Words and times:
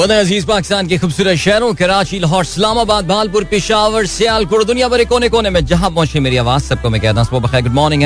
अज़ीज़ 0.00 0.46
पाकिस्तान 0.46 0.86
के 0.86 0.96
खूबसूरत 0.98 1.36
शहरों, 1.36 1.72
कराची, 1.74 2.18
लाहौर, 2.18 2.44
इस्लामाबाद, 2.44 3.06
भालपुर, 3.06 3.44
पिशावर, 3.44 4.06
सियालकोट, 4.06 4.64
दुनिया 4.66 4.88
भर 4.88 5.04
कोने 5.04 5.28
कोने 5.28 5.50
में। 5.50 5.64
जहाँ 5.66 5.90
पहुँचे 5.90 6.20
मेरी 6.20 6.36
आवाज़, 6.36 6.62
सबको 6.64 6.90
मैं 6.90 7.00
कहता 7.00 7.20
हूँ 7.22 7.40
गुड 7.40 7.72
मॉर्निंग 7.74 8.04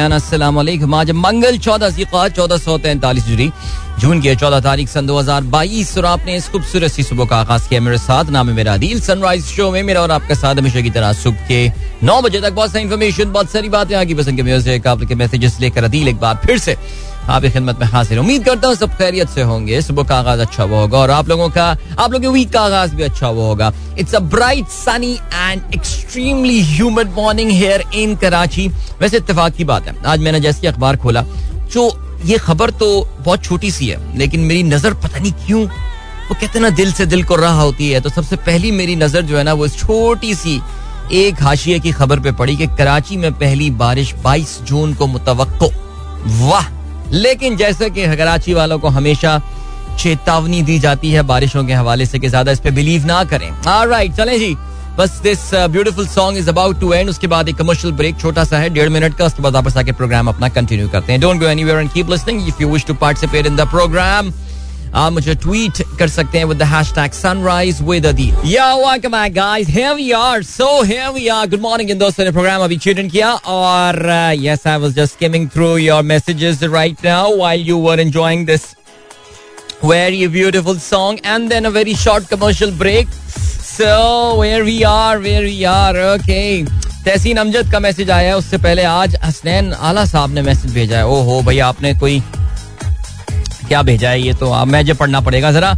आज 0.95 1.11
मंगल 1.13 1.59
चौदह 1.59 2.29
चौदह 2.29 2.57
सौ 2.59 2.79
तैंतालीस 2.79 3.25
जुरी 3.25 3.51
जून 4.01 4.21
की 4.21 4.35
चौदह 4.35 4.61
तारीख, 4.61 4.89
सन 4.89 5.07
दो 5.07 5.19
हज़ार 5.19 5.43
बाईस, 5.47 5.97
और 5.99 6.05
आपने 6.07 6.37
इस 6.37 6.49
खूबसूरत 6.49 6.91
सी 6.91 7.03
सुबह 7.05 7.25
का 7.25 7.37
आगाज़ 7.37 7.69
किया 7.69 7.81
मेरे 7.81 7.99
साथ। 8.01 8.31
नाम 8.31 8.49
है 8.49 8.55
मेरा 8.55 8.77
दिल 8.77 9.01
सनराइज 9.01 9.45
शो 9.47 9.71
में 9.71 9.83
मेरा 9.85 10.01
और 10.03 10.11
आपका 10.11 10.35
साथ 10.35 10.55
हमेशा 10.57 10.81
की 10.81 10.91
तरह 10.91 11.13
सुबह 11.15 11.47
के 11.49 11.69
नौ 12.03 12.21
बजे 12.23 12.41
तक 12.41 12.53
बहुत 12.53 12.73
सारी 12.73 12.85
इन्फॉर्मेशन 12.85 13.33
बहुत 13.33 13.51
सारी 13.51 13.69
बातें, 13.69 13.95
आगे 13.97 14.15
पसंद 14.15 14.37
के 14.37 14.43
म्यूज़िक 14.43 14.87
आपके 14.87 15.15
मैसेजेस 15.15 15.59
लेकर 15.61 15.85
अदील 15.85 16.09
एक 16.09 16.21
बार 16.21 16.41
फिर 16.47 16.59
से 16.59 16.77
आपकी 17.25 17.51
खिदमत 17.51 17.79
में 17.81 17.87
हाजिर 17.87 18.19
उम्मीद 18.19 18.45
करता 18.45 18.69
हूँ 18.69 18.77
सब 18.77 18.97
खैरियत 18.97 19.29
से 19.29 19.43
होंगे। 19.43 19.81
सुबह 19.83 20.03
का 20.03 20.17
आगाज़ 20.17 20.41
अच्छा 20.41 20.65
वो 20.65 20.77
होगा 20.77 20.99
और 20.99 21.11
आप 21.11 21.29
लोगों 21.29 21.49
का, 21.49 21.65
आप 21.99 22.13
लोगों 22.13 22.21
के 22.21 22.29
वीक 22.29 22.53
का 22.53 22.61
आगाज़ 22.61 22.95
भी 22.95 23.03
अच्छा 23.03 23.29
वो 23.29 23.47
होगा। 23.47 23.73
It's 23.99 24.15
a 24.15 24.19
bright 24.21 24.67
sunny 24.69 25.13
and 25.35 25.75
extremely 25.75 26.61
human 26.65 27.09
morning 27.17 27.51
here 27.51 27.85
in 27.95 28.15
Karachi 28.17 28.69
वैसे 29.01 29.17
इत्तेफाक 29.17 29.55
की 29.55 29.65
बात 29.65 29.89
है। 29.89 29.97
आज 30.07 30.21
मैंने 30.21 30.41
जैसे 30.41 30.67
अखबार 30.67 30.97
खोला, 30.97 31.25
जो 31.73 31.91
ये 32.25 32.39
खबर 32.39 32.71
तो 32.73 33.09
बहुत 33.21 33.45
छोटी 33.45 33.71
सी 33.71 33.87
है, 33.87 33.99
लेकिन 34.19 34.41
मेरी 34.41 34.63
नज़र 34.63 34.95
पता 34.95 35.19
नहीं 35.19 35.33
क्यों, 35.47 35.65
वो 35.65 36.35
कहते 36.35 36.61
ना, 36.61 36.71
दिल 36.71 36.93
से 36.93 37.07
दिल 37.07 37.25
को 37.25 37.37
रहा 37.37 37.61
होती 37.61 37.91
है। 37.91 38.01
तो 38.01 38.11
सबसे 38.11 38.37
पहली 38.37 38.71
मेरी 38.73 38.97
नज़र 38.97 39.23
जो 39.23 39.37
है 39.39 39.45
ना, 39.45 39.53
वो 39.53 39.69
छोटी 39.69 40.35
सी 40.35 40.61
एक 41.13 41.43
हाशिए 41.43 41.79
की 41.79 41.93
खबर 41.93 42.21
पे 42.21 42.33
पड़ी 42.33 42.57
कि 42.57 42.67
कराची 42.67 43.17
में 43.17 43.33
पहली 43.33 43.71
बारिश 43.73 44.15
22 44.25 44.59
जून 44.63 44.95
को 44.95 45.07
मुतवक्को। 45.07 45.71
वाह! 46.41 46.74
लेकिन 47.13 47.57
जैसे 47.57 47.91
कि 47.91 48.07
कराची 48.17 48.55
वालों 48.55 48.79
को 48.79 48.89
हमेशा 48.91 49.41
चेतावनी 49.99 50.63
दी 50.63 50.79
जाती 50.79 51.11
है 51.13 51.23
बारिशों 51.25 51.65
के 51.65 51.73
हवाले 51.73 52.07
से 52.07 52.19
कि 52.19 52.29
ज़्यादा 52.29 52.53
इस 52.53 52.61
पे 52.61 52.71
बिलीव 52.73 53.05
ना 53.07 53.23
करें। 53.25 53.51
राइट 53.87 54.15
चलें 54.15 54.39
जी। 54.39 54.55
बस 54.99 55.11
this 55.23 55.39
beautiful 55.55 56.07
song 56.09 56.39
is 56.39 56.49
about 56.49 56.81
to 56.81 56.93
end 56.93 57.09
उसके 57.11 57.27
बाद 57.27 57.49
एक 57.49 57.57
कमर्शियल 57.57 57.93
ब्रेक 57.95 58.19
छोटा 58.21 58.45
सा 58.45 58.59
है, 58.59 58.69
डेढ़ 58.71 58.89
मिनट 58.89 59.15
का। 59.17 59.25
उसके 59.25 59.43
बाद 59.43 59.55
वापस 59.55 59.77
आके 59.77 59.93
प्रोग्राम 59.93 60.29
अपना 60.29 60.49
कंटिन्यू 60.51 60.89
करते 60.89 61.13
हैं। 61.13 61.21
Don't 61.21 61.41
go 61.41 61.47
anywhere 61.47 61.79
and 61.79 61.93
keep 61.93 62.11
listening 62.11 62.49
if 62.49 62.63
you 62.63 62.69
wish 62.69 62.85
to 62.87 62.95
participate 62.97 63.47
in 63.47 63.57
the 63.57 63.69
programme 63.71 64.31
आप 64.97 65.13
मुझे 65.13 65.35
ट्वीट 65.43 65.83
कर 65.99 66.09
सकते 66.09 66.39
हैं 66.39 66.45
with 66.45 66.59
the 66.59 66.63
hashtag 66.73 67.13
sunrise 67.13 67.81
with 67.83 68.07
Adeel 68.07 68.35
या 68.47 68.75
welcome 68.75 69.13
back 69.13 69.35
guys 69.35 69.69
here 69.69 69.95
we 69.95 70.11
are 70.19 70.43
so 70.43 70.83
here 70.83 71.09
we 71.15 71.27
are 71.29 71.47
good 71.51 71.61
morning 71.61 71.91
इन 71.91 71.99
दोस्तों 71.99 72.25
ने 72.25 72.31
programme 72.31 72.65
अभी 72.65 72.77
tune 72.85 73.09
किया 73.09 73.33
और 73.55 73.99
yes 74.41 74.67
I 74.67 74.79
was 74.81 74.95
just 74.97 75.15
skimming 75.15 75.49
through 75.55 75.77
your 75.77 76.03
messages 76.13 76.63
right 76.63 77.05
now 77.05 77.37
while 77.37 77.67
you 77.69 77.79
were 77.89 78.01
enjoying 78.01 78.47
this 78.47 78.73
very 79.89 80.27
beautiful 80.35 80.79
song 80.83 81.17
and 81.31 81.51
then 81.53 81.67
a 81.69 81.71
very 81.71 81.95
short 82.03 82.29
commercial 82.29 82.71
break. 82.83 83.11
So, 83.65 83.89
where 84.39 84.63
we 84.69 84.77
are, 84.91 85.19
where 85.25 85.43
we 85.43 85.59
are. 85.73 85.97
Okay. 86.13 86.65
Tahseen 87.05 87.37
Amjad 87.37 87.71
का 87.73 87.81
message 87.81 88.11
आया 88.11 88.29
है। 88.29 88.37
उससे 88.37 88.59
पहले 88.59 88.85
आज 88.91 89.17
हसनैन 89.25 89.73
आला 89.89 90.05
साहब 90.05 90.35
ने 90.35 90.43
message 90.43 90.75
भेजा 90.75 90.97
है। 90.99 91.07
ओहो, 91.07 91.41
भाई, 91.43 91.59
आपने 91.67 91.93
कोई 91.99 92.19
क्या 93.69 93.83
भेजा 93.83 94.11
है 94.11 94.21
ये 94.21 94.33
तो 94.41 94.51
आप 94.53 94.69
मुझे 94.69 94.95
पढ़ना 94.95 95.21
पड़ेगा 95.21 95.53
जरा 95.53 95.77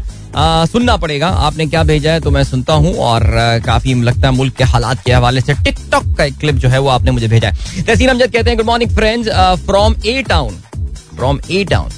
सुनना 0.72 0.96
पड़ेगा 1.02 1.28
आपने 1.48 1.66
क्या 1.66 1.82
भेजा 1.90 2.12
है 2.12 2.20
तो 2.20 2.30
मैं 2.30 2.42
सुनता 2.44 2.72
हूँ 2.84 2.94
और 3.10 3.24
काफ़ी 3.66 3.94
लगता 4.02 4.28
है 4.28 4.34
मुल्क 4.34 4.54
के 4.56 4.64
हालात 4.72 5.02
के 5.04 5.12
हवाले 5.12 5.40
से 5.40 5.54
टिकटॉक 5.64 6.16
का 6.18 6.24
एक 6.24 6.36
क्लिप 6.40 6.56
जो 6.64 6.68
है 6.68 6.78
वो 6.78 6.88
आपने 6.88 7.10
मुझे 7.10 7.28
भेजा 7.28 7.48
है 7.48 7.82
तहसीन 7.86 8.08
अमजद 8.08 8.32
कहते 8.32 8.50
हैं 8.50 8.56
good 8.56 8.66
morning 8.66 8.90
friends 8.96 9.28
from 9.66 9.94
a 10.06 10.22
town 10.28 10.58
from 11.16 11.40
a 11.50 11.64
town 11.70 11.90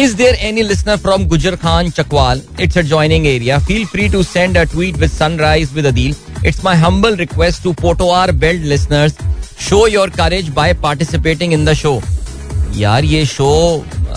Is 0.00 0.14
there 0.16 0.32
any 0.46 0.62
listener 0.62 0.94
from 1.02 1.22
Gujar 1.28 1.50
Khan 1.60 1.86
Chakwal? 1.98 2.40
It's 2.64 2.76
a 2.76 2.82
joining 2.88 3.28
area. 3.28 3.56
Feel 3.68 3.86
free 3.92 4.08
to 4.14 4.18
send 4.30 4.58
a 4.62 4.64
tweet 4.72 4.98
with 5.04 5.10
Sunrise 5.12 5.72
with 5.78 5.86
Adil. 5.90 6.18
It's 6.50 6.60
my 6.66 6.74
humble 6.82 7.16
request 7.20 7.62
to 7.62 7.72
Potoar 7.78 8.26
Belt 8.42 8.66
listeners. 8.72 9.16
Show 9.58 9.80
your 9.86 10.06
courage 10.18 10.50
by 10.58 10.66
participating 10.82 11.56
in 11.58 11.64
the 11.70 11.74
show. 11.84 11.94
यार 12.76 13.04
ये 13.04 13.24
show 13.26 13.48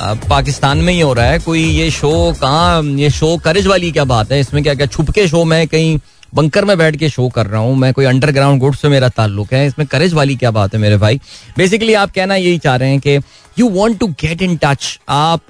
Pakistan 0.01 0.77
में 0.77 0.93
ही 0.93 0.99
हो 0.99 1.13
रहा 1.13 1.25
है। 1.25 1.39
कोई 1.39 1.63
ये 1.63 1.89
show 1.91 2.11
कहाँ, 2.41 2.83
ये 2.83 3.09
शो 3.09 3.35
करेज 3.37 3.67
वाली 3.67 3.91
क्या 3.91 4.03
बात 4.05 4.31
है? 4.31 4.39
इसमें 4.39 4.63
क्या 4.63 4.73
क्या 4.73 4.85
छुप 4.87 5.09
के 5.09 5.27
शो 5.27 5.43
में 5.45 5.67
कहीं 5.67 5.99
बंकर 6.33 6.65
में 6.65 6.77
बैठ 6.77 6.95
के 6.95 7.09
शो 7.09 7.27
कर 7.29 7.45
रहा 7.47 7.61
हूँ। 7.61 7.75
मैं 7.77 7.91
कोई 7.93 8.05
अंडरग्राउंड 8.05 8.59
गुड 8.61 8.75
से 8.75 8.89
मेरा 8.89 9.07
ताल्लुक 9.09 9.53
है। 9.53 9.65
इसमें 9.67 9.87
करेज 9.87 10.13
वाली 10.13 10.35
क्या 10.35 10.51
बात 10.51 10.73
है 10.73 10.79
मेरे 10.79 10.97
भाई? 10.97 11.19
बेसिकली 11.57 11.93
आप 11.93 12.11
कहना 12.11 12.35
यही 12.35 12.57
चाह 12.57 12.75
रहे 12.75 12.89
हैं 12.89 12.99
कि 12.99 13.17
you 13.57 13.69
want 13.69 13.99
to 13.99 14.07
get 14.21 14.41
in 14.41 14.55
touch 14.57 14.99
आप 15.09 15.41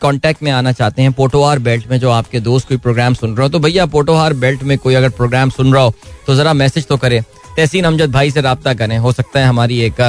कॉन्टेक्ट 0.00 0.42
में 0.42 0.50
आना 0.52 0.72
चाहते 0.72 1.02
हैं। 1.02 1.12
पोटोहार 1.12 1.58
बेल्ट 1.58 1.90
में 1.90 1.98
जो 2.00 2.10
आपके 2.10 2.40
दोस्त 2.40 2.68
कोई 2.68 2.76
प्रोग्राम 2.78 3.14
सुन 3.14 3.36
रहे 3.36 3.42
हो 3.42 3.48
तो 3.48 3.58
भैया 3.58 3.86
पोटोहार 3.86 4.34
बेल्ट 4.34 4.62
में 4.62 4.76
कोई 4.78 4.94
अगर 4.94 5.08
प्रोग्राम 5.10 5.50
सुन 5.50 5.72
रहा 5.74 5.82
हो 5.82 5.94
तो 6.26 6.34
जरा 6.34 6.52
मैसेज 6.54 6.86
तो 6.86 6.96
करे। 6.96 7.20
तहसीन 7.56 7.84
अमजद 7.84 8.12
भाई 8.12 8.30
से 8.30 8.40
रबता 8.42 8.74
करें। 8.74 8.98
हो 8.98 9.12
सकता 9.12 9.40
है 9.40 9.46
हमारी 9.46 9.80
एक 9.80 10.00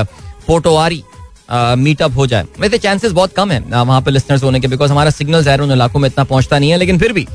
पोटोवारी 0.48 1.04
मीटअप 1.52 2.16
हो 2.18 2.28
जाए। 2.28 2.46
वैसे 2.60 2.78
चांसेस 2.78 3.12
बहुत 3.12 3.34
कम 3.36 3.52
है 3.52 3.60
वहाँ 3.72 4.02
पे 4.02 4.12
लिस्टर्स 4.12 4.44
होने 4.44 4.60
के 4.60 4.68
बिकॉज़ 4.68 4.92
हमारा 4.92 5.10
सिग्नल 5.10 5.44
जहर 5.44 5.62
उन 5.62 5.72
इलाकों 5.72 6.00
में 6.00 6.10
इतना 6.10 6.24
पहुँचता 6.24 6.60
नहीं 6.60 6.70
है 6.72 6.78
लेकिन 6.78 7.00
फिर 7.00 7.14
भी 7.14 7.28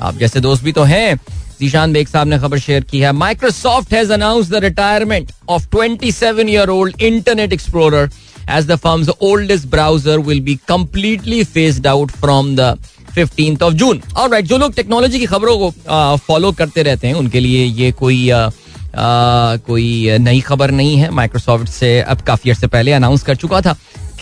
आप 0.00 0.18
जैसे 0.18 0.40
दोस्त 0.40 0.64
भी 0.64 0.72
तो 0.72 0.82
हैं। 0.84 1.18
जीशान 1.60 1.92
बेग 1.92 2.08
साहब 2.08 2.28
ने 2.28 2.38
खबर 2.38 2.58
शेयर 2.58 2.84
की 2.90 2.98
है 3.00 3.12
Microsoft 3.12 3.92
has 3.92 4.12
announce 4.12 4.50
the 4.50 4.54
retirement 4.64 5.30
of 5.48 5.66
27 5.74 6.48
year 6.48 6.68
old 6.68 7.02
Internet 7.02 7.52
Explorer 7.52 8.10
as 8.50 8.66
the 8.66 8.76
firm's 8.76 9.08
oldest 9.22 9.66
browser 9.68 10.18
will 10.28 10.40
be 10.40 10.54
completely 10.68 11.42
phased 11.44 11.86
out 11.86 12.10
from 12.10 12.54
the 12.56 12.76
fifteen 13.14 13.58
of 13.62 13.74
June 13.74 14.02
और 14.16 14.30
राइट 14.30 14.44
जो 14.46 14.58
लोग 14.58 14.74
टेक्नोलॉजी 14.74 15.18
की 15.18 15.26
खबरों 15.26 15.58
को 15.58 16.16
फॉलो 16.26 16.52
करते 16.52 16.82
रहते 16.82 17.06
हैं 17.06 17.14
उनके 17.14 17.40
लिए 17.40 17.64
ये 17.64 17.90
कोई 17.92 18.26
uh, 18.30 18.50
कोई 18.96 20.18
नई 20.18 20.40
खबर 20.40 20.70
नहीं 20.70 20.96
है। 20.96 21.10
माइक्रोसॉफ्ट 21.10 21.68
से 21.68 22.00
अब 22.00 22.20
काफ़ी 22.20 22.50
अर्से 22.50 22.66
पहले 22.66 22.92
अनाउंस 22.92 23.22
कर 23.22 23.36
चुका 23.36 23.60
था 23.60 23.72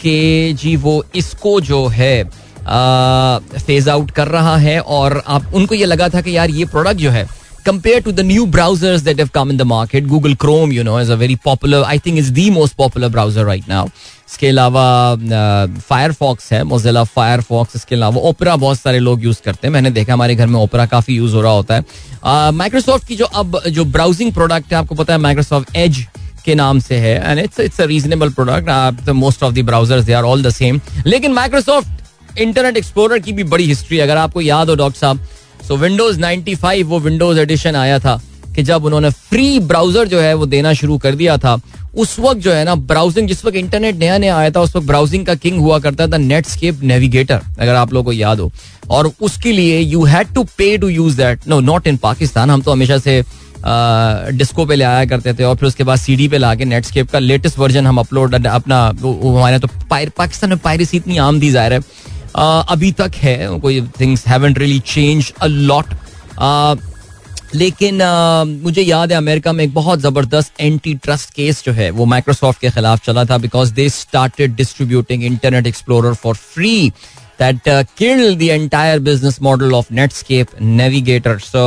कि 0.00 0.52
जी 0.52 0.74
वो 0.76 1.04
इसको 1.14 1.60
जो 1.60 1.86
है 1.88 2.24
फ़ेज़ 2.64 3.90
आउट 3.90 4.10
कर 4.10 4.28
रहा 4.28 4.56
है 4.56 4.78
और 4.80 5.22
आप, 5.26 5.54
उनको 5.54 5.74
ये 5.74 5.86
लगा 5.86 6.08
था 6.08 6.20
कि 6.20 6.36
यार 6.36 6.50
ये 6.50 6.64
प्रोडक्ट 6.64 6.96
जो 6.96 7.10
है 7.10 7.26
compared 7.68 8.04
to 8.06 8.12
the 8.18 8.24
new 8.26 8.44
browsers 8.56 9.04
that 9.06 9.20
have 9.22 9.30
come 9.36 9.50
in 9.52 9.56
the 9.60 9.66
market, 9.70 10.08
google 10.12 10.34
chrome, 10.42 10.72
you 10.76 10.84
know, 10.88 10.98
is 11.04 11.08
a 11.14 11.16
very 11.22 11.36
popular, 11.48 11.80
i 11.94 11.96
think 12.04 12.20
is 12.22 12.28
the 12.38 12.44
most 12.56 12.76
popular 12.82 13.08
browser 13.16 13.44
right 13.48 13.66
now. 13.68 13.84
इसके 14.28 14.48
अलावा 14.48 14.84
फायरफॉक्स 15.88 16.52
है 16.52 16.62
मोजिला 16.64 17.02
फायरफॉक्स 17.04 17.76
इसके 17.76 17.94
अलावा 17.94 18.20
ओपरा 18.28 18.56
बहुत 18.56 18.78
सारे 18.80 18.98
लोग 18.98 19.24
use 19.24 19.40
करते 19.44 19.66
हैं। 19.66 19.72
मैंने 19.72 19.90
देखा 19.90 20.12
हमारे 20.12 20.34
घर 20.34 20.46
में 20.46 20.58
ओपरा 20.60 20.86
काफ़ी 20.94 21.16
यूज़ 21.16 21.34
हो 21.34 21.42
रहा 21.42 21.52
होता 21.52 21.74
है। 21.74 22.50
माइक्रोसॉफ्ट 22.52 23.06
की 23.08 23.16
जो 23.16 23.24
अब, 23.24 23.60
जो 23.68 23.84
ब्राउजिंग 23.84 24.32
प्रोडक्ट 24.34 24.72
है, 24.72 24.78
आपको 24.78 24.94
पता 24.94 25.12
है 25.12 25.18
माइक्रोसॉफ्ट 25.18 25.76
एज 25.76 26.04
के 26.44 26.54
नाम 26.54 26.80
से 26.80 26.96
है 26.96 27.14
and 27.30 27.38
it's 27.40 27.60
it's 27.60 27.80
a 27.80 27.84
reasonable 27.86 28.30
product 28.40 29.08
most 29.22 29.42
of 29.42 29.54
the 29.54 29.64
browsers 29.66 30.04
they 30.04 30.12
are 30.12 30.24
all 30.24 30.42
the 30.42 30.50
same 30.50 30.80
लेकिन 31.06 31.32
माइक्रोसॉफ्ट 31.32 32.38
इंटरनेट 32.38 32.76
एक्सप्लोरर 32.76 33.18
की 33.18 33.32
भी 33.32 33.44
बड़ी 33.44 33.64
हिस्ट्री 33.66 33.98
अगर 33.98 34.16
आपको 34.16 34.40
याद 34.40 34.70
हो, 34.70 34.74
डॉक्टर 34.76 34.98
साहब 34.98 35.26
सो 35.68 35.76
विंडोज़ 35.76 36.20
95 36.20 36.82
वो 36.86 36.98
विंडोज़ 37.00 37.38
एडिशन 37.40 37.76
आया 37.76 37.98
था 37.98 38.20
कि 38.54 38.62
जब 38.62 38.84
उन्होंने 38.84 39.10
फ्री 39.10 39.58
ब्राउज़र 39.60 40.08
जो 40.08 40.20
है 40.20 40.34
वो 40.34 40.46
देना 40.46 40.72
शुरू 40.72 40.98
कर 40.98 41.14
दिया 41.14 41.36
था, 41.38 41.58
उस 41.94 42.18
वक्त 42.18 42.40
जो 42.40 42.52
है 42.52 42.64
ना 42.64 42.74
ब्राउजिंग 42.74 43.28
जिस 43.28 43.44
वक्त 43.44 43.56
इंटरनेट 43.56 43.96
नया 43.96 44.18
नया 44.18 44.36
आया 44.36 44.50
था, 44.50 44.60
उस 44.60 44.76
वक्त 44.76 44.86
ब्राउजिंग 44.86 45.26
का 45.26 45.34
किंग 45.34 45.58
हुआ 45.60 45.78
करता 45.78 46.06
था 46.06 46.16
नेटस्केप 46.18 46.82
नेविगेटर 46.82 47.40
अगर 47.58 47.74
आप 47.74 47.92
लोगों 47.92 48.04
को 48.04 48.12
याद 48.12 48.40
हो। 48.40 48.50
और 48.90 49.10
उसके 49.20 49.52
लिए 49.52 49.80
you 49.80 50.04
had 50.04 50.34
to 50.34 50.44
pay 50.58 50.76
to 50.78 50.88
use 50.88 51.16
that 51.16 51.48
no 51.48 51.60
not 51.62 51.86
in 51.86 51.96
Pakistan 51.98 52.50
हम 52.50 52.62
तो 52.62 52.72
हमेशा 52.72 52.98
से 52.98 53.22
डिस्को 54.38 54.66
पे 54.66 54.74
ले 54.76 54.84
आया 54.84 55.04
करते 55.04 55.32
थे 55.34 55.44
और 55.44 55.56
फिर 55.56 55.68
उसके 55.68 55.84
बाद 55.84 55.98
सीडी 55.98 56.28
पे 56.28 56.38
लाके 56.38 56.64
नेटस्केप 56.64 57.10
का 57.10 57.18
लेटेस्ट 57.18 57.58
वर्जन 57.58 57.86
हम 57.86 57.98
अपलोड 57.98 58.46
अपना 58.46 58.84
हमारे 59.04 59.58
तो 59.58 59.68
पाकिस्तान 59.90 60.50
में 60.50 60.58
पायरेसी 60.58 60.96
इतनी 60.96 61.16
आम 61.18 61.40
दी 61.40 61.50
जा 61.50 61.66
रहा 61.68 61.78
है। 61.78 62.14
अभी 62.36 62.90
तक 62.92 63.14
है 63.16 63.58
कोई 63.60 63.80
things 64.00 64.26
haven't 64.28 64.58
really 64.58 64.78
change 64.86 65.32
a 65.42 65.46
lot 65.46 65.94
लेकिन 67.54 67.98
uh, 67.98 68.62
मुझे 68.64 68.82
याद 68.82 69.12
है 69.12 69.18
अमेरिका 69.18 69.52
में 69.52 69.62
एक 69.64 69.72
बहुत 69.74 70.00
ज़बरदस्त 70.00 70.60
एंटी 70.60 70.94
ट्रस्ट 70.96 71.30
केस 71.34 71.62
जो 71.64 71.72
है 71.72 71.90
वो 71.90 72.04
माइक्रोसॉफ्ट 72.04 72.60
के 72.60 72.70
खिलाफ 72.70 73.04
चला 73.04 73.24
था 73.24 73.38
because 73.38 73.72
they 73.74 73.88
started 73.88 74.54
distributing 74.56 75.24
Internet 75.24 75.66
Explorer 75.66 76.14
for 76.14 76.34
free 76.34 76.92
that 77.40 77.68
kill 77.98 78.34
the 78.36 78.42
entire 78.42 78.98
business 79.00 79.40
model 79.42 79.74
of 79.74 79.92
Netscape 79.92 80.60
Navigator 80.62 81.38
so 81.40 81.64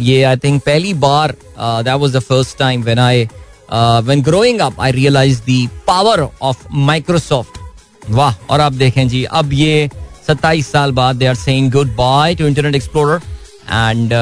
ये 0.00 0.22
आई 0.22 0.36
थिंक 0.36 0.62
पहली 0.62 0.94
बार 1.06 1.34
that 1.58 1.94
was 1.94 2.16
the 2.16 2.20
first 2.22 2.58
time 2.58 2.82
when 2.82 2.98
I 2.98 3.28
when 3.72 4.22
growing 4.22 4.60
up 4.60 4.80
I 4.80 4.92
realise 4.92 5.40
the 5.48 5.68
power 5.86 6.28
of 6.42 6.66
Microsoft 6.82 7.67
वाह 8.10 8.34
और 8.50 8.60
आप 8.60 8.72
देखें 8.74 9.06
जी 9.08 9.22
अब 9.24 9.52
ये 9.52 9.90
सत्ताईस 10.26 10.70
साल 10.72 10.92
बाद 10.92 11.16
they 11.16 11.26
are 11.26 11.34
saying 11.36 11.70
goodbye 11.96 12.34
to 12.34 12.46
Internet 12.46 12.74
Explorer 12.74 13.20
and 13.70 14.12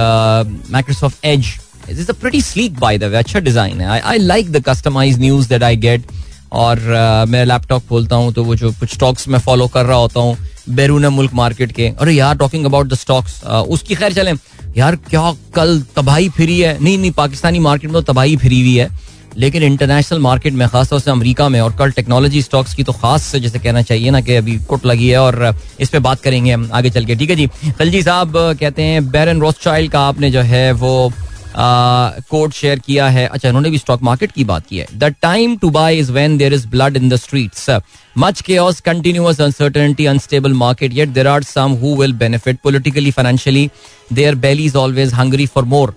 Microsoft 0.72 1.24
Edge 1.24 1.54
is 1.90 2.10
a 2.10 2.14
pretty 2.20 2.40
sleek 2.42 2.78
by 2.80 2.98
the 2.98 3.04
way 3.04 3.16
अच्छा 3.16 3.38
डिज़ाइन 3.40 3.80
है। 3.80 4.00
I 4.00 4.18
like 4.18 4.52
the 4.52 4.62
customise 4.68 5.18
news 5.20 5.48
that 5.48 5.62
I 5.62 5.76
get 5.76 6.04
और 6.52 6.78
uh, 6.78 7.28
मैं 7.30 7.44
लैपटॉप 7.44 7.86
खोलता 7.88 8.16
हूँ 8.16 8.32
तो 8.32 8.44
वो 8.44 8.54
जो 8.56 8.70
कुछ 8.72 8.92
स्टॉक्स 8.94 9.26
में 9.28 9.38
फॉलो 9.38 9.66
कर 9.68 9.84
रहा 9.86 9.96
होता 9.98 10.20
हूँ 10.20 10.36
बैरून 10.76 11.06
मुल्क 11.06 11.32
मार्केट 11.34 11.72
के। 11.72 11.88
अरे 12.00 12.12
यार 12.12 12.36
टॉकिंग 12.36 12.64
अबाउट 12.64 12.86
द 12.88 12.94
स्टॉक्स 12.94 13.42
उसकी 13.44 13.94
खैर 13.94 14.12
चलें। 14.12 14.32
यार 14.76 14.96
क्या 15.10 15.32
कल 15.54 15.80
तबाही 15.96 16.28
फिरी 16.28 16.58
है? 16.60 16.78
नहीं 16.82 16.98
नहीं 16.98 17.10
पाकिस्तानी 17.12 17.58
मार्केट 17.58 17.90
में 17.90 18.02
तो 18.02 18.12
तबाही 18.12 18.36
फिरी 18.36 18.60
हुई 18.60 18.76
है। 18.76 18.88
लेकिन 19.36 19.62
इंटरनेशनल 19.62 20.18
मार्केट 20.18 20.52
में, 20.52 20.66
खासतौर 20.68 21.00
से 21.00 21.10
अमेरिका 21.10 21.48
में 21.48 21.60
और 21.60 21.76
कल 21.76 21.90
टेक्नोलॉजी 21.92 22.42
स्टॉक्स 22.42 22.74
की 22.74 22.84
तो 22.84 22.92
खास 22.92 23.22
से 23.22 23.40
जैसे 23.40 23.58
कहना 23.58 23.82
चाहिए 23.82 24.10
ना 24.10 24.20
कि 24.20 24.34
अभी 24.34 24.56
कुट 24.68 24.86
लगी 24.86 25.08
है 25.08 25.18
और 25.18 25.54
इस 25.80 25.90
पर 25.90 25.98
बात 25.98 26.20
करेंगे 26.20 26.52
हम 26.52 26.68
आगे 26.74 26.90
चल 26.90 27.04
के। 27.04 27.16
ठीक 27.16 27.30
है 27.30 27.36
जी? 27.36 27.46
खलजी 27.78 28.02
साहब, 28.02 28.32
कहते 28.60 28.82
हैं 28.82 29.10
बैरन 29.10 29.40
रोस 29.40 29.64
का 29.66 30.00
आपने 30.00 30.30
जो 30.30 30.40
है 30.40 30.70
वो 30.72 31.12
कोड 31.58 32.52
शेयर 32.52 32.78
किया 32.78 33.08
है। 33.08 33.26
अच्छा 33.26 33.48
उन्होंने 33.48 33.70
भी 33.70 33.78
स्टॉक 33.78 34.02
मार्केट 34.02 34.32
की 34.32 34.44
बात 34.44 34.66
की 34.68 34.78
है। 34.78 34.86
The 34.94 35.04
time 35.22 35.56
to 35.56 35.70
buy 35.70 35.98
is 35.98 36.10
when 36.12 36.36
there 36.38 36.54
is 36.54 36.66
blood 36.68 36.96
in 36.96 37.08
the 37.08 37.16
streets 37.16 37.70
much 38.18 38.42
continuous 38.86 39.40
uncertainty, 39.40 40.06
unstable 40.06 40.54
market. 40.54 40.92
Yet 40.92 41.14
there 41.14 41.28
are 41.28 41.42
some 41.42 41.76
who 41.80 41.94
will 42.00 42.12
benefit 42.12 42.60
politically, 42.62 43.10
financially. 43.10 43.70
Their 44.10 44.34
belly 44.34 44.66
is 44.66 44.76
always 44.76 45.12
hungry 45.12 45.46
for 45.46 45.64
more. 45.74 45.94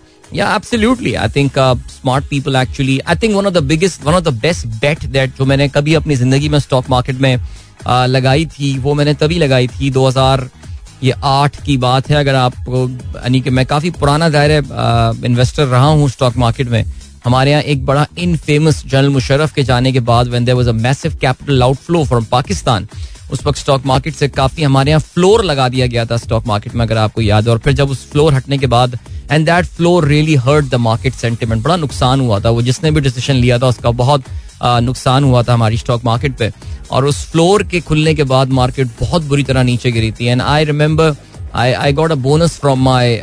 Absolutely. 0.55 1.17
I 1.17 1.27
think 1.27 1.57
uh, 1.57 1.75
smart 1.87 2.29
people 2.29 2.55
actually 2.55 3.01
i 3.05 3.15
think 3.15 3.35
one 3.35 3.47
of 3.47 3.53
the 3.53 3.61
biggest 3.61 4.03
one 4.05 4.13
of 4.13 4.23
the 4.23 4.31
best 4.31 4.67
bet 4.79 4.99
that 5.13 5.37
जो 5.37 5.45
मैंने 5.45 5.67
कभी 5.69 5.93
अपनी 5.95 6.15
ज़िंदगी 6.15 6.49
में 6.49 6.59
stock 6.59 6.89
market 6.89 7.15
में 7.21 7.35
uh, 7.35 8.05
लगाई 8.07 8.45
थी 8.45 8.77
वो 8.79 8.93
मैंने 8.93 9.13
तभी 9.13 9.37
लगाई 9.39 9.67
थी 9.67 9.91
2000 9.91 10.47
ये 11.03 11.13
आठ 11.23 11.63
की 11.65 11.77
बात 11.77 12.09
है। 12.09 12.15
अगर 12.15 12.35
आप 12.35 12.53
यानी 12.67 13.41
कि 13.41 13.49
मैं 13.49 13.65
काफ़ी 13.65 13.91
पुराना 13.91 14.29
दायरे 14.29 14.57
इन्वेस्टर 15.27 15.65
रहा 15.65 15.85
हूँ 15.85 16.09
स्टॉक 16.09 16.37
मार्केट 16.37 16.69
में। 16.69 16.83
हमारे 17.25 17.51
यहाँ 17.51 17.61
एक 17.63 17.85
बड़ा 17.85 18.05
इन 18.17 18.35
फ़ेमस 18.37 18.83
जनरल 18.85 19.09
मुशरफ 19.09 19.53
के 19.53 19.63
जाने 19.63 19.91
के 19.91 19.99
बाद 20.09 20.27
when 20.27 20.45
there 20.45 20.55
was 20.55 20.69
a 20.69 20.73
massive 20.73 21.15
capital 21.21 21.63
outflow 21.63 22.03
from 22.05 22.25
Pakistan 22.31 22.87
उस 23.31 23.45
वक्त 23.45 23.59
स्टॉक 23.59 23.85
मार्केट 23.85 24.13
से 24.15 24.27
काफ़ी 24.29 24.63
हमारे 24.63 24.91
यहाँ 24.91 25.01
फ्लोर 25.13 25.43
लगा 25.45 25.67
दिया 25.69 25.87
गया 25.87 26.05
था 26.05 26.17
स्टॉक 26.17 26.47
मार्केट 26.47 26.75
में 26.75 26.85
अगर 26.85 26.97
आपको 26.97 27.21
याद 27.21 27.45
है। 27.45 27.51
और 27.51 27.59
फिर 27.59 27.73
जब 27.73 27.89
उस 27.89 28.09
फ्लोर 28.11 28.33
हटने 28.33 28.57
के 28.57 28.67
बाद 28.67 28.97
and 29.31 29.45
that 29.45 29.65
floor 29.67 30.07
really 30.07 30.35
hurt 30.37 30.65
the 30.65 30.75
market 30.81 31.13
sentiment 31.13 31.63
बड़ा 31.63 31.75
नुकसान 31.77 32.21
हुआ 32.21 32.39
था। 32.39 32.49
वो 32.49 32.61
जिसने 32.61 32.91
भी 32.91 33.01
डिसीज़न 33.01 33.35
लिया 33.35 33.59
था, 33.59 33.67
उसका 33.67 33.91
बहुत 33.93 34.23
नुकसान 34.63 35.23
हुआ 35.23 35.43
था 35.43 35.53
हमारी 35.53 35.77
स्टॉक 35.77 36.05
मार्केट 36.05 36.37
पे। 36.37 36.51
और 36.91 37.05
उस 37.05 37.25
फ्लोर 37.31 37.63
के 37.63 37.79
खुलने 37.81 38.13
के 38.15 38.23
बाद 38.25 38.49
मार्केट 38.51 38.87
बहुत 38.99 39.23
बुरी 39.23 39.43
तरह 39.43 39.63
नीचे 39.63 39.91
गिरी 39.91 40.11
थी। 40.11 40.25
And 40.25 40.41
I 40.41 40.65
remember 40.65 41.15
I 41.55 41.71
I 41.73 41.93
got 41.93 42.11
a 42.11 42.15
bonus 42.15 42.57
from 42.59 42.79
my 42.83 43.19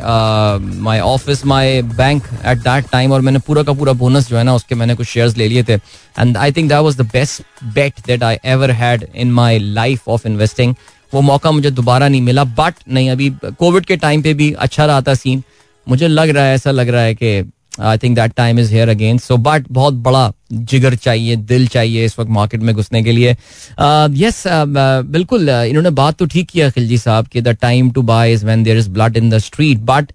my 0.81 0.99
office 0.99 1.45
my 1.45 1.81
bank 1.81 2.23
at 2.45 2.57
that 2.59 2.89
time 2.91 3.11
और 3.11 3.21
मैंने 3.21 3.39
पूरा 3.47 3.63
का 3.63 3.73
पूरा 3.73 3.93
बोनस 3.93 4.27
जो 4.29 4.37
है 4.37 4.43
ना, 4.43 4.55
उसके 4.55 4.75
मैंने 4.75 4.95
कुछ 4.95 5.07
शेयर्स 5.07 5.37
ले 5.37 5.47
लिए 5.47 5.63
थे। 5.63 5.73
And 5.73 6.37
I 6.37 6.51
think 6.51 6.69
that 6.69 6.79
was 6.79 6.97
the 6.97 7.05
best 7.13 7.41
bet 7.73 7.99
that 8.07 8.23
I 8.23 8.37
ever 8.45 8.71
had 8.71 9.07
in 9.15 9.31
my 9.31 9.59
life 9.59 10.09
of 10.09 10.27
investing 10.27 10.75
वो 11.13 11.21
मौका 11.21 11.51
मुझे 11.51 11.71
दोबारा 11.71 12.07
नहीं 12.07 12.21
मिला। 12.21 12.43
बट 12.43 12.73
नहीं, 12.87 13.09
अभी 13.09 13.29
कोविड 13.59 13.85
के 13.85 13.95
टाइम 13.97 14.21
पे 14.21 14.33
भी 14.33 14.51
अच्छा 14.53 14.85
रहा 14.85 15.01
था 15.01 15.13
सीन 15.15 15.43
मुझे 15.89 16.07
लग 16.07 16.29
रहा 16.29 16.45
है 16.45 16.55
ऐसा 16.55 16.71
लग 16.71 16.89
रहा 16.89 17.01
है 17.01 17.15
कि 17.15 17.51
I 17.81 17.97
think 17.97 18.15
that 18.15 18.31
time 18.37 18.59
is 18.59 18.73
here 18.73 18.89
again 18.89 19.17
so 19.17 19.37
but 19.37 19.65
बहुत 19.71 19.93
बड़ा 19.93 20.31
जिगर 20.53 20.95
चाहिए 20.95 21.35
दिल 21.35 21.67
चाहिए 21.67 22.05
इस 22.05 22.19
वक्त 22.19 22.29
मार्केट 22.31 22.61
में 22.61 22.75
घुसने 22.75 23.03
के 23.03 23.11
लिए। 23.11 23.31
यस 23.31 24.43
uh, 24.47 24.53
uh, 24.53 25.05
बिल्कुल 25.05 25.47
uh, 25.47 25.63
इन्होंने 25.63 25.89
बात 25.89 26.17
तो 26.17 26.25
ठीक 26.25 26.49
किया 26.49 26.69
खिलजी 26.69 26.97
साहब 26.97 27.27
कि 27.27 27.41
the 27.41 27.47
time 27.47 27.91
to 27.91 28.01
buy 28.01 28.33
is 28.33 28.45
when 28.45 28.63
there 28.63 28.77
is 28.77 28.89
blood 28.89 29.17
in 29.17 29.29
the 29.29 29.37
street 29.37 29.77
but 29.77 30.11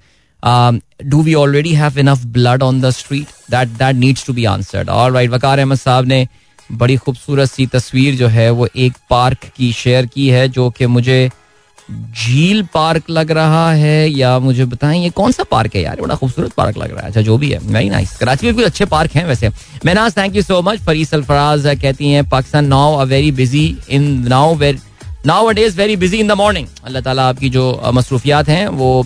do 1.05 1.23
we 1.23 1.35
already 1.35 1.73
have 1.73 1.99
enough 1.99 2.25
blood 2.27 2.63
on 2.63 2.81
the 2.81 2.91
street 2.91 3.27
that 3.51 3.69
that 3.69 3.97
needs 3.97 4.27
to 4.27 4.33
be 4.33 4.45
answered 4.45 4.89
और 4.89 5.13
right 5.13 5.31
Waqar 5.31 5.59
Ahmed 5.59 5.79
साहब 5.79 6.07
ने 6.07 6.27
बड़ी 6.73 6.97
खूबसूरत 6.97 7.51
सी 7.51 7.67
तस्वीर 7.67 8.15
जो 8.15 8.29
है 8.29 8.51
वो 8.51 8.69
एक 8.77 8.93
पार्क 9.11 9.39
की 9.57 9.73
शेयर 9.73 10.07
की 10.07 10.29
है 10.29 10.49
जो 10.49 10.71
कि 10.71 10.87
मुझे 10.87 11.31
झील 11.91 12.63
पार्क 12.75 13.11
लग 13.11 13.31
रहा 13.31 13.71
है, 13.73 14.09
या 14.11 14.39
मुझे 14.39 14.65
बताएँ, 14.65 15.03
ये 15.03 15.11
कौन 15.11 15.33
सा 15.33 15.43
पार्क 15.51 15.75
है 15.77 15.83
यार? 15.83 16.01
बड़ा 16.01 16.15
खूबसूरत 16.15 16.53
पार्क 16.53 16.77
लग 16.79 16.91
रहा 16.91 17.01
है। 17.01 17.07
अच्छा 17.07 17.21
जो 17.23 17.37
भी 17.39 17.51
है 17.51 17.59
वेरी 17.59 17.91
नाइस 17.91 18.17
कराची 18.19 18.47
में 18.47 18.55
कुछ 18.55 18.65
अच्छे 18.65 18.85
पार्क 18.87 19.17
हैं 19.17 19.27
वैसे। 19.27 19.49
Mainaz 19.85 20.17
thank 20.17 20.37
you 20.37 20.43
so 20.43 20.61
much 20.63 20.81
Fari 20.87 21.05
Sarfaraz 21.05 21.67
कहती 21.83 22.11
हैं, 22.11 22.29
Pakistan 22.29 22.67
now 22.67 22.97
a 22.97 23.05
very 23.05 23.31
busy 23.33 23.67
in 23.91 24.03
now 24.29 24.55
where 24.57 24.79
nowadays 25.53 25.77
very 25.77 25.97
busy 25.97 26.19
in 26.19 26.29
the 26.29 26.33
morning 26.39 26.67
अल्लाह 26.85 27.03
ताला 27.03 27.29
आपकी 27.29 27.49
जो 27.51 27.81
मसरूफियात 27.95 28.49
हैं, 28.49 28.67
वो 28.69 29.05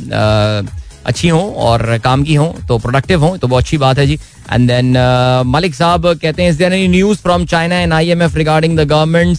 अच्छी 1.06 1.28
हों 1.28 1.52
और 1.64 1.98
काम 2.04 2.22
की 2.24 2.34
हों 2.34 2.52
तो 2.68 2.78
प्रोडक्टिव 2.78 3.24
हों 3.24 3.36
तो 3.38 3.46
बहुत 3.46 3.62
अच्छी 3.62 3.76
बात 3.78 3.98
है 3.98 4.06
जी। 4.06 4.18
एंड 4.52 4.68
देन 4.68 4.96
मलिक 5.46 5.74
साहब 5.74 6.06
कहते 6.12 6.42
हैं 6.42 6.50
is 6.50 6.58
there 6.58 6.72
any 6.72 6.88
news 6.88 7.18
from 7.18 7.44
China 7.46 7.78
and 7.80 7.92
IMF 7.92 8.36
regarding 8.36 8.78
the 8.78 8.88
government 8.88 9.38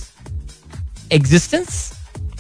existence 1.14 1.68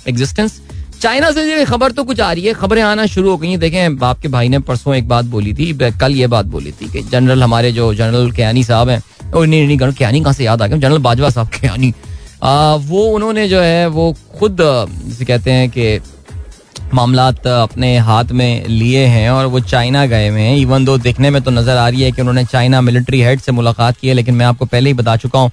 existence 0.07 0.61
China 1.01 1.29
से 1.31 1.63
खबर 1.65 1.91
तो 1.91 2.03
कुछ 2.03 2.19
आ 2.19 2.31
रही 2.31 2.43
है। 2.43 2.53
खबरें 2.53 2.81
आना 2.83 3.05
शुरू 3.05 3.29
हो 3.29 3.37
गई 3.37 3.49
हैं। 3.49 3.59
देखें, 3.59 4.05
आपके 4.05 4.27
भाई 4.27 4.49
ने 4.49 4.59
परसों 4.61 4.95
एक 4.95 5.07
बात 5.07 5.25
बोली 5.27 5.53
थी 5.53 5.73
कल 5.99 6.15
ये 6.15 6.27
बात 6.27 6.45
बोली 6.47 6.71
थी 6.71 6.89
कि 6.91 7.01
जनरल 7.03 7.43
हमारे 7.43 7.71
जो 7.71 7.93
जनरल 7.93 8.31
कयानी 8.31 8.63
साहब 8.63 8.89
हैं 8.89 9.01
और 9.31 9.47
नहीं 9.47 9.67
नहीं 9.67 9.91
कयानी 9.91 10.21
कहाँ 10.21 10.33
से 10.33 10.43
याद 10.45 10.61
आ 10.61 10.67
गया? 10.67 10.77
जनरल 10.79 10.97
बाजवा 10.99 11.29
साहब 11.29 11.49
कयानी 11.51 11.93
वो 12.83 13.05
उन्होंने 13.07 13.47
जो 13.49 13.61
है, 13.61 13.87
वो 13.87 14.15
खुद 14.39 14.57
जिसे 15.05 15.25
कहते 15.25 15.51
हैं 15.51 15.69
कि 15.69 15.99
मामला 16.93 17.27
अपने 17.53 17.97
हाथ 17.99 18.25
में 18.31 18.67
लिए 18.67 19.05
हैं 19.05 19.29
और 19.29 19.45
वो 19.45 19.59
चाइना 19.61 20.05
गए 20.05 20.27
हुए 20.29 20.41
हैं। 20.41 20.57
इवन 20.57 20.85
दो 20.85 20.97
देखने 20.99 21.29
में 21.29 21.41
तो 21.43 21.51
नज़र 21.51 21.77
आ 21.77 21.87
रही 21.89 22.01
है 22.01 22.11
कि 22.11 22.21
उन्होंने 22.21 22.43
चाइना 22.45 22.81
मिलिट्री 22.81 23.21
हेड 23.21 23.39
से 23.39 23.51
मुलाकात 23.51 23.97
की 23.97 24.07
है, 24.07 24.13
लेकिन 24.13 24.35
मैं 24.35 24.45
आपको 24.45 24.65
पहले 24.65 24.89
ही 24.89 24.93
बता 24.95 25.15
चुका 25.17 25.39
हूँ 25.39 25.51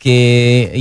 कि 0.00 0.10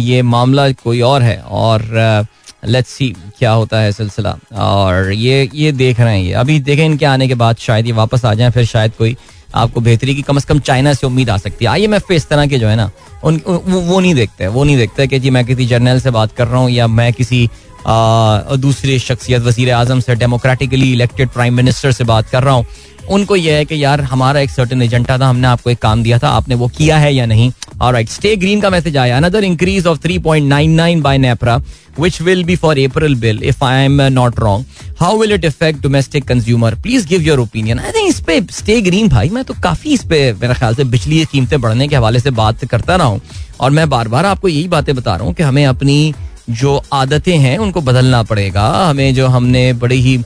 ये 0.01 0.21
मामला 0.23 0.69
कोई 0.73 1.01
और 1.01 1.21
है। 1.21 1.37
और 1.37 2.25
लेट्स 2.65 2.89
सी 2.89 3.07
क्या 3.39 3.51
होता 3.51 3.79
है 3.79 3.91
सिलसिला। 3.91 4.35
और 4.55 5.11
ये 5.13 5.49
ये 5.53 5.71
देख 5.73 5.99
रहे 5.99 6.17
हैं 6.17 6.23
ये। 6.23 6.33
अभी 6.33 6.59
देखें 6.61 6.85
इनके 6.85 7.05
आने 7.05 7.27
के 7.27 7.35
बाद 7.35 7.57
शायद 7.59 7.85
ये 7.87 7.91
वापस 7.93 8.25
आ 8.25 8.33
जाए 8.33 8.51
फिर 8.51 8.65
शायद 8.65 8.91
कोई 8.97 9.15
आपको 9.55 9.81
बेहतरी 9.81 10.15
की 10.15 10.21
कम 10.21 10.39
से 10.39 10.47
कम 10.47 10.59
चाइना 10.61 10.93
से 10.93 11.07
उम्मीद 11.07 11.29
आ 11.29 11.37
सकती 11.37 11.65
है। 11.65 11.71
आई 11.71 11.83
एम 11.83 11.93
एफ़ 11.93 12.13
इस 12.13 12.27
तरह 12.27 12.47
के 12.47 12.59
जो 12.59 12.67
है 12.67 12.75
ना 12.75 12.89
उन 13.23 13.41
वो, 13.47 13.57
वो 13.57 13.99
नहीं 13.99 14.13
देखते 14.15 14.47
वो 14.47 14.63
नहीं 14.63 14.77
देखते 14.77 15.07
कि 15.07 15.19
जी 15.19 15.29
मैं 15.29 15.45
किसी 15.45 15.65
जर्नल 15.65 15.99
से 15.99 16.11
बात 16.11 16.31
कर 16.37 16.47
रहा 16.47 16.61
हूँ 16.61 16.69
या 16.71 16.87
मैं 16.89 17.11
किसी 17.13 17.49
दूसरी 17.87 18.97
शख्सियत 18.99 19.41
वज़ीर 19.41 19.71
आज़म 19.73 19.99
से 19.99 20.15
डेमोक्रेटिकली 20.15 20.91
इलेक्टेड 20.93 21.29
प्राइम 21.29 21.53
मिनिस्टर 21.53 21.91
से 21.91 22.03
बात 22.03 22.29
कर 22.29 22.43
रहा 22.43 22.53
हूँ। 22.53 22.65
उनको 23.09 23.35
यह 23.35 23.55
है 23.55 23.65
कि 23.65 23.83
यार 23.83 24.01
हमारा 24.01 24.39
एक 24.39 24.49
सर्टन 24.49 24.81
एजेंडा 24.81 25.17
था 25.19 25.27
हमने 25.27 25.47
आपको 25.47 25.69
एक 25.69 25.79
काम 25.79 26.03
दिया 26.03 26.19
था 26.19 26.29
आपने 26.29 26.55
वो 26.55 26.67
किया 26.67 26.97
है 26.97 27.13
या 27.13 27.25
नहीं? 27.25 27.51
राइट 27.81 28.09
स्टे 28.09 28.35
ग्रीन 28.35 28.61
का 28.61 28.69
मैसेज 28.69 28.97
आया 28.97 29.17
another 29.17 29.43
increase 29.43 29.87
of 29.87 29.99
3.99 30.07 31.01
by 31.01 31.17
NEPRA 31.17 31.61
which 31.97 32.15
will 32.21 32.43
be 32.43 32.55
for 32.55 32.69
April 32.73 33.15
bill, 33.15 33.41
if 33.43 33.61
I 33.61 33.73
am 33.79 33.97
not 34.13 34.39
wrong. 34.39 34.65
How 34.99 35.09
will 35.15 35.31
it 35.31 35.43
affect 35.45 35.81
domestic 35.81 36.25
consumer? 36.25 36.71
Please 36.85 37.05
give 37.05 37.21
your 37.21 37.39
opinion. 37.41 37.79
I 37.79 37.91
think 37.91 38.09
इस 38.09 38.19
पे 38.19 38.39
stay 38.51 38.79
green 38.81 39.09
भाई, 39.09 39.29
मैं 39.29 39.43
तो 39.43 39.53
काफ़ी 39.63 39.93
इस 39.93 40.03
पे, 40.03 40.21
मेरे 40.33 40.53
ख्याल 40.53 40.75
से 40.75 40.83
बिजली 40.83 41.19
की 41.19 41.25
कीमतें 41.31 41.59
बढ़ने 41.61 41.87
के 41.87 41.95
हवाले 41.95 42.19
से 42.19 42.31
बात 42.31 42.65
करता 42.65 42.95
रहा 42.95 43.07
हूँ 43.07 43.21
और 43.59 43.71
मैं 43.71 43.89
बार 43.89 44.07
बार 44.07 44.25
आपको 44.25 44.47
यही 44.47 44.67
बातें 44.67 44.95
बता 44.95 45.15
रहा 45.15 45.25
हूँ 45.25 45.33
कि 45.33 45.43
हमें 45.43 45.65
अपनी 45.65 46.13
जो 46.49 46.81
आदतें 46.93 47.37
हैं, 47.37 47.57
उनको 47.57 47.81
बदलना 47.81 48.23
पड़ेगा 48.23 48.67
हमें 48.89 49.13
जो 49.15 49.27
हमने 49.27 49.71
बड़ी 49.83 50.01
ही 50.01 50.17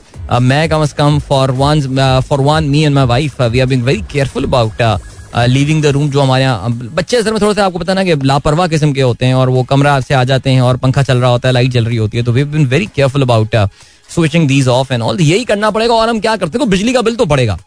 मैं 0.42 0.68
कम 0.68 0.82
अज 0.82 0.92
कम 0.92 1.18
for 1.28 1.50
one 1.60 2.20
for 2.28 2.40
one 2.40 2.64
me 2.64 2.82
and 2.84 2.94
my 2.94 3.06
wife 3.06 3.40
we 3.42 3.60
are 3.60 3.66
being 3.66 3.82
very 3.82 4.02
careful 4.12 4.44
about 4.44 4.82
living 5.36 5.82
the 5.82 5.86
room 5.86 6.10
जो 6.10 6.20
हमारे 6.20 6.42
यहाँ 6.44 6.70
बच्चे 6.70 7.16
असल 7.16 7.32
में 7.32 7.40
थोड़ा 7.40 7.52
सा 7.52 7.64
आपको 7.66 7.78
पता 7.78 7.94
ना 7.94 8.04
कि 8.04 8.14
लापरवाह 8.24 8.68
किस्म 8.68 8.92
के 8.92 9.02
होते 9.02 9.26
हैं 9.26 9.34
और 9.34 9.48
वो 9.48 9.62
कमरा 9.64 9.98
से 10.00 10.14
आ 10.14 10.22
जाते 10.24 10.50
हैं 10.50 10.60
और 10.60 10.76
पंखा 10.76 11.02
चल 11.02 11.18
रहा 11.18 11.30
होता 11.30 11.48
है 11.48 11.52
लाइट 11.54 11.72
चल 11.72 11.84
रही 11.84 11.96
होती 11.96 12.18
है 12.18 12.24
तो 12.24 12.32
we 12.32 12.44
been 12.46 12.66
very 12.66 12.86
careful 12.86 13.22
about 13.22 13.56
switching 14.10 14.48
these 14.48 14.68
off 14.68 14.92
and 14.92 15.02
all 15.02 15.20
यही 15.20 15.44
करना 15.44 15.70
पड़ेगा 15.70 15.94
और 15.94 16.08
हम 16.08 16.20
क्या 16.20 16.36
करते 16.36 16.58
हैं? 16.58 16.68
बिजली 16.70 16.92
का 16.92 17.02
बिल 17.02 17.16
तो 17.16 17.26
बढ़ेगा 17.26 17.58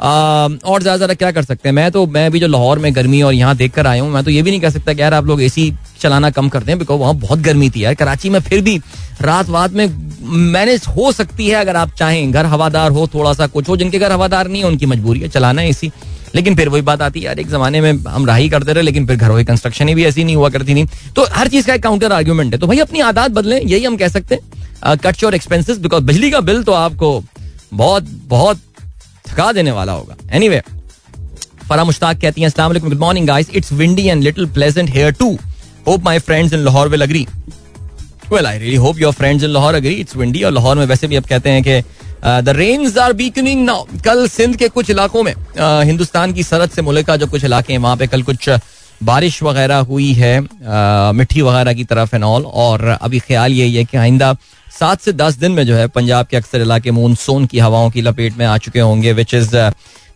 और 0.00 0.82
ज़्यादा 0.82 0.96
ज़्यादा 0.96 1.14
क्या 1.14 1.30
कर 1.32 1.42
सकते 1.42 1.68
हैं? 1.68 1.74
मैं 1.76 1.90
तो 1.92 2.06
मैं 2.06 2.30
भी 2.30 2.40
जो 2.40 2.46
लाहौर 2.46 2.78
में 2.78 2.94
गर्मी 2.96 3.22
और 3.22 3.34
यहाँ 3.34 3.56
देख 3.56 3.72
कर 3.74 3.86
आया 3.86 4.02
हूँ, 4.02 4.10
मैं 4.10 4.22
तो 4.24 4.30
ये 4.30 4.42
भी 4.42 4.50
नहीं 4.50 4.60
कह 4.60 4.70
सकता 4.70 4.92
कि 4.94 5.02
यार 5.02 5.14
आप 5.14 5.26
लोग 5.26 5.42
एसी 5.42 5.72
चलाना 6.00 6.30
कम 6.30 6.48
करते 6.48 6.70
हैं 6.70 6.78
बिकॉज़ 6.78 7.00
वहाँ 7.00 7.14
बहुत 7.16 7.38
गर्मी 7.40 7.70
थी 7.70 7.84
यार। 7.84 7.94
कराची 7.94 8.30
में 8.30 8.40
फिर 8.40 8.60
भी 8.62 8.76
रात 9.22 9.48
वात 9.48 9.72
में 9.72 9.86
मैनेज 10.52 10.84
हो 10.88 11.10
सकती 11.12 11.46
है 11.46 11.54
अगर 11.56 11.76
आप 11.76 11.94
चाहें, 11.98 12.30
घर 12.32 12.46
हवादार 12.46 12.90
हो 12.90 13.06
थोड़ा 13.14 13.32
सा 13.32 13.46
कुछ 13.48 13.68
हो, 13.68 13.76
जिनके 13.76 13.98
घर 13.98 14.12
हवादार 14.12 14.48
नहीं 14.48 14.62
है, 14.62 14.68
उनकी 14.68 14.86
मजबूरी 14.86 15.20
है, 15.20 15.28
चलाना 15.28 15.62
है 15.62 15.68
एसी 15.68 15.90
लेकिन 16.34 16.54
फिर 16.56 16.68
वही 16.68 16.82
बात 16.82 17.02
आती 17.02 17.20
है, 17.20 17.26
यार, 17.26 17.38
एक 17.40 17.48
जमाने 17.50 17.80
में 17.80 17.92
हम 18.08 18.26
राही 18.26 18.48
करते 18.48 18.72
रहे 18.72 18.84
लेकिन 18.84 19.06
फिर 19.06 19.16
घरों 19.16 19.36
की 19.38 19.44
कंस्ट्रक्शन 19.44 19.94
भी 19.94 20.04
ऐसी 20.04 20.24
नहीं 20.24 20.36
हुआ 20.36 20.48
करती 20.48 20.74
नहीं 20.74 20.86
तो 21.16 21.26
हर 21.32 21.48
चीज़ 21.48 21.66
का 21.66 21.74
एक 21.74 21.82
काउंटर 21.82 22.12
आर्ग्यूमेंट 22.12 22.52
है। 22.54 22.60
तो 22.60 22.66
भाई, 22.66 22.78
अपनी 22.78 23.00
आदत 23.00 23.30
बदलें, 23.30 23.60
यही 23.60 23.84
हम 23.84 23.96
कह 23.96 24.08
सकते 24.08 24.34
हैं। 24.34 24.96
कट 24.96 25.22
योर 25.22 25.34
एक्सपेंसिस 25.34 25.78
बिकॉज़ 25.78 26.04
बिजली 26.04 26.30
का 26.30 26.40
बिल 26.40 26.62
तो 26.62 26.72
आपको 26.74 27.22
बहुत 27.74 28.08
बहुत 28.28 28.60
थका 29.26 29.50
देने 29.52 29.70
वाला 29.70 29.92
होगा। 29.92 30.16
एनी 30.32 30.48
वे 30.48 30.62
फरा 31.68 31.84
मुश्ताक 31.84 32.20
कहती 32.20 32.40
हैं 32.40 32.48
अस्सलाम 32.48 32.78
good 32.78 32.98
morning 32.98 33.26
guys 33.26 33.50
it's 33.54 33.72
windy 33.72 34.06
and 34.08 34.22
little 34.22 34.46
pleasant 34.50 34.90
here 34.90 35.12
too 35.12 35.36
hope 35.86 36.04
my 36.04 36.18
friends 36.18 36.52
in 36.52 36.60
Lahore 36.60 36.88
will 36.88 37.02
agree 37.02 37.26
well 38.30 38.46
I 38.46 38.58
really 38.58 38.76
hope 38.76 38.98
your 39.00 39.12
friends 39.12 39.44
in 39.44 39.50
Lahore 39.50 39.74
agree 39.74 39.94
it's 39.94 40.16
windy 40.16 40.42
और 40.42 40.52
लाहौर 40.52 40.76
में 40.76 40.84
वैसे 40.86 41.06
भी 41.06 41.16
अब 41.16 41.24
कहते 41.24 41.50
हैं 41.50 41.62
कि 41.62 41.80
the 42.24 42.54
rains 42.56 42.96
are 42.98 43.12
beckoning 43.12 43.64
now 43.64 43.84
कल 44.04 44.26
सिंध 44.28 44.56
के 44.56 44.68
कुछ 44.68 44.90
इलाकों 44.90 45.22
में 45.22 45.32
uh, 45.32 45.84
हिंदुस्तान 45.84 46.32
की 46.32 46.42
सरहद 46.42 46.70
से 46.70 46.82
मुल्क 46.82 47.06
का 47.06 47.16
जो 47.16 47.26
कुछ 47.26 47.44
इलाके 47.44 47.72
हैं 47.72 47.80
वहाँ 47.80 47.96
पे 47.96 48.06
कल 48.06 48.22
कुछ 48.22 48.48
बारिश 49.02 49.42
वगैरह 49.42 49.76
हुई 49.88 50.12
है 50.12 50.38
uh, 50.40 51.14
मिट्टी 51.14 51.42
वगैरह 51.42 51.72
की 51.72 51.84
तरफ़ 51.84 52.14
एंड 52.14 52.24
ऑल 52.24 52.44
और 52.62 52.86
अभी 52.90 53.18
ख्याल 53.18 53.52
यही 53.52 53.74
है 53.74 53.84
कि 53.84 53.96
आइंदा 53.96 54.32
सात 54.78 55.00
से 55.00 55.12
दस 55.12 55.34
दिन 55.34 55.52
में 55.52 55.66
जो 55.66 55.74
है 55.76 55.86
पंजाब 55.88 56.26
के 56.26 56.36
अक्सर 56.36 56.60
इलाके 56.60 56.90
मानसून 56.90 57.46
की 57.46 57.58
हवाओं 57.58 57.90
की 57.90 58.02
लपेट 58.02 58.36
में 58.38 58.44
आ 58.46 58.56
चुके 58.58 58.80
होंगे 58.80 59.12
which 59.12 59.34
is 59.34 59.56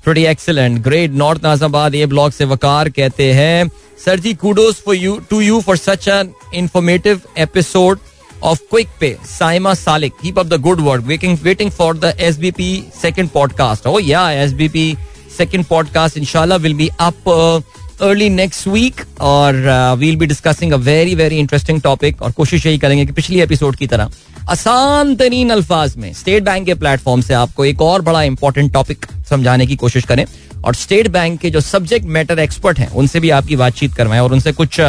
pretty 0.04 0.24
excellent 0.26 0.78
great 0.82 1.10
north 1.14 1.44
Nazimabad 1.44 1.94
A 1.94 2.06
block 2.06 2.32
से 2.32 2.44
वकार 2.44 2.88
कहते 2.90 3.32
हैं. 3.32 3.70
Sir 4.04 4.20
ji 4.20 4.32
kudos 4.34 4.74
for 4.86 4.96
you 4.96 5.18
to 5.30 5.40
you 5.40 5.60
for 5.60 5.76
such 5.76 6.08
an 6.08 6.32
informative 6.54 7.20
episode 7.38 7.98
of 8.42 8.60
Quick 8.68 8.88
Pay, 8.98 9.14
Saima 9.34 9.74
Salik. 9.76 10.18
Keep 10.20 10.38
up 10.38 10.48
the 10.48 10.58
good 10.58 10.80
work. 10.80 11.06
Waiting, 11.06 11.38
waiting 11.44 11.70
for 11.70 11.94
the 11.94 12.12
SBP 12.12 12.90
second 12.92 13.32
podcast. 13.32 13.86
Oh 13.86 13.98
yeah, 13.98 14.44
SBP 14.46 14.96
second 15.28 15.64
podcast 15.64 16.16
inshallah 16.16 16.58
will 16.58 16.74
be 16.74 16.90
up 16.98 17.14
uh, 17.26 17.60
early 18.00 18.28
next 18.28 18.66
week 18.66 19.06
और 19.20 19.54
we'll 19.98 20.16
be 20.16 20.26
discussing 20.26 20.72
a 20.72 20.76
very 20.76 21.14
very 21.14 21.38
interesting 21.38 21.80
topic 21.82 22.22
और 22.22 22.32
कोशिश 22.32 22.66
यही 22.66 22.78
करेंगे 22.78 23.06
कि 23.06 23.12
पिछली 23.12 23.40
episode 23.40 23.76
की 23.76 23.86
तरह 23.86 24.10
आसान 24.50 25.14
तरीन 25.16 25.50
अल्फाज 25.50 25.96
में 25.96 26.12
स्टेट 26.12 26.42
बैंक 26.44 26.66
के 26.66 26.74
प्लेटफॉर्म 26.74 27.20
से 27.20 27.34
आपको 27.34 27.64
एक 27.64 27.82
और 27.82 28.02
बड़ा 28.02 28.22
इंपॉर्टेंट 28.22 28.72
टॉपिक 28.72 29.06
समझाने 29.30 29.66
की 29.66 29.76
कोशिश 29.76 30.04
करें 30.04 30.24
और 30.64 30.74
स्टेट 30.74 31.08
बैंक 31.08 31.40
के 31.40 31.50
जो 31.50 31.60
सब्जेक्ट 31.60 32.06
मैटर 32.16 32.38
एक्सपर्ट 32.38 32.78
हैं 32.78 32.90
उनसे 33.02 33.20
भी 33.20 33.30
आपकी 33.38 33.56
बातचीत 33.56 33.94
करवाएँ 33.94 34.20
और 34.20 34.32
उनसे 34.32 34.52
कुछ 34.52 34.80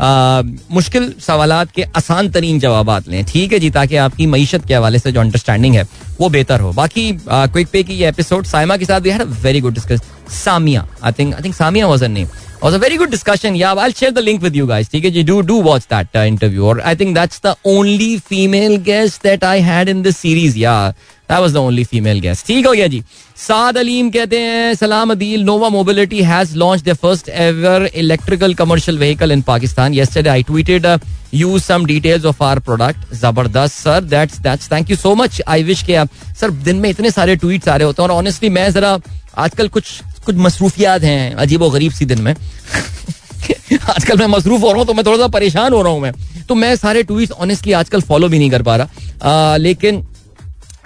मुश्किल 0.00 1.12
सवाल 1.26 1.52
के 1.74 1.82
आसान 1.96 2.28
तरीन 2.30 2.58
जवाब 2.60 2.90
लें 3.08 3.24
ठीक 3.24 3.52
है 3.52 3.58
जी 3.58 3.70
ताकि 3.70 3.96
आपकी 4.06 4.26
मीशत 4.26 4.66
के 4.68 4.74
हवाले 4.74 4.98
से 4.98 5.12
जो 5.12 5.20
अंडरस्टैंडिंग 5.20 5.74
है 5.74 5.86
वो 6.20 6.28
बेहतर 6.28 6.60
हो 6.60 6.72
बाकी 6.72 7.12
क्विक 7.28 7.68
पे 7.72 7.82
की 7.82 7.94
ये 7.94 8.08
एपिसोड 8.08 8.46
साइमा 8.46 8.76
के 8.76 8.84
साथ 8.84 9.00
भी 9.00 9.12
very 9.42 9.60
good 9.60 9.74
discuss 9.74 10.02
Samia 10.44 10.86
I 11.04 11.12
think 11.18 11.34
I 11.34 11.42
think 11.44 11.54
Samia 11.54 11.86
was 11.86 12.04
name 12.04 12.28
was 12.62 12.74
a 12.74 12.78
very 12.78 12.96
good 12.96 13.10
discussion. 13.10 13.54
Yeah, 13.54 13.74
I'll 13.74 13.92
share 13.92 14.10
the 14.10 14.22
link 14.22 14.42
with 14.42 14.54
you 14.56 14.66
guys. 14.66 14.88
Okay, 14.92 15.22
do 15.22 15.42
do 15.42 15.56
watch 15.58 15.86
that 15.88 16.08
uh, 16.14 16.20
interview. 16.20 16.64
Or 16.64 16.80
I 16.80 16.94
think 16.94 17.14
that's 17.14 17.38
the 17.40 17.54
only 17.64 18.18
female 18.18 18.78
guest 18.78 19.22
that 19.22 19.44
I 19.44 19.58
had 19.58 19.88
in 19.88 20.02
this 20.02 20.16
series. 20.18 20.56
Yeah, 20.56 20.92
that 21.28 21.40
was 21.40 21.52
the 21.52 21.60
only 21.60 21.84
female 21.84 22.20
guest. 22.20 22.46
ठीक 22.46 22.66
हो 22.66 22.72
गया 22.72 22.86
जी. 22.86 23.02
साद 23.36 23.78
अलीम 23.78 24.10
कहते 24.10 24.38
हैं 24.40 24.74
सलाम 24.74 25.10
Adeel 25.12 25.42
Nova 25.44 25.68
mobility 25.68 26.22
has 26.22 26.56
launch 26.56 26.82
the 26.82 26.92
first 27.02 27.28
ever 27.28 27.90
electrical 27.94 28.54
commercial 28.54 28.98
vehicle 28.98 29.32
in 29.32 29.42
Pakistan 29.42 29.94
I 30.28 30.42
tweeted 30.42 30.84
uh, 30.84 30.98
you 31.32 31.58
some 31.58 31.86
details 31.86 32.24
of 32.24 32.40
our 32.40 32.60
product. 32.60 33.14
ज़बरदस्त 33.14 33.74
sir 33.74 34.00
that's 34.04 34.38
that's 34.40 34.70
thank 34.72 34.90
you 34.90 34.96
so 34.96 35.14
much 35.14 35.40
I 35.48 35.62
wish 35.62 35.82
के 35.82 35.94
आप 35.94 36.08
sir 36.40 36.50
दिन 36.50 36.76
में 36.76 36.88
इतने 36.90 37.10
सारे 37.10 37.36
tweets 37.36 37.68
आ 37.68 37.76
रहे 37.76 37.86
होते 37.86 38.02
हैं 38.02 38.08
और 38.08 38.16
ऑनेस्टली 38.16 38.48
मैं 38.50 38.70
जरा 38.72 38.98
आजकल 39.38 39.68
कुछ 39.68 40.00
कुछ 40.26 40.36
मसरूफियात 40.36 41.02
हैं 41.02 41.34
अजीब 41.34 41.62
व 41.62 41.70
गरीब 41.70 41.92
सी 41.92 42.04
दिन 42.04 42.20
में। 42.22 42.34
आजकल 43.90 44.16
मैं 44.18 44.26
मसरूफ 44.26 44.62
हो 44.62 44.68
रहा 44.68 44.78
हूँ 44.78 44.86
तो 44.86 44.94
मैं 44.94 45.04
थोड़ा 45.06 45.18
सा 45.18 45.26
परेशान 45.28 45.72
हो 45.72 45.82
रहा 45.82 45.92
हूँ 45.92 46.00
मैं। 46.00 46.12
तो 46.48 46.54
मैं 46.54 46.74
सारे 46.76 47.02
ट्वीट 47.02 47.32
ऑनेस्टली 47.32 47.72
आजकल 47.72 48.00
फॉलो 48.00 48.28
भी 48.28 48.38
नहीं 48.38 48.50
कर 48.50 48.62
पा 48.62 48.76
रहा। 48.76 48.88
आ, 49.22 49.56
लेकिन 49.56 50.02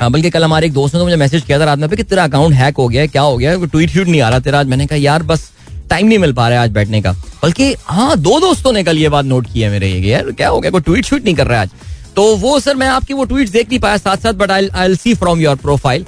बल्कि 0.02 0.30
कल 0.30 0.44
हमारे 0.44 0.66
एक 0.66 0.72
दोस्त 0.72 0.94
ने 0.94 0.98
तो 1.00 1.04
मुझे 1.04 1.16
मैसेज 1.16 1.42
किया 1.42 1.58
था 1.60 1.64
रात 1.64 1.78
में 1.78 1.88
कि 1.90 2.02
तेरा 2.02 2.24
अकाउंट 2.24 2.54
हैक 2.54 2.76
हो 2.76 2.88
गया, 2.88 3.06
क्या 3.06 3.22
हो 3.22 3.36
गया? 3.36 3.50
है 3.50 3.66
ट्वीट 3.66 3.90
शूट 3.90 4.06
नहीं 4.06 4.20
आ 4.20 4.28
रहा 4.28 4.38
तेरा 4.40 4.60
आज। 4.60 4.66
मैंने 4.66 4.86
कहा, 4.86 4.98
यार, 4.98 5.22
बस 5.22 5.50
टाइम 5.90 6.06
नहीं 6.06 6.18
मिल 6.18 6.32
पा 6.32 6.48
रहा 6.48 6.58
है 6.58 6.64
आज 6.64 6.70
बैठने 6.72 7.00
का। 7.02 7.12
बल्कि 7.42 7.74
हाँ 7.84 8.16
दो 8.18 8.38
दोस्तों 8.40 8.72
ने 8.72 8.84
कल 8.84 8.98
ये 8.98 9.08
बात 9.08 9.24
नोट 9.24 9.52
की 9.52 9.60
है 9.60 9.70
मेरे, 9.70 9.88
ये 9.88 10.10
यार, 10.10 10.30
क्या 10.32 10.48
हो 10.48 10.60
गया? 10.60 10.70
कोई 10.70 10.80
ट्वीट 10.80 11.04
शूट 11.04 11.24
नहीं 11.24 11.34
कर 11.34 11.46
रहा 11.46 11.60
है 11.60 11.62
आज। 11.62 11.70
तो 12.16 12.24
वो, 12.36 12.58
सर, 12.60 12.74
मैं 12.74 12.88
आपकी 12.88 13.14
वो 13.14 13.24
ट्वीट 13.24 13.48
देख 13.50 13.68
नहीं 13.68 13.78
पाया। 13.80 13.96
साथ 13.98 14.16
साथ 14.16 14.34
but 14.34 14.50
I 14.50 14.68
I 14.68 14.94
see 14.96 15.14
from 15.14 15.40
your 15.40 15.56
profile 15.58 16.04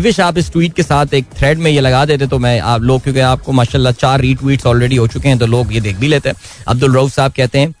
wish 0.00 0.18
आप 0.20 0.36
इस 0.38 0.50
ट्वीट 0.52 0.74
के 0.74 0.82
साथ 0.82 1.14
एक 1.14 1.24
थ्रेड 1.38 1.58
में 1.58 1.70
ये 1.70 1.80
लगा 1.80 2.04
देते 2.04 2.26
तो 2.26 2.38
मैं 2.38 2.58
आप 2.62 2.82
लोग, 2.82 3.02
क्योंकि 3.02 3.20
आपको 3.20 3.52
माशाल्लाह 3.52 3.92
चार 3.92 4.20
रीट्वीट्स 4.20 4.66
ऑलरेडी 4.66 4.96
हो 4.96 5.06
चुके 5.08 5.28
हैं 5.28 5.38
तो 5.38 5.46
लोग 5.46 5.72
ये 5.74 5.80
देख 5.80 5.96
भी 5.96 6.08
लेते 6.08 6.28
हैं। 6.28 6.36
अब्दुल 6.68 6.92
रऊफ 6.94 7.12
साहब 7.14 7.32
कहते 7.32 7.58
हैं 7.58 7.74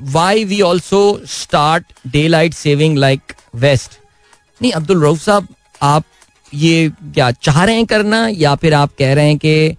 why 0.00 0.44
we 0.44 0.60
also 0.60 1.20
start 1.30 1.84
daylight 2.28 2.54
saving 2.54 2.98
like 2.98 3.32
west 3.54 3.98
नहीं, 4.60 4.72
अब्दुल 4.72 5.02
रऊफ 5.02 5.20
साहब, 5.20 5.46
आप 5.82 6.04
ये 6.52 6.90
क्या 7.04 7.30
चाह 7.32 7.62
रहे 7.64 7.76
हैं 7.76 7.86
करना 7.86 8.26
या 8.30 8.54
फिर 8.54 8.74
आप 8.74 8.90
कह 8.98 9.12
रहे 9.14 9.26
हैं 9.26 9.38
कि 9.38 9.76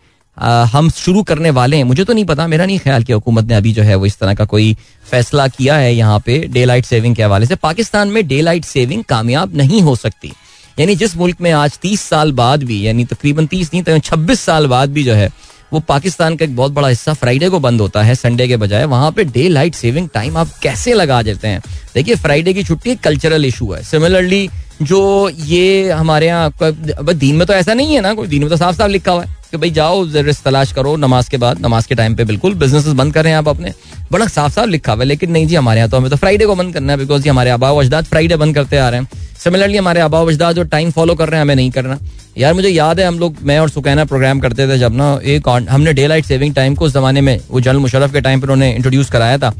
हम 0.68 0.90
शुरू 0.90 1.22
करने 1.24 1.50
वाले 1.52 1.78
हैं? 1.78 1.84
मुझे 1.84 2.04
तो 2.04 2.14
नहीं 2.14 2.26
पता, 2.26 2.48
मेरा 2.48 2.66
नहीं 2.66 2.80
ख्याल 2.80 3.04
कि 3.04 3.14
हुकूमत 3.14 3.46
ने 3.46 3.56
अभी 3.56 3.74
जो 3.74 3.84
है 3.84 3.96
वो 3.96 4.06
इस 4.06 4.18
तरह 4.20 4.34
का 4.34 4.46
कोई 4.46 4.76
फैसला 5.06 5.48
किया 5.48 5.76
है 5.76 5.94
यहाँ 5.96 6.20
पे 6.20 6.38
डे 6.48 6.64
लाइट 6.66 6.86
सेविंग 6.86 7.16
के 7.16 7.24
हवाले 7.24 7.46
से। 7.46 7.56
पाकिस्तान 7.56 8.08
में 8.08 8.28
डे 8.28 8.42
लाइट 8.42 8.66
सेविंग 8.66 9.04
कामयाब 9.04 9.56
नहीं 9.56 9.82
हो 9.82 9.96
सकती। 9.96 10.32
यानी 10.80 10.96
जिस 10.96 11.16
मुल्क 11.18 11.42
में 11.42 11.52
आज 11.52 11.78
तीस 11.82 12.02
साल 12.02 12.32
बाद 12.34 12.64
भी, 12.64 12.86
यानी 12.88 13.06
तकरीबन 13.06 13.48
तीस 13.48 13.70
नहीं 13.74 13.84
तो 13.84 13.98
छब्बीस 14.00 14.40
साल 14.42 14.68
बाद 14.68 14.90
भी 14.90 15.04
जो 15.04 15.14
है 15.14 15.30
वो 15.74 15.80
पाकिस्तान 15.80 16.36
का 16.36 16.46
एक 16.46 16.56
बहुत 16.56 16.72
बड़ा 16.72 16.88
हिस्सा 16.88 17.14
फ्राइडे 17.14 17.50
को 17.50 17.60
बंद 17.60 17.82
होता 17.82 18.02
है, 18.04 18.16
संडे 18.16 18.48
के 18.48 18.58
बजाय। 18.58 18.86
वहाँ 18.86 19.12
पे 19.12 19.24
डे 19.26 19.48
लाइट 19.50 19.76
सेविंग 19.76 20.10
टाइम 20.14 20.38
आप 20.38 20.50
कैसे 20.64 20.94
लगा 20.94 21.22
देते 21.22 21.48
हैं? 21.48 21.62
देखिए, 21.96 22.16
फ्राइडे 22.16 22.54
की 22.54 22.64
छुट्टी 22.64 22.92
एक 22.92 23.00
कल्चरल 23.02 23.46
इशू 23.46 23.72
है। 23.74 23.84
सिमिलरली 23.84 24.50
जो 24.82 25.30
ये 25.30 25.92
हमारे 25.92 26.28
यहाँ 26.28 26.54
दीन 26.62 27.36
में 27.36 27.46
तो 27.48 27.54
ऐसा 27.54 27.74
नहीं 27.74 27.94
है 27.96 28.02
ना, 28.02 28.14
कोई 28.14 28.28
दीन 28.28 28.42
में 28.42 28.50
तो 28.50 28.58
साफ़ 28.58 28.76
साफ़ 28.76 28.92
लिखा 28.92 29.12
हुआ 29.12 29.24
है 29.24 29.36
कि 29.52 29.58
भाई 29.58 29.70
जाओ 29.72 30.04
रिस्क 30.06 30.44
तलाश 30.44 30.72
करो, 30.72 30.96
नमाज़ 30.98 31.30
के 31.30 31.38
बाद, 31.38 31.62
नमाज़ 31.62 31.88
के 31.88 31.96
टाइम 31.96 32.16
पे 32.16 32.24
बिल्कुल 32.26 32.54
बिज़नेस 32.56 32.88
बंद 32.88 33.14
कर 33.14 33.24
रहे 33.24 33.34
हैं 33.34 33.38
आप 33.40 33.48
अपने। 33.48 33.74
बड़ा 34.12 34.28
साफ़ 34.28 34.54
साफ़ 34.54 34.70
लिखा 34.70 34.94
हुआ 34.94 35.02
है, 35.02 35.08
लेकिन 35.08 35.32
नहीं 35.32 35.48
जी, 35.48 35.56
हमारे 35.56 35.80
यहाँ 35.80 35.90
तो 35.90 35.98
हमें 35.98 36.10
तो 36.10 36.16
फ्राइडे 36.16 36.46
को 36.46 36.56
बंद 36.56 36.74
करना 36.74 36.94
है 36.94 37.00
बिकॉज़ 37.00 37.30
हमारे 37.30 37.50
आबाव 37.50 37.82
अजदाद 37.82 38.06
फ्राइडे 38.06 38.36
बंद 38.36 38.56
करते 38.56 38.78
आ 38.78 38.90
रहे 38.90 39.00
हैं। 39.00 39.08
सिमिलरली 39.44 39.78
हमारे 39.78 40.00
आबाव 40.00 40.30
अजदाद 40.30 40.56
जो 40.56 40.64
टाइम 40.64 40.92
फॉलो 40.92 41.16
कर 41.16 41.30
रहे 41.30 41.38
हैं, 41.38 41.42
हमें 41.42 41.56
नहीं 41.56 41.72
करना। 41.72 41.98
यार, 42.38 42.54
मुझे 42.54 42.70
याद 42.70 43.00
है, 43.00 43.06
हम 43.06 43.18
लोग, 43.20 43.36
मैं 43.42 43.58
और 43.60 43.70
सुकैना 43.70 44.06
प्रोग्राम 44.06 44.40
करते 44.40 44.68
थे 44.68 44.78
जब 44.78 44.94
ना 44.96 45.08
एक 45.26 45.50
हमने 45.70 45.94
डे 45.94 46.08
लाइट 46.08 46.26
सेविंग 46.26 46.54
टाइम 46.56 46.76
को 46.76 46.86
उस 46.86 46.94
जमाने 46.94 47.22
में, 47.22 47.40
वो 47.52 47.62
जनरल 47.62 47.80
मुशरफ 47.80 48.14
के 48.14 48.22
टाइम 48.22 48.42
पर 48.42 48.46
उन्होंने 48.46 48.74
इंट्रोड्यूस 48.76 49.10
कराया 49.10 49.38
था। 49.38 49.54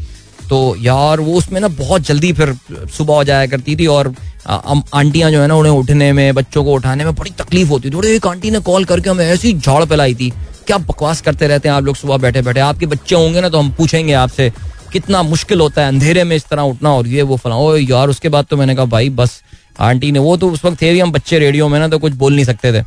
तो 0.50 0.76
यार, 0.80 1.20
वो 1.20 1.34
उसमें 1.34 1.60
ना 1.62 1.68
बहुत 1.68 2.02
जल्दी 2.02 2.32
फिर 2.34 2.56
सुबह 2.98 3.14
हो 3.14 3.24
जाया 3.24 3.46
करती 3.48 3.76
थी 3.76 3.88
और 3.88 4.14
आंटियाँ 4.48 5.32
जो 5.32 5.42
है 5.42 5.48
ना, 5.48 5.56
उन्हें 5.56 5.74
उठने 5.74 6.12
में, 6.14 6.34
बच्चों 6.36 6.64
को 6.64 6.74
उठाने 6.74 7.06
में 7.06 7.14
बड़ी 7.16 7.32
तकलीफ़ 7.38 7.70
होती 7.70 7.90
थी। 7.90 8.08
एक 8.08 8.28
आंटी 8.28 8.52
ने 8.52 8.60
कॉल 8.62 8.86
करके 8.86 9.10
हमें 9.10 9.26
ऐसी 9.26 9.54
झाड़ 9.54 9.84
पिलाई 9.86 10.16
थी। 10.16 10.32
क्या 10.68 10.78
बकवास 10.80 11.22
करते 11.22 11.48
रहते 11.48 11.70
हैं 11.70 11.76
आप 11.76 11.84
लोग 11.84 11.96
सुबह 11.96 12.18
बैठे 12.18 12.42
बैठे 12.42 12.60
आपके 12.62 12.86
बच्चे 12.86 13.16
होंगे 13.16 13.42
ना 13.42 13.50
तो 13.50 13.60
हम 13.60 13.72
पूछेंगे 13.72 14.14
आपसे, 14.16 14.52
कितना 14.92 15.24
मुश्किल 15.24 15.60
होता 15.60 15.82
है 15.82 15.88
अंधेरे 15.88 16.24
में 16.24 16.36
इस 16.36 16.46
तरह 16.46 16.62
उठना 16.64 16.94
और 16.94 17.08
ये 17.08 17.22
वो 17.22 17.38
फला। 17.38 17.56
यार, 17.80 18.10
उसके 18.10 18.30
बाद 18.30 18.46
तो 18.46 18.58
मैंने 18.58 18.76
कहा, 18.76 18.86
भाई, 18.88 19.10
बस 19.12 19.42
आंटी 19.76 20.12
ने, 20.12 20.20
वो 20.20 20.36
तो 20.38 20.50
उस 20.52 20.66
वक्त 20.66 20.82
थे 20.82 20.92
भी, 20.94 21.00
हम 21.00 21.12
बच्चे 21.12 21.40
रेडियो 21.40 21.68
में 21.70 21.80
ना 21.80 21.88
तो 21.88 22.00
कुछ 22.00 22.14
बोल 22.16 22.34
नहीं 22.36 22.46
सकते 22.46 22.74
थे। 22.74 22.84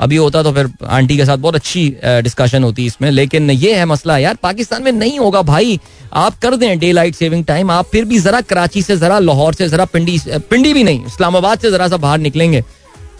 अभी 0.00 0.16
होता 0.16 0.42
तो 0.42 0.52
फिर 0.52 0.68
आंटी 0.86 1.16
के 1.16 1.24
साथ 1.24 1.36
बहुत 1.36 1.54
अच्छी 1.54 1.88
डिस्कशन 2.04 2.64
होती 2.64 2.84
इसमें, 2.86 3.10
लेकिन 3.10 3.50
ये 3.50 3.74
है 3.74 3.84
मसला 3.86 4.18
यार, 4.18 4.34
पाकिस्तान 4.42 4.82
में 4.82 4.90
नहीं 4.92 5.18
होगा 5.18 5.42
भाई। 5.44 5.78
आप 6.14 6.38
कर 6.42 6.56
दें 6.56 6.78
डे 6.78 6.92
लाइट 6.92 7.14
सेविंग 7.14 7.44
टाइम 7.44 7.70
आप 7.70 7.86
फिर 7.92 8.04
भी 8.04 8.18
जरा 8.20 8.40
कराची 8.42 8.82
से, 8.82 8.96
जरा 8.96 9.18
लाहौर 9.18 9.54
से, 9.54 9.68
जरा 9.68 9.84
पिंडी 9.86 10.18
पिंडी 10.28 10.72
भी 10.74 10.84
नहीं, 10.84 11.04
इस्लामाबाद 11.06 11.58
से 11.58 11.70
जरा 11.70 11.88
सा 11.88 11.96
बाहर 11.96 12.18
निकलेंगे। 12.18 12.62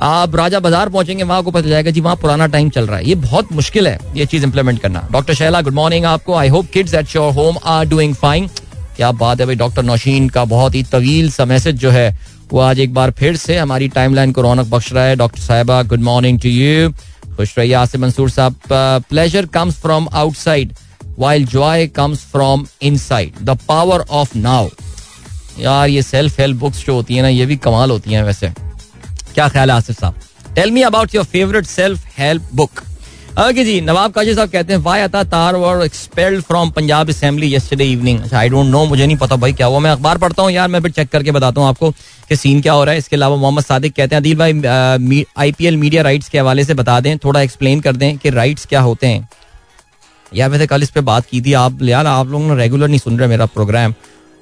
आप 0.01 0.37
राजा 0.37 0.61
बाज़ार 0.61 0.89
पहुँचेंगे, 0.89 1.23
वहाँ 1.25 1.43
को 1.43 1.51
पता 1.51 1.69
जाएगा 1.69 1.91
जी, 1.91 2.01
वहाँ 2.01 2.17
पुराना 2.17 2.47
टाइम 2.47 2.69
चल 2.71 2.87
रहा 2.87 2.99
है। 2.99 3.09
ये 3.09 3.15
बहुत 3.17 3.53
मुश्किल 3.53 3.89
है, 3.89 3.99
ये 4.17 4.27
चीज़ 4.27 4.45
इंप्लीमेंट 4.45 4.81
करना। 4.81 5.07
डॉक्टर 5.13 5.35
शैला 5.35 5.61
गुड 5.61 5.75
मॉर्निंग 5.75 6.05
आपको। 6.07 6.35
I 6.35 6.49
hope 6.49 6.71
kids 6.73 6.95
at 6.95 7.17
your 7.17 7.33
home 7.35 7.59
are 7.65 7.87
doing 7.87 8.15
fine 8.15 8.49
क्या 8.97 9.11
बात 9.15 9.41
है 9.41 9.47
भाई 9.47 9.55
डॉक्टर 9.57 9.83
नौशीन 9.83 10.29
का 10.29 10.45
बहुत 10.47 10.75
ही 10.75 10.83
तवील 10.93 11.31
सा 11.31 11.45
मैसेज 11.47 11.77
जो 11.77 11.91
है 11.91 12.11
वो 12.53 12.61
आज 12.61 12.81
एक 12.81 12.93
बार 12.95 13.11
फिर 13.11 13.37
से 13.37 13.57
हमारी 13.59 13.89
टाइमलाइन 13.89 14.33
को 14.33 14.43
रौनक 14.43 14.67
बख्श 14.67 14.93
रहा 14.93 15.05
है। 15.05 15.17
डॉक्टर 15.17 15.41
साहिबा 15.41 15.83
गुड 15.85 16.01
मॉर्निंग 16.03 16.41
टू 16.41 16.49
यू 16.49 16.91
खुश 17.37 17.55
रहिए 17.59 17.75
आसिम 17.75 18.03
मंसूर 18.03 18.31
साहब। 18.31 18.55
Pleasure 19.09 19.47
comes 19.47 19.81
from 19.81 20.09
outside 20.13 20.73
while 21.19 21.47
joy 21.47 21.87
comes 21.89 22.25
from 22.25 22.67
inside 22.83 23.35
the 23.43 23.59
power 23.69 24.01
of 24.01 24.37
now 24.39 24.69
यार, 25.59 25.89
ये 25.89 26.03
सेल्फ 26.03 26.39
हेल्प 26.41 26.57
बुक्स 26.57 26.85
जो 26.87 26.95
होती 26.95 27.15
है 27.15 27.23
ना, 27.23 27.29
ये 27.29 27.47
भी 27.47 27.57
कमाल 27.59 27.91
होती 27.91 28.13
हैं 28.13 28.23
वैसे। 28.23 28.49
क्या 29.35 29.49
ख्याल 29.49 29.71
है 29.71 29.77
आसिफ 29.77 30.01
साहब? 30.01 30.15
Tell 30.55 30.71
me 30.71 30.83
about 30.83 31.15
your 31.15 31.25
favourite 31.27 31.67
self 31.67 32.05
help 32.19 32.49
book 32.55 32.83
okay 33.39 33.65
जी, 33.65 33.81
नवाब 33.81 34.13
काजी 34.13 34.35
साहब 34.35 34.51
कहते 34.51 34.73
हैं 34.73 34.81
why 34.83 35.01
Atta 35.01 35.23
Tarar 35.25 35.57
were 35.57 35.85
expelled 35.85 36.43
from 36.45 36.71
Punjab 36.77 37.09
assembly 37.11 37.55
yesterday 37.55 37.85
evening 37.85 38.21
अच्छा 38.21 38.39
आई 38.39 38.49
डोंट 38.49 38.67
नो 38.67 38.85
मुझे 38.85 39.07
नहीं 39.07 39.17
पता 39.17 39.37
भाई 39.37 39.53
क्या 39.53 39.67
हुआ। 39.67 39.79
मैं 39.79 39.91
अखबार 39.91 40.19
पढ़ता 40.19 40.43
हूँ 40.43 40.51
यार, 40.53 40.69
मैं 40.69 40.81
फिर 40.83 40.91
चेक 40.91 41.09
करके 41.09 41.31
बताता 41.31 41.61
हूँ 41.61 41.69
आपको 41.69 41.91
कि 42.29 42.37
सीन 42.37 42.61
क्या 42.61 42.73
हो 42.73 42.85
रहा 42.85 42.93
है। 42.93 42.99
इसके 42.99 43.17
अलावा 43.17 43.37
मोहम्मद 43.37 43.65
सादिक 43.65 43.95
कहते 43.97 44.15
हैं, 44.15 44.23
अदील 44.23 44.37
भाई 44.39 45.25
आईपीएल 45.39 45.77
मीडिया 45.77 46.03
राइट्स 46.03 46.29
के 46.29 46.39
हवाले 46.39 46.65
से 46.65 46.75
बता 46.75 46.99
दें, 47.01 47.17
थोड़ा 47.19 47.41
एक्सप्लेन 47.43 47.81
कर 47.81 47.97
दें 47.97 48.17
कि 48.19 48.31
राइट्स 48.31 48.67
क्या 48.67 48.81
होते 48.81 49.07
हैं। 49.07 49.29
यार 50.33 50.51
वैसे 50.51 50.67
कल 50.67 50.83
इस 50.83 50.91
पर 50.91 51.01
बात 51.03 51.27
की 51.27 51.41
थी 51.41 51.53
आप, 51.55 51.83
यार, 51.83 52.07
आप 52.07 52.29
लोग 52.29 52.43
ना 52.43 52.55
रेगुलर 52.55 52.89
नहीं 52.89 52.99
सुन 52.99 53.19
रहे 53.19 53.29
मेरा 53.29 53.47
प्रोग्राम 53.47 53.95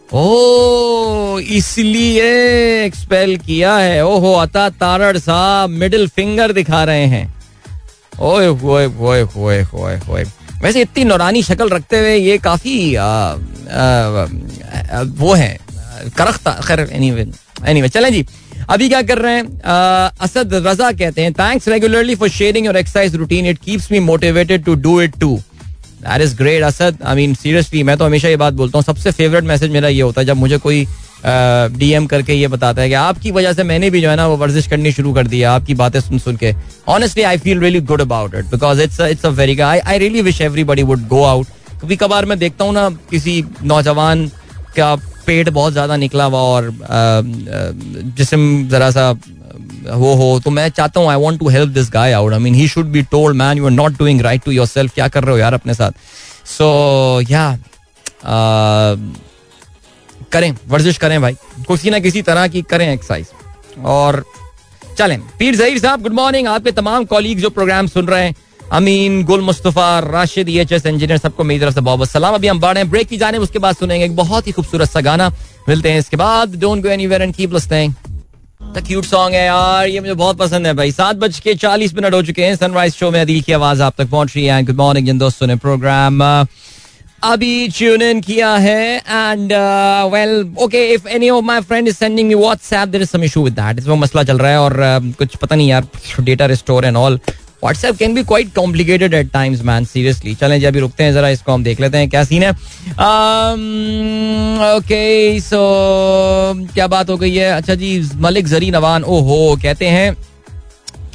ओ 0.08 1.38
इसलिए 1.38 2.24
एक्सपेल 2.84 3.36
किया 3.38 3.76
है। 3.76 4.04
ओहो, 4.06 4.32
अता 4.34 4.68
तारड़ 4.80 5.16
साहब 5.18 5.70
मिडिल 5.70 6.08
फिंगर 6.08 6.52
दिखा 6.52 6.84
रहे 6.84 7.06
हैं। 7.06 7.35
ओए 8.20 8.46
होए 8.46 8.84
होए 8.86 9.20
होए 9.36 9.60
होए 9.64 9.96
होए। 9.98 10.24
वैसे 10.62 10.80
इतनी 10.82 11.04
नौरानी 11.04 11.42
शक्ल 11.42 11.68
रखते 11.68 11.98
हुए 11.98 12.14
ये 12.16 12.38
काफ़ी 12.38 12.74
वो 15.16 15.34
है, 15.34 15.58
करख्ता, 16.18 16.52
खैर 16.66 16.80
एनीवे 16.92 17.26
एनीवे 17.66 17.88
चलें 17.88 18.12
जी। 18.12 18.24
अभी 18.70 18.88
क्या 18.88 19.00
कर 19.02 19.18
रहे 19.18 19.34
हैं? 19.34 19.44
असद 20.20 20.54
रजा 20.66 20.90
कहते 20.92 21.22
हैं 21.22 21.32
thanks 21.34 21.68
regularly 21.68 22.14
for 22.14 22.28
sharing 22.30 22.66
your 22.66 22.76
exercise 22.76 23.14
routine 23.16 23.46
it 23.46 23.58
keeps 23.64 23.90
me 23.92 23.98
motivated 24.02 24.64
to 24.64 24.74
do 24.76 25.00
it 25.00 25.18
too 25.20 25.36
that 26.02 26.22
is 26.22 26.36
great 26.36 26.62
Asad 26.64 26.98
I 27.02 27.16
mean 27.16 27.34
seriously 27.34 27.82
मैं 27.82 27.96
तो 27.98 28.04
हमेशा 28.04 28.28
ये 28.28 28.36
बात 28.36 28.54
बोलता 28.54 28.78
हूँ। 28.78 28.84
सबसे 28.84 29.10
फेवरेट 29.12 29.44
मैसेज 29.44 29.70
मेरा 29.72 29.88
ये 29.88 30.00
होता 30.00 30.20
है, 30.20 30.26
जब 30.26 30.36
मुझे 30.36 30.58
कोई 30.58 30.86
डीएम 31.24 32.06
करके 32.06 32.34
ये 32.34 32.48
बताता 32.48 32.82
है 32.82 32.88
कि 32.88 32.94
आपकी 32.94 33.30
वजह 33.30 33.52
से 33.52 33.62
मैंने 33.62 33.90
भी 33.90 34.00
जो 34.00 34.10
है 34.10 34.16
ना 34.16 34.26
वो 34.26 34.36
वर्जिश 34.36 34.66
करनी 34.66 34.92
शुरू 34.92 35.12
कर 35.12 35.26
दी 35.26 35.38
है 35.38 35.46
आपकी 35.46 35.74
बातें 35.74 36.00
सुन 36.00 36.18
सुन 36.18 36.36
के। 36.36 36.52
Honestly 36.88 37.22
I 37.22 37.38
feel 37.38 37.60
really 37.60 37.80
good 37.80 38.00
about 38.00 38.34
it 38.34 38.44
because 38.44 38.82
it's 38.82 39.00
it's 39.00 39.26
a 39.26 39.28
very 39.28 39.58
I 39.60 39.78
I 39.78 39.98
really 39.98 40.22
wish 40.22 40.40
everybody 40.40 40.82
would 40.82 41.06
go 41.08 41.22
out 41.24 41.46
कभी 41.82 41.96
कभार 41.96 42.24
मैं 42.24 42.38
देखता 42.38 42.64
हूँ 42.64 42.72
ना 42.72 42.88
किसी 43.10 43.44
नौजवान 43.62 44.26
का 44.76 44.94
पेट 45.26 45.48
बहुत 45.48 45.72
ज़्यादा 45.72 45.96
निकला 45.96 46.24
हुआ 46.24 46.38
और 46.38 46.70
जिसम 48.18 48.68
जरा 48.68 48.90
सा 48.90 49.10
वो 49.90 50.14
हो 50.14 50.40
तो 50.40 50.50
मैं 50.50 50.68
चाहता 50.68 51.00
हूँ 51.00 51.08
I 51.08 51.16
want 51.16 51.40
to 51.40 51.48
help 51.48 51.68
this 51.68 51.90
guy 51.90 52.12
out 52.12 52.32
I 52.32 52.38
mean 52.38 52.54
he 52.54 52.68
should 52.68 52.86
be 52.86 53.02
told 53.02 53.36
man 53.36 53.58
you 53.58 53.64
are 53.64 53.70
not 53.70 53.92
doing 53.92 54.20
right 54.20 54.44
to 54.44 54.50
yourself 54.66 54.94
क्या 54.94 55.08
कर 55.08 55.24
रहे 55.24 55.32
हो 55.32 55.38
यार 55.38 55.54
अपने 55.54 55.74
साथ? 55.74 55.90
सो 56.44 57.20
या 57.30 57.58
करें, 60.32 60.56
वर्जिश 60.68 60.98
करें 60.98 61.20
भाई। 61.20 61.36
किसी 61.68 61.90
ना 61.90 61.98
किसी 61.98 62.22
तरह 62.22 62.46
की 62.48 62.62
करें 62.62 62.92
एक्सरसाइज 62.92 63.26
और 63.86 64.24
चलें। 64.98 65.20
पीर 65.38 65.56
जहीर 65.56 65.78
साहब 65.78 66.02
गुड 66.02 66.12
मॉर्निंग 66.12 66.48
आपके 66.48 66.70
तमाम 66.72 67.04
कॉलीग 67.04 67.38
जो 67.38 67.50
प्रोग्राम 67.50 67.86
सुन 67.86 68.06
रहे 68.06 68.24
हैं, 68.24 68.34
Amin, 68.72 69.22
Gul 69.24 69.40
Mustafa, 69.40 69.98
Rashid 70.00 70.48
H 70.48 70.72
S 70.72 70.86
engineer 70.86 71.18
सबको 71.18 71.44
मेरी 71.44 71.60
तरफ़ 71.60 71.74
से 71.74 71.80
बहुत 71.80 72.10
सलाम। 72.10 72.34
अभी 72.34 72.48
हम 72.48 72.60
बढ़े 72.60 72.84
ब्रेक 72.84 73.08
की 73.08 73.16
जाने, 73.16 73.38
उसके 73.38 73.58
बाद 73.58 73.76
सुनेंगे 73.76 74.04
एक 74.04 74.16
बहुत 74.16 74.46
ही 74.46 74.52
खूबसूरत 74.52 74.90
सा 74.90 75.00
गाना। 75.00 75.28
मिलते 75.68 75.90
हैं 75.90 75.98
इसके 75.98 76.16
बाद। 76.16 76.54
Don't 76.56 76.82
go 76.82 76.88
anywhere 76.88 77.22
and 77.22 77.34
keep 77.34 77.52
listening 77.52 77.94
cute 78.78 79.04
song 79.04 79.34
है 79.34 79.44
यार, 79.46 79.86
ये 79.88 80.00
मुझे 80.00 80.14
बहुत 80.14 80.36
पसंद 80.36 80.66
है 80.66 80.72
भाई। 80.74 80.92
सात 80.92 81.16
बज 81.16 81.38
के 81.40 81.54
चालीस 81.54 81.94
मिनट 81.94 82.14
हो 82.14 82.22
चुके 82.22 82.44
हैं 82.44 82.56
सनराइज 82.56 82.94
शो 82.94 83.10
में 83.10 83.20
अदील 83.20 83.40
की 83.42 83.52
आवाज़ 83.52 83.82
आप 83.82 83.94
तक 83.98 84.08
पहुँच 84.08 84.32
रही 84.36 84.44
है। 84.46 84.62
गुड 84.62 84.76
मॉर्निंग 84.76 85.06
जिन 85.06 85.18
दोस्तों 85.18 85.46
ने 85.46 85.56
प्रोग्राम 85.56 86.22
अभी 87.22 87.68
ट्यून 87.68 88.02
इन 88.02 88.20
किया 88.20 88.54
है 88.56 88.96
and 88.98 89.52
well 90.12 90.54
okay 90.62 90.84
if 90.94 91.08
any 91.08 91.30
of 91.30 91.44
my 91.44 91.60
friend 91.60 91.88
is 91.88 91.96
sending 91.96 92.28
me 92.28 92.34
WhatsApp 92.34 92.88
there 92.88 93.02
is 93.02 93.10
some 93.10 93.24
issue 93.24 93.42
with 93.44 93.52
that 93.52 93.78
इसमें 93.78 93.96
मसला 93.96 94.22
चल 94.22 94.38
रहा 94.38 94.50
है 94.50 94.60
और 94.60 94.72
uh, 94.72 95.16
कुछ 95.18 95.36
पता 95.36 95.56
नहीं 95.56 95.68
यार 95.68 95.88
data 96.20 96.46
restore 96.46 96.84
and 96.84 96.96
all 96.96 97.20
WhatsApp 97.62 97.96
can 97.96 98.14
be 98.14 98.22
quite 98.24 98.52
complicated 98.54 99.14
at 99.14 99.30
times 99.32 99.62
man 99.64 99.84
seriously 99.84 100.34
चलें 100.34 100.58
जी 100.60 100.66
अभी 100.66 100.80
रुकते 100.80 101.04
हैं 101.04 101.12
जरा 101.12 101.28
इसको 101.28 101.52
हम 101.52 101.64
देख 101.64 101.80
लेते 101.80 101.98
हैं 101.98 102.08
क्या 102.10 102.24
सीन 102.24 102.42
है। 102.42 102.50
ओके 104.76 105.38
um, 105.38 105.44
सो 105.44 105.58
क्या 106.74 106.86
बात 106.86 107.10
हो 107.10 107.16
गई 107.16 107.34
है? 107.34 107.50
अच्छा 107.50 107.74
जी 107.74 108.00
मलिक 108.16 108.46
जरी 108.48 108.70
नवान 108.70 109.04
ओहो 109.04 109.56
कहते 109.62 109.88
हैं 109.88 110.12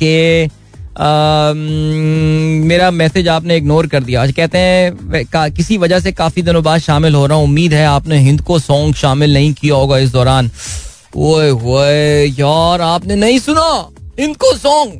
कि 0.01 0.49
मेरा 2.67 2.89
मैसेज 2.91 3.27
आपने 3.27 3.57
इग्नोर 3.57 3.87
कर 3.87 4.03
दिया। 4.03 4.21
आज 4.21 4.31
कहते 4.31 4.57
हैं 4.57 5.51
किसी 5.51 5.77
वजह 5.77 5.99
से 5.99 6.11
काफ़ी 6.11 6.41
दिनों 6.41 6.63
बाद 6.63 6.79
शामिल 6.81 7.15
हो 7.15 7.25
रहा 7.25 7.37
हूँ। 7.37 7.45
उम्मीद 7.45 7.73
है 7.73 7.85
आपने 7.85 8.17
हिंद 8.19 8.41
को 8.41 8.59
सॉन्ग 8.59 8.95
शामिल 8.95 9.33
नहीं 9.33 9.53
किया 9.53 9.75
होगा 9.75 9.97
इस 9.97 10.11
दौरान। 10.11 10.51
ओए 11.17 11.49
ओए 11.51 12.25
यार, 12.29 12.81
आपने 12.81 13.15
नहीं 13.15 13.39
सुना? 13.39 13.89
हिंद 14.19 14.35
को 14.37 14.53
सॉन्ग? 14.57 14.93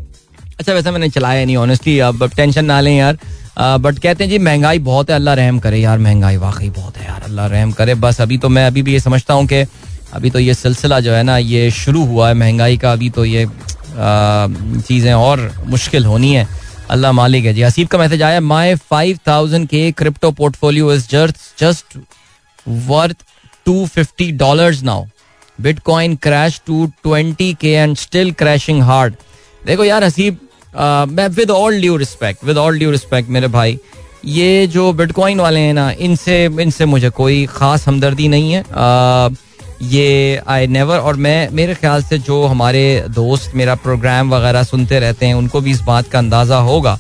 अच्छा 0.60 0.74
वैसे 0.74 0.92
मैंने 0.92 1.10
चलाया 1.10 1.46
नहीं 1.46 1.56
ऑनेस्टली 1.58 2.00
अब 2.00 2.30
टेंशन 2.36 2.66
ना 2.66 2.80
लें 2.82 2.96
यार। 2.98 3.18
बट 3.60 4.00
कहते 4.00 4.24
हैं, 4.24 4.32
जी, 4.32 4.38
महँगाई 4.40 4.80
बहुत 4.82 5.10
है, 5.10 5.16
अल्लाह 5.16 5.34
रहम 5.36 5.60
करे 5.60 5.80
यार। 5.80 5.98
महँगाई 6.00 6.38
वाकई 6.38 6.70
बहुत 6.72 6.98
है 6.98 7.06
यार, 7.06 7.22
अल्लाह 7.24 7.48
रहम 7.48 7.72
करे। 7.72 7.96
बस 7.96 8.22
अभी 8.22 8.38
तो 8.38 8.50
मैं 8.50 8.66
अभी 8.68 8.82
भी 8.82 8.94
ये 8.94 9.00
समझता 9.00 9.34
हूँ 9.34 9.46
कि 9.48 9.66
अभी 10.14 10.30
तो 10.30 10.40
ये 10.40 10.54
सिलसिला 10.54 11.00
जो 11.00 11.14
है 11.14 11.24
ना, 11.24 11.38
ये 11.38 11.70
शुरू 11.72 12.06
हुआ 12.06 12.28
है 12.28 12.34
महँगाई 12.36 12.78
का। 12.78 12.92
अभी 12.94 13.10
तो 13.10 13.26
ये 13.26 13.46
चीज़ें 13.94 15.14
और 15.14 15.52
मुश्किल 15.68 16.06
होनी 16.06 16.34
है। 16.36 16.48
अल्लाह 16.90 17.12
मालिक 17.12 17.46
है 17.46 17.54
जी। 17.54 17.62
हसीब 17.62 17.88
का 17.88 17.98
मैसेज 17.98 18.22
आया 18.22 18.40
माई 18.42 18.76
फाइव 18.76 19.20
थाउज़ेंड 19.28 19.68
के 19.70 19.92
crypto 19.94 20.32
portfolio 20.40 20.94
is 20.94 21.08
just 21.12 21.38
just 21.60 21.98
worth 22.88 23.24
two 23.66 23.86
fifty 23.88 24.32
dollar 24.38 24.76
now 24.84 25.06
bitcoin 25.60 26.16
crash 26.24 26.62
to 26.68 26.86
twenty 27.04 27.54
K 27.62 27.72
and 27.72 27.96
still 27.98 28.32
crashing 28.40 28.82
hard 28.84 29.14
देखो 29.66 29.84
यार 29.86 30.04
हसीब 30.04 30.40
मैं 31.10 31.28
with 31.30 31.52
all 31.52 31.80
due 31.82 31.96
respect 31.98 32.44
with 32.46 32.58
all 32.58 32.78
due 32.80 32.92
respect 32.92 33.30
मेरे 33.30 33.48
भाई 33.56 33.78
ये 34.26 34.68
जो 34.68 34.92
bitcoin 34.94 35.40
वाले 35.40 35.60
हैं 35.60 35.74
ना 35.74 35.90
इनसे 36.00 36.44
इनसे 36.62 36.86
मुझे 36.86 37.10
कोई 37.10 37.46
ख़ास 37.50 37.88
हमदर्दी 37.88 38.28
नहीं 38.28 38.52
है। 38.54 38.64
uh, 38.64 39.38
ये 39.84 40.42
आई 40.48 40.68
नेवर 40.68 40.98
और 41.00 41.16
मैं 41.18 41.50
मेरे 41.52 41.74
ख्याल 41.76 42.04
से 42.04 42.18
जो 42.20 42.44
हमारे 42.46 42.84
दोस्त 43.10 43.56
मेरा 43.56 43.76
प्रोग्राम 43.78 44.34
वगैरह 44.34 44.64
सुनते 44.64 45.00
रहते 45.00 45.26
हैं 45.26 45.34
उनको 45.34 45.62
भी 45.62 45.72
इस 45.72 45.82
बात 45.82 46.08
का 46.08 46.20
अंदाज़ा 46.20 46.58
होगा 46.62 46.96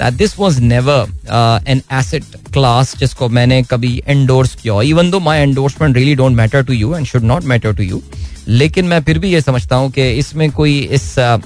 that 0.00 0.14
this 0.14 0.38
was 0.38 0.60
never 0.62 1.62
an 1.68 1.82
asset 1.92 2.24
class 2.52 2.96
जिसको 2.96 3.28
मैंने 3.28 3.62
कभी 3.62 4.00
एंडोर्स 4.08 4.54
किया 4.54 4.80
even 4.84 5.10
though 5.10 5.20
my 5.20 5.40
endorsement 5.40 5.96
really 5.96 6.14
don't 6.14 6.36
matter 6.36 6.64
to 6.64 6.72
you 6.72 6.94
and 6.96 7.06
should 7.06 7.22
not 7.24 7.44
matter 7.44 7.74
to 7.74 7.82
you 7.82 8.02
लेकिन 8.48 8.84
मैं 8.84 9.00
फिर 9.02 9.18
भी 9.18 9.32
ये 9.32 9.40
समझता 9.40 9.76
हूँ 9.76 9.90
कि 9.90 10.10
इसमें 10.10 10.50
कोई 10.50 10.78
इस 10.78 11.14
uh, 11.18 11.40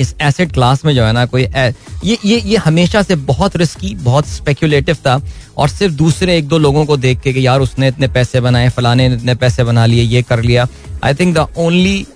इस 0.00 0.14
एसेट 0.22 0.52
क्लास 0.52 0.84
में 0.84 0.94
जो 0.94 1.04
है 1.04 1.12
ना 1.12 1.24
कोई 1.26 1.42
ए, 1.44 1.72
ये 2.04 2.18
ये 2.24 2.40
ये 2.40 2.56
हमेशा 2.56 3.02
से 3.02 3.14
बहुत 3.28 3.56
रिस्की 3.56 3.94
बहुत 3.94 4.26
स्पेकुलेटिव 4.28 4.96
था 5.06 5.20
और 5.56 5.68
सिर्फ़ 5.68 5.94
दूसरे 5.94 6.36
एक 6.38 6.48
दो 6.48 6.58
लोगों 6.58 6.84
को 6.86 6.96
देख 6.96 7.20
के 7.20 7.32
कि 7.32 7.46
यार 7.46 7.60
उसने 7.60 7.88
इतने 7.88 8.08
पैसे 8.08 8.40
बनाए 8.40 8.68
फलाने 8.70 9.06
इतने 9.14 9.34
पैसे 9.36 9.64
बना 9.64 9.86
लिए 9.86 10.02
ये 10.04 10.22
कर 10.22 10.42
लिया। 10.42 10.66
आई 11.04 11.14
थिंक 11.14 11.36
द 11.36 11.46
ओनली 11.58 12.06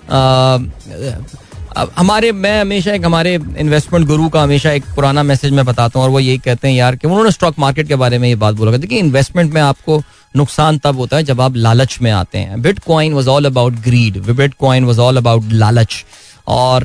हमारे 1.98 2.30
मैं 2.32 2.60
हमेशा 2.60 2.92
एक 2.92 3.04
हमारे 3.04 3.34
इन्वेस्टमेंट 3.34 4.06
गुरु 4.06 4.28
का 4.28 4.42
हमेशा 4.42 4.70
एक 4.70 4.84
पुराना 4.96 5.22
मैसेज 5.22 5.52
मैं 5.52 5.64
बताता 5.64 5.98
हूँ 5.98 6.04
और 6.04 6.10
वो 6.12 6.20
यही 6.20 6.38
कहते 6.38 6.68
हैं 6.68 6.74
यार 6.74 6.96
कि 6.96 7.06
उन्होंने 7.08 7.30
स्टॉक 7.30 7.58
मार्केट 7.58 7.88
के 7.88 7.96
बारे 7.96 8.18
में 8.18 8.28
ये 8.28 8.34
बात 8.36 8.54
बोला 8.54 8.76
देखिए 8.76 8.98
इन्वेस्टमेंट 8.98 9.52
में 9.54 9.60
आपको 9.60 10.02
नुकसान 10.34 10.78
तब 10.78 10.96
होता 10.98 11.16
है 11.16 11.22
जब 11.22 11.40
आप 11.40 11.56
लालच 11.56 11.98
में 12.02 12.10
आते 12.10 12.38
हैं। 12.38 12.60
Bitcoin 12.78 13.12
was 13.14 13.28
all 13.28 13.44
about 13.44 13.74
greed 13.84 14.18
bitcoin 14.60 14.84
was 14.84 15.00
all 15.00 15.16
about 15.16 15.52
लालच। 15.52 16.04
और 16.46 16.84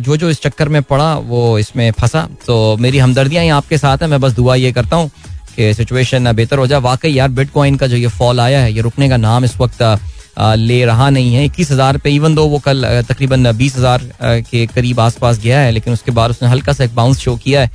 जो 0.00 0.16
जो 0.16 0.30
इस 0.30 0.40
चक्कर 0.42 0.68
में 0.68 0.82
पड़ा, 0.84 1.14
वो 1.16 1.58
इसमें 1.58 1.90
फंसा। 1.92 2.28
तो 2.46 2.76
मेरी 2.76 2.98
हमदर्दियाँ 2.98 3.42
ही 3.44 3.50
आपके 3.50 3.78
साथ 3.78 3.98
हैं, 3.98 4.08
मैं 4.08 4.20
बस 4.20 4.32
दुआ 4.32 4.54
ये 4.54 4.72
करता 4.72 4.96
हूँ 4.96 5.10
कि 5.56 5.72
सिचुएशन 5.74 6.32
बेहतर 6.32 6.58
हो 6.58 6.66
जाए। 6.66 6.80
वाकई 6.80 7.10
यार 7.10 7.28
बिटकॉइन 7.30 7.76
का 7.76 7.86
जो 7.86 7.96
ये 7.96 8.06
फॉल 8.08 8.40
आया 8.40 8.60
है, 8.60 8.72
ये 8.72 8.80
रुकने 8.80 9.08
का 9.08 9.16
नाम 9.18 9.44
इस 9.44 9.56
वक्त 9.60 9.82
ले 10.38 10.84
रहा 10.84 11.08
नहीं 11.10 11.34
है। 11.34 11.44
इक्कीस 11.44 11.70
हज़ार 11.70 11.96
पे 11.98 12.10
इवन 12.10 12.34
दो 12.34 12.46
वो 12.48 12.58
कल 12.58 12.84
तकरीबन 13.08 13.52
बीस 13.52 13.76
हज़ार 13.76 14.10
के 14.22 14.66
करीब 14.66 15.00
आसपास 15.00 15.38
गया 15.40 15.60
है, 15.60 15.72
लेकिन 15.72 15.92
उसके 15.92 16.10
बाद 16.10 16.30
उसने 16.30 16.48
हल्का 16.48 16.72
सा 16.72 16.84
एक 16.84 16.94
बाउंस 16.94 17.18
शो 17.18 17.36
किया 17.36 17.60
है। 17.60 17.70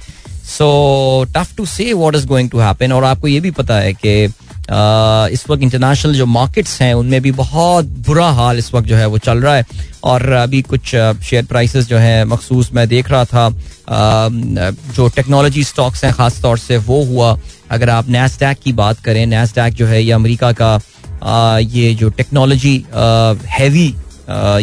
So 0.48 1.26
tough 1.36 1.56
to 1.58 1.66
say 1.68 1.92
what 1.94 2.16
is 2.16 2.28
going 2.28 2.50
to 2.50 2.60
happen 2.60 2.92
और 2.92 3.04
आपको 3.04 3.28
ये 3.28 3.40
भी 3.40 3.52
पता 3.52 3.78
है 3.78 3.94
कि 3.94 4.28
इस 4.70 5.44
वक्त 5.50 5.64
इंटरनेशनल 5.64 6.14
जो 6.14 6.26
मार्केट्स 6.28 6.82
हैं, 6.82 6.94
उनमें 6.94 7.22
भी 7.22 7.32
बहुत 7.34 7.86
बुरा 8.08 8.30
हाल 8.32 8.58
इस 8.58 8.74
वक्त 8.74 8.88
जो 8.88 8.96
है 8.96 9.06
वो 9.08 9.18
चल 9.20 9.38
रहा 9.40 9.56
है। 9.56 9.66
और 10.04 10.32
अभी 10.34 10.62
कुछ 10.64 10.86
शेयर 10.86 11.46
प्राइसेस 11.46 11.88
जो 11.88 11.98
है, 11.98 12.26
मखसूस 12.26 12.70
मैं 12.74 12.88
देख 12.88 13.12
रहा 13.12 13.26
था 13.26 13.50
जो 14.94 15.08
टेक्नोलॉजी 15.16 15.64
स्टॉक्स 15.64 16.04
हैं, 16.04 16.14
ख़ास 16.14 16.42
तौर 16.42 16.58
से 16.58 16.78
वो 16.80 17.04
हुआ। 17.06 17.38
अगर 17.72 17.90
आप 17.90 18.10
नैसडैक 18.10 18.58
की 18.64 18.74
बात 18.74 19.00
करें 19.00 19.26
नैसडैक 19.28 19.74
जो 19.74 19.86
है 19.88 20.04
ये 20.04 20.12
अमेरिका 20.12 20.52
का 20.54 20.80
ये 21.60 21.94
जो 21.96 22.10
टेक्नोलॉजी 22.12 22.76
हैवी 23.50 23.88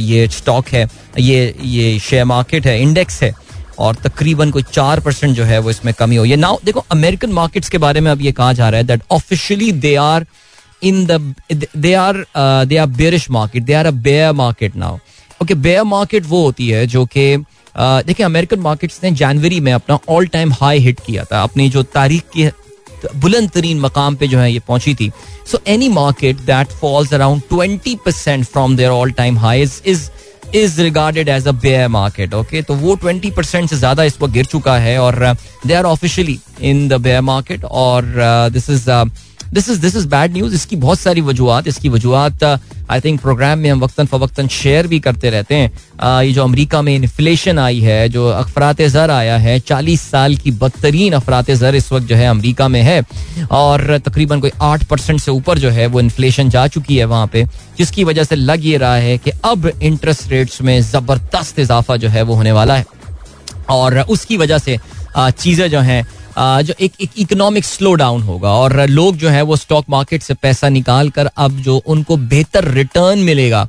ये 0.01 0.27
स्टॉक 0.31 0.69
है, 0.69 0.87
ये 1.19 1.55
ये 1.61 1.99
शेयर 2.01 2.25
मार्केट 2.25 2.67
है 2.67 2.81
इंडेक्स 2.83 3.23
है। 3.23 3.33
और 3.78 3.94
तकरीबन 4.04 4.50
कोई 4.50 4.62
चार 4.72 5.00
परसेंट 5.00 5.34
जो 5.37 5.44
है 5.44 5.58
वो 5.58 5.70
इसमें 5.70 5.92
कमी 5.94 6.16
है। 6.18 6.37
नाउ 6.37 6.58
देखो 6.64 6.84
अमेरिकन 6.92 7.32
मार्केट्स 7.32 7.68
के 7.68 7.78
बारे 7.78 8.00
में 8.00 8.10
अब 8.10 8.20
ये 8.20 8.32
कहा 8.32 8.52
जा 8.52 8.68
रहा 8.68 8.78
है 8.78 8.87
that 8.87 9.02
officially 9.12 9.70
they 9.72 9.94
are 9.96 10.26
in 10.82 11.04
the 11.06 11.34
they 11.76 11.94
are 11.94 12.24
they 12.37 12.76
are 12.76 12.87
bearish 12.96 13.30
market 13.30 13.62
they 13.62 13.72
are 13.74 13.87
a 13.87 13.90
bear 13.90 14.32
market 14.34 14.76
now 14.76 14.98
okay 15.42 15.54
bear 15.56 15.82
market 15.84 16.26
वो 16.26 16.42
होती 16.44 16.68
है 16.68 16.87
जो 16.87 17.04
कि 17.06 17.37
uh, 17.37 18.06
देखिए 18.06 18.26
अमेरिकन 18.26 18.60
मार्केट्स 18.60 19.00
ने 19.04 19.10
जनवरी 19.12 19.60
में 19.60 19.72
अपना 19.72 19.98
ऑल 20.08 20.26
टाइम 20.26 20.52
हाई 20.52 20.78
हिट 20.80 21.00
किया 21.06 21.24
था। 21.24 21.42
अपनी 21.42 21.68
जो 21.70 21.82
तारीख 21.94 22.22
की 22.37 22.50
बुलंद 23.16 23.50
तरीन 23.50 23.80
मकाम 23.80 24.14
पे 24.16 24.26
जो 24.28 24.38
है 24.38 24.52
ये 24.52 24.58
पहुँची 24.68 24.94
थी। 24.94 25.10
So 25.50 25.58
any 25.68 25.88
market 25.88 26.37
that 26.42 26.68
falls 26.80 27.14
around 27.14 27.42
twenty 27.48 27.94
percent 28.04 28.44
from 28.44 28.76
there 28.76 28.90
all 28.90 29.10
time 29.12 29.38
high 29.38 29.62
is 29.62 30.08
is 30.55 30.81
regarded 30.83 31.29
as 31.29 31.47
a 31.49 31.53
bear 31.62 31.88
market 31.88 32.35
okay 32.35 32.62
तो 32.62 32.75
वो 32.75 32.95
ट्वेंटी 32.97 33.31
परसेंट 33.31 33.69
से 33.71 33.77
ज़्यादा 33.77 34.05
इस 34.05 34.21
वक्त 34.21 34.33
गिर 34.35 34.45
चुका 34.45 34.77
है 34.79 34.99
और 34.99 35.17
they 35.67 35.75
are 35.75 35.85
officially 35.85 36.38
in 36.62 36.87
the 36.88 37.01
bear 37.01 37.21
market 37.23 37.64
और 37.64 38.12
this 38.53 38.71
is 38.71 38.90
this 39.55 39.69
is 39.71 39.81
this 39.81 39.97
is 39.97 40.07
bad 40.09 40.33
news 40.33 40.55
इसकी 40.55 40.77
बहुत 40.77 40.99
सारी 40.99 41.21
वजूहत 41.23 41.67
इसकी 41.69 41.88
वजूहत 41.88 42.45
आई 42.45 43.01
थिंक 43.01 43.21
प्रोग्राम 43.21 43.59
में 43.59 43.71
हम 43.71 43.81
वक्ता 43.81 44.05
फवक्ता 44.05 44.47
शेयर 44.47 44.87
भी 44.87 44.99
करते 45.01 45.31
रहते 45.31 45.55
हैं। 45.55 45.71
Uh, 45.71 46.23
ये 46.23 46.33
जो 46.33 46.45
अमेरिका 46.45 46.81
में 46.83 46.95
इन्फ्लेशन 46.95 47.59
आई 47.59 47.79
है 47.81 48.09
जो 48.09 48.27
अफरात 48.29 48.83
ज़र 48.83 49.11
आया 49.11 49.37
है 49.38 49.59
चालीस 49.61 50.01
साल 50.11 50.35
की 50.37 50.51
बदतरीन 50.53 51.12
अफरात 51.12 51.51
ज़र 51.51 51.75
इस 51.75 51.90
वक्त 51.93 52.07
जो 52.07 52.17
है 52.17 52.27
अमेरिका 52.29 52.69
में 52.69 52.81
है। 52.83 53.01
और 53.53 53.99
तकरीबन 53.99 54.40
कोई 54.40 54.51
आठ 54.62 54.85
परसेंट 54.85 55.21
से 55.21 55.31
ऊपर 55.31 55.59
जो 55.59 55.71
है 55.71 55.87
वो 55.87 56.01
इन्फ्लेशन 56.01 56.51
जा 56.51 56.67
चुकी 56.69 56.97
है 56.97 57.05
वहाँ 57.05 57.27
पे 57.27 57.45
जिसकी 57.79 58.05
वजह 58.05 58.25
से 58.25 58.37
लग 58.37 58.67
ये 58.67 58.77
रहा 58.77 58.97
है 58.97 59.17
कि 59.19 59.31
अब 59.45 59.71
इंटरेस्ट 59.83 60.29
रेट्स 60.31 60.61
में 60.62 60.81
ज़बरदस्त 60.83 61.59
इजाफा 61.59 61.97
जो 61.97 62.09
है 62.09 62.23
वो 62.23 62.35
होने 62.35 62.53
वाला 62.53 62.77
है। 62.77 62.85
और 63.71 63.99
उसकी 64.01 64.37
वजह 64.37 64.59
से 64.59 64.79
चीज़ें 65.17 65.69
जो 65.71 65.81
हैं 65.81 66.05
जो 66.38 66.75
एक 66.81 66.92
इकोनॉमिक 67.18 67.64
स्लो 67.64 67.94
डाउन 67.94 68.23
होगा 68.23 68.53
और 68.53 68.81
लोग 68.88 69.16
जो 69.16 69.29
है 69.29 69.42
वो 69.42 69.57
स्टॉक 69.57 69.85
मार्केट 69.90 70.23
से 70.23 70.35
पैसा 70.35 70.68
निकाल 70.68 71.11
कर 71.11 71.27
अब 71.27 71.59
जो 71.59 71.77
उनको 71.87 72.16
बेहतर 72.16 72.70
रिटर्न 72.70 73.18
मिलेगा 73.20 73.66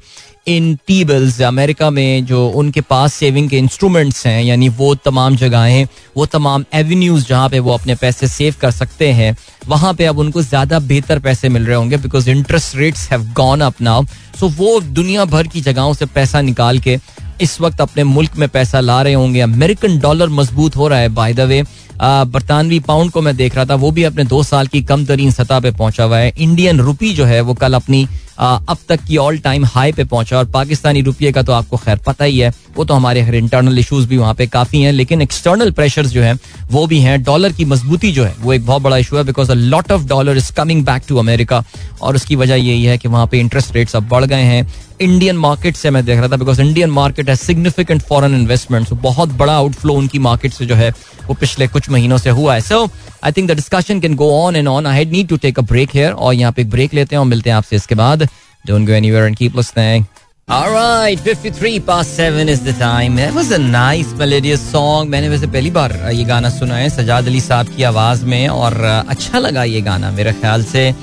इन 0.47 0.75
टी 0.87 1.03
बिल्स 1.05 1.41
अमेरिका 1.41 1.89
में 1.89 2.25
जो 2.25 2.47
उनके 2.49 2.81
पास 2.81 3.13
सेविंग 3.13 3.49
के 3.49 3.57
इंस्ट्रूमेंट्स 3.57 4.25
हैं, 4.27 4.43
यानी 4.43 4.67
वो 4.69 4.93
तमाम 4.95 5.35
जगहें, 5.35 5.87
वो 6.17 6.25
तमाम 6.25 6.65
एवेन्यूज 6.73 7.27
जहाँ 7.27 7.49
पे 7.49 7.59
वो 7.59 7.71
अपने 7.73 7.95
पैसे 7.95 8.27
सेव 8.27 8.55
कर 8.61 8.71
सकते 8.71 9.11
हैं, 9.11 9.35
वहाँ 9.67 9.93
पे 9.93 10.05
अब 10.05 10.19
उनको 10.19 10.41
ज़्यादा 10.41 10.79
बेहतर 10.81 11.19
पैसे 11.19 11.49
मिल 11.49 11.65
रहे 11.65 11.75
होंगे 11.75 11.97
because 11.97 12.29
interest 12.29 12.75
rates 12.75 13.09
have 13.11 13.23
gone 13.35 13.61
up 13.61 13.81
now 13.81 14.03
so 14.39 14.47
वो 14.57 14.79
दुनिया 14.81 15.25
भर 15.25 15.47
की 15.47 15.61
जगहों 15.61 15.93
से 15.93 16.05
पैसा 16.05 16.41
निकाल 16.41 16.79
के 16.79 16.97
इस 17.41 17.59
वक्त 17.61 17.81
अपने 17.81 18.03
मुल्क 18.03 18.35
में 18.37 18.47
पैसा 18.49 18.79
ला 18.79 19.01
रहे 19.01 19.13
होंगे। 19.13 19.39
अमेरिकन 19.41 19.97
डॉलर 19.99 20.29
मज़बूत 20.29 20.75
हो 20.75 20.87
रहा 20.87 20.99
है 20.99 21.09
बाय 21.09 21.33
द 21.33 21.39
वे 21.39 21.63
बरतानवी 22.01 22.79
पाउंड 22.81 23.11
को 23.11 23.21
मैं 23.21 23.35
देख 23.35 23.55
रहा 23.55 23.65
था, 23.65 23.75
वो 23.75 23.91
भी 23.91 24.03
अपने 24.03 24.23
दो 24.25 24.43
साल 24.43 24.67
की 24.67 24.81
कम 24.83 25.05
तरीन 25.05 25.31
सतह 25.31 25.59
पे 25.59 25.71
पहुँचा 25.71 26.03
हुआ 26.03 26.17
है। 26.17 26.33
इंडियन 26.37 26.79
रुपी 26.79 27.13
जो 27.13 27.25
है, 27.25 27.41
वो 27.41 27.53
कल 27.53 27.73
अपनी 27.73 28.07
अब 28.39 28.77
तक 28.89 28.99
की 28.99 29.17
ऑल 29.17 29.37
टाइम 29.37 29.65
हाई 29.65 29.91
पे 29.91 30.03
पहुँचा 30.03 30.37
और 30.37 30.45
पाकिस्तानी 30.45 31.01
रुपये 31.01 31.31
का 31.31 31.41
तो 31.41 31.51
आपको 31.53 31.77
खैर 31.77 31.99
पता 32.05 32.25
ही 32.25 32.39
है, 32.39 32.51
वो 32.77 32.85
तो 32.85 32.93
हमारे 32.93 33.21
इंटरनल 33.37 33.79
इशूज 33.79 34.05
भी 34.05 34.17
वहाँ 34.17 34.33
पे 34.33 34.47
काफ़ी 34.47 34.81
हैं, 34.81 34.91
लेकिन 34.91 35.21
एक्सटर्नल 35.21 35.71
प्रेशर 35.71 36.05
जो 36.05 36.21
है, 36.21 36.33
वो 36.71 36.85
भी 36.87 36.99
हैं। 36.99 37.21
डॉलर 37.23 37.51
की 37.51 37.65
मजबूती 37.65 38.11
जो 38.11 38.23
है, 38.23 38.35
वो 38.41 38.53
एक 38.53 38.65
बहुत 38.65 38.81
बड़ा 38.81 38.97
इशू 38.97 39.17
है 39.17 39.23
because 39.23 39.51
a 39.51 39.55
lot 39.55 39.91
of 39.91 40.05
dollar 40.07 40.37
is 40.37 40.51
coming 40.53 40.83
back 40.85 41.03
to 41.07 41.17
America 41.17 41.63
और 42.01 42.15
उसकी 42.15 42.35
वजह 42.35 42.55
यही 42.55 42.83
है 42.83 42.97
कि 42.97 43.07
वहाँ 43.07 43.27
पे 43.27 43.39
इंटरेस्ट 43.39 43.75
रेट्स 43.75 43.95
अब 43.95 44.07
बढ़ 44.09 44.25
गए 44.25 44.43
हैं। 44.43 44.67
इंडियन 45.01 45.37
मार्केट 45.37 45.75
से 45.75 45.89
मैं 45.89 46.05
देख 46.05 46.19
रहा 46.19 46.27
था 46.27 46.37
बिकॉज़ 46.37 46.61
इंडियन 46.61 46.89
मार्केट 46.89 47.29
है 47.29 47.35
सिग्निफिकेंट 47.35 48.01
फॉरन 48.01 48.35
इन्वेस्टमेंट 48.35 48.93
बहुत 48.93 49.29
बड़ा 49.37 49.53
आउटफ्लो 49.53 49.93
उनकी 49.93 50.19
मार्केट 50.19 50.53
से 50.53 50.65
जो 50.65 50.75
है 50.75 50.93
वो 51.27 51.33
पिछले 51.33 51.67
कुछ 51.67 51.89
महीनों 51.89 52.17
से 52.17 52.29
हुआ 52.29 52.53
है। 52.53 52.61
So 52.61 52.83
I 53.23 53.31
think 53.31 53.49
the 53.51 53.55
discussion 53.55 53.99
can 53.99 54.15
go 54.15 54.31
on 54.41 54.55
and 54.55 54.67
on 54.67 54.87
I 54.87 55.05
need 55.05 55.27
to 55.27 55.37
take 55.37 55.59
a 55.59 55.61
break 55.71 55.95
here 55.95 56.11
और 56.11 56.33
यहाँ 56.33 56.51
पे 56.51 56.61
एक 56.61 56.69
ब्रेक 56.69 56.93
लेते 56.93 57.15
हैं 57.15 57.19
और 57.19 57.25
मिलते 57.25 57.49
हैं 57.49 57.57
आपसे 57.57 57.75
इसके 57.75 57.95
बाद। 57.95 58.27
Don't 58.67 58.87
go 58.87 58.93
anywhere 58.93 59.25
and 59.25 59.35
keep 59.37 59.57
listening 59.57 60.05
Alright, 60.47 61.21
53 61.25 61.79
past 61.85 62.17
7 62.17 62.49
is 62.49 62.59
the 62.65 62.73
time. 62.79 63.15
It 63.19 63.31
was 63.35 63.47
a 63.51 63.57
nice 63.59 64.09
melodious 64.17 64.65
song. 64.73 65.07
मैंने 65.09 65.29
वैसे 65.29 65.47
पहली 65.47 65.71
बार 65.77 65.93
ये 66.13 66.23
गाना 66.23 66.49
सुना 66.49 66.75
है 66.77 66.89
सजाद 66.89 67.27
अली 67.27 67.39
साहब 67.41 67.67
की 67.75 67.83
आवाज़ 67.83 68.23
में 68.25 68.47
और 68.47 68.73
अच्छा 68.83 69.39
लगा 69.39 69.63
ये 69.63 69.81
गाना 69.81 70.11
मेरे 70.11 70.33
ख्याल 70.33 70.63
से। 70.63 70.93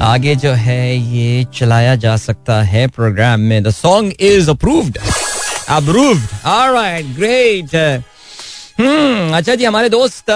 आगे 0.00 0.34
जो 0.34 0.52
है 0.66 0.96
ये 0.96 1.46
चलाया 1.54 1.94
जा 2.04 2.16
सकता 2.16 2.60
है 2.62 2.86
प्रोग्राम 2.98 3.40
में। 3.40 3.62
The 3.62 3.70
song 3.70 4.12
is 4.20 4.50
approved 4.50 4.98
approved 5.68 6.46
alright 6.46 7.06
great 7.16 7.74
hmm 8.78 9.36
अच्छा 9.36 9.54
जी, 9.54 9.64
हमारे 9.64 9.88
दोस्त 9.88 10.30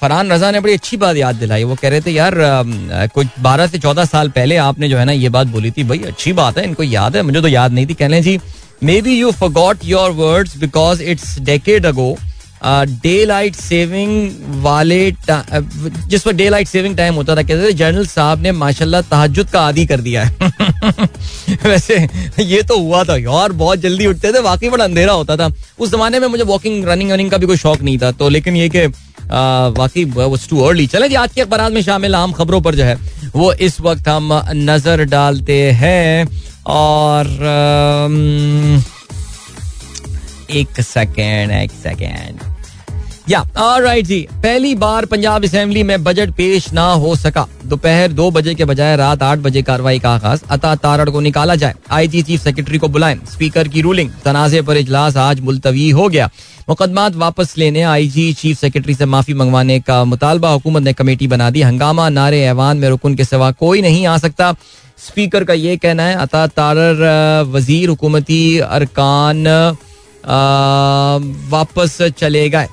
फरहान 0.00 0.32
रजा 0.32 0.50
ने 0.50 0.60
बड़ी 0.60 0.72
अच्छी 0.74 0.96
बात 0.96 1.16
याद 1.16 1.36
दिलाई। 1.36 1.64
वो 1.64 1.74
कह 1.74 1.88
रहे 1.88 2.00
थे, 2.00 2.10
यार 2.10 2.34
कुछ 3.14 3.26
बारह 3.40 3.66
से 3.66 3.78
चौदह 3.78 4.04
साल 4.06 4.28
पहले 4.30 4.56
आपने 4.58 4.88
जो 4.88 4.98
है 4.98 5.04
ना 5.04 5.12
ये 5.12 5.28
बात 5.28 5.46
बोली 5.48 5.70
थी, 5.70 5.84
भाई, 5.84 5.98
अच्छी 6.08 6.32
बात 6.32 6.58
है, 6.58 6.64
इनको 6.64 6.82
याद 6.82 7.16
है, 7.16 7.22
मुझे 7.22 7.40
तो 7.40 7.48
याद 7.48 7.72
नहीं 7.72 7.86
थी। 7.86 7.94
कहने 7.94 8.20
जी 8.22 8.38
maybe 9.02 9.18
you 9.18 9.30
forgot 9.32 9.84
your 9.84 10.10
words 10.12 10.56
because 10.56 11.02
it's 11.04 11.38
decade 11.42 11.86
ago 11.86 12.16
daylight 13.24 13.54
saving 13.54 14.62
वाले 14.62 15.10
जिस 15.20 16.22
per 16.22 16.32
day 16.32 16.48
light 16.48 16.68
saving 16.68 16.96
time 16.96 17.14
होता 17.14 17.36
था, 17.36 17.42
कहते 17.42 17.66
थे 17.66 17.72
जनरल 17.74 18.06
साहब 18.06 18.42
ने, 18.42 18.52
माशाल्लाह 18.54 19.02
तहजद 19.02 19.50
का 19.50 19.60
आदि 19.62 19.86
कर 19.86 20.00
दिया 20.00 20.24
है। 20.24 20.50
वैसे, 21.64 21.96
ये 22.40 22.62
तो 22.62 22.78
हुआ 22.78 23.02
था, 23.04 23.16
यार, 23.18 23.52
बहुत 23.54 23.78
जल्दी 23.80 24.06
उठते 24.06 24.32
थे, 24.32 24.40
वाकई 24.42 24.68
बड़ा 24.68 24.84
अंधेरा 24.84 25.12
होता 25.12 25.36
था। 25.36 25.50
उस 25.78 25.90
जमाने 25.90 26.20
में 26.20 26.26
मुझे 26.28 26.44
वॉकिंग 26.44 26.84
रनिंग 26.88 27.10
वनिंग 27.12 27.30
का 27.30 27.36
भी 27.36 27.46
कोई 27.46 27.56
शौक 27.56 27.82
नहीं 27.82 27.98
था 27.98 28.10
तो 28.12 28.28
लेकिन 28.28 28.56
ये 28.56 28.68
कि 28.68 28.86
वाकई 29.28 30.04
टू 30.50 30.60
अर्ली 30.60 30.86
चले 30.86 31.14
आज 31.16 31.32
के 31.32 31.40
अखबार 31.40 31.70
में 31.72 31.82
शामिल 31.82 32.14
आम 32.14 32.32
खबरों 32.32 32.60
पर 32.62 32.74
जो 32.74 32.84
है, 32.84 32.96
वो 33.34 33.52
इस 33.52 33.80
वक्त 33.80 34.08
हम 34.08 34.28
नज़र 34.54 35.04
डालते 35.06 35.60
हैं, 35.72 36.28
और 36.66 37.26
एक 40.50 40.80
सेकेंड 40.80 41.50
एक 41.52 41.70
सेकेंड 41.72 42.40
या 43.28 43.42
राइट 43.78 44.06
जी. 44.06 44.20
पहली 44.42 44.74
बार 44.74 45.06
पंजाब 45.06 45.44
असेंबली 45.44 45.82
में 45.82 46.02
बजट 46.04 46.30
पेश 46.30 46.72
ना 46.72 46.84
हो 46.92 47.14
सका। 47.16 47.46
दोपहर 47.64 48.12
दो 48.12 48.30
बजे 48.30 48.54
के 48.54 48.64
बजाय 48.64 48.96
रात 48.96 49.22
आठ 49.22 49.38
बजे 49.38 49.62
कार्रवाई 49.62 49.98
का 49.98 50.10
आगाज़। 50.10 50.42
अता 50.50 50.74
तारड़ 50.74 51.08
को 51.10 51.20
निकाला 51.20 51.54
जाए। 51.54 51.74
आईजी 51.90 52.22
चीफ 52.22 52.42
सेक्रेटरी 52.44 52.78
को 52.78 52.88
बुलाएँ। 52.88 53.18
स्पीकर 53.32 53.68
की 53.68 53.80
रूलिंग 53.80 54.10
तनाजे 54.24 54.62
पर 54.62 54.76
इजलास 54.76 55.16
आज 55.16 55.40
मुलतवी 55.40 55.88
हो 55.90 56.08
गया। 56.08 56.30
मुकदमात 56.68 57.16
वापस 57.16 57.54
लेने 57.58 57.82
आईजी 57.82 58.32
चीफ 58.32 58.58
सेक्रेटरी 58.58 58.94
से 58.94 59.06
माफ़ी 59.06 59.34
मंगवाने 59.34 59.78
का 59.80 60.02
मुतालबा 60.04 60.50
हुकूमत 60.50 60.82
ने 60.82 60.92
कमेटी 60.92 61.26
बना 61.26 61.50
दी। 61.50 61.62
हंगामा, 61.62 62.08
नारे, 62.08 62.40
ऐवान 62.42 62.76
में 62.76 62.88
रुकन 62.88 63.14
के 63.14 63.24
सिवा 63.24 63.50
कोई 63.50 63.82
नहीं 63.82 64.06
आ 64.06 64.16
सकता। 64.18 64.54
स्पीकर 64.98 65.44
का 65.44 65.54
ये 65.54 65.76
कहना 65.76 66.02
है, 66.02 66.14
अता 66.16 66.46
तारर 66.46 67.44
वज़ीर 67.48 67.88
हुकूमती 67.88 68.58
अरकान 68.58 69.44
वापस 70.24 71.98
चले 72.18 72.48
गए। 72.50 72.66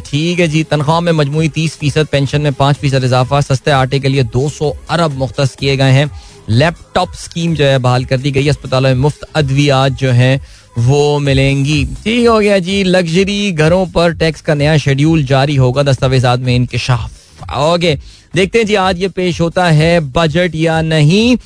ठीक 0.00 0.40
है 0.40 0.46
जी, 0.48 0.62
तनख्वाह 0.64 1.00
में 1.00 1.12
मजमू 1.12 1.46
तीस 1.48 1.76
फ़ीसद, 1.76 2.06
पेंशन 2.12 2.40
में 2.40 2.52
पाँच 2.52 2.76
फ़ीसद 2.76 3.04
इजाफा, 3.04 3.40
सस्ते 3.40 3.70
आटे 3.70 3.98
के 4.00 4.08
लिए 4.08 4.22
दो 4.24 4.48
सौ 4.48 4.76
अरब 4.90 5.16
मुख्त 5.18 5.40
किए 5.60 5.76
गए 5.76 5.92
हैं। 5.92 6.10
लैपटॉप 6.50 7.12
स्कीम 7.14 7.54
जो 7.54 7.64
है, 7.64 7.78
बहाल 7.78 8.04
कर 8.04 8.16
दी 8.16 8.30
गई। 8.30 8.48
अस्पतालों 8.48 8.88
में 8.88 8.96
मुफ़्त 8.96 9.22
अद्वियात 9.36 9.92
जो 9.92 10.10
है, 10.10 10.40
वो 10.78 11.18
मिलेंगी। 11.18 11.84
ठीक 12.04 12.26
हो 12.28 12.38
गया 12.38 12.58
जी, 12.58 12.82
लग्जरी 12.84 13.52
घरों 13.52 13.86
पर 13.86 14.12
टैक्स 14.14 14.40
का 14.40 14.54
नया 14.54 14.76
शेड्यूल 14.78 15.24
जारी 15.24 15.56
होगा, 15.56 15.82
दस्तावेजात 15.82 16.40
में 16.40 16.54
इंकशाफ 16.56 17.10
ओके 17.58 17.94
देखते 18.34 18.58
हैं 18.58 18.66
जी, 18.66 18.74
आज 18.76 18.98
ये 19.00 19.08
पेश 19.10 19.40
होता 19.40 19.64
है 19.68 19.98
बजट 20.12 20.54
या 20.54 20.80
नहीं। 20.82 21.36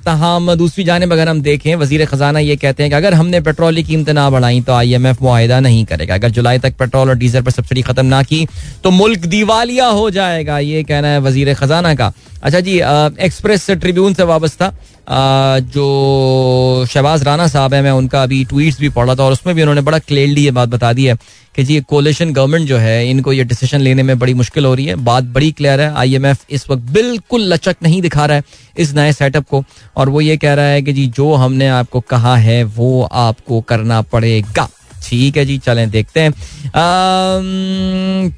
तहम 0.00 0.54
दूसरी 0.54 0.84
जानब 0.84 1.12
अगर 1.12 1.28
हम 1.28 1.40
देखें, 1.42 1.74
वज़ीर 1.76 2.04
खजाना 2.06 2.38
ये 2.38 2.56
कहते 2.56 2.82
हैं 2.82 2.90
कि 2.90 2.96
अगर 2.96 3.14
हमने 3.14 3.40
पेट्रोल 3.40 3.74
की 3.74 3.82
कीमतें 3.84 4.12
ना 4.12 4.28
बढ़ाई 4.30 4.60
तो 4.60 4.72
आई 4.72 4.92
एम 4.94 5.06
एफ़ 5.06 5.22
मुआदा 5.22 5.60
नहीं 5.60 5.84
करेगा। 5.84 6.14
अगर 6.14 6.30
जुलाई 6.30 6.58
तक 6.58 6.76
पेट्रोल 6.78 7.08
और 7.08 7.18
डीजल 7.18 7.42
पर 7.42 7.50
सब्सिडी 7.50 7.82
खत्म 7.82 8.06
ना 8.06 8.22
की 8.24 8.46
तो 8.84 8.90
मुल्क 8.92 9.26
दिवालिया 9.26 9.86
हो 9.88 10.08
जाएगा, 10.10 10.58
ये 10.58 10.82
कहना 10.84 11.08
है 11.08 11.20
वज़ीर 11.20 11.54
खजाना 11.54 11.94
का। 11.94 12.12
अच्छा 12.42 12.60
जी 12.60 12.78
एक्सप्रेस 13.20 13.70
ट्रिब्यून 13.72 14.14
से 14.14 14.22
वाबस्ता। 14.24 14.72
जो 15.08 16.86
शहबाज 16.90 17.22
राना 17.22 17.46
साहब 17.46 17.74
है, 17.74 17.82
मैं 17.82 17.90
उनका 17.92 18.22
अभी 18.22 18.44
ट्वीट्स 18.44 18.80
भी 18.80 18.88
पढ़ा 18.88 19.14
था 19.14 19.22
और 19.24 19.32
उसमें 19.32 19.54
भी 19.56 19.62
उन्होंने 19.62 19.80
बड़ा 19.80 19.98
क्लियरली 19.98 20.44
ये 20.44 20.50
बात 20.50 20.68
बता 20.68 20.92
दी 20.92 21.04
है 21.04 21.16
कि 21.56 21.64
जी 21.64 21.80
कोलेशन 21.80 22.32
गवर्नमेंट 22.32 22.68
जो 22.68 22.78
है, 22.78 23.10
इनको 23.10 23.32
ये 23.32 23.44
डिसीज़न 23.44 23.80
लेने 23.80 24.02
में 24.02 24.18
बड़ी 24.18 24.34
मुश्किल 24.34 24.64
हो 24.64 24.74
रही 24.74 24.86
है। 24.86 24.94
बात 25.04 25.24
बड़ी 25.24 25.50
क्लियर 25.52 25.80
है। 25.80 25.92
आईएमएफ 25.94 26.44
इस 26.50 26.68
वक्त 26.70 26.82
बिल्कुल 26.92 27.42
लचक 27.52 27.76
नहीं 27.82 28.00
दिखा 28.02 28.26
रहा 28.26 28.36
है 28.36 28.42
इस 28.78 28.94
नए 28.94 29.12
सेटअप 29.12 29.48
को। 29.50 29.64
और 29.96 30.08
वो 30.08 30.20
ये 30.20 30.36
कह 30.36 30.54
रहा 30.54 30.64
है 30.64 30.82
कि 30.82 30.92
जी, 30.92 31.06
जो 31.06 31.34
हमने 31.34 31.68
आपको 31.68 32.00
कहा 32.00 32.36
है, 32.36 32.62
वो 32.64 33.02
आपको 33.02 33.60
करना 33.60 34.00
पड़ेगा। 34.02 34.68
ठीक 35.02 35.36
है 35.36 35.44
जी, 35.44 35.58
चलें, 35.58 35.88
देखते 35.90 36.20
हैं। 36.20 36.32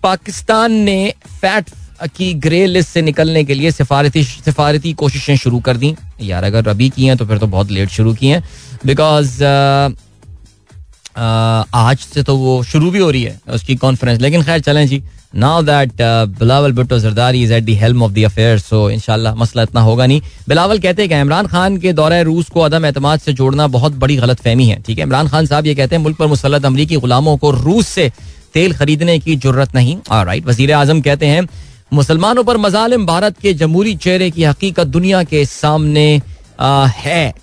पाकिस्तान 0.03 0.73
ने 0.73 1.13
फैट 1.41 1.71
की 2.07 2.33
ग्रे 2.37 2.65
लिस्ट 2.67 2.91
से 2.91 3.03
निकलने 3.03 3.45
के 3.45 3.55
लिए 3.55 3.71
सिफारती 3.73 4.25
सिफारती 4.25 4.93
कोशिशें 4.95 5.37
शुरू 5.37 5.61
कर 5.61 5.77
दी। 5.77 5.95
यार, 6.23 6.45
अगर 6.45 6.69
अभी 6.69 6.89
की 6.91 7.07
हैं 7.07 7.17
तो 7.17 7.27
फिर 7.27 7.39
तो 7.39 7.47
बहुत 7.49 7.71
लेट 7.71 7.89
शुरू 7.91 8.15
की 8.15 8.29
हैं। 8.29 8.43
बिकॉज़ 8.87 9.43
आज 11.17 11.99
से 11.99 12.23
तो 12.23 12.37
वो 12.37 12.63
शुरू 12.65 12.91
भी 12.91 12.99
हो 12.99 13.11
रही 13.11 13.23
है 13.23 13.41
उसकी 13.55 13.75
कॉन्फ्रेंस 13.77 14.21
लेकिन 14.21 14.43
खैर, 14.43 14.61
चलें 14.61 14.87
जी। 14.87 15.03
Now 15.35 15.63
that 15.63 15.93
Bilawal 16.39 16.73
Bhutto 16.73 16.99
Zardari 16.99 17.43
is 17.43 17.53
at 17.53 17.65
the 17.65 17.77
helm 17.81 18.03
of 18.03 18.13
the 18.13 18.25
affair 18.25 18.59
so 18.59 18.89
इंशाल्लाह 18.91 19.35
मसला 19.35 19.63
इतना 19.63 19.81
होगा 19.81 20.07
नहीं। 20.07 20.21
बिलावल 20.49 20.79
कहते 20.79 21.03
हैं 21.03 21.09
कि 21.09 21.21
इमरान 21.21 21.47
खान 21.47 21.77
के 21.79 21.93
दौरे 21.93 22.23
रूस 22.23 22.49
को 22.51 22.61
अदम 22.61 22.87
एतमाद 22.87 23.21
से 23.21 23.33
जोड़ना 23.33 23.67
बहुत 23.69 23.93
बड़ी 23.95 24.17
गलत 24.17 24.41
फहमी 24.41 24.67
है। 24.67 24.81
ठीक 24.83 24.99
है, 24.99 25.05
इमरान 25.05 25.29
खान 25.29 25.47
साहब 25.47 25.67
ये 25.67 25.75
कहते 25.75 25.97
हैं, 25.97 26.03
मुल्क 26.03 26.17
पर 26.17 26.27
मुसलत 26.27 26.67
अमरीकी 26.67 26.97
गुलामों 26.97 27.37
को 27.37 27.51
रूस 27.53 27.89
से 27.89 28.11
तेल 28.55 28.73
खरीदने 28.75 29.19
की 29.19 29.37
ज़रूरत 29.37 29.75
नहीं। 29.75 29.97
राइट 30.15 30.47
वज़ीर 30.47 30.73
आज़म 30.75 31.01
कहते 31.01 31.27
हैं 31.27 31.47
मुसलमानों 31.93 32.45
पर 32.45 32.57
मजालिम 32.57 33.07
भारत 33.07 33.39
के 33.39 33.53
जमहूरी 33.55 33.95
चेहरे 33.97 34.31
की 34.31 34.45
हकीकत 34.45 34.87
दुनिया 34.87 35.23
के 35.25 35.45
सामने 35.45 36.21
आ, 36.61 36.87
है। 36.87 37.35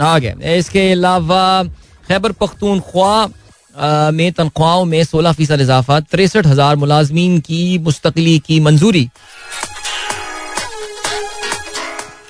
आगे 0.00 0.34
इसके 0.58 0.90
अलावा 0.92 1.62
खैबर 2.08 2.32
पख्तूनख्वा 2.32 4.10
में 4.12 4.32
तनख्वाहों 4.32 4.84
में 4.84 5.02
सोलह 5.04 5.32
फ़ीसद 5.32 5.60
इजाफा 5.60 5.98
तिरसठ 6.00 6.46
हज़ार 6.46 6.76
मुलाजमीन 6.76 7.38
की 7.40 7.78
मुस्तकली 7.78 8.38
की 8.46 8.58
मंजूरी। 8.60 9.08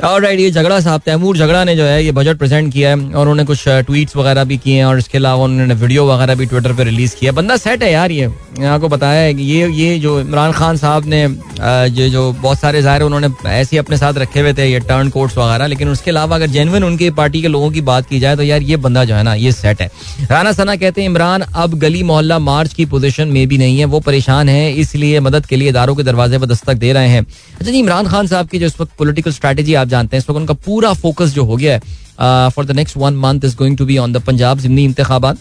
राइट 0.05 0.41
ये 0.41 0.51
झगड़ा 0.51 0.79
साहब 0.81 1.01
तैमूर 1.01 1.37
झगड़ा 1.37 1.63
ने 1.65 1.75
जो 1.77 1.85
है, 1.85 2.05
ये 2.05 2.13
बजट 2.13 2.39
प्रेजेंट 2.39 2.73
किया 2.73 2.89
है 2.91 2.97
और 2.97 3.21
उन्होंने 3.21 3.45
कुछ 3.45 3.65
ट्वीट्स 3.87 4.17
वगैरह 4.17 4.45
भी 4.45 4.57
किए 4.59 4.75
हैं 4.77 4.85
और 4.85 4.99
इसके 4.99 5.19
अलावा 5.19 5.45
उन्होंने 5.45 5.75
वीडियो 5.75 6.07
वगैरह 6.07 6.35
भी 6.35 6.47
ट्विटर 6.47 6.73
पे 6.73 6.85
रिलीज़ 6.85 7.15
किया 7.17 7.33
बंदा 7.33 7.57
सेट 7.57 7.83
है 7.83 7.91
यार 7.93 8.11
ये। 8.13 8.25
आपको 8.65 8.89
बताया 8.89 9.21
है 9.21 9.33
कि 9.35 9.43
ये 9.43 9.69
ये 9.75 9.99
जो 9.99 10.19
इमरान 10.21 10.53
खान 10.53 10.77
साहब 10.77 11.07
ने 11.07 11.23
ये 11.23 12.09
जो 12.11 12.31
बहुत 12.33 12.59
सारे 12.59 12.83
ज़ाहिर 12.83 13.03
उन्होंने 13.03 13.29
ऐसे 13.51 13.77
अपने 13.79 13.97
साथ 13.97 14.15
रखे 14.15 14.41
हुए 14.41 14.53
थे, 14.55 14.67
ये 14.67 14.81
टर्न 14.81 15.09
कोर्ट्स 15.11 15.39
वगैरह, 15.39 15.67
लेकिन 15.67 15.89
उसके 15.89 16.11
अलावा 16.11 16.37
अगर 16.37 16.47
जेनविन 16.49 16.85
उनकी 16.85 17.11
पार्टी 17.13 17.43
के 17.43 17.49
लोगों 17.49 17.71
की 17.71 17.81
बात 17.83 18.09
की 18.09 18.21
जाए 18.21 18.37
तो 18.37 18.43
यार 18.43 18.63
ये 18.63 18.77
बंदा 18.79 19.05
जो 19.05 19.15
है 19.15 19.23
ना, 19.23 19.35
ये 19.37 19.53
सेट 19.53 19.81
है। 19.81 19.91
राना 20.31 20.53
सना 20.53 20.77
कहते 20.77 21.01
हैं, 21.01 21.09
इमरान 21.09 21.43
अब 21.43 21.79
गली 21.79 22.03
मोहल्ला 22.03 22.39
मार्च 22.41 22.75
की 22.75 22.85
पोजिशन 22.87 23.29
में 23.29 23.47
भी 23.49 23.59
नहीं 23.59 23.79
है, 23.79 23.85
वो 23.87 24.01
परेशान 24.03 24.49
है, 24.49 24.73
इसलिए 24.75 25.21
मदद 25.21 25.47
के 25.47 25.57
लिए 25.57 25.69
इदारों 25.69 25.95
के 25.95 26.03
दरवाजे 26.03 26.39
पर 26.39 26.47
दस्तक 26.47 26.75
दे 26.77 26.93
रहे 26.93 27.09
हैं। 27.09 27.21
अच्छा 27.21 27.71
जी, 27.71 27.79
इमरान 27.79 28.09
खान 28.09 28.27
साहब 28.27 28.49
की 28.49 28.59
जो 28.59 28.67
इस 28.67 28.81
वक्त 28.81 28.93
पोलिटिकल 28.99 29.33
स्ट्रैटेजी 29.33 29.75
आप 29.75 29.89
जानते 29.95 30.17
हैं। 30.17 30.23
इस 30.23 30.31
वक्त 30.31 30.41
उनका 30.41 30.55
पूरा 30.67 30.93
फोकस 31.01 31.35
जो 31.35 31.45
हो 31.45 31.57
गया 31.57 31.75
है 31.75 32.51
for 32.51 32.65
the 32.65 32.77
next 32.77 32.97
one 32.97 33.17
month 33.19 33.45
is 33.45 33.57
going 33.57 33.77
to 33.77 33.87
be 33.87 33.99
on 33.99 34.13
the 34.13 34.23
Punjab 34.27 34.59
जिमनी 34.61 34.85
इंतबात 34.85 35.39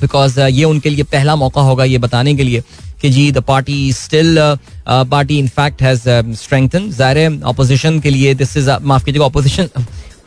बिकॉज़ 0.00 0.40
ये 0.40 0.64
उनके 0.64 0.90
लिए 0.90 1.04
पहला 1.10 1.36
मौका 1.36 1.60
होगा 1.62 1.84
ये 1.86 1.98
बताने 1.98 2.34
के 2.34 2.42
लिए 2.42 2.62
कि 3.02 3.10
जी 3.10 3.30
the 3.32 3.38
party 3.44 3.92
still 3.92 4.38
party 4.86 5.38
in 5.38 5.48
fact 5.50 5.82
has 5.82 6.08
strengthen 6.36 6.90
ज़ाहिर 6.92 7.40
अपोजिशन 7.46 8.00
के 8.00 8.10
लिए 8.10 8.34
दिस 8.34 8.56
इज़ 8.56 8.70
माफ़ 8.82 9.04
कीजिएगा 9.04 9.26
अपोजिशन 9.26 9.68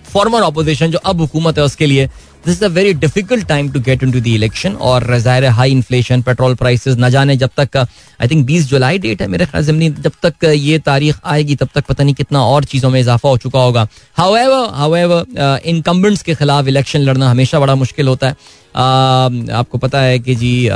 फॉर्मर 0.06 0.44
अपोजिशन 0.44 0.92
जो 0.92 0.98
अब 1.06 1.22
हुकूमत 1.22 1.58
है 1.58 1.64
उसके 1.64 1.86
लिए 1.86 2.10
this 2.46 2.62
a 2.64 2.68
very 2.70 2.94
difficult 2.96 3.48
time 3.48 3.70
to 3.72 3.80
get 3.82 4.04
in 4.04 4.12
to 4.12 4.20
the 4.20 4.28
election 4.30 4.74
और 4.88 5.18
ज़ाहिर 5.20 5.46
हाई 5.52 5.72
इन्फ्लेशन 5.72 6.22
पेट्रोल 6.22 6.56
प्राइसेस 6.56 6.96
न 7.00 7.10
जाने 7.10 7.36
जब 7.38 7.50
तक 7.58 7.78
आई 7.78 8.28
थिंक 8.28 8.46
बीस 8.46 8.68
जुलाई 8.70 9.00
डेट 9.00 9.22
है 9.22 9.28
मेरे 9.28 9.46
ख्याल 9.46 9.64
जमनी 9.66 9.90
जब 9.90 10.12
तक 10.24 10.44
ये 10.46 10.80
तारीख 10.82 11.16
आएगी, 11.26 11.56
तब 11.56 11.70
तक 11.76 11.86
पता 11.86 12.04
नहीं 12.04 12.16
कितना 12.16 12.44
और 12.46 12.64
चीज़ों 12.66 12.90
में 12.90 13.00
इजाफा 13.00 13.30
हो 13.30 13.38
चुका 13.38 13.60
होगा। 13.60 13.88
हाउएवर 14.18 14.70
हाउएवर 14.76 15.62
इनकम्बेंट्स 15.66 16.22
के 16.24 16.36
खिलाफ 16.36 16.68
इलेक्शन 16.68 17.00
लड़ना 17.02 17.30
हमेशा 17.30 17.60
बड़ा 17.60 17.76
मुश्किल 17.76 18.08
होता 18.08 18.28
है। 18.28 18.34
आपको 19.54 19.78
पता 19.78 20.02
है 20.02 20.20
कि 20.20 20.36
जी 20.36 20.70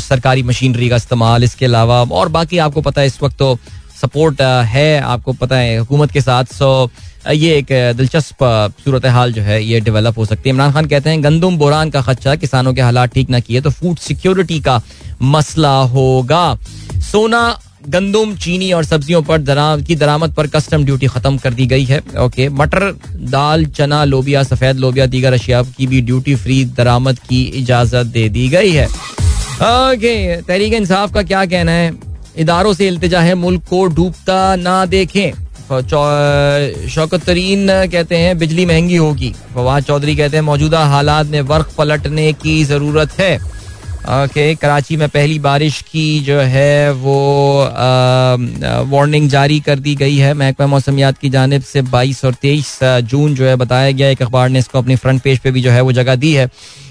सरकारी 0.00 0.42
मशीनरी 0.44 0.88
का 0.88 0.96
इस्तेमाल, 0.96 1.44
इसके 1.44 1.64
अलावा 1.66 2.02
और 2.02 2.28
बाकी 2.30 2.58
आपको 2.60 2.80
पता 2.82 3.00
है 3.00 3.06
इस 3.06 3.22
वक्त 3.22 3.36
तो 3.38 3.58
सपोर्ट 3.94 4.40
है 4.68 5.00
आपको 5.00 5.32
पता 5.34 5.56
है 5.56 5.76
हुकूमत 5.78 6.10
के 6.10 6.20
साथ। 6.20 6.44
सो 6.54 6.90
ये 7.32 7.56
एक 7.58 7.66
दिलचस्प 7.96 8.44
सूरत 8.84 9.06
हाल 9.08 9.32
जो 9.32 9.42
है 9.42 9.62
ये 9.64 9.80
डेवलप 9.80 10.18
हो 10.18 10.24
सकती 10.24 10.48
है। 10.48 10.54
इमरान 10.54 10.72
खान 10.72 10.86
कहते 10.86 11.10
हैं 11.10 11.22
गंदुम 11.24 11.56
बोरान 11.58 11.90
का 11.90 12.00
खर्चा 12.02 12.34
किसानों 12.36 12.74
के 12.74 12.80
हालात 12.80 13.14
ठीक 13.14 13.30
ना 13.30 13.40
किए 13.40 13.60
तो 13.60 13.70
फ़ूड 13.72 13.98
सिक्योरिटी 13.98 14.60
का 14.60 14.80
मसला 15.22 15.76
होगा। 15.92 16.54
सोना 17.02 17.58
गंदुम 17.88 18.34
चीनी 18.36 18.70
और 18.72 18.84
सब्जियों 18.84 19.22
पर 19.22 19.38
दरा, 19.40 19.76
की 19.78 19.94
दरामद 19.96 20.32
पर 20.34 20.46
कस्टम 20.46 20.84
ड्यूटी 20.84 21.06
खत्म 21.06 21.36
कर 21.38 21.54
दी 21.54 21.66
गई 21.66 21.84
है। 21.84 22.00
ओके 22.20 22.48
मटर 22.50 22.90
दाल 23.30 23.64
चना 23.68 24.04
लोबिया 24.04 24.42
सफ़ेद 24.42 24.76
लोबिया 24.76 25.06
दीगर 25.06 25.32
अशिया 25.32 25.62
की 25.76 25.86
भी 25.86 26.00
ड्यूटी 26.02 26.34
फ्री 26.36 26.64
दरामद 26.76 27.18
की 27.20 27.42
इजाज़त 27.58 28.06
दे 28.08 28.28
दी 28.28 28.48
गई 28.48 28.70
है। 28.72 28.86
ओके 28.86 30.40
तहरीक 30.42 30.72
इंसाफ 30.74 31.12
का 31.14 31.22
क्या 31.22 31.44
कहना 31.46 31.72
है? 31.72 31.92
इदारों 32.36 32.72
से 32.74 32.86
इल्तजा 32.88 33.20
है, 33.20 33.34
मुल्क 33.34 33.62
को 33.70 33.86
डूबता 33.86 34.56
ना 34.56 34.84
देखें। 34.86 35.32
शौकत 36.88 37.24
तरीन 37.24 37.66
कहते 37.86 38.16
हैं, 38.16 38.36
बिजली 38.38 38.66
महँगी 38.66 38.96
होगी। 38.96 39.34
फवाद 39.54 39.82
चौधरी 39.82 40.16
कहते 40.16 40.36
हैं, 40.36 40.44
मौजूदा 40.44 40.84
हालात 40.86 41.26
में 41.26 41.40
वर्क 41.42 41.70
पलटने 41.78 42.32
की 42.32 42.62
ज़रूरत 42.64 43.18
है। 43.20 43.36
ओके, 44.04 44.54
कराची 44.54 44.96
में 44.96 45.08
पहली 45.08 45.38
बारिश 45.38 45.80
की 45.82 46.20
जो 46.20 46.38
है, 46.38 46.92
वो 46.92 47.60
वार्निंग 48.90 49.28
जारी 49.28 49.58
कर 49.60 49.78
दी 49.78 49.94
गई 49.94 50.16
है। 50.16 50.34
महकमा 50.34 50.66
मौसमियात 50.66 51.18
की 51.18 51.30
जानब 51.30 51.62
से 51.62 51.82
22 51.82 52.24
और 52.24 52.34
23 52.34 52.78
जून 52.82 53.34
जो 53.34 53.44
है, 53.44 53.56
बताया 53.56 53.90
गया। 53.90 54.08
एक 54.08 54.22
अखबार 54.22 54.48
ने 54.48 54.58
इसको 54.58 54.78
अपनी 54.78 54.96
फ्रंट 54.96 55.22
पेज 55.22 55.38
पे 55.38 55.50
भी 55.50 55.62
जो 55.62 55.70
है, 55.70 55.80
वो 55.80 55.92
जगह 55.92 56.14
दी 56.14 56.32
है। 56.32 56.48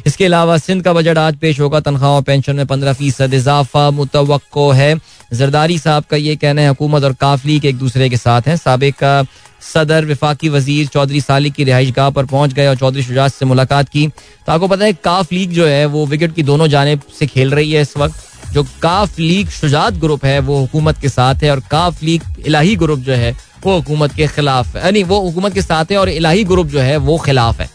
इसके 0.08 0.26
अलावा 0.26 0.58
सिंध 0.58 0.84
का 0.84 0.94
बजट 0.94 1.18
आज 1.18 1.36
पेश 1.36 1.60
होगा। 1.60 1.80
तनख्वाह 1.80 2.12
और 2.12 2.22
पेंशन 2.22 2.56
में 2.56 2.66
पंद्रह 2.68 2.94
फ़ीसद 2.94 3.34
इजाफा 3.34 3.90
मुतव 3.92 4.40
है। 4.74 4.96
जरदारी 5.34 5.78
साहब 5.78 6.04
का 6.04 6.18
ये 6.18 6.36
कहना 6.36 6.62
है, 6.62 6.68
हुकूमत 6.68 7.04
और 7.04 7.14
काफ 7.14 7.46
लीग 7.46 7.66
एक 7.66 7.78
दूसरे 7.78 8.10
के 8.10 8.18
साथ 8.18 8.42
हैं। 8.48 8.56
सबक 8.58 9.28
सदर 9.64 10.06
विफाकी 10.06 10.50
वज़ीर 10.50 10.88
चौधरी 10.88 11.22
सालिक 11.22 11.54
की 11.54 11.64
रिहाइश 11.64 11.92
गाह 11.92 12.10
पर 12.10 12.26
पहुँच 12.26 12.54
गए 12.54 12.68
और 12.68 12.76
चौधरी 12.76 13.04
शुजात 13.04 13.32
से 13.32 13.46
मुलाकात 13.46 13.90
की। 13.90 14.08
तो 14.08 14.52
आपको 14.52 14.68
पता 14.68 14.86
है 14.86 14.94
काफ 14.94 15.32
लीग 15.32 15.52
जो 15.52 15.68
है, 15.68 15.86
वो 15.86 16.06
विकेट 16.06 16.36
की 16.36 16.44
दोनों 16.44 16.68
जानब 16.68 17.02
से 17.20 17.28
खेल 17.28 17.52
रही 17.52 17.72
है 17.72 17.82
इस 17.82 17.98
वक्त। 17.98 18.54
जो 18.54 18.64
काफ 18.82 19.20
लीग 19.20 19.50
शुजात 19.50 19.94
ग्रुप 19.94 20.26
है, 20.26 20.40
वो 20.40 20.60
हुकूमत 20.60 20.98
के 20.98 21.10
साथ 21.10 21.36
है 21.36 21.52
और 21.52 21.60
काफ 21.72 22.04
लीग 22.04 22.22
इलाही 22.46 22.76
ग्रुप 22.76 23.00
जो 23.00 23.14
है, 23.14 23.36
वो 23.64 23.76
हुकूमत 23.76 24.14
के 24.14 24.28
खिलाफ 24.28 24.76
है। 24.76 24.92
नहीं 24.92 25.04
वो 25.04 25.20
हुकूमत 25.20 25.54
के 25.54 25.62
साथ 25.62 25.92
है 25.92 25.98
और 25.98 26.10
इलाही 26.10 26.44
ग्रुप 26.44 26.68
जो 26.68 26.80
है, 26.80 26.98
वो 26.98 27.18
खिलाफ 27.18 27.62
है। 27.62 27.70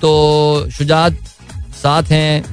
तो 0.00 0.70
शुजात 0.70 1.16
साथ 1.82 2.02
हैं, 2.02 2.44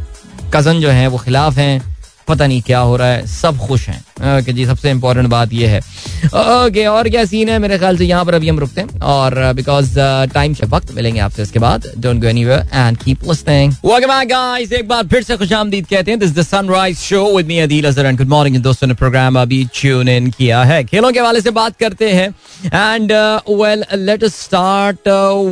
कज़न 0.54 0.82
जो 0.82 0.90
हैं, 0.90 1.08
वो 1.08 1.18
खिलाफ 1.18 1.58
हैं। 1.58 1.93
पता 2.28 2.48
नहीं 2.48 2.62
क्या 2.62 2.80
हो 2.80 2.96
रहा 2.98 3.08
है 3.08 3.26
सब 3.28 3.58
खुश 3.58 3.88
हैं। 3.90 4.00
ओके 4.38 4.54
जी 4.54 4.66
सबसे 4.66 4.92
इंपॉर्टेंट 4.92 5.28
बात 5.30 5.54
ये 5.54 5.68
है। 5.68 5.80
ओके 5.80 6.86
और 6.88 7.10
क्या 7.10 7.24
सीन 7.26 7.50
है? 7.50 7.58
मेरे 7.60 7.78
ख्याल 7.78 7.98
से 7.98 8.06
यहाँ 8.06 8.26
पर 8.26 8.34
अभी 8.34 8.50
हम 8.50 8.60
रुकते 8.60 8.82
हैं। 8.82 9.00
और 9.02 9.54
बिकॉज़ 9.54 9.94
टाइम 10.34 10.54
से 10.54 10.66
वक्त 10.68 10.92
मिलेंगे 10.96 11.20
आपसे 11.20 11.42
इसके 11.42 11.60
बाद। 11.60 11.92
Don't 11.98 12.22
go 12.22 12.28
anywhere 12.28 12.68
and 12.74 12.98
keep 12.98 13.24
welcome 13.24 14.08
back 14.08 14.28
guys 14.30 14.72
एक 14.74 14.88
बार 14.88 15.08
फिर 15.08 15.24
से 15.24 15.38
खुशामदीद 15.38 15.88
कहते 15.88 16.12
हैं। 16.12 16.20
This 16.20 16.32
the 16.36 16.42
sunrise 16.44 16.98
show 17.00 17.26
with 17.36 17.48
me 17.48 17.60
Adeel 17.60 17.88
Azhar 17.88 18.06
and 18.06 18.18
good 18.18 18.28
morning 18.30 18.62
दोस्तों 18.64 18.88
ने 18.88 18.94
प्रोग्राम 18.94 19.42
अभी 19.42 19.64
ट्यून 19.74 20.10
इन 20.10 20.30
किया 20.32 20.64
है। 20.64 20.84
खेलों 20.84 21.12
के 21.12 21.20
हवाले 21.20 21.42
से 21.42 21.52
बात 21.52 21.78
करते 21.80 22.12
हैं। 22.12 22.30
And 22.66 23.12
well 23.52 23.84
let 23.96 24.24
us 24.24 24.36
start 24.44 25.08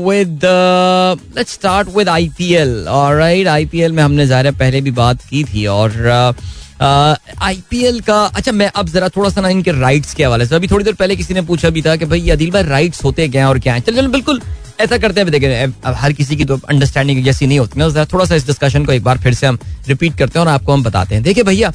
with 0.05 0.45
let's 1.37 1.53
start 1.53 1.95
with 1.97 2.09
IPL 2.09 2.87
alright 2.89 3.47
IPL 3.47 3.91
में 3.91 4.03
हमने 4.03 4.25
ज़ाहिर 4.27 4.51
पहले 4.53 4.81
भी 4.81 4.91
बात 4.93 5.21
की 5.29 5.43
थी। 5.43 5.65
और 5.67 5.91
uh, 5.91 6.43
आईपीएल 6.81 7.99
का 8.01 8.23
अच्छा 8.25 8.51
मैं 8.51 8.67
अब 8.75 8.89
जरा 8.89 9.09
थोड़ा 9.09 9.29
सा 9.29 9.41
ना 9.41 9.49
इनके 9.49 9.71
राइट्स 9.71 10.13
के 10.13 10.23
हवाले 10.23 10.45
से, 10.45 10.55
अभी 10.55 10.67
थोड़ी 10.67 10.85
देर 10.85 10.93
पहले 10.93 11.15
किसी 11.15 11.33
ने 11.33 11.41
पूछा 11.41 11.69
भी 11.69 11.81
था 11.81 11.95
कि 11.95 12.05
भाई, 12.05 12.29
अदिल 12.29 12.51
भाई 12.51 12.63
राइट्स 12.63 13.03
होते 13.03 13.27
क्या 13.27 13.47
और 13.49 13.59
क्या 13.59 13.73
है? 13.73 13.81
चल, 13.81 13.95
चलो, 13.95 14.09
बिल्कुल, 14.09 14.41
ऐसा 14.79 14.97
करते 14.97 15.21
हैं 15.21 15.31
देखें 15.31 15.63
अब 15.63 15.95
हर 15.95 16.13
किसी 16.13 16.35
की 16.35 16.45
तो 16.45 16.59
अंडरस्टैंडिंग 16.69 17.23
जैसी 17.23 17.47
नहीं 17.47 17.59
होती। 17.59 17.79
ना 17.79 18.05
थोड़ा 18.13 18.25
सा 18.25 18.35
इस 18.35 18.47
डिस्कशन 18.47 18.85
को 18.85 18.91
एक 18.91 19.03
बार 19.03 19.17
फिर 19.17 19.33
से 19.33 19.47
हम 19.47 19.59
रिपीट 19.87 20.17
करते 20.17 20.39
हैं 20.39 20.45
और 20.45 20.51
आपको 20.51 20.73
हम 20.73 20.83
बताते 20.83 21.15
हैं। 21.15 21.23
देखिए 21.23 21.43
भैया, 21.43 21.71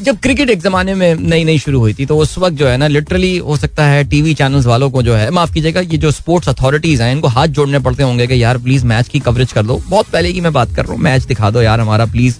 जब 0.00 0.18
क्रिकेट 0.20 0.50
एक 0.50 0.60
जमाने 0.62 0.94
में 0.94 1.14
नई 1.14 1.44
नई 1.44 1.58
शुरू 1.58 1.78
हुई 1.80 1.94
थी 1.94 2.06
तो 2.06 2.16
उस 2.18 2.36
वक्त 2.38 2.56
जो 2.56 2.66
है 2.68 2.76
ना 2.76 2.86
लिटरली 2.86 3.36
हो 3.38 3.56
सकता 3.56 3.86
है 3.86 4.04
टीवी 4.10 4.34
चैनल्स 4.34 4.66
वालों 4.66 4.90
को 4.90 5.02
जो 5.02 5.14
है, 5.14 5.30
माफ़ 5.30 5.52
कीजिएगा, 5.54 5.80
ये 5.80 5.96
जो 5.96 6.10
स्पोर्ट्स 6.10 6.48
अथॉरिटीज 6.48 7.00
हैं, 7.00 7.12
इनको 7.12 7.28
हाथ 7.28 7.46
जोड़ने 7.48 7.78
पड़ते 7.78 8.02
होंगे 8.02 8.26
कि 8.26 8.42
यार 8.42 8.58
प्लीज़ 8.58 8.84
मैच 8.86 9.08
की 9.08 9.20
कवरेज 9.20 9.52
कर 9.52 9.62
दो 9.62 9.82
बहुत 9.88 10.10
पहले 10.12 10.32
की 10.32 10.40
मैं 10.40 10.52
बात 10.52 10.74
कर 10.76 10.84
रहा 10.84 10.92
हूँ 10.92 11.00
मैच 11.02 11.24
दिखा 11.24 11.50
दो 11.50 11.62
यार 11.62 11.80
हमारा 11.80 12.06
प्लीज़ 12.06 12.36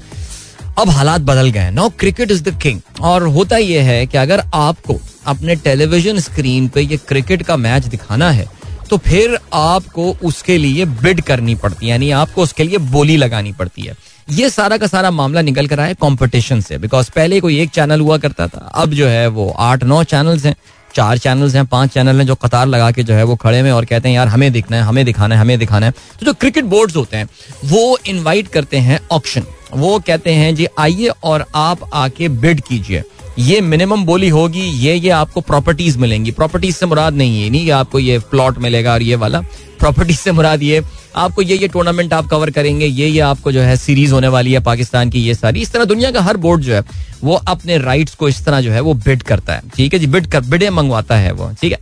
अब 0.81 0.91
हालात 0.91 1.21
बदल 1.21 1.49
गए 1.51 1.71
no 1.71 1.89
cricket 1.89 2.31
is 2.31 2.43
the 2.43 2.61
king 2.63 2.81
और 3.01 3.23
होता 3.23 3.57
यह 3.57 3.85
है 3.85 4.07
कि 4.07 4.19
अगर 4.19 4.43
आपको 4.55 4.99
अपने 5.27 5.57
टेलीविज़न 5.57 6.19
स्क्रीन 6.19 6.69
पे 6.69 6.81
ये 6.81 6.97
क्रिकेट 6.97 7.43
का 7.43 7.57
मैच 7.57 7.85
दिखाना 7.85 8.31
है 8.31 8.47
तो 8.91 8.97
फिर 8.99 9.39
आपको 9.55 10.17
उसके 10.25 10.59
लिए 10.59 10.85
बिड 10.85 11.21
करनी 11.21 11.55
पड़ती 11.55 11.87
है। 11.87 11.91
यानी 11.91 12.11
आपको 12.11 12.43
उसके 12.43 12.65
लिए 12.65 12.79
बोली 12.79 13.17
लगानी 13.17 13.53
पड़ती 13.53 13.83
है। 13.83 13.95
ये 14.31 14.51
सारा 14.51 14.77
का 14.77 14.87
सारा 14.87 15.11
मामला 15.11 15.43
निकल 15.43 15.67
कर 15.67 15.81
आया 15.81 15.93
कंपटीशन 15.93 16.61
से। 16.61 16.79
बिकॉज़ 16.79 17.11
पहले 17.11 17.41
कोई 17.41 17.61
एक 17.61 17.71
चैनल 17.71 18.01
हुआ 18.01 18.19
करता 18.19 18.47
था। 18.49 18.71
अब 18.75 18.91
जो 18.91 19.09
है 19.09 19.27
वो 19.27 19.49
आठ, 19.59 19.85
नौ 19.85 20.03
चैनल्स 20.05 20.47
हैं। 20.47 20.55
चार 20.95 21.19
चैनल्स 21.19 21.55
हैं, 21.55 21.67
पाँच 21.67 21.91
चैनल 21.91 22.17
हैं 22.17 22.27
जो 22.27 22.35
कतार 22.35 22.67
लगा 22.67 22.91
के 22.91 23.03
जो 23.03 23.15
है 23.15 23.25
वो 23.25 23.37
खड़े 23.37 23.63
में 23.63 23.71
और 23.73 23.85
कहते 23.85 24.09
हैं, 24.09 24.17
यार, 24.17 24.29
हमें 24.29 24.53
दिखना 24.53 24.77
है, 24.77 24.83
हमें 24.83 25.05
दिखाना 25.05 25.35
है, 25.35 25.41
हमें 25.41 25.59
दिखाना 25.59 25.87
है। 25.87 25.93
तो 26.21 26.27
जो 26.27 26.33
क्रिकेट 26.33 26.65
बोर्ड्स 26.65 26.97
होते 26.97 27.17
हैं, 27.17 27.29
वो 27.65 27.99
इनवाइट 28.07 28.49
करते 28.49 28.77
हैं 28.79 29.01
ऑप्शन 29.11 29.43
वो 29.75 29.99
कहते 29.99 30.31
हैं, 30.31 30.55
जी, 30.55 30.67
आइए 30.79 31.09
और 31.25 31.45
आप 31.55 31.91
आके 31.95 32.29
बिड 32.29 32.61
कीजिए। 32.61 33.03
ये 33.39 33.61
मिनिमम 33.61 34.05
बोली 34.05 34.29
होगी, 34.29 34.61
ये 34.61 34.95
ये 34.95 35.11
आपको 35.11 35.41
प्रॉपर्टीज़ 35.41 35.99
मिलेंगी। 35.99 36.31
प्रॉपर्टीज़ 36.31 36.77
से 36.77 36.87
मुराद 36.87 37.15
नहीं 37.15 37.43
है, 37.43 37.51
नहीं 37.51 37.71
आपको 37.71 37.99
ये 37.99 38.19
प्लॉट 38.31 38.59
मिलेगा 38.59 38.93
और 38.93 39.03
ये 39.03 39.17
वाला। 39.17 39.41
प्रॉपर्टीज़ 39.79 40.19
से 40.19 40.33
मुराद 40.33 40.63
ये, 40.63 40.83
आपको 41.17 41.43
ये 41.43 41.57
ये 41.57 41.69
टूर्नामेंट 41.69 42.13
आप 42.13 42.27
कवर 42.27 42.51
करेंगे, 42.51 42.87
ये 42.87 43.07
ये 43.07 43.21
आपको 43.21 43.53
जो 43.53 43.61
है 43.61 43.77
सीरीज़ 43.77 44.13
होने 44.13 44.29
वाली 44.29 44.53
है 44.53 44.61
पाकिस्तान 44.61 45.11
की, 45.11 45.21
ये 45.21 45.35
सारी। 45.35 45.61
इस 45.61 45.73
तरह 45.73 45.85
दुनिया 45.85 46.11
का 46.11 46.21
हर 46.21 46.37
बोर्ड 46.37 46.63
जो 46.63 46.75
है, 46.75 46.83
वो 47.25 47.35
अपने 47.35 47.79
राइट्स 47.79 48.15
को 48.15 48.29
इस 48.29 48.45
तरह 48.45 48.61
जो 48.61 48.73
है, 48.73 48.81
वो 48.81 48.95
बिड 48.95 49.23
करता 49.23 49.55
है। 49.55 49.63
ठीक 49.77 49.93
है 49.95 49.99
जी 49.99 50.07
बिड 50.07 50.27
कर 50.27 50.41
बिडे 50.41 50.71
मंगवाता 50.71 51.17
है 51.17 51.33
वो, 51.33 51.51
ठीक 51.61 51.73
है। 51.73 51.79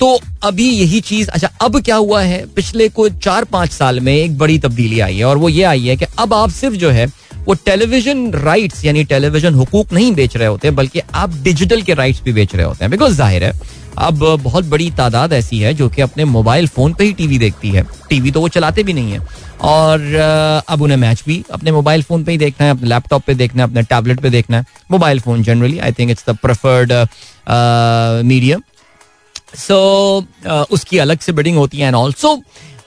तो 0.00 0.18
अभी 0.42 0.68
यही 0.70 1.00
चीज़ 1.00 1.28
अच्छा 1.28 1.50
अब 1.60 1.80
क्या 1.80 1.96
हुआ 1.96 2.22
है? 2.22 2.44
पिछले 2.46 2.88
को 2.88 3.08
चार 3.08 3.44
पाँच 3.44 3.70
साल 3.70 4.00
में 4.00 4.14
एक 4.14 4.36
बड़ी 4.38 4.58
तब्दीली 4.58 5.00
आई 5.00 5.16
है 5.16 5.24
और 5.24 5.38
वो 5.38 5.48
ये 5.48 5.62
आई 5.64 5.86
है 5.86 5.96
कि 5.96 6.06
अब 6.18 6.34
आप 6.34 6.50
सिर्फ़ 6.50 6.76
जो 6.76 6.90
है 6.90 7.06
वो 7.46 7.54
टेलीविज़न 7.56 8.30
राइट्स 8.34 8.84
यानी 8.84 9.04
टेलीविज़न 9.04 9.54
हुकूक 9.54 9.92
नहीं 9.92 10.14
बेच 10.14 10.36
रहे 10.36 10.48
होते, 10.48 10.70
बल्कि 10.72 11.00
आप 11.14 11.34
डिजिटल 11.42 11.82
के 11.82 11.94
राइट्स 11.94 12.22
भी 12.22 12.32
बेच 12.32 12.54
रहे 12.54 12.66
होते 12.66 12.84
हैं। 12.84 12.90
बिकॉज़ 12.90 13.14
ज़ाहिर 13.16 13.44
है, 13.44 13.52
अब 13.98 14.18
बहुत 14.42 14.64
बड़ी 14.66 14.90
तादाद 14.92 15.32
ऐसी 15.32 15.58
है 15.58 15.72
जो 15.74 15.88
कि 15.88 16.02
अपने 16.02 16.24
मोबाइल 16.26 16.66
फ़ोन 16.68 16.94
पे 16.94 17.04
ही 17.04 17.12
टीवी 17.12 17.38
देखती 17.38 17.70
है। 17.70 17.84
टीवी 18.10 18.30
तो 18.30 18.40
वो 18.40 18.48
चलाते 18.48 18.82
भी 18.82 18.92
नहीं 18.92 19.12
है। 19.12 19.20
और 19.62 20.00
अब 20.68 20.82
उन्हें 20.82 20.96
मैच 20.98 21.22
भी 21.26 21.42
अपने 21.52 21.72
मोबाइल 21.72 22.02
फ़ोन 22.02 22.24
पे 22.24 22.32
ही 22.32 22.38
देखना 22.38 22.66
है, 22.66 22.72
अपने 22.72 22.88
लैपटॉप 22.88 23.22
पे 23.26 23.34
देखना 23.34 23.62
है, 23.62 23.68
अपने 23.68 23.82
टैबलेट 23.84 24.20
पे 24.20 24.30
देखना 24.30 24.58
है। 24.58 24.64
Mobile 24.90 25.20
phone 25.20 25.42
generally 25.42 25.78
I 25.78 25.92
think 25.92 26.10
it's 26.10 26.24
the 26.28 26.36
preferred 26.42 26.92
medium 28.26 28.62
so 29.56 30.26
उसकी 30.70 30.98
अलग 30.98 31.20
से 31.20 31.32
बिडिंग 31.32 31.56
होती 31.56 31.78
है 31.78 31.86
एंड 31.86 31.96
ऑल्सो 31.96 32.34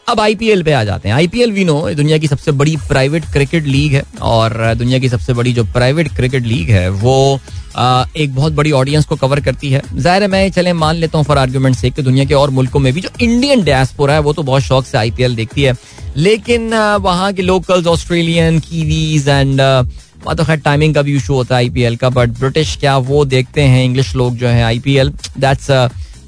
अब 0.10 0.20
आईपीएल 0.20 0.64
पे 0.64 0.72
आ 0.74 0.84
जाते 0.84 1.10
हैं। 1.10 1.16
आईपीएल 1.16 1.52
वी 1.52 1.64
नो 1.66 1.90
दुनिया 1.94 2.18
की 2.18 2.28
सबसे 2.28 2.52
बड़ी 2.54 2.76
प्राइवेट 2.88 3.26
क्रिकेट 3.34 3.66
लीग 3.66 3.94
है 3.94 4.04
और 4.24 4.74
दुनिया 4.76 5.00
की 5.00 5.10
सबसे 5.10 5.34
बड़ी 5.34 5.54
जो 5.54 5.64
प्राइवेट 5.74 6.08
क्रिकेट 6.16 6.44
लीग 6.44 6.70
है 6.72 6.90
वो 6.92 7.40
आ, 7.76 8.06
एक 8.18 8.34
बहुत 8.36 8.54
बड़ी 8.54 8.72
ऑडियंस 8.72 9.06
को 9.06 9.16
कवर 9.16 9.40
करती 9.42 9.70
है। 9.72 9.82
ज़ाहिर 9.96 10.22
है 10.22 10.28
मैं 10.28 10.50
चले 10.52 10.74
मान 10.74 10.96
लेता 10.96 11.18
हूँ 11.18 11.26
फॉर 11.26 11.38
आर्ग्यूमेंट 11.38 11.76
से 11.76 11.90
कि 11.90 12.02
दुनिया 12.02 12.26
के 12.26 12.34
और 12.34 12.50
मुल्कों 12.50 12.80
में 12.80 12.92
भी 12.94 13.02
जो 13.02 13.10
इंडियन 13.22 13.64
डैसपोरा 13.64 14.14
है 14.14 14.20
वो 14.20 14.34
तो 14.34 14.44
बहुत 14.44 14.62
शौक 14.64 14.86
से 14.86 14.98
आईपीएल 14.98 15.36
देखती 15.36 15.64
है। 15.64 15.74
लेकिन 16.18 16.74
वहाँ 17.02 17.32
के 17.34 17.42
लोकल्स 17.42 17.88
ऑस्ट्रेलियन 17.88 18.60
कीवीज 18.60 19.28
एंड 19.30 19.62
वहाँ 19.62 20.36
तो 20.36 20.44
खैर 20.44 20.60
टाइमिंग 20.60 20.96
का 20.96 21.02
भी 21.02 21.16
इशू 21.16 21.34
होता 21.34 21.56
है 21.56 21.62
आईपीएल 21.64 21.96
का 21.98 22.10
बट 22.10 22.30
ब्रिटिश 22.40 22.76
क्या 22.80 22.98
वो 23.10 23.24
देखते 23.28 23.62
हैं 23.64 23.84
इंग्लिश 23.86 24.16
लोग 24.16 24.36
जो 24.38 24.48
है 24.48 24.54
I 24.56 24.64
IPL 24.66 25.14
that's 25.38 25.70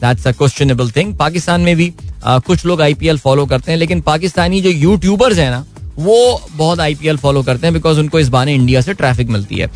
that's 0.02 0.28
a 0.28 0.32
questionable 0.32 0.92
thing 0.92 1.16
Pakistan 1.18 1.62
में 1.62 1.76
भी 1.76 1.94
आ, 2.26 2.40
कुछ 2.40 2.66
लोग 2.66 2.82
आईपीएल 2.82 3.18
फॉलो 3.18 3.46
करते 3.46 3.72
हैं 3.72 3.80
लेकिन 3.80 4.02
पाकिस्तानी 4.02 4.62
जो 4.62 4.70
यूट्यूबर्स 4.70 5.38
हैं 5.38 5.52
ना 5.52 5.66
वो 6.00 6.42
बहुत 6.52 6.80
आईपीएल 6.80 7.18
फॉलो 7.18 7.42
करते 7.44 7.68
हैं 7.68 7.74
बिकॉज़ 7.74 8.00
उनको 8.00 8.20
इस 8.20 8.30
बहाने 8.30 8.54
इंडिया 8.56 8.82
से 8.82 8.94
ट्रैफ़िक 8.94 9.30
मिलती 9.30 9.56
है। 9.56 9.68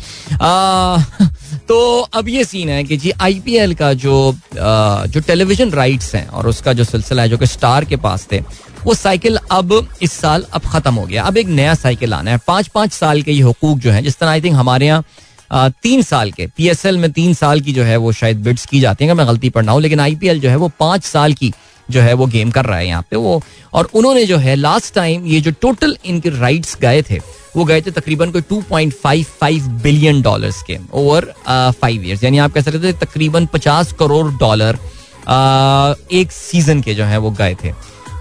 आ, 0.42 0.98
तो 1.68 2.00
अब 2.00 2.28
ये 2.28 2.44
सीन 2.44 2.68
है 2.68 2.84
कि 2.84 2.96
जी 2.96 3.10
आईपीएल 3.10 3.74
का 3.74 3.92
जो 3.92 4.14
आ, 4.32 5.06
जो 5.06 5.20
टेलीविज़न 5.20 5.70
राइट्स 5.70 6.14
हैं 6.14 6.26
और 6.28 6.48
उसका 6.48 6.72
जो 6.72 6.84
सिलसिला 6.84 7.22
है 7.22 7.28
जो 7.28 7.38
कि 7.38 7.46
स्टार 7.46 7.84
के 7.84 7.96
पास 7.96 8.26
थे 8.32 8.40
वो 8.84 8.94
साइकिल 8.94 9.38
अब 9.50 9.88
इस 10.02 10.12
साल 10.12 10.44
अब 10.52 10.60
खत्म 10.60 10.94
हो 10.94 11.06
गया। 11.06 11.22
अब 11.22 11.36
एक 11.36 11.46
नया 11.46 11.74
साइकिल 11.74 12.14
आना 12.14 12.30
है। 12.30 12.40
पाँच 12.46 12.68
पाँच 12.68 12.92
साल 12.92 13.22
के 13.22 13.32
ये 13.32 13.42
हकूक 13.42 13.78
जो 13.78 13.90
है 13.90 14.02
जिस 14.02 14.18
तरह 14.18 14.30
आई 14.30 14.40
थिंक 14.42 14.56
हमारे 14.56 14.86
यहाँ 14.86 15.04
तीन 15.50 16.02
साल 16.02 16.32
के 16.32 16.46
पीएसएल 16.46 16.98
में 16.98 17.10
तीन 17.12 17.34
साल 17.34 17.60
की 17.60 17.72
जो 17.72 17.82
है 17.84 17.96
वो 17.96 18.12
शायद 18.12 18.42
बिड्स 18.44 18.66
की 18.66 18.80
जाती 18.80 19.04
है 19.04 19.14
मैं 19.14 19.26
गलती 19.26 19.50
पढ़ना 19.50 19.72
हूँ, 19.72 19.80
लेकिन 19.80 20.00
आईपीएल 20.00 20.40
जो 20.40 20.48
है 20.50 20.56
वो 20.56 20.70
पाँच 20.80 21.04
साल 21.04 21.32
की 21.34 21.52
जो 21.88 22.00
है 22.00 22.12
वो 22.14 22.26
गेम 22.26 22.50
कर 22.50 22.64
रहा 22.64 22.78
है 22.78 22.86
यहाँ 22.86 23.04
पे 23.10 23.16
वो। 23.16 23.40
और 23.74 23.88
उन्होंने 23.94 24.24
जो 24.26 24.36
है 24.36 24.54
लास्ट 24.56 24.94
टाइम 24.94 25.26
ये 25.26 25.40
जो 25.40 25.50
टोटल 25.60 25.96
इनके 26.04 26.30
राइट्स 26.30 26.76
गए 26.80 27.02
थे, 27.02 27.18
वो 27.56 27.64
गए 27.64 27.80
थे 27.80 27.90
तकरीबन 27.90 28.30
कोई 28.30 28.42
2.55 28.42 29.68
बिलियन 29.82 30.20
डॉलर्स 30.22 30.62
के 30.62 30.78
ओवर 30.94 31.32
फाइव 31.46 32.02
इयर्स 32.02 32.24
यानी 32.24 32.38
आप 32.38 32.52
कह 32.52 32.60
सकते 32.60 32.78
थे 32.82 32.92
तकरीबन 33.04 33.46
50 33.54 33.92
करोड़ 33.98 34.26
डॉलर 34.34 34.78
एक 36.12 36.32
सीज़न 36.32 36.80
के 36.82 36.94
जो 36.94 37.04
है 37.04 37.18
वो 37.18 37.30
गए 37.32 37.56
थे। 37.64 37.72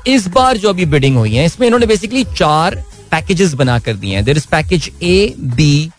इस 0.08 0.28
बार 0.28 0.58
जो 0.58 0.70
अभी 0.70 0.86
बिडिंग 0.86 1.18
हुई 1.18 1.34
है, 1.36 1.46
इसमें 1.46 1.68
इन्होंने 1.68 1.86
बेसिकली 1.86 2.24
चार 2.38 2.76
पैकेजेस 3.12 3.54
बना 3.54 3.78
कर 3.80 3.94
दिए 3.96 4.16
हैं। 4.16 4.24
There 4.26 4.38
is 4.38 4.48
package 4.52 4.92
A 5.04 5.34
B 5.40 5.90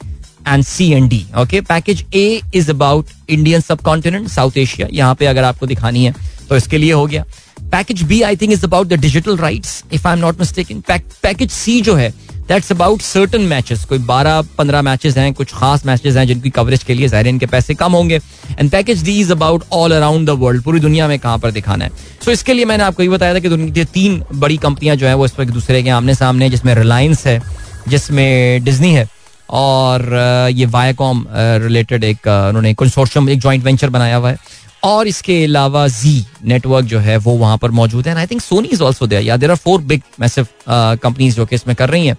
and 0.49 0.65
C 0.65 0.91
and 0.93 1.09
D 1.11 1.25
okay 1.39 1.61
package 1.63 2.05
A 2.15 2.41
is 2.55 2.71
about 2.71 3.07
Indian 3.29 3.61
subcontinent 3.83 4.29
South 4.29 4.57
Asia 4.59 4.89
यहाँ 4.93 5.15
पे 5.15 5.27
अगर 5.27 5.45
आपको 5.45 5.67
दिखानी 5.67 6.05
है 6.05 6.15
तो 6.49 6.57
इसके 6.57 6.79
लिए 6.79 6.93
हो 6.93 7.07
गया। 7.07 7.25
Package 7.73 8.03
B 8.03 8.21
I 8.23 8.37
think 8.37 8.53
is 8.53 8.65
about 8.65 8.87
the 8.87 9.01
digital 9.01 9.37
rights 9.37 9.83
if 9.93 10.07
I 10.09 10.15
am 10.15 10.21
not 10.21 10.41
mistaken 10.41 10.83
package 10.91 11.51
C 11.51 11.81
जो 11.81 11.95
है 11.95 12.15
दैट्स 12.49 12.71
अबाउट 12.73 13.01
सर्टन 13.03 13.43
मैचेस 13.43 13.85
कोई 13.85 13.99
बारह, 14.01 14.41
पंद्रह 14.59 14.83
मैचेस 14.83 15.17
हैं, 15.17 15.33
कुछ 15.35 15.53
खास 15.55 15.87
मैचेस 15.87 16.17
हैं 16.17 16.27
जिनकी 16.27 16.51
कवरेज 16.51 16.83
के 16.83 16.95
लिए 16.95 17.09
ज़ाहिर 17.09 17.27
इनके 17.29 17.47
पैसे 17.47 17.75
कम 17.75 17.93
होंगे। 17.93 18.21
And 18.59 18.71
package 18.71 19.03
D 19.05 19.19
is 19.21 19.33
about 19.33 19.65
all 19.73 19.93
around 19.93 20.27
the 20.27 20.37
world 20.41 20.63
पूरी 20.63 20.81
दुनिया 20.81 21.09
में 21.09 21.19
कहाँ 21.19 21.39
पर 21.39 21.51
दिखाना 21.51 21.85
है। 21.85 21.91
सो 21.91 22.25
so 22.25 22.33
इसके 22.33 22.55
लिए 22.55 22.65
मैंने 22.65 22.85
आपको 22.85 23.03
ये 23.03 23.09
बताया 23.09 23.35
था 23.35 23.39
कि 23.39 23.49
दुनिया 23.49 23.85
तीन 23.85 24.23
बड़ी 24.35 24.57
कंपनियाँ 24.59 24.97
जो 24.97 25.07
है, 25.07 25.15
वो 25.15 25.25
इस 25.27 25.33
पर 25.33 25.45
दूसरे 25.47 25.83
के 25.83 25.91
आमने 25.91 26.15
सामने 26.15 26.51
जिसमें 26.51 26.75
रिलायंस 26.75 27.27
है, 27.27 27.41
जिसमें 27.89 28.65
डिज्नी 28.65 28.93
है 28.95 29.09
और 29.51 30.09
ये 30.53 30.67
वायाकॉम 30.67 31.27
रिलेटेड 31.63 32.05
एक 32.05 32.27
उन्होंने 32.29 32.75
कंसोर्शियम 32.75 33.29
एक 33.31 33.41
जॉइंट 33.41 33.65
वेंचर 33.65 33.91
बनाया 33.91 34.17
हुआ 34.17 34.31
है। 34.31 34.65
और 34.85 35.07
इसके 35.09 35.43
अलावा 35.45 35.87
जी 35.89 36.25
नेटवर्क 36.45 36.87
जो 36.87 36.99
है 36.99 37.17
वो 37.17 37.33
वहाँ 37.37 37.59
पर 37.59 37.71
मौजूद 37.73 38.07
है। 38.07 38.11
And 38.11 38.19
I 38.19 38.27
think 38.27 38.41
Sony 38.43 38.69
is 38.73 38.83
also 38.83 39.07
there 39.07 39.23
या 39.23 39.37
there 39.37 39.51
are 39.51 39.57
four 39.57 39.81
big 39.83 40.03
massive 40.21 40.47
companies 40.69 41.37
जो 41.37 41.47
कि 41.47 41.55
इसमें 41.57 41.77
कर 41.77 41.91
रही 41.91 42.07
हैं। 42.07 42.17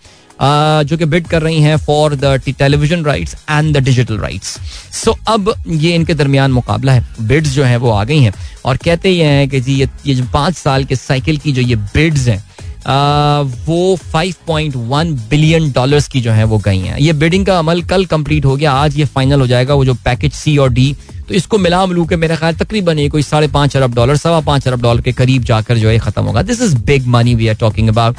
जो 0.84 0.98
कि 0.98 1.06
बिड 1.06 1.28
कर 1.28 1.42
रही 1.42 1.62
हैं 1.62 1.78
for 1.78 2.16
the 2.16 2.42
television 2.48 3.04
rights 3.06 3.36
and 3.50 3.78
the 3.78 3.84
digital 3.84 4.18
rights 4.20 4.58
so 4.96 5.16
अब 5.28 5.54
ये 5.68 5.94
इनके 5.96 6.14
दरमियान 6.14 6.52
मुकाबला 6.52 6.94
है। 6.94 7.06
बिड्स 7.22 7.50
जो 7.50 7.64
हैं 7.64 7.78
वो 7.78 7.92
आ 7.92 8.04
गई 8.04 8.20
हैं। 8.20 8.34
और 8.66 8.78
कहते 8.78 9.10
ये 9.10 9.26
हैं 9.26 9.48
कि 9.50 9.60
जी 9.62 9.74
ये, 9.74 9.90
ये 10.06 10.16
जो 10.16 10.26
पाँच 10.34 10.56
साल 10.56 10.86
के 10.86 10.96
साइकिल 10.96 11.38
की 11.38 11.52
जो 11.52 11.62
ये 11.62 11.76
बिड्स 11.76 12.28
हैं 12.28 12.44
वो 12.88 13.98
5.1 14.14 15.12
बिलियन 15.30 15.72
डॉलर्स 15.72 16.08
की 16.08 16.22
जो 16.22 16.32
है 16.32 16.44
वो 16.44 16.58
गई 16.58 16.80
हैं। 16.80 16.98
ये 17.00 17.14
बिडिंग 17.16 17.46
का 17.46 17.58
अमल 17.60 17.82
कल 17.84 18.06
कंप्लीट 18.06 18.46
हो 18.46 18.56
गया। 18.56 18.72
आज 18.74 18.98
ये 18.98 19.06
फाइनल 19.06 19.40
हो 19.42 19.48
जाएगा 19.48 19.74
वो 19.74 19.86
जो 19.86 19.94
पैकेज 20.06 20.34
सी 20.34 20.58
और 20.58 20.70
डी 20.74 20.96
तो 21.28 21.34
इसको 21.36 21.58
मिला 21.58 21.86
मिलू 21.86 22.06
के 22.06 22.16
मेरे 22.16 22.36
ख्याल 22.38 22.56
तकरीबन 22.56 23.00
ये 23.00 23.10
कोई 23.10 23.24
साढ़े 23.24 23.48
पाँच 23.54 23.76
अरब 23.78 23.96
डॉलर 23.96 24.18
सवा 24.18 24.40
पाँच 24.42 24.68
अरब 24.68 24.82
डॉलर 24.82 25.02
के 25.02 25.12
करीब 25.14 25.44
जाकर 25.44 25.78
जो 25.78 25.90
है 25.90 25.98
खत्म 26.00 26.24
होगा। 26.24 26.42
This 26.42 26.62
is 26.62 26.76
big 26.86 27.08
money 27.08 27.36
we 27.36 27.48
are 27.48 27.56
talking 27.56 27.90
about 27.90 28.16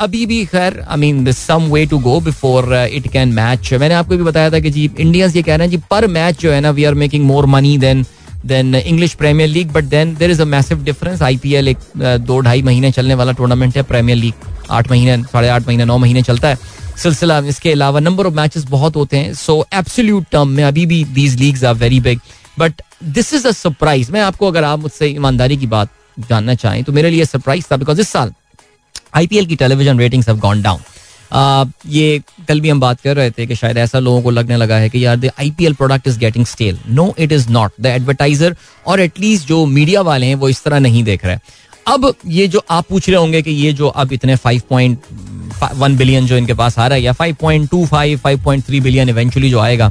अभी 0.00 0.24
भी 0.26 0.44
खैर 0.46 0.80
I 0.80 0.96
mean 0.98 1.32
some 1.32 1.64
way 1.72 1.84
to 1.86 1.98
go 2.00 2.18
before 2.20 2.74
it 2.74 3.06
can 3.12 3.32
match 3.32 3.72
मैंने 3.74 3.94
आपको 3.94 4.16
भी 4.16 4.22
बताया 4.22 4.50
था 4.50 4.60
कि 4.60 4.70
जी 4.70 4.90
इंडियंस 4.98 5.36
ये 5.36 5.42
कह 5.42 5.56
रहे 5.56 5.66
हैं 5.66 5.70
जी, 5.70 5.82
पर 5.90 6.06
मैच 6.08 6.40
जो 6.40 6.52
है 6.52 6.60
ना 6.60 6.70
we 6.70 6.84
are 6.84 6.94
making 6.94 7.24
more 7.24 7.46
money 7.46 7.76
than 7.78 8.04
than 8.44 8.74
English 8.74 9.14
Premier 9.14 9.48
League 9.48 9.70
but 9.72 9.84
then 9.84 10.14
there 10.14 10.30
is 10.30 10.42
a 10.42 10.44
massive 10.44 10.82
difference 10.84 11.22
IPL 11.22 11.68
एक 11.68 11.78
दो 11.96 12.38
ढाई 12.40 12.62
महीने 12.62 12.90
चलने 12.92 13.14
वाला 13.14 13.32
टूर्नामेंट 13.32 13.76
है 13.76 13.82
प्रीमियर 13.82 14.18
लीग 14.18 14.34
आठ 14.70 14.90
महीने, 14.90 15.22
साढ़े 15.22 15.48
आठ 15.48 15.66
महीने, 15.66 15.84
नौ 15.84 15.98
महीने 15.98 16.22
चलता 16.22 16.48
है। 16.48 16.58
सिलसिला 17.02 17.38
इसके 17.48 17.72
अलावा 17.72 18.00
नंबर 18.00 18.26
ऑफ़ 18.26 18.34
मैचेस 18.34 18.64
बहुत 18.64 18.96
होते 18.96 19.16
हैं 19.16 19.32
सो 19.34 19.64
एब्सोल्यूट 19.74 20.24
टर्म 20.32 20.48
में 20.48 20.62
अभी 20.64 20.86
भी 20.86 21.02
these 21.14 21.38
leagues 21.40 21.64
are 21.64 21.74
very 21.74 22.00
big 22.00 22.20
but 22.58 22.82
this 23.04 23.32
is 23.34 23.46
a 23.46 23.50
surprise 23.52 24.12
मैं 24.12 24.20
आपको 24.20 24.48
अगर 24.48 24.64
आप 24.64 24.78
मुझसे 24.78 25.06
ईमानदारी 25.06 25.56
की 25.56 25.66
बात 25.66 25.90
जानना 26.30 26.54
चाहें 26.54 26.82
तो 26.84 26.92
मेरे 26.92 27.10
लिए 27.10 27.24
सरप्राइज़ 27.24 27.66
था 27.72 27.76
बिकॉज़ 27.76 28.00
इस 28.00 28.08
साल 28.08 28.32
आईपीएल 29.16 29.46
की 29.46 29.56
television 29.56 29.98
ratings 29.98 30.28
have 30.28 30.38
gone 30.38 30.62
down 30.62 30.80
ये 31.34 32.20
कल 32.48 32.60
भी 32.60 32.68
हम 32.68 32.80
बात 32.80 33.00
कर 33.00 33.16
रहे 33.16 33.30
थे 33.30 33.46
कि 33.46 33.54
शायद 33.56 33.78
ऐसा 33.78 33.98
लोगों 33.98 34.22
को 34.22 34.30
लगने 34.30 34.56
लगा 34.56 34.76
है 34.76 34.88
कि 34.90 35.04
यार 35.04 35.16
the 35.16 35.30
IPL 35.40 35.74
product 35.74 36.08
is 36.08 36.18
getting 36.18 36.46
stale 36.46 36.78
no 36.90 37.14
it 37.18 37.32
is 37.32 37.48
not 37.50 37.72
the 37.80 37.86
advertiser 37.86 38.56
और 38.86 39.00
एटलीस्ट 39.00 39.48
जो 39.48 39.64
मीडिया 39.66 40.00
वाले 40.02 40.26
हैं, 40.26 40.34
वो 40.34 40.48
इस 40.48 40.62
तरह 40.64 40.78
नहीं 40.80 41.02
देख 41.04 41.24
रहे 41.24 41.36
अब 41.86 42.12
ये 42.26 42.46
जो 42.48 42.62
आप 42.70 42.86
पूछ 42.88 43.08
रहे 43.08 43.18
होंगे 43.18 43.42
कि 43.42 43.50
ये 43.50 43.72
जो 43.72 43.88
अब 43.88 44.12
इतने 44.12 44.36
फाइव 44.36 44.62
पॉइंट 44.70 44.98
वन 45.74 45.96
बिलियन 45.96 46.26
जो 46.26 46.36
इनके 46.36 46.54
पास 46.54 46.78
आ 46.78 46.86
रहा 46.86 46.96
है, 46.96 47.02
या 47.02 47.12
five 47.12 47.36
point 47.40 47.68
two 47.70 47.84
five 47.86 48.18
five 48.18 48.42
point 48.44 48.64
three 48.66 48.80
billion 48.80 49.08
eventually 49.08 49.50
जो 49.50 49.58
आएगा, 49.60 49.90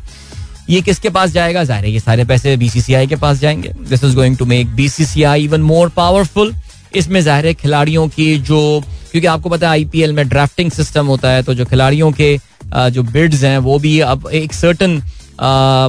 ये 0.70 0.82
किसके 0.82 1.10
पास 1.10 1.32
जाएगा? 1.32 1.64
ज़ाहिर 1.64 1.86
है 1.86 1.92
ये 1.92 2.00
सारे 2.00 2.24
पैसे 2.26 2.56
बीसीसीआई 2.58 3.08
के 3.08 3.16
पास 3.16 3.40
जाएँगे। 3.40 3.70
This 3.90 4.04
is 4.04 4.16
going 4.16 4.38
to 4.38 4.46
make 4.46 4.76
BCCI 4.76 5.44
even 5.44 5.62
more 5.64 5.90
powerful 5.90 6.54
इसमें 6.96 7.22
ज़ाहिर 7.22 7.46
है 7.46 7.54
खिलाड़ियों 7.54 8.08
की 8.10 8.38
जो 8.40 8.84
क्योंकि 9.12 9.28
आपको 9.28 9.50
पता 9.50 9.68
है 9.68 9.72
आईपीएल 9.72 10.14
में 10.14 10.28
ड्राफ्टिंग 10.30 10.72
सिस्टम 10.72 11.08
होता 11.08 11.30
है 11.32 11.44
तो 11.44 11.54
जो 11.54 11.66
खिलाड़ियों 11.66 12.12
के 12.12 12.38
जो 12.66 13.04
बिड्स 13.04 13.44
हैं, 13.44 13.58
वो 13.60 13.80
भी 13.80 14.00
अब 14.02 14.30
एक 14.34 14.54
सर्टन 14.54 15.02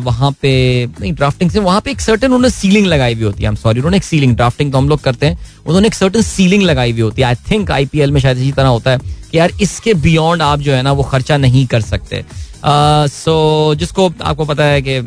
वहाँ 0.05 0.31
पे, 0.33 0.87
नहीं 1.01 1.13
ड्राफ्टिंग 1.13 1.51
से 1.51 1.61
वहाँ 1.61 1.81
पे 1.81 1.91
एक 1.91 2.01
सर्टन 2.01 2.27
उन्होंने 2.27 2.51
सीलिंग 2.51 2.87
लगाई 2.87 3.15
हुई 3.15 3.25
होती 3.25 3.45
है। 3.45 3.55
सॉरी 3.57 3.81
उन्होंने 3.81 3.97
एक 3.97 4.05
सीलिंग 4.05 4.35
ड्राफ्टिंग 4.37 4.73
तो 4.73 4.79
हम 4.79 4.89
लोग 4.89 5.01
करते 5.01 5.27
हैं, 5.27 5.39
उन्होंने 5.67 5.87
एक 5.87 5.95
सर्टन 5.95 6.23
सीलिंग 6.23 6.63
लगाई 6.63 6.93
हुई 6.93 7.01
होती 7.01 7.23
है। 7.23 7.29
आई 7.29 7.35
थिंक 7.51 7.71
आईपीएल 7.71 8.13
में 8.13 8.21
शायद 8.21 8.39
इसी 8.39 8.53
तरह 8.53 8.69
होता 8.69 8.91
है 8.91 8.99
कि 9.31 9.39
यार 9.39 9.51
इसके 9.63 9.95
बियॉन्ड 9.97 10.43
आप 10.43 10.61
जो 10.61 10.73
है 10.73 10.83
ना, 10.83 10.93
वो 10.93 11.03
खर्चा 11.03 11.37
नहीं 11.37 11.67
कर 11.67 11.81
सकते। 11.83 12.25
सो 12.65 13.75
जिसको 13.75 14.13
आपको 14.23 14.45
पता 14.45 14.65
है 14.65 14.83
कि 14.83 15.01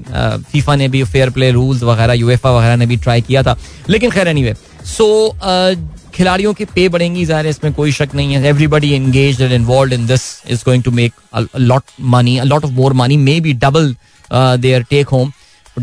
फीफा 0.51 0.75
ने 0.75 0.87
भी 0.87 1.03
फेयर 1.05 1.29
प्ले 1.29 1.51
रूल्स 1.51 1.83
वगैरह 1.83 2.13
यूएफा 2.13 2.51
वगैरह 2.51 2.75
ने 2.75 2.85
भी 2.85 2.97
ट्राई 2.97 3.21
किया 3.21 3.43
था। 3.43 3.57
लेकिन 3.89 4.11
खैर 4.11 4.27
एनीवे 4.27 4.53
सो 4.87 5.07
खिलाड़ियों 6.15 6.53
के 6.53 6.65
पे 6.65 6.87
बढ़ेंगी, 6.89 7.25
ज़ाहिर 7.25 7.45
है 7.45 7.49
इसमें 7.49 7.73
कोई 7.73 7.91
शक 7.91 8.15
नहीं 8.15 8.33
है। 8.33 8.45
Everybody 8.47 8.91
engage 8.93 9.41
and 9.41 9.51
involve 9.53 9.93
in 9.93 10.05
this 10.07 10.21
is 10.49 10.63
going 10.65 10.83
to 10.83 10.91
make 10.91 11.13
lot 11.57 11.83
money 12.13 12.39
lot 12.43 12.65
of 12.65 12.71
more 12.73 12.93
money 12.95 13.17
may 13.19 13.39
be 13.41 13.53
double 13.55 13.95
their 14.31 14.83
take 14.89 15.07
home 15.09 15.31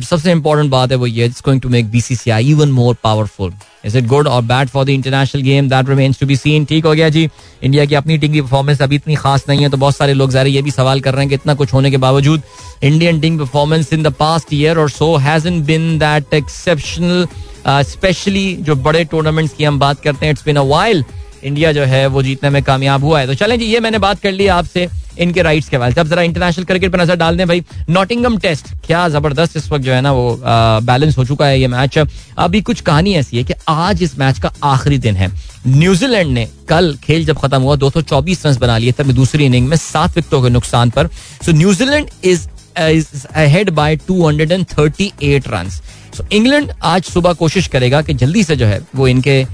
सबसे 0.03 0.31
इंपॉर्टेंट 0.33 0.71
बात 0.71 0.91
है 0.91 0.97
वो 0.97 1.07
ये 1.07 1.25
it's 1.27 1.43
going 1.45 1.61
to 1.61 1.69
make 1.69 1.91
BCCI 1.91 2.51
even 2.51 2.71
more 2.73 2.97
powerful 3.05 3.53
is 3.85 3.97
it 3.99 4.07
good 4.07 4.29
और 4.29 4.43
bad 4.43 4.69
for 4.69 4.85
the 4.85 4.89
international 4.89 5.43
game 5.43 5.69
that 5.69 5.89
remains 5.89 6.21
to 6.21 6.27
be 6.27 6.37
seen 6.37 6.65
ठीक 6.65 6.87
हो 6.87 6.93
गया 6.93 7.09
जी। 7.09 7.29
India 7.63 7.85
की 7.85 7.95
अपनी 7.95 8.17
टीम 8.19 8.33
की 8.33 8.41
परफॉर्मेंस 8.41 8.83
अभी 8.83 8.97
इतनी 8.97 9.15
खास 9.15 9.45
नहीं 9.49 9.63
है 9.63 9.69
तो 9.71 9.77
बहुत 9.77 9.97
सारे 9.97 10.15
लोग 10.15 10.31
ज़ाहिर 10.31 10.49
ये 10.49 10.63
भी 10.63 10.71
सवाल 10.71 11.01
कर 11.01 11.15
रहे 11.15 11.23
हैं 11.23 11.29
कि 11.29 11.35
इतना 11.35 11.55
कुछ 11.55 11.73
होने 11.75 11.91
के 11.91 11.97
बावजूद 12.07 12.43
Indian 12.83 13.21
team 13.21 13.39
performance 13.39 13.93
in 13.93 14.03
the 14.03 14.13
past 14.19 14.53
year 14.55 14.79
और 14.79 14.91
so 14.91 15.17
hasn't 15.19 15.63
been 15.65 15.99
that 15.99 16.35
exceptional 16.35 17.27
especially 17.67 18.55
जो 18.61 18.77
बड़े 18.79 19.05
टूर्नामेंट्स 19.05 19.55
की 19.55 19.65
हम 19.65 19.79
बात 19.79 20.01
करते 20.01 20.27
हैं 20.27 20.33
it's 20.33 20.45
been 20.45 20.57
a 20.57 20.63
while 20.63 21.05
India 21.45 21.71
जो 21.73 21.83
है, 21.83 22.07
वो 22.07 22.23
जीतने 22.23 22.51
में 22.51 22.63
कामयाब 22.63 23.05
हुआ 23.05 23.21
है। 23.21 23.27
तो 23.27 23.35
चलें 23.35 23.59
जी, 23.59 23.65
ये 23.65 23.81
मैंने 23.81 23.99
बात 23.99 24.21
कर 24.21 24.33
ली 24.33 24.47
आपसे 24.49 24.89
इनके 25.21 25.43
राइट्स 25.43 25.69
के 25.69 25.79
बारे 25.79 25.91
में। 25.91 26.01
अब 26.01 26.09
जरा 26.09 26.23
इंटरनेशनल 26.23 26.65
क्रिकेट 26.65 26.93
पर 26.93 27.01
नज़र 27.01 27.17
डाल 27.17 27.37
दें 27.37 27.47
भाई। 27.49 27.63
नॉटिंगम 27.91 28.37
टेस्ट 28.39 28.67
क्या 28.87 29.09
ज़बरदस्त 29.09 29.57
इस 29.57 29.71
वक्त 29.73 29.85
जो 29.85 29.93
है 29.93 30.01
ना 30.01 30.13
वो 30.13 30.41
बैलेंस 30.83 31.19
हो 31.19 31.25
चुका 31.25 31.47
है 31.47 31.61
ये 31.61 31.67
मैच 31.69 31.99
अभी 31.99 32.61
कुछ 32.63 32.81
कहानी 32.81 33.15
ऐसी 33.15 33.37
है 33.37 33.43
कि 33.45 33.55
आज 33.69 34.03
इस 34.03 34.19
मैच 34.19 34.39
का 34.39 34.53
आखिरी 34.65 34.99
दिन 34.99 35.17
है। 35.17 35.31
न्यूजीलैंड 35.67 36.31
ने 36.31 36.49
कल 36.69 36.97
खेल 37.05 37.25
जब 37.25 37.39
खत्म 37.39 37.61
हुआ 37.63 37.77
224 37.77 38.47
रन 38.47 38.57
बना 38.59 38.79
लिए 38.79 38.93
तब 38.93 39.11
दूसरी 39.13 39.45
इनिंग 39.47 39.69
में, 39.69 39.77
सात 39.77 40.17
विकेटों 40.17 40.43
के 40.43 40.51
नुकसान 40.51 40.91
पर। 40.91 41.09
So 41.47 41.53
New Zealand 41.53 42.11
is 42.25 42.47
is 42.81 43.27
ahead 43.27 43.71
by 43.71 43.97
238 44.09 45.49
runs 45.49 45.83
so 46.17 46.25
England 46.33 46.71
आज 46.83 47.05
सुबह 47.05 47.33
कोशिश 47.33 47.67
करेगा 47.67 48.03
कि 48.03 48.15
जल्दी 48.15 48.43
से 48.45 48.57
जो 48.57 48.67
है 48.67 48.81
वो 48.97 49.09
इनके 49.09 49.45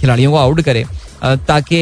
खिलाड़ियों 0.00 0.32
को 0.32 0.38
आउट 0.38 0.60
करे 0.62 0.84
ताकि 1.24 1.78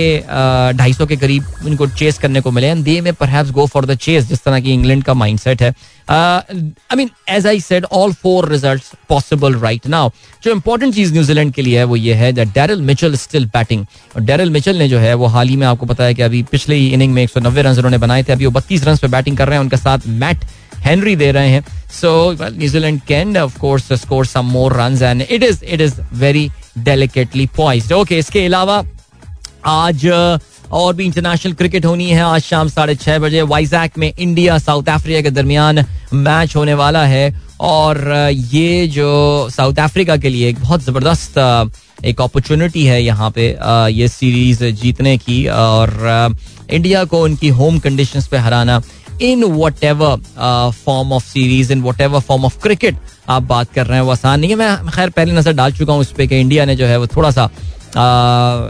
ढाई 0.78 0.92
सौ 0.92 1.06
के 1.06 1.16
करीब 1.16 1.44
उनको 1.66 1.86
चेस 1.88 2.18
करने 2.18 2.40
को 2.40 2.50
मिले। 2.50 2.66
And 2.66 2.84
they 2.84 3.00
may 3.00 3.12
perhaps 3.14 3.50
go 3.50 3.66
for 3.66 3.86
the 3.86 3.94
chase 3.96 4.24
जिस 4.24 4.42
तरह 4.44 4.60
की 4.60 4.72
इंग्लैंड 4.72 5.02
का 5.04 5.14
माइंडसेट 5.14 5.62
है। 5.62 5.74
I 6.10 6.96
mean 6.96 7.10
as 7.28 7.46
I 7.46 7.60
said 7.60 7.84
all 7.92 8.12
four 8.12 8.48
results 8.48 8.92
possible 9.08 9.54
right 9.60 9.86
now 9.86 10.10
जो 10.44 10.52
इंपॉर्टेंट 10.52 10.94
चीज़ 10.94 11.12
न्यूजीलैंड 11.12 11.52
के 11.54 11.62
लिए 11.62 11.78
है, 11.78 11.84
वो 11.84 11.96
ये 11.96 12.14
है 12.14 12.32
that 12.32 12.48
Daryl 12.54 12.82
Mitchell 12.82 13.16
still 13.16 13.46
batting 13.48 13.84
और 14.16 14.22
डेरल 14.22 14.50
मिचल 14.50 14.76
ने 14.76 14.88
जो 14.88 14.98
है, 14.98 15.14
वो 15.14 15.26
हाल 15.26 15.48
ही 15.48 15.56
में 15.56 15.66
आपको 15.66 15.86
है 16.00 16.14
कि 16.14 16.22
अभी 16.22 16.42
पिछले 16.52 16.74
ही 16.74 16.88
इनिंग 16.90 17.14
में 17.14 17.22
एक 17.22 17.30
सौ 17.30 17.40
नब्बे 17.40 17.62
रन 17.62 17.70
उन्होंने 17.70 17.98
बनाए 17.98 18.22
थे, 18.22 18.32
अभी 18.32 18.46
वो 18.46 18.52
बत्तीस 18.52 18.84
रन 18.84 18.96
पे 18.96 19.08
बैटिंग 19.08 19.36
कर 19.36 19.48
रहे 19.48 19.56
हैं। 19.56 19.64
उनके 19.64 19.76
साथ 19.76 20.06
मैट 20.08 20.44
हेनरी 20.84 21.16
दे 21.16 21.30
रहे 21.32 21.48
हैं। 21.48 21.64
So 21.92 22.10
New Zealand 22.40 23.00
can 23.08 23.36
of 23.38 23.58
course 23.58 23.92
score 24.02 24.26
some 24.26 24.46
more 24.52 24.76
run 24.76 24.98
and 25.02 25.22
it 25.22 25.42
is 25.42 25.64
it 25.64 25.80
is 25.80 26.00
very 26.14 26.48
delicately 26.80 27.46
poised 27.56 27.92
okay 27.92 28.18
इसके 28.18 28.44
अलावा 28.46 28.82
आज 29.66 30.06
और 30.72 30.94
भी 30.94 31.04
इंटरनेशनल 31.04 31.52
क्रिकेट 31.52 31.84
होनी 31.86 32.08
है। 32.10 32.20
आज 32.22 32.42
शाम 32.42 32.68
साढ़े 32.68 32.94
छह 32.94 33.18
बजे 33.18 33.42
वाइजैक 33.44 33.98
में 33.98 34.12
इंडिया 34.12 34.56
साउथ 34.58 34.88
अफ्रीका 34.88 35.20
के 35.20 35.30
दरमियान 35.30 35.84
मैच 36.14 36.56
होने 36.56 36.74
वाला 36.74 37.04
है। 37.06 37.34
और 37.60 37.98
ये 38.52 38.86
जो 38.88 39.48
साउथ 39.50 39.78
अफ्रीका 39.78 40.16
के 40.16 40.28
लिए 40.28 40.48
एक 40.48 40.60
बहुत 40.60 40.82
ज़बरदस्त 40.82 41.38
एक 42.04 42.20
अपॉर्चुनिटी 42.20 42.84
है 42.84 43.02
यहाँ 43.02 43.30
पे 43.30 43.46
ये 43.92 44.08
सीरीज़ 44.08 44.64
जीतने 44.80 45.16
की। 45.18 45.46
और 45.48 46.36
इंडिया 46.70 47.04
को 47.04 47.22
उनकी 47.24 47.48
होम 47.50 47.78
कंडीशंस 47.78 48.26
पे 48.28 48.36
हराना 48.38 48.80
in 49.22 49.44
whatever 49.84 50.72
form 50.84 51.12
of 51.12 51.24
series 51.24 51.72
in 51.72 51.82
whatever 52.00 52.20
form 52.20 52.44
of 52.44 52.58
cricket 52.62 52.96
आप 53.28 53.42
बात 53.42 53.72
कर 53.72 53.86
रहे 53.86 53.98
हैं 53.98 54.04
वो 54.04 54.12
आसान 54.12 54.40
नहीं 54.40 54.50
है। 54.50 54.56
मैं 54.56 54.90
खैर 54.90 55.10
पहले 55.10 55.32
नज़र 55.32 55.52
डाल 55.52 55.72
चुका 55.72 55.92
हूँ 55.92 56.02
इस 56.02 56.12
पर 56.12 56.32
इंडिया 56.32 56.64
ने 56.64 56.76
जो 56.76 56.86
है 56.86 56.96
वो 56.98 57.06
थोड़ा 57.06 57.30
सा 57.30 57.50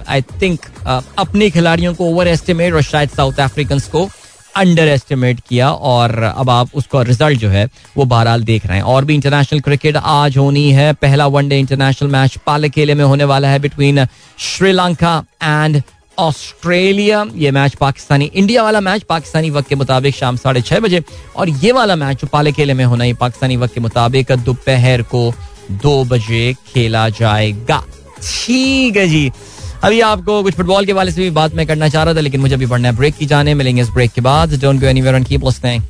आई 0.08 0.20
uh, 0.20 0.42
थिंक 0.42 0.60
uh, 0.60 1.02
अपने 1.18 1.50
खिलाड़ियों 1.50 1.94
को 1.94 2.04
ओवर 2.04 2.28
एस्टिमेट 2.28 2.74
और 2.74 2.82
शायद 2.82 3.10
साउथ 3.10 3.40
अफ्रीकन 3.40 3.78
को 3.92 4.08
अंडर 4.56 4.88
एस्टिमेट 4.88 5.40
किया 5.48 5.70
और 5.70 6.22
अब 6.22 6.50
आप 6.50 6.74
उसका 6.74 7.02
रिज़ल्ट 7.02 7.38
जो 7.40 7.48
है 7.48 7.64
वो 7.96 8.04
बहरहाल 8.04 8.42
देख 8.44 8.66
रहे 8.66 8.76
हैं। 8.76 8.84
और 8.84 9.04
भी 9.04 9.14
इंटरनेशनल 9.14 9.60
क्रिकेट 9.60 9.96
आज 9.96 10.36
होनी 10.36 10.70
है। 10.72 10.92
पहला 10.92 11.26
वनडे 11.26 11.58
इंटरनेशनल 11.58 12.10
मैच 12.10 12.36
पालकेले 12.46 12.94
में 12.94 13.04
होने 13.04 13.24
वाला 13.24 13.48
है 13.48 13.58
बिटवीन 13.58 14.04
श्रीलंका 14.38 15.16
एंड 15.42 15.82
ऑस्ट्रेलिया, 16.18 17.24
ये 17.34 17.50
मैच 17.50 17.74
पाकिस्तानी 17.74 18.24
इंडिया 18.24 18.62
वाला 18.62 18.80
मैच 18.80 19.02
पाकिस्तानी 19.02 19.50
वक्त 19.50 19.68
के 19.68 19.74
मुताबिक 19.74 20.14
शाम 20.14 20.36
साढ़े 20.36 20.60
छह 20.62 20.80
बजे। 20.80 21.02
और 21.36 21.48
ये 21.48 21.72
वाला 21.72 21.96
मैच 21.96 22.20
जो 22.20 22.26
पालकेले 22.26 22.74
में 22.74 22.84
होना 22.84 23.04
है 23.04 23.14
पाकिस्तानी 23.14 23.56
वक्त 23.56 23.74
के 23.74 23.80
मुताबिक 23.80 24.32
दोपहर 24.32 25.02
को 25.02 25.32
दो 25.70 26.04
बजे 26.04 26.52
खेला 26.66 27.08
जाएगा। 27.08 27.82
ठीक 28.22 28.96
है 28.96 29.08
जी। 29.08 29.30
अभी 29.84 30.00
आपको 30.00 30.42
कुछ 30.42 30.54
फुटबॉल 30.54 30.86
के 30.86 30.92
वाले 30.92 31.12
से 31.12 31.20
भी 31.20 31.30
बात 31.30 31.54
मैं 31.54 31.66
करना 31.66 31.88
चाह 31.88 32.02
रहा 32.02 32.14
था, 32.14 32.20
लेकिन 32.20 32.40
मुझे 32.40 32.54
अभी 32.54 32.66
बढ़ना 32.66 32.88
है 32.88 32.96
ब्रेक 32.96 33.16
की 33.16 33.26
जाने, 33.26 33.54
मिलेंगे 33.54 33.82
इस 33.82 33.88
ब्रेक 33.88 34.12
के 34.12 34.20
बाद। 34.20 34.54
Don't 34.60 34.80
go 34.80 34.86
anywhere 34.86 35.14
and 35.14 35.26
keep 35.26 35.44
listening 35.44 35.82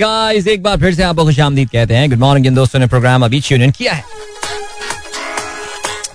guys 0.00 0.46
एक 0.48 0.62
बार 0.62 0.76
फिर 0.76 0.94
से 0.94 1.02
आपको 1.02 1.24
खुशामदीद 1.24 1.70
कहते 1.70 1.94
हैं। 1.94 2.08
गुड 2.10 2.18
मॉर्निंग 2.18 2.44
जिन 2.44 2.54
दोस्तों 2.54 2.80
ने 2.80 2.86
प्रोग्राम 2.86 3.24
अभी 3.24 3.40
ट्यून 3.40 3.70
किया 3.70 3.92
है। 3.92 4.04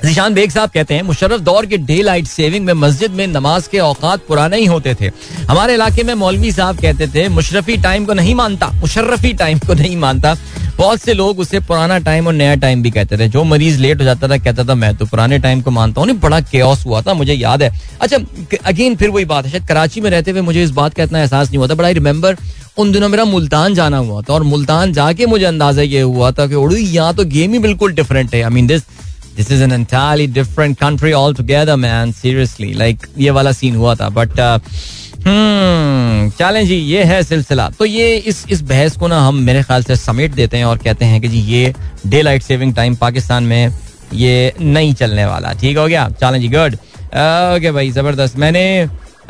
निशान 0.06 0.34
बेग 0.34 0.52
साहब 0.52 0.70
कहते 0.70 0.93
हैं, 0.93 1.02
मुशर्रफ 1.04 1.39
दौर 1.41 1.66
के 1.66 1.78
डे 1.78 2.02
लाइट 2.02 2.26
सेविंग 2.26 2.66
में 2.66 2.74
मस्जिद 2.74 3.12
में 3.12 3.26
नमाज़ 3.28 3.68
के 3.70 3.80
औकात 3.80 4.22
पुराने 4.28 4.58
ही 4.58 4.66
होते 4.66 4.93
थे। 5.02 5.10
हमारे 5.50 5.74
इलाके 5.74 6.04
में 6.04 6.14
मौलवी 6.14 6.52
साहब 6.52 6.80
कहते 6.82 7.08
थे 7.08 7.28
मुशरफी 7.30 7.78
टाइम 7.78 8.06
को 8.06 8.14
नहीं 8.14 8.36
मानता, 8.36 8.68
मुशर्रफी 8.76 9.34
टाइम 9.34 9.60
को 9.60 9.74
नहीं 9.74 9.97
मानता। 9.97 10.36
बहुत 10.78 11.02
से 11.02 11.14
लोग 11.14 11.39
उसे 11.39 11.60
पुराना 11.60 11.97
टाइम 12.00 12.28
और 12.28 12.34
नया 12.34 12.54
टाइम 12.56 12.82
भी 12.82 12.91
कहते 12.91 13.18
थे। 13.18 13.28
जो 13.28 13.43
मरीज़ 13.43 13.80
लेट 13.80 14.00
हो 14.00 14.06
जाता 14.06 14.28
था, 14.28 14.38
कहता 14.38 14.64
था, 14.64 14.76
मैं 14.76 14.95
तो 14.97 15.06
पुराने 15.06 15.39
टाइम 15.39 15.62
को 15.62 15.72
मानता 15.72 16.02
हूँ। 16.02 16.14
बड़ा 16.20 16.39
केस 16.41 16.84
हुआ 16.86 17.02
था, 17.02 17.14
मुझे 17.14 17.34
याद 17.34 17.64
है। 17.64 17.72
अच्छा 18.02 18.18
अगेन 18.66 18.95
फिर 18.95 19.10
वही 19.10 19.26
बात 19.26 19.45
है। 19.45 19.52
शायद 19.52 19.68
कराची 19.68 20.02
में 20.02 20.10
रहते 20.10 20.32
हुए 20.32 20.41
मुझे 20.41 20.64
इस 20.64 20.72
बात 20.72 20.93
का 20.93 21.04
इतना 21.04 21.20
एहसास 21.20 21.47
नहीं 21.47 21.58
हुआ 21.58 21.68
था 21.68 21.74
बट 21.74 21.86
आई 21.86 21.93
रिमेम्बर 21.93 22.38
उन 22.78 22.91
दिनों 22.91 23.10
मेरा 23.10 23.26
मुल्तान 23.26 23.74
जाना 23.76 23.97
हुआ 23.97 24.22
था 24.22 24.34
और 24.34 24.43
मुल्तान 24.45 24.93
जाके 24.93 25.26
मुझे 25.26 25.45
अंदाज़ा 25.45 25.82
ये 25.82 26.02
हुआ 26.02 26.32
था 26.32 26.47
कि 26.47 26.56
उड़ू, 26.56 26.76
यहाँ 26.76 27.14
तो 27.16 27.26
गेम 27.26 27.54
ही 27.54 27.60
बिल्कुल 27.60 27.93
डिफरेंट 27.93 28.36
है। 28.36 28.41
I 28.41 28.50
mean 28.50 28.68
this 28.68 28.84
this 29.40 29.52
is 29.52 29.64
an 29.64 29.72
entirely 29.72 30.28
different 30.28 30.78
country 30.78 31.12
altogether 31.36 31.76
man 31.78 32.12
seriously 32.12 32.72
like 32.74 33.06
ये 33.18 33.30
वाला 33.32 33.52
सीन 33.52 33.76
हुआ 33.76 33.96
था 33.96 34.10
बट 34.10 34.40
हम्म 35.20 36.64
जी 36.66 36.76
ये 36.76 37.04
है 37.04 37.22
सिलसिला। 37.24 37.70
तो 37.80 37.86
ये 37.86 38.16
इस 38.18 38.46
इस 38.52 38.62
बहस 38.62 38.96
को 38.98 39.08
ना 39.08 39.20
हम 39.28 39.36
मेरे 39.44 39.62
ख्याल 39.64 39.84
से 39.84 39.96
समेट 39.96 40.34
देते 40.34 40.58
हैं 40.58 40.66
और 40.66 40.78
कहते 40.78 41.06
हैं 41.06 41.22
कि 41.22 41.28
जी 41.28 41.40
ये 41.52 41.74
day 42.08 42.22
light 42.22 42.44
saving 42.44 42.74
time 42.76 42.96
Pakistan 42.96 43.44
में 43.44 43.74
ये 44.14 44.54
नहीं 44.62 44.94
चलने 44.94 45.26
वाला। 45.26 45.54
ठीक 45.62 45.78
हो 45.78 45.88
गया? 45.88 46.08
चलें 46.22 46.40
जी 46.42 46.48
गुड 46.50 46.74
ओके 46.74 47.72
भाई 47.72 47.92
ज़बरदस्त। 47.92 48.38
मैंने 48.38 48.64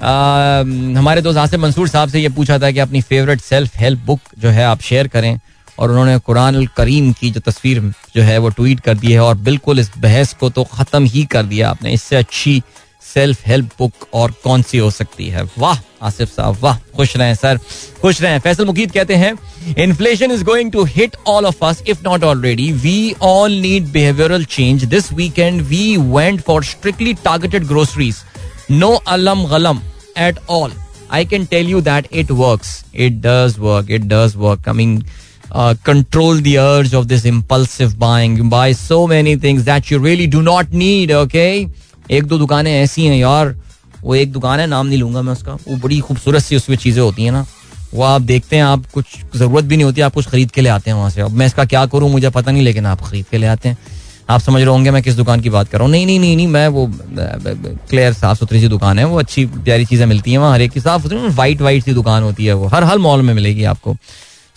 आ, 0.01 0.60
हमारे 0.97 1.22
दोस्त 1.22 1.38
आसिफ 1.38 1.60
मंसूर 1.60 1.88
साहब 1.88 2.10
से 2.10 2.20
ये 2.20 2.30
पूछा 2.30 2.60
था 2.60 2.72
कि 2.72 2.80
अपनी 2.80 3.01
फेवरेट 3.01 3.41
सेल्फ 3.41 3.78
हेल्प 3.78 3.99
बुक 4.05 4.20
जो 4.39 4.49
है 4.49 4.66
आप 4.66 4.82
शेयर 4.82 5.07
करें। 5.07 5.39
और 5.80 5.91
उन्होंने 5.91 6.17
कुरान 6.19 6.65
करीम 6.77 7.11
की 7.19 7.30
जो 7.32 7.39
तस्वीर 7.41 7.80
जो 8.15 8.21
है 8.21 8.38
वो 8.38 8.49
ट्वीट 8.49 8.80
कर 8.80 8.97
दी 8.97 9.11
है 9.11 9.19
और 9.21 9.36
बिल्कुल 9.47 9.80
इस 9.80 9.91
बहस 9.97 10.34
को 10.39 10.49
तो 10.49 10.63
ख़त्म 10.73 11.03
ही 11.05 11.23
कर 11.32 11.43
दिया 11.45 11.69
आपने। 11.69 11.93
इससे 11.93 12.15
अच्छी 12.15 12.61
सेल्फ 13.03 13.47
हेल्प 13.47 13.69
बुक 13.80 14.07
और 14.13 14.32
कौन 14.43 14.61
सी 14.61 14.77
हो 14.77 14.89
सकती 14.91 15.27
है? 15.30 15.43
वाह, 15.57 15.77
आसिफ 16.07 16.30
साहब, 16.30 16.57
वाह, 16.61 16.77
खुश 16.95 17.15
रहे 17.17 17.36
सर, 17.36 17.59
खुश 18.01 18.21
रहे। 18.21 18.39
फैसल 18.39 18.65
मुकीद 18.65 18.91
कहते 18.91 19.15
हैं 19.15 19.34
inflation 19.84 20.32
is 20.32 20.43
going 20.43 20.71
to 20.71 20.84
hit 20.88 21.15
all 21.27 21.45
of 21.45 21.63
us 21.65 21.82
if 21.88 22.03
not 22.03 22.23
already 22.23 22.71
we 22.73 23.15
all 23.21 23.53
need 23.61 23.88
behavioural 23.91 24.43
change 24.47 24.84
this 24.86 25.11
weekend 25.13 25.61
we 25.61 25.95
went 25.97 26.41
for 26.41 26.63
strictly 26.63 27.13
targeted 27.23 27.65
groceries 27.67 28.17
no 28.71 28.93
अलम 29.07 29.45
गलम 29.51 29.82
at 30.17 30.39
all 30.49 30.73
I 31.11 31.25
can 31.25 31.45
tell 31.45 31.69
you 31.69 31.82
that 31.82 32.07
it 32.13 32.32
work 32.34 32.61
it 32.95 33.21
does 33.25 33.55
work 33.59 33.91
it 33.91 34.03
does 34.03 34.36
work 34.38 34.63
coming 34.65 35.01
Uh, 35.52 35.74
control 35.84 36.41
urge 36.58 36.95
of 36.95 37.06
this 37.06 37.26
buying. 37.97 38.38
You 38.38 38.50
buy 38.50 38.72
so 38.74 39.08
many 39.08 39.36
things 39.36 39.64
that 39.66 39.89
you 39.89 39.97
really 40.00 40.28
do 40.28 40.41
not 40.43 40.72
need, 40.72 41.12
okay? 41.12 41.70
एक 42.12 42.26
दो 42.26 42.38
दुकानें 42.38 42.72
ऐसी 42.72 43.06
हैं 43.06 43.16
यार 43.18 43.56
वो 44.02 44.16
एक 44.16 44.32
दुकान 44.32 44.60
है 44.60 44.68
नाम 44.68 44.88
नहीं 44.88 45.00
लूँगा 45.00 45.22
मैं 45.22 45.34
उसका। 45.34 45.54
वो 45.54 45.76
बड़ी 45.78 46.00
खूबसूरत 46.00 46.43
सी 46.43 46.56
उसमें 46.56 46.78
चीज़ें 46.78 47.02
होती 47.02 47.24
हैं 47.24 47.32
ना। 47.32 47.45
वो 47.93 48.04
आप 48.04 48.22
देखते 48.22 48.56
हैं 48.56 48.64
आप 48.64 48.86
कुछ 48.93 49.06
ज़रूरत 49.36 49.66
भी 49.66 49.76
नहीं 49.76 49.86
होती 49.86 50.02
आप 50.02 50.14
कुछ 50.14 50.28
खरीद 50.30 50.52
के 50.52 50.62
ले 50.62 50.70
आते 50.70 50.89
हैं 50.89 50.97
वहाँ 50.97 51.10
से। 51.10 51.22
अब 51.22 51.32
मैं 51.32 51.45
इसका 51.45 51.66
क्या 51.66 51.86
करूँ 51.86 52.10
मुझे 52.12 52.30
पता 52.30 52.52
नहीं 52.52 52.64
लेकिन 52.64 52.86
आप 52.86 53.02
खरीद 53.02 53.26
के 53.32 53.38
ले 53.38 53.47
आते 53.47 53.70
हैं। 53.70 53.78
आप 54.30 54.41
समझ 54.41 54.62
रहे 54.62 54.70
होंगे 54.70 54.91
मैं 54.91 55.02
किस 55.04 55.16
दुकान 55.16 55.41
की 55.41 55.50
बात 55.50 55.70
कर 55.70 55.78
रहा 55.78 55.86
हूँ। 55.86 55.91
नहीं 55.91 56.06
नहीं 56.06 56.20
नहीं 56.20 56.36
नहीं 56.36 56.47
मैं 56.47 56.68
वो 56.68 56.88
क्लियर 57.89 58.14
साफ़ 58.14 58.38
सुथरी 58.39 58.60
सी 58.62 58.68
दुकान 58.68 59.00
है 59.00 59.06
वो 59.06 59.20
अच्छी 59.20 59.45
प्यारी 59.45 59.86
चीज़ें 59.86 60.06
मिलती 60.06 60.32
हैं 60.32 60.38
वहाँ 60.38 60.54
हर 60.54 60.62
एक 60.62 60.72
की 60.72 60.80
साफ़ 60.80 61.04
सुथरी 61.04 61.36
वाइट 61.36 61.62
वाइट 61.62 61.84
सी 61.84 61.93
दुकान 61.93 62.24
होती 62.24 62.45
है 62.45 62.54
वो। 62.54 62.68
हर 62.68 62.84
हर 62.84 62.97
मॉल 62.97 63.22
में 63.22 63.34
मिलेगी 63.34 63.64
आपको। 63.64 63.95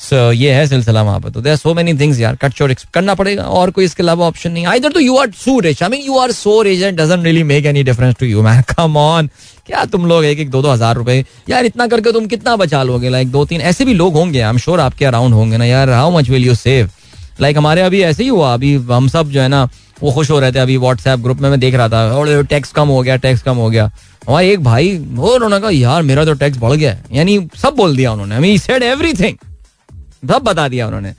सो 0.03 0.31
ये 0.33 0.53
है 0.53 0.67
सिलसिला 0.67 1.03
वहाँ 1.03 1.21
पर 1.21 1.31
तो 1.31 1.41
देर 1.41 1.57
सो 1.57 1.75
मेनी 1.75 1.95
थिंग्स 1.95 2.21
यार, 2.21 2.37
कट 2.37 2.55
शॉर्ट 2.55 2.85
करना 2.95 3.15
पड़ेगा, 3.15 3.43
और 3.43 3.71
कोई 3.71 3.85
इसके 3.85 4.03
अलावा 4.03 4.27
ऑप्शन 4.27 4.53
नहीं। 4.53 4.67
इधर 4.67 4.93
तो 4.93 5.01
you 5.01 5.17
are 5.17 5.31
so 5.37 5.59
rich 5.61 5.83
I 5.83 5.89
mean 5.89 6.03
you 6.03 6.19
are 6.19 6.33
so 6.33 6.61
rich 6.63 6.83
and 6.83 7.01
really 7.01 7.43
make 7.45 7.67
any 7.67 7.83
difference 7.83 8.15
to 8.21 8.27
you 8.27 8.43
man 8.43 8.63
come 8.71 8.97
on 8.97 9.29
क्या 9.67 9.85
तुम 9.87 10.07
लोग 10.07 10.25
एक 10.25 10.39
एक 10.39 10.51
दो 10.51 10.63
दो 10.63 10.71
हज़ार 10.71 10.97
रुपए? 10.97 11.25
यार, 11.51 11.65
इतना 11.65 11.87
करके 11.87 12.13
तुम 12.13 12.27
कितना 12.27 12.57
बचा 12.57 12.83
लोगे? 12.83 13.09
लाइक 13.09 13.31
दो 13.33 13.45
तीन 13.45 13.61
ऐसे 13.63 13.85
भी 13.85 13.95
लोग 13.95 14.15
होंगे 14.15 14.41
आई 14.41 14.51
एम 14.51 14.59
श्योर 14.59 14.81
आपके 14.81 15.05
अराउंड 15.05 15.35
होंगे 15.35 15.57
ना। 15.57 15.65
यार 15.65 15.91
how 15.91 16.11
much 16.11 16.31
will 16.31 16.47
you 16.47 16.55
save 16.55 16.91
like 17.41 17.57
हमारे 17.57 17.83
अभी 17.83 18.01
ऐसे 18.03 18.23
ही 18.23 18.29
हुआ। 18.29 18.53
अभी 18.55 18.75
हम 18.91 19.09
सब 19.09 19.31
जो 19.31 19.41
है 19.41 19.49
ना, 19.49 19.69
वो 20.03 20.13
खुश 20.13 20.31
हो 20.31 20.39
रहे 20.41 20.53
थे 20.53 20.59
अभी 20.59 20.77
व्हाट्सएप 20.77 21.19
ग्रुप 21.21 21.41
में 21.41 21.49
मैं 21.51 21.61
देख 21.61 21.75
रहा 21.75 21.89
था। 21.89 22.03
और 22.13 22.45
टैक्स 22.45 22.73
कम 22.73 22.89
हो 22.89 23.01
गया 23.03 23.17
टैक्स 23.19 23.43
कम 23.43 23.57
हो 23.57 23.69
गया। 23.71 23.91
हमारे 24.27 24.51
एक 24.53 24.63
भाई, 24.65 24.97
वो 24.99 25.35
उन्होंने 25.35 25.61
कहा, 25.61 25.71
यार, 25.71 26.03
मेरा 26.03 26.25
तो 26.25 26.35
टैक्स 26.35 26.59
बढ़ 26.59 26.73
गया 26.73 26.97
यानी 27.13 27.39
सब 27.63 27.75
बोल 27.77 27.97
दिया 27.97 28.13
उन्होंने। 28.13 28.35
आई 28.37 28.59
सेड 28.59 28.83
एवरीथिंग 28.83 29.37
सब 30.23 30.43
बता 30.43 30.67
दिया 30.69 30.87
उन्होंने। 30.87 31.13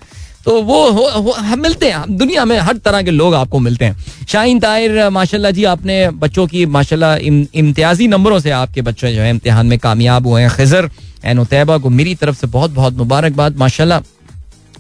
तो 0.45 0.61
वो 0.61 0.79
हो, 0.91 1.07
हो, 1.07 1.31
हम 1.31 1.61
मिलते 1.61 1.89
हैं। 1.91 2.17
दुनिया 2.17 2.43
में 2.45 2.57
हर 2.59 2.77
तरह 2.77 3.01
के 3.01 3.11
लोग 3.11 3.33
आपको 3.35 3.59
मिलते 3.59 3.85
हैं। 3.85 4.25
शाहीन 4.29 4.59
ताहिर 4.59 5.09
माशाल्लाह 5.09 5.51
जी 5.51 5.63
आपने 5.63 6.09
बच्चों 6.11 6.47
की 6.47 6.65
माशाल्लाह 6.67 7.15
इम, 7.17 7.45
इम्तियाजी 7.53 8.07
नंबरों 8.07 8.39
से 8.39 8.51
आपके 8.51 8.81
बच्चे 8.81 9.13
जो 9.15 9.21
है 9.21 9.29
इम्तिहान 9.29 9.67
में 9.67 9.77
कामयाब 9.79 10.27
हुए 10.27 10.41
हैं। 10.41 10.49
खजर 10.49 10.89
एन 11.25 11.39
उतैबा 11.39 11.77
को 11.77 11.89
मेरी 11.89 12.15
तरफ़ 12.15 12.37
से 12.37 12.47
बहुत 12.47 12.71
बहुत 12.71 12.93
मुबारकबाद 12.97 13.57
माशाल्लाह। 13.57 13.99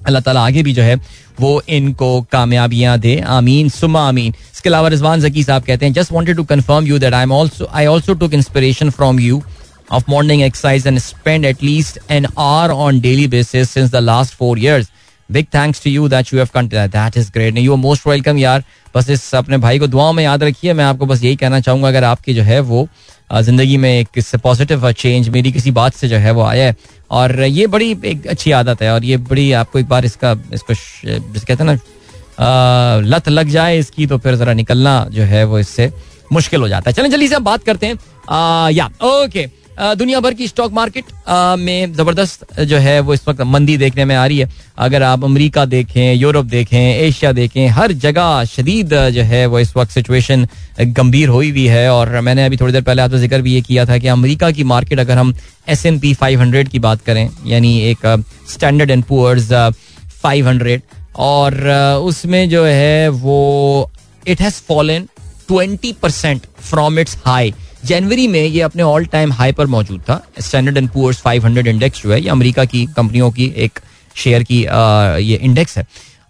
अल्लाह 0.05 0.21
ताला 0.21 0.45
आगे 0.45 0.63
भी 0.63 0.73
जो 0.73 0.83
है 0.83 0.95
वो 1.39 1.61
इनको 1.69 2.09
कामयाबियाँ 2.31 2.97
दे। 2.99 3.19
आमीन 3.19 3.69
सुमा 3.71 4.07
आमीन। 4.07 4.33
इसके 4.53 4.69
अलावा 4.69 4.87
रिजवान 4.89 5.21
जकी 5.21 5.43
साहब 5.43 5.63
कहते 5.63 5.85
हैं 5.85 5.93
just 5.93 6.11
wanted 6.11 6.35
to 6.37 6.43
confirm 6.43 6.87
you 6.87 6.99
that 6.99 7.13
I 7.13 7.23
am 7.23 7.33
I 7.33 7.85
also 7.85 8.13
took 8.13 8.33
inspiration 8.33 8.89
from 8.89 9.19
you 9.19 9.41
of 9.89 10.07
morning 10.07 10.43
exercise 10.43 10.85
and 10.85 11.01
spend 11.01 11.45
at 11.45 11.61
least 11.61 11.97
an 12.09 12.27
hour 12.37 12.71
on 12.71 12.99
daily 12.99 13.27
basis 13.27 13.69
since 13.69 13.91
the 13.91 14.01
last 14.01 14.33
four 14.33 14.57
years. 14.57 14.91
Thanks 15.51 15.79
to 15.79 15.89
you 15.89 16.07
that 16.09 16.31
you 16.31 16.37
have 16.39 16.51
continued. 16.51 16.91
That 16.91 17.17
is 17.17 17.29
great. 17.29 17.55
You 17.55 17.73
are 17.73 17.77
most 17.77 18.05
welcome 18.05 18.37
यार 18.37 18.63
बस 18.95 19.09
इस 19.09 19.33
अपने 19.35 19.57
भाई 19.57 19.79
को 19.79 19.87
दुआओं 19.87 20.13
में 20.13 20.23
याद 20.23 20.43
रखिए 20.43 20.73
मैं 20.73 20.83
आपको 20.83 21.05
बस 21.05 21.23
यही 21.23 21.35
कहना 21.35 21.59
चाहूँगा 21.59 21.87
अगर 21.87 22.03
आपकी 22.03 22.33
जो 22.33 22.43
है 22.43 22.59
वो 22.61 22.87
ज़िंदगी 23.33 23.77
में 23.77 23.89
एक 23.91 24.19
पॉजिटिव 24.43 24.91
चेंज 24.91 25.29
मेरी 25.29 25.51
किसी 25.51 25.71
बात 25.71 25.93
से 25.93 26.07
जो 26.07 26.17
है 26.17 26.31
वो 26.31 26.41
आया 26.43 26.65
है 26.65 26.75
और 27.11 27.39
ये 27.41 27.67
बड़ी 27.67 27.91
एक 28.05 28.27
अच्छी 28.27 28.51
आदत 28.51 28.81
है 28.81 28.93
और 28.93 29.05
ये 29.05 29.17
बड़ी 29.29 29.51
आपको 29.61 29.79
एक 29.79 29.87
बार 29.87 30.05
इसका 30.05 30.31
इसको 30.53 30.73
जिस 30.73 31.43
कहते 31.43 31.63
हैं 31.63 31.69
ना 31.69 33.01
लत 33.05 33.29
लग 33.29 33.49
जाए 33.49 33.77
इसकी 33.79 34.07
तो 34.07 34.17
फिर 34.17 34.35
जरा 34.35 34.53
निकलना 34.53 35.05
जो 35.11 35.23
है 35.23 35.43
वो 35.43 35.59
इससे 35.59 35.91
मुश्किल 36.31 36.61
हो 36.61 36.67
जाता 36.67 36.89
है 36.89 36.93
चलें 36.93 37.09
जल्दी 37.11 37.27
से 37.27 37.35
आप 37.35 37.41
बात 37.41 37.63
करते 37.63 37.87
हैं 37.87 38.71
या 38.71 38.89
ओके 39.03 39.47
दुनिया 39.79 40.19
भर 40.19 40.33
की 40.33 40.47
स्टॉक 40.47 40.71
मार्केट 40.73 41.05
में 41.59 41.93
ज़बरदस्त 41.93 42.59
जो 42.61 42.77
है 42.77 42.99
वो 42.99 43.13
इस 43.13 43.27
वक्त 43.27 43.41
मंदी 43.43 43.77
देखने 43.77 44.05
में 44.05 44.15
आ 44.15 44.25
रही 44.25 44.37
है। 44.37 44.49
अगर 44.77 45.03
आप 45.03 45.23
अमेरिका 45.23 45.63
देखें, 45.65 46.13
यूरोप 46.13 46.45
देखें, 46.45 46.79
एशिया 46.79 47.31
देखें, 47.31 47.67
हर 47.69 47.91
जगह 47.93 48.43
शदीद 48.45 48.93
जो 49.13 49.23
है 49.23 49.45
वो 49.45 49.59
इस 49.59 49.75
वक्त 49.77 49.91
सिचुएशन 49.91 50.47
गंभीर 50.81 51.29
हुई 51.29 51.49
हुई 51.51 51.65
है। 51.67 51.89
और 51.91 52.19
मैंने 52.19 52.45
अभी 52.45 52.57
थोड़ी 52.57 52.73
देर 52.73 52.81
पहले 52.81 53.01
आपसे 53.01 53.19
ज़िक्र 53.19 53.41
भी 53.41 53.53
ये 53.53 53.61
किया 53.61 53.85
था 53.85 53.97
कि 53.97 54.07
अमेरिका 54.07 54.51
की 54.51 54.63
मार्केट 54.63 54.99
अगर 54.99 55.17
हम 55.17 55.33
S 55.69 55.85
and 55.85 55.99
P 55.99 56.13
five 56.13 56.39
hundred 56.41 56.69
की 56.69 56.79
बात 56.79 57.01
करें, 57.01 57.29
यानी 57.45 57.79
एक 57.81 58.05
Standard 58.51 58.91
and 58.91 59.03
Poor's 59.03 59.51
five 60.21 60.47
hundred 60.47 60.81
और 61.17 61.67
उसमें 62.03 62.49
जो 62.49 62.63
है 62.65 63.09
वो 63.09 63.91
it 64.27 64.41
has 64.41 64.61
fallen 64.67 65.07
twenty 65.47 65.91
percent 66.01 66.45
from 66.61 66.99
its 66.99 67.17
high 67.25 67.53
जनवरी 67.83 68.27
में 68.27 68.41
ये 68.41 68.61
अपने 68.61 68.83
ऑल 68.83 69.05
टाइम 69.07 69.31
हाई 69.33 69.51
पर 69.51 69.67
मौजूद 69.67 70.01
था। 70.01 70.21
स्टैंडर्ड 70.39 70.77
एंड 70.77 70.89
पुअर्स 70.89 71.21
500 71.23 71.67
इंडेक्स 71.67 72.03
जो 72.03 72.11
है 72.11 72.21
ये 72.21 72.29
अमेरिका 72.29 72.65
की 72.65 72.85
कंपनियों 72.95 73.31
की 73.31 73.53
एक 73.57 73.79
शेयर 74.15 74.43
की 74.43 74.63
आ, 74.65 75.17
ये 75.17 75.35
इंडेक्स 75.37 75.77
है। 75.77 75.85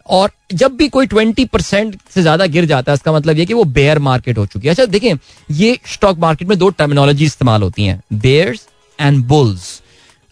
और 0.10 0.32
जब 0.54 0.76
भी 0.78 0.88
कोई 0.90 1.08
ट्वेंटी 1.08 1.46
परसेंट 1.46 1.96
से 2.14 2.22
ज़्यादा 2.22 2.46
गिर 2.48 2.66
जाता 2.66 2.92
है 2.92 2.94
इसका 2.96 3.12
मतलब 3.14 3.38
ये 3.38 3.46
कि 3.46 3.54
वो 3.54 3.64
बेयर 3.76 4.00
मार्केट 4.02 4.38
हो 4.38 4.46
चुकी 4.46 4.68
है। 4.68 4.72
अच्छा 4.72 4.86
देखें 4.88 5.14
ये 5.50 5.78
स्टॉक 5.94 6.18
मार्केट 6.20 6.48
में 6.48 6.58
दो 6.58 6.70
टर्मिनोलॉजी 6.72 7.26
इस्तेमाल 7.26 7.62
होती 7.64 7.86
हैं 7.86 8.02
बेयर्स 8.16 8.68
एंड 9.00 9.24
बुल्स 9.26 9.82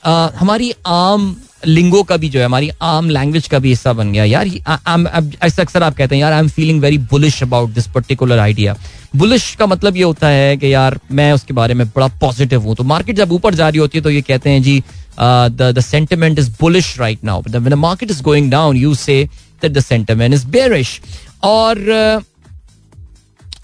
हमारी 0.04 0.74
आम 0.88 1.36
लिंगो 1.66 2.02
का 2.04 2.18
भी 2.18 2.30
जो 2.30 2.40
है 2.40 2.46
हमारी 2.46 2.70
आम 2.82 3.10
लैंग्वेज 3.10 3.48
का 3.48 3.60
भी 3.60 3.70
हिस्सा 3.70 3.92
बन 3.94 4.12
गया। 4.14 4.24
यार 4.26 4.48
ऐसा 4.48 5.62
अक्सर 5.62 5.84
आप 5.84 5.96
कहते 5.98 6.16
हैं 6.16 6.22
यार 6.22 6.34
I 6.34 6.40
am 6.40 6.48
feeling 6.50 6.82
very 6.82 6.98
bullish 7.12 7.42
about 7.44 7.70
this 7.70 7.88
particular 7.88 8.40
idea 8.40 8.76
bullish 9.16 9.55
का 9.55 9.66
मतलब 9.66 9.97
ये 9.97 10.03
होता 10.03 10.28
है 10.28 10.55
कि 10.57 10.74
यार 10.74 10.99
मैं 11.12 11.32
उसके 11.34 11.53
बारे 11.53 11.74
में 11.74 11.88
बड़ा 11.88 12.07
पॉजिटिव 12.22 12.62
हूँ। 12.62 12.76
तो 12.76 12.84
मार्केट 12.84 13.16
जब 13.16 13.32
ऊपर 13.32 13.55
जा 13.55 13.70
रही 13.70 13.80
होती 13.80 13.97
है 13.97 14.03
तो 14.03 14.09
ये 14.09 14.22
कहते 14.22 14.49
हैं 14.49 14.62
जी 14.64 14.84
the 15.20 15.80
sentiment 15.82 16.39
is 16.39 16.49
bullish 16.62 16.97
right 16.99 17.24
now 17.24 17.41
the 17.43 17.74
market 17.76 18.12
is 18.12 18.22
going 18.24 18.51
down 18.51 18.78
you 18.78 18.93
say 18.95 19.28
the 19.66 19.80
sentiment 19.80 20.34
is 20.34 20.45
bearish 20.47 20.99
और 21.43 21.78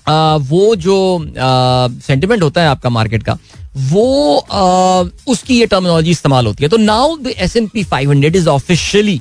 uh, 0.08 0.42
वो 0.50 0.76
जो 0.76 0.98
सेंटिमेंट 1.28 2.40
uh, 2.40 2.44
होता 2.44 2.62
है 2.62 2.68
आपका 2.68 2.90
मार्केट 2.90 3.24
का 3.24 3.38
वो 3.90 4.06
uh, 4.40 5.10
उसकी 5.28 5.60
ये 5.60 5.66
टर्मिनोलॉजी 5.66 6.12
इस्तेमाल 6.12 6.46
होती 6.48 6.64
है। 6.64 6.70
तो 6.70 6.78
now 6.78 7.18
the 7.18 7.34
S 7.38 7.56
and 7.56 7.68
P 7.68 7.84
five 7.84 8.10
hundred 8.12 8.36
is 8.36 8.48
officially 8.50 9.20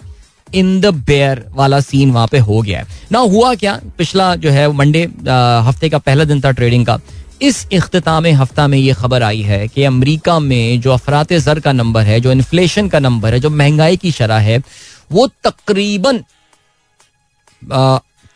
in 0.57 0.81
the 0.81 0.87
bear 1.07 1.45
वाला 1.55 1.81
सीन 1.81 2.11
वहाँ 2.11 2.27
पे 2.27 2.39
हो 2.39 2.61
गया 2.63 2.79
है। 2.79 2.87
ना 3.13 3.19
हुआ 3.19 3.55
क्या? 3.55 3.79
पिछला 3.99 4.35
जो 4.37 4.51
है 4.51 4.71
मंडे 4.73 5.03
हफ़्ते 5.05 5.89
का 5.89 5.99
पहला 5.99 6.25
दिन 6.25 6.41
था 6.41 6.51
ट्रेडिंग 6.53 6.87
का। 6.87 6.99
इस 7.43 7.67
अख्ताम 7.75 8.27
हफ़्ता 8.37 8.67
में 8.67 8.79
ये 8.79 8.93
खबर 8.95 9.23
आई 9.23 9.43
है 9.43 9.67
कि 9.69 9.83
अमेरिका 9.85 10.39
में 10.41 10.81
जो 10.81 10.93
अफरात 10.93 11.33
जर 11.35 11.61
का 11.61 11.73
नंबर 11.73 12.03
है, 12.03 12.21
जो 12.21 12.33
इन्फ्लेशन 12.33 12.89
का 12.89 12.99
नंबर 12.99 13.35
है, 13.35 13.41
जो 13.41 13.51
महँगाई 13.53 13.97
की 13.97 14.11
शरह 14.13 14.39
है, 14.41 14.63
वो 15.13 15.27
तकरीबन 15.45 16.23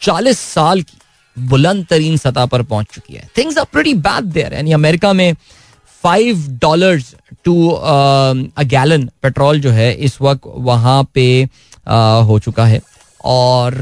चालीस 0.01 0.39
साल 0.39 0.83
की 0.83 0.99
बुलंद 1.37 1.87
तरीन 1.87 2.17
सतह 2.17 2.47
पर 2.47 2.63
पहुँच 2.65 2.87
चुकी 2.95 3.15
है। 3.15 3.29
Things 3.37 3.59
are 3.59 3.65
pretty 3.73 3.95
bad 3.97 4.25
there 4.27 4.55
यानी 4.55 4.73
अमेरिका 4.73 5.13
में 5.13 5.35
five 6.05 6.47
dollar 6.61 7.03
to 7.45 7.69
a 7.69 8.63
gallon 8.65 9.09
petrol 9.23 9.61
जो 9.61 9.71
है, 9.71 9.93
इस 9.95 10.21
वक्त 10.21 10.43
वहाँ 10.47 11.03
पे 11.15 11.49
हो 11.91 12.39
चुका 12.39 12.65
है। 12.67 12.81
और 13.27 13.75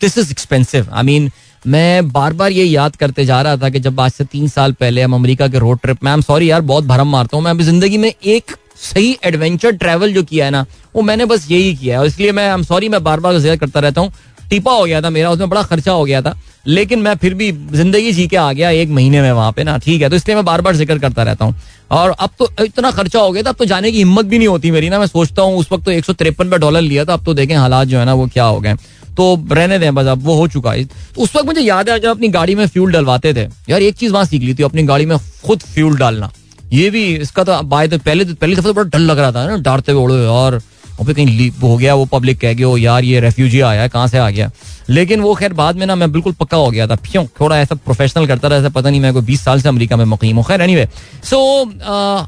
this 0.00 0.18
is 0.18 0.30
expensive 0.30 0.88
I 0.92 1.02
mean 1.04 1.30
मैं 1.64 2.10
बार 2.10 2.32
बार 2.32 2.50
ये 2.52 2.64
याद 2.64 2.96
करते 2.96 3.24
जा 3.24 3.40
रहा 3.42 3.56
था 3.56 3.68
कि 3.70 3.80
जब 3.80 4.00
आज 4.00 4.12
से 4.12 4.24
तीन 4.24 4.48
साल 4.48 4.72
पहले 4.74 5.02
हम 5.02 5.14
अमेरिका 5.14 5.48
के 5.48 5.58
रोड 5.58 5.78
ट्रिप 5.80 6.04
में 6.04 6.20
सॉरी 6.22 6.50
यार, 6.50 6.60
बहुत 6.62 6.84
भरम 6.84 7.08
मारता 7.08 7.36
हूँ। 7.36 7.44
मैं 7.44 7.50
अभी 7.50 7.64
ज़िंदगी 7.64 7.98
में 7.98 8.08
एक 8.08 8.56
सही 8.82 9.16
एडवेंचर 9.24 9.72
ट्रैवल 9.72 10.12
जो 10.14 10.22
किया 10.22 10.44
है 10.44 10.50
ना, 10.50 10.64
वो 10.94 11.02
मैंने 11.02 11.24
बस 11.26 11.46
यही 11.50 11.74
किया 11.76 12.00
है। 12.00 12.06
इसलिए 12.06 12.32
मैं 12.32 12.46
आई 12.46 12.54
एम 12.54 12.62
सॉरी 12.64 12.88
मैं 12.88 13.02
बार 13.04 13.20
बार 13.20 13.38
ज़िक्र 13.38 13.56
करता 13.56 13.80
रहता 13.80 14.00
हूँ। 14.00 14.12
टिपा 14.50 14.72
हो 14.72 14.84
गया 14.84 15.00
था 15.02 15.10
मेरा, 15.10 15.30
उसमें 15.30 15.48
बड़ा 15.48 15.62
खर्चा 15.62 15.92
हो 15.92 16.04
गया 16.04 16.22
था। 16.22 16.36
लेकिन 16.64 16.98
मैं 16.98 17.14
फिर 17.14 17.34
भी 17.34 17.50
ज़िंदगी 17.52 18.12
जी 18.12 18.26
के 18.26 18.36
आ 18.36 18.52
गया, 18.52 18.70
एक 18.70 18.88
महीने 18.88 19.22
में 19.22 19.30
वहाँ 19.32 19.52
पे 19.52 19.64
ना, 19.64 19.76
ठीक 19.78 20.02
है? 20.02 20.08
तो 20.08 20.16
इसलिए 20.16 20.34
मैं 20.34 20.44
बार 20.44 20.60
बार 20.60 20.76
ज़िक्र 20.76 20.98
करता 20.98 21.22
रहता 21.22 21.44
हूँ। 21.44 21.54
और 21.90 22.10
अब 22.10 22.30
तो 22.38 22.48
इतना 22.64 22.90
खर्चा 22.90 23.20
हो 23.20 23.30
गया 23.32 23.42
था, 23.42 23.50
अब 23.50 23.56
तो 23.56 23.64
जाने 23.64 23.92
की 23.92 23.98
हिम्मत 23.98 24.24
भी 24.24 24.38
नहीं 24.38 24.48
होती 24.48 24.70
मेरी 24.70 24.88
ना। 24.88 24.98
मैं 24.98 25.06
सोचता 25.06 25.42
हूँ, 25.42 25.56
उस 25.58 25.72
वक्त 25.72 25.84
तो 25.84 25.90
एक 25.90 26.04
सौ 26.04 26.12
तिरपन 26.12 26.50
पे 26.50 26.58
डॉलर 26.58 26.80
लिया 26.80 27.04
था, 27.04 27.12
अब 27.12 27.24
तो 27.24 27.34
देखें 27.34 27.54
हालात 27.56 27.88
जो 27.88 27.98
है 27.98 28.04
ना, 28.04 28.14
वो 28.14 28.26
क्या 28.26 28.44
हो 28.44 28.60
गए। 28.60 28.74
तो 29.16 29.34
रहने 29.52 29.78
दें 29.78 29.94
बस, 29.94 30.06
अब 30.06 30.22
वो 30.24 30.34
हो 30.34 30.46
चुका 30.48 30.72
है। 30.72 30.84
तो 30.84 31.22
उस 31.22 31.36
वक्त 31.36 31.46
मुझे 31.46 31.60
याद 31.60 31.90
है, 31.90 31.98
जब 32.00 32.08
अपनी 32.08 32.28
गाड़ी 32.28 32.54
में 32.54 32.66
फ्यूल 32.66 32.92
डलवाते 32.92 33.34
थे। 33.34 33.48
यार, 33.68 33.82
एक 33.82 33.96
चीज़ 33.96 34.12
वहाँ 34.12 34.24
सीख 34.24 34.42
ली 34.42 34.54
थी, 34.54 34.62
अपनी 34.62 34.82
गाड़ी 34.82 35.06
में 35.06 35.16
खुद 35.44 35.62
फ्यूल 35.64 35.96
डालना। 35.96 36.30
ये 36.72 36.88
भी, 36.90 37.04
इसका 37.16 37.44
तो 37.44 37.60
बाय 37.62 37.88
तो 37.88 37.98
पहले 37.98 38.24
पहली 38.24 38.54
दफ़ा 38.54 38.68
तो 38.68 38.74
बड़ा 38.74 38.88
डर 38.88 38.98
लग 38.98 39.18
रहा 39.18 39.32
था 39.32 39.46
ना 39.46 39.56
डरते 39.56 39.92
हुए 39.92 40.02
उड़ो 40.04 40.60
और 41.00 41.12
कहीं 41.12 41.26
लीक 41.28 41.54
हो 41.62 41.76
गया, 41.76 41.94
वो 41.94 42.04
पब्लिक 42.12 42.40
कह 42.40 42.52
गया 42.52 42.76
यार, 42.78 43.04
ये 43.04 43.20
रेफ्यूजी 43.20 43.60
आया 43.62 43.82
है, 43.82 43.88
कहाँ 43.88 44.06
से 44.08 44.18
आ 44.18 44.28
गया? 44.30 44.50
लेकिन 44.90 45.20
वो 45.20 45.34
खैर 45.34 45.52
बाद 45.52 45.76
में 45.76 45.86
ना 45.86 45.94
मैं 45.94 46.10
बिल्कुल 46.12 46.32
पक्का 46.32 46.56
हो 46.56 46.70
गया 46.70 46.86
था, 46.86 46.96
क्यों? 47.04 47.24
थोड़ा 47.40 47.58
ऐसा 47.58 47.74
प्रोफेशनल 47.74 48.26
करता 48.26 48.48
रहा, 48.48 48.58
ऐसा 48.58 48.68
पता 48.70 48.90
नहीं 48.90 49.00
मैं 49.00 49.12
कोई 49.12 49.22
बीस 49.22 49.44
साल 49.44 49.60
से 49.60 49.68
अमरीका 49.68 49.96
में 49.96 50.04
मुकीम 50.04 50.36
हूँ। 50.36 50.44
खैर 50.44 50.60
एनीवे 50.60 50.88
सो 51.24 51.38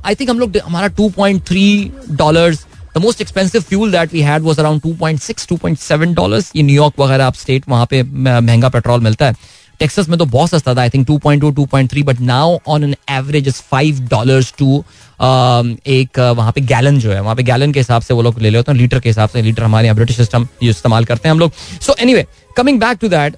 आई 0.07 0.15
थिंक 0.15 0.31
हम 0.31 0.39
लोग 0.39 0.57
हमारा 0.67 0.87
two 0.89 1.09
point 1.17 1.43
three 1.49 1.93
dollar 2.13 2.55
the 2.97 2.99
most 3.03 3.21
expensive 3.21 3.63
fuel 3.63 3.93
that 3.93 4.13
we 4.13 4.21
had 4.21 4.43
was 4.43 4.59
around 4.59 4.81
2.6 4.83 5.47
2.7 5.53 6.15
dollars 6.15 6.51
ये 6.57 6.63
न्यूयॉर्क 6.63 7.01
वगैरह 7.01 7.25
आप 7.25 7.35
स्टेट 7.35 7.65
वहाँ 7.69 7.87
पे 7.91 8.03
महँगा 8.03 8.69
पेट्रोल 8.69 9.01
मिलता 9.01 9.27
है। 9.27 9.35
टेक्सास 9.79 10.09
में 10.09 10.19
तो 10.19 10.25
बहुत 10.27 10.51
सस्ता 10.51 10.75
था 10.75 10.81
I 10.81 10.91
think 10.91 11.07
2.2 11.09 11.53
2.3 11.55 12.03
but 12.05 12.21
now 12.23 12.59
on 12.69 12.85
an 12.85 12.95
average 13.11 13.49
is 13.49 13.61
5 13.73 14.01
dollars 14.11 14.53
to 14.59 14.79
एक 15.21 16.19
वहाँ 16.37 16.53
पे 16.53 16.61
गैलन 16.63 16.99
जो 16.99 17.13
है 17.13 17.21
वहाँ 17.21 17.37
पे 17.37 17.43
गैलन 17.43 17.73
के 17.73 17.81
हिसाब 17.81 18.03
से 18.03 18.15
वो 18.15 18.23
लोग 18.23 18.39
ले 18.39 18.51
लेते 18.51 18.73
हैं 18.73 18.79
लीटर 18.79 19.01
के 19.01 19.09
हिसाब 19.09 19.29
से 19.29 19.43
लीटर 19.43 19.63
हमारे 19.63 19.87
यहाँ 19.87 19.97
ब्रिटिश 19.97 20.17
सिस्टम 20.17 20.47
इस्तेमाल 20.63 21.05
करते 21.05 21.29
हैं 21.29 21.35
हम 21.35 21.41
लोग 21.41 21.53
so 21.81 21.95
anyway 22.01 22.27
coming 22.57 22.81
back 22.81 22.99
to 23.01 23.09
that 23.09 23.37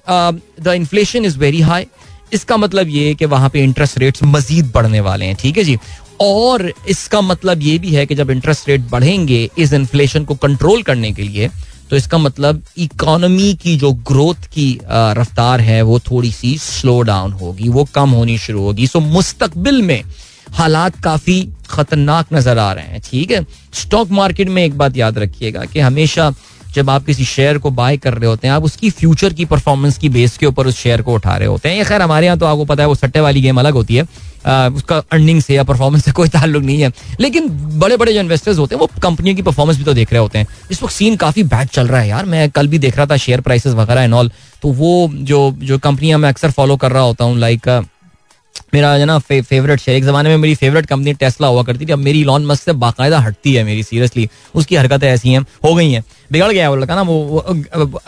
the 0.61 0.73
inflation 0.75 1.25
is 1.25 1.37
very 1.39 1.61
high 1.61 1.85
इसका 2.33 2.57
मतलब 2.57 2.87
ये 2.89 3.13
कि 3.15 3.25
वहाँ 3.27 3.49
पे 3.49 3.63
इंटरेस्ट 3.63 3.97
रेट्स 3.97 4.23
मजीद 4.25 4.71
बढ़ने 4.73 4.99
वाले 4.99 5.25
हैं 5.25 5.35
ठीक 5.35 5.57
है 5.57 5.63
जी 5.63 5.77
और 6.21 6.71
इसका 6.89 7.21
मतलब 7.21 7.61
ये 7.61 7.77
भी 7.79 7.89
है 7.89 8.05
कि 8.05 8.15
जब 8.15 8.29
इंटरेस्ट 8.31 8.69
रेट 8.69 8.89
बढ़ेंगे 8.89 9.49
इस 9.57 9.73
इन्फ्लेशन 9.73 10.23
को 10.25 10.35
कंट्रोल 10.37 10.81
करने 10.83 11.11
के 11.13 11.23
लिए 11.23 11.49
तो 11.89 11.95
इसका 11.95 12.17
मतलब 12.17 12.63
इकोनॉमी 12.77 13.53
की 13.53 13.75
जो 13.77 13.91
ग्रोथ 14.07 14.47
की 14.53 14.79
रफ्तार 14.91 15.61
है, 15.61 15.81
वो 15.81 15.99
थोड़ी 15.99 16.31
सी 16.31 16.57
स्लो 16.57 16.99
डाउन 17.01 17.31
होगी, 17.33 17.69
वो 17.69 17.87
कम 17.95 18.09
होनी 18.09 18.37
शुरू 18.37 18.61
होगी। 18.61 18.87
सो 18.87 18.99
मुस्तकबिल 18.99 19.81
में 19.81 20.01
हालात 20.51 20.99
काफ़ी 21.03 21.47
खतरनाक 21.69 22.27
नज़र 22.33 22.57
आ 22.57 22.71
रहे 22.73 22.85
हैं, 22.85 23.01
ठीक 23.01 23.31
है? 23.31 23.45
स्टॉक 23.73 24.11
मार्केट 24.11 24.49
में 24.49 24.63
एक 24.63 24.77
बात 24.77 24.97
याद 24.97 25.17
रखिएगा 25.17 25.65
कि 25.65 25.79
हमेशा 25.79 26.33
जब 26.77 26.89
आप 26.89 27.05
किसी 27.05 27.25
शेयर 27.25 27.57
को 27.57 27.71
बाय 27.71 27.97
कर 27.97 28.13
रहे 28.13 28.29
होते 28.29 28.47
हैं 28.47 28.53
आप 28.53 28.63
उसकी 28.63 28.89
फ्यूचर 28.91 29.33
की 29.33 29.45
परफॉर्मेंस 29.47 29.97
की 29.97 30.09
बेस 30.09 30.37
के 30.37 30.45
ऊपर 30.45 30.67
उस 30.67 30.77
शेयर 30.77 31.01
को 31.01 31.13
उठा 31.13 31.35
रहे 31.37 31.47
होते 31.47 31.69
हैं। 31.69 31.77
ये 31.77 31.83
खैर 31.85 32.01
हमारे 32.01 32.25
यहाँ 32.25 32.37
तो 32.37 32.45
आपको 32.45 32.65
पता 32.65 32.83
है 32.83 32.87
वो 32.87 32.95
सट्टे 32.95 33.19
वाली 33.19 33.41
गेम 33.41 33.59
अलग 33.59 33.73
होती 33.73 33.95
है। 33.95 34.03
आ, 34.45 34.67
उसका 34.69 34.97
अर्निंग 35.11 35.41
से 35.41 35.55
या 35.55 35.63
परफॉर्मेंस 35.65 36.05
से 36.05 36.11
कोई 36.11 36.27
ताल्लुक 36.29 36.63
नहीं 36.63 36.81
है। 36.81 36.91
लेकिन 37.19 37.49
बड़े 37.79 37.97
बड़े 37.97 38.13
जो 38.13 38.19
इन्वेस्टर्स 38.19 38.57
होते 38.57 38.75
हैं 38.75 38.79
वो 38.81 38.89
कंपनियों 39.03 39.35
की 39.35 39.41
परफॉर्मेंस 39.41 39.77
भी 39.77 39.83
तो 39.83 39.93
देख 39.93 40.13
रहे 40.13 40.21
होते 40.21 40.37
हैं। 40.37 40.47
इस 40.71 40.83
वक्त 40.83 40.93
सीन 40.93 41.15
काफ़ी 41.17 41.43
बैड 41.45 41.67
चल 41.69 41.87
रहा 41.87 42.01
है 42.01 42.07
यार। 42.09 42.25
मैं 42.25 42.49
कल 42.51 42.67
भी 42.67 42.79
देख 42.79 42.97
रहा 42.97 43.05
था 43.05 43.17
शेयर 43.17 43.41
प्राइसेस 43.41 43.73
वगैरह 43.73 44.01
एंड 44.01 44.13
ऑल 44.13 44.31
तो 44.61 44.71
वो 44.73 45.09
जो 45.13 45.51
जो 45.61 45.77
कंपनियाँ 45.79 46.19
मैं 46.19 46.29
अक्सर 46.29 46.51
फॉलो 46.51 46.77
कर 46.77 46.91
रहा 46.91 47.03
होता 47.03 47.25
हूँ 47.25 47.37
लाइक 47.39 47.69
मेरा 48.73 48.91
है 48.91 49.05
ना 49.05 49.17
फेवरेट 49.19 49.79
शेयर 49.79 49.97
एक 49.97 50.03
जमाने 50.03 50.29
में 50.29 50.37
मेरी 50.37 50.55
फेवरेट 50.55 50.85
कंपनी 50.85 51.13
टेस्ला 51.15 51.47
हुआ 51.47 51.63
करती 51.63 51.85
थी। 51.85 51.91
अब 51.91 51.99
मेरी 51.99 52.23
लॉन 52.23 52.45
मस्त 52.45 52.63
से 52.63 52.73
बाकायदा 52.75 53.19
हटती 53.19 53.53
है 53.53 53.63
मेरी 53.63 53.83
सीरियसली 53.83 54.27
उसकी 54.55 54.75
हरकतें 54.75 55.07
ऐसी 55.07 55.29
हैं 55.29 55.41
हो 55.63 55.73
गई 55.75 55.91
हैं। 55.91 56.03
बिगड़ 56.31 56.51
गया 56.51 56.69
वो 56.69 56.75
लड़का 56.75 56.95
ना 56.95 57.01
वो, 57.01 57.43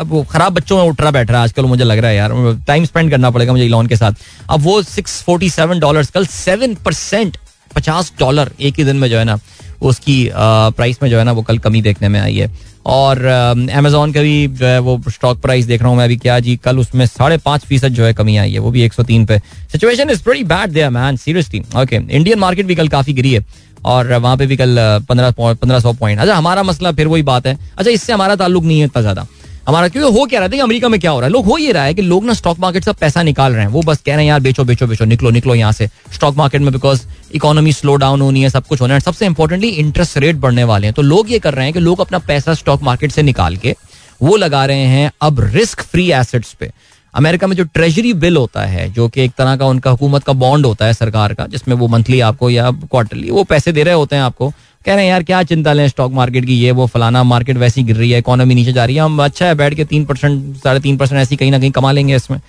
वो, 0.01 0.23
खराब 0.23 0.53
बच्चों 0.53 0.77
में 0.77 0.83
उठ 0.83 1.01
रहा 1.01 1.11
बैठ 1.11 1.31
रहा 1.31 1.39
है 1.39 1.43
आजकल 1.43 1.65
मुझे 1.65 1.83
लग 1.83 1.99
रहा 1.99 2.11
है 2.11 2.17
यार। 2.17 2.31
टाइम 2.67 2.85
स्पेंड 2.85 3.11
करना 3.11 3.29
पड़ेगा 3.31 3.51
मुझे 3.51 3.67
लॉन 3.67 3.87
के 3.87 3.95
साथ। 3.95 4.13
अब 4.49 4.61
वो 4.61 4.81
सिक्स 4.83 5.21
फोर्टी 5.23 5.49
सेवन 5.49 5.79
डॉलर 5.79 6.05
कल 6.13 6.25
सेवन 6.27 6.75
परसेंट 6.85 7.37
पचास 7.75 8.11
डॉलर 8.19 8.51
एक 8.59 8.77
ही 8.77 8.83
दिन 8.83 8.95
में 8.95 9.09
जो 9.09 9.17
है 9.17 9.23
ना 9.25 9.39
उसकी 9.81 10.29
प्राइस 10.33 10.97
में 11.03 11.09
जो 11.09 11.17
है 11.17 11.23
ना 11.23 11.31
वो 11.31 11.41
कल 11.41 11.57
कमी 11.57 11.81
देखने 11.81 12.07
में 12.09 12.19
आई 12.19 12.35
है। 12.35 12.51
और 12.85 13.23
अमेजोन 13.25 14.11
का 14.13 14.21
भी 14.21 14.47
जो 14.49 14.65
है 14.65 14.79
वो 14.79 14.99
स्टॉक 15.09 15.41
प्राइस 15.41 15.65
देख 15.65 15.81
रहा 15.81 15.89
हूँ 15.89 15.97
मैं 15.97 16.05
अभी 16.05 16.15
क्या 16.17 16.39
जी 16.39 16.55
कल 16.63 16.77
उसमें 16.79 17.05
साढ़े 17.05 17.37
पाँच 17.37 17.65
फ़ीसद 17.65 17.93
जो 17.93 18.05
है 18.05 18.13
कमी 18.13 18.37
आई 18.37 18.51
है 18.51 18.59
वो 18.59 18.71
भी 18.71 18.81
एक 18.83 18.93
सौ 18.93 19.03
तीन 19.03 19.25
पे। 19.25 19.37
Situation 19.71 20.09
is 20.09 20.21
very 20.27 20.43
bad 20.43 20.71
there 20.71 20.89
man 20.89 21.17
seriously 21.17 21.59
okay 21.77 21.95
Indian 21.95 22.39
market 22.39 22.65
भी 22.65 22.75
कल 22.75 22.87
काफ़ी 22.87 23.13
गिरी 23.13 23.33
है। 23.33 23.45
और 23.85 24.13
वहाँ 24.13 24.37
पे 24.37 24.45
भी 24.47 24.57
कल 24.57 24.75
पंद्रह 25.09 25.31
पंद्रह 25.31 25.79
सौ 25.79 25.93
पॉइंट 25.93 26.19
अच्छा 26.19 26.35
हमारा 26.35 26.63
मसला 26.63 26.91
फिर 26.91 27.07
वही 27.07 27.23
बात 27.23 27.47
है। 27.47 27.57
अच्छा 27.77 27.91
इससे 27.91 28.13
हमारा 28.13 28.35
ताल्लुक 28.35 28.63
नहीं 28.63 28.79
है 28.79 28.85
इतना 28.85 29.01
ज़्यादा। 29.01 29.25
हमारा, 29.67 29.87
क्योंकि 29.87 30.17
हो 30.17 30.25
क्या 30.25 30.39
रहा 30.39 30.49
है 30.53 30.59
अमेरिका 30.61 30.89
में 30.89 30.99
क्या 30.99 31.11
हो 31.11 31.19
रहा 31.19 31.27
है? 31.27 31.31
लोग, 31.31 31.45
हो 31.45 31.57
ये 31.57 31.71
रहा 31.71 31.83
है 31.83 31.93
कि 31.93 32.01
लोग 32.01 32.25
ना 32.25 32.33
स्टॉक 32.33 32.59
मार्केट 32.59 32.85
से 32.85 32.93
पैसा 32.93 33.23
निकाल 33.23 33.53
रहे 33.53 33.61
हैं। 33.61 33.71
वो 33.71 33.81
बस 33.81 34.01
कह 34.05 34.15
रहे 34.15 34.23
हैं, 34.25 34.29
यार, 34.29 34.39
बेचो 34.39 34.63
बेचो 34.63 34.87
बेचो, 34.87 35.05
निकलो 35.05 35.29
निकलो 35.29 35.55
यहाँ 35.55 35.71
से। 35.71 35.87
स्टॉक 36.13 36.37
मार्केट 36.37 36.61
में 36.61 36.71
बिकॉज़ 36.73 37.01
इकोनॉमी 37.35 37.73
स्लो 37.73 37.95
डाउन 37.95 38.21
होनी 38.21 38.41
है, 38.41 38.49
सब 38.49 38.65
कुछ 38.67 38.81
होना 38.81 38.93
है। 38.93 38.99
सबसे 38.99 39.25
इंपॉर्टेंटली 39.25 39.67
इंटरेस्ट 39.67 40.17
रेट 40.17 40.35
बढ़ने 40.35 40.63
वाले 40.63 40.87
हैं। 40.87 40.93
तो 40.93 41.01
लोग 41.01 41.31
ये 41.31 41.39
कर 41.39 41.53
रहे 41.53 41.65
हैं 41.65 41.73
कि 41.73 41.79
लोग 41.79 42.01
अपना 42.01 42.19
पैसा 42.19 42.53
स्टॉक 42.53 42.83
मार्केट 42.83 43.11
से 43.11 43.23
निकाल 43.23 43.57
के 43.57 43.75
वो 44.21 44.35
लगा 44.37 44.65
रहे 44.65 44.85
हैं 44.85 45.11
अब 45.21 45.39
रिस्क 45.53 45.81
फ्री 45.81 46.11
एसेट्स 46.11 46.53
पे। 46.53 46.71
अमेरिका 47.15 47.47
में 47.47 47.55
जो 47.55 47.63
ट्रेजरी 47.63 48.13
बिल 48.13 48.37
होता 48.37 48.61
है, 48.61 48.89
जो 48.89 49.07
कि 49.07 49.21
एक 49.21 49.31
तरह 49.37 49.55
का 49.55 49.65
उनका 49.65 49.91
हुकूमत 49.91 50.23
का 50.23 50.33
बॉन्ड 50.33 50.65
होता 50.65 50.85
है 50.85 50.93
सरकार 50.93 51.33
का, 51.33 51.47
जिसमें 51.47 51.75
वो 51.75 51.87
मंथली 51.87 52.19
आपको 52.19 52.49
या 52.49 52.71
क्वार्टरली 52.71 53.29
वो 53.29 53.43
पैसे 53.43 53.71
दे 53.71 53.83
रहे 53.83 53.93
होते 53.93 54.15
हैं 54.15 54.23
आपको, 54.23 54.49
कह 54.85 54.95
रहे 54.95 55.03
हैं, 55.03 55.11
यार, 55.11 55.23
क्या 55.23 55.43
चिंता 55.43 55.73
लें 55.73 55.87
स्टॉक 55.87 56.11
मार्केट 56.11 56.45
की, 56.45 56.53
ये 56.53 56.71
वो 56.71 56.85
फलाना 56.87 57.23
मार्केट 57.23 57.57
वैसी 57.57 57.83
गिर 57.83 57.95
रही 57.95 58.11
है, 58.11 58.19
इकोनॉमी 58.19 58.55
नीचे 58.55 58.73
जा 58.73 58.85
रही 58.85 58.95
है, 58.95 59.01
हम 59.01 59.23
अच्छा 59.23 59.45
है, 59.45 59.55
बैठ 59.55 59.73
के 59.73 59.85
तीन 59.85 60.05
परसेंट, 60.05 60.57
साढ़े 60.57 60.79
तीन 60.79 60.97
परसेंट 60.97 61.21
ऐसी 61.21 61.35
कहीं 61.35 61.51
ना 61.51 61.59
कहीं 61.59 61.71
कमा 61.71 61.91
लेंगे 61.91 62.15
इसमें। 62.15 62.39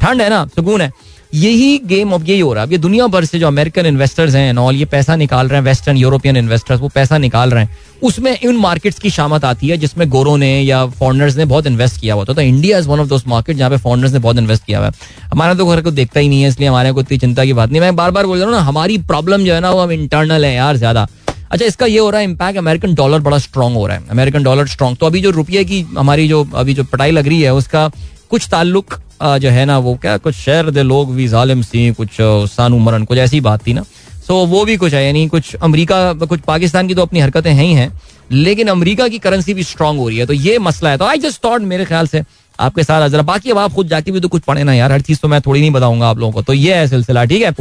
ठंड 0.00 0.22
है 0.22 0.30
ना, 0.30 0.46
सुकून 0.46 0.80
है। 0.80 0.92
यही 1.34 1.78
गेम 1.78 2.12
अब 2.12 2.28
यही 2.28 2.40
हो 2.40 2.52
रहा 2.52 2.62
है। 2.62 2.66
अब 2.66 2.72
ये 2.72 2.78
दुनिया 2.78 3.06
भर 3.06 3.24
से 3.24 3.38
जो 3.38 3.46
अमेरिकन 3.46 3.86
इन्वेस्टर्स 3.86 4.34
हैं 4.34 4.56
ऑल 4.56 4.76
ये 4.76 4.84
पैसा 4.84 5.16
निकाल 5.16 5.48
रहे 5.48 5.58
हैं 5.58 5.64
वेस्टर्न 5.64 5.96
यूरोपियन 5.96 6.36
इन्वेस्टर्स 6.36 6.80
वो 6.80 6.88
पैसा 6.88 7.18
निकाल 7.18 7.50
रहे 7.50 7.64
हैं। 7.64 7.76
उसमें 8.02 8.30
इन 8.34 8.56
मार्केट्स 8.56 8.98
की 8.98 9.10
शामत 9.10 9.44
आती 9.44 9.68
है, 9.68 9.76
जिसमें 9.76 10.08
गोरों 10.10 10.36
ने 10.38 10.60
या 10.60 10.84
फॉरनर्स 10.88 11.36
ने 11.36 11.44
बहुत 11.44 11.66
इन्वेस्ट 11.66 12.00
किया 12.00 12.14
हुआ 12.14 12.24
था। 12.24 12.32
तो 12.32 12.40
India 12.40 12.78
is 12.78 12.88
one 12.88 13.00
of 13.00 13.08
those 13.08 13.26
market 13.28 13.56
जहाँ 13.56 13.70
पे 13.70 13.76
फॉरनर्स 13.78 14.12
ने 14.12 14.18
बहुत 14.18 14.38
इन्वेस्ट 14.38 14.64
किया 14.64 14.78
हुआ 14.78 14.86
है। 14.86 14.92
हमारा 15.32 15.54
तो 15.54 15.66
घर 15.66 15.82
को 15.82 15.90
देखता 15.90 16.20
ही 16.20 16.28
नहीं 16.28 16.42
है, 16.42 16.48
इसलिए 16.48 16.68
हमारे 16.68 16.92
को 16.92 17.00
इतनी 17.00 17.18
चिंता 17.18 17.44
की 17.44 17.52
बात 17.52 17.70
नहीं। 17.70 17.80
मैं 17.80 17.94
बार 17.96 18.10
बार 18.10 18.26
बोल 18.26 18.38
रहा 18.38 18.46
हूँ 18.46 18.54
ना, 18.54 18.60
हमारी 18.62 18.98
प्रॉब्लम 19.04 19.44
जो 19.44 19.54
है 19.54 19.60
ना, 19.60 19.70
वो 19.70 19.80
हम 19.80 19.92
इंटरनल 19.92 20.44
है 20.44 20.54
यार 20.54 20.76
ज़्यादा। 20.76 21.06
अच्छा 21.50 21.64
इसका 21.64 21.86
ये 21.86 21.98
हो 21.98 22.10
रहा 22.10 22.20
है 22.20 22.24
इम्पैक्ट 22.24 22.58
अमेरिकन 22.58 22.94
डॉलर 22.94 23.20
बड़ा 23.20 23.38
स्ट्रॉन्ग 23.38 23.76
हो 23.76 23.86
रहा 23.86 23.96
है। 23.96 24.08
अमेरिकन 24.10 24.42
डॉलर 24.42 24.66
स्ट्रॉन्ग 24.66 24.96
तो 24.96 25.06
अभी 25.06 25.20
जो 25.20 25.30
रुपये 25.30 25.64
की 25.64 25.80
हमारी 25.98 26.28
जो, 26.28 26.46
अभी 26.54 26.74
जो 26.74 26.84
पटाई 26.84 27.10
लग 27.10 27.28
रही 27.28 27.40
है, 27.42 27.54
उसका 27.54 27.90
कुछ 28.30 28.48
ताल्लुक 28.50 28.94
जो 29.22 29.50
है 29.50 29.64
ना, 29.64 29.78
वो 29.78 29.94
क्या, 29.94 30.16
कुछ 30.16 30.34
शहर 30.34 30.70
दे 30.70 30.82
लोग 30.82 31.14
भी 31.14 31.28
जालिम 31.28 31.62
सी, 31.62 31.90
कुछ 31.92 32.16
सानू 32.50 32.78
मरन 32.78 33.04
कुछ 33.04 33.18
ऐसी 33.18 33.40
बात 33.40 33.66
थी 33.66 33.72
ना। 33.72 33.84
सो 34.26 34.34
वो 34.46 34.64
भी 34.64 34.76
कुछ 34.76 34.94
है, 34.94 35.04
यानी 35.06 35.26
कुछ 35.28 35.54
अमेरिका, 35.54 36.12
कुछ 36.14 36.40
पाकिस्तान 36.40 36.88
की 36.88 36.94
तो 36.94 37.02
अपनी 37.02 37.20
हरकतें 37.20 37.52
हैं 37.52 37.64
ही 37.64 37.72
हैं, 37.72 37.92
लेकिन 38.32 38.68
अमेरिका 38.68 39.06
की 39.08 39.18
करेंसी 39.18 39.54
भी 39.54 39.62
स्ट्रांग 39.64 39.98
हो 39.98 40.08
रही 40.08 40.18
है। 40.18 40.26
तो 40.26 40.32
ये 40.32 40.58
मसला 40.58 40.90
है। 40.90 40.98
तो 40.98 41.04
आई 41.04 41.18
जस्ट 41.18 41.44
थॉट 41.44 41.62
मेरे 41.62 41.84
ख्याल 41.84 42.06
से 42.06 42.22
आपके 42.58 42.82
साथ 42.82 43.08
जरा, 43.08 43.22
बाकी 43.22 43.50
अब 43.50 43.58
आप 43.58 43.72
खुद 43.72 43.88
जाके 43.88 44.10
भी 44.10 44.20
तो 44.20 44.28
कुछ 44.28 44.42
पढ़े 44.42 44.62
ना 44.64 44.72
यार, 44.74 44.92
हर 44.92 45.00
चीज़ 45.00 45.18
तो 45.22 45.28
मैं 45.28 45.40
थोड़ी 45.40 45.60
नहीं 45.60 45.70
बताऊँगा 45.70 46.08
आप 46.08 46.18
लोगों 46.18 46.32
को। 46.32 46.42
तो 46.42 46.52
ये 46.52 46.74
है 46.74 46.86
सिलसिला, 46.88 47.24
ठीक 47.24 47.42
है? 47.42 47.52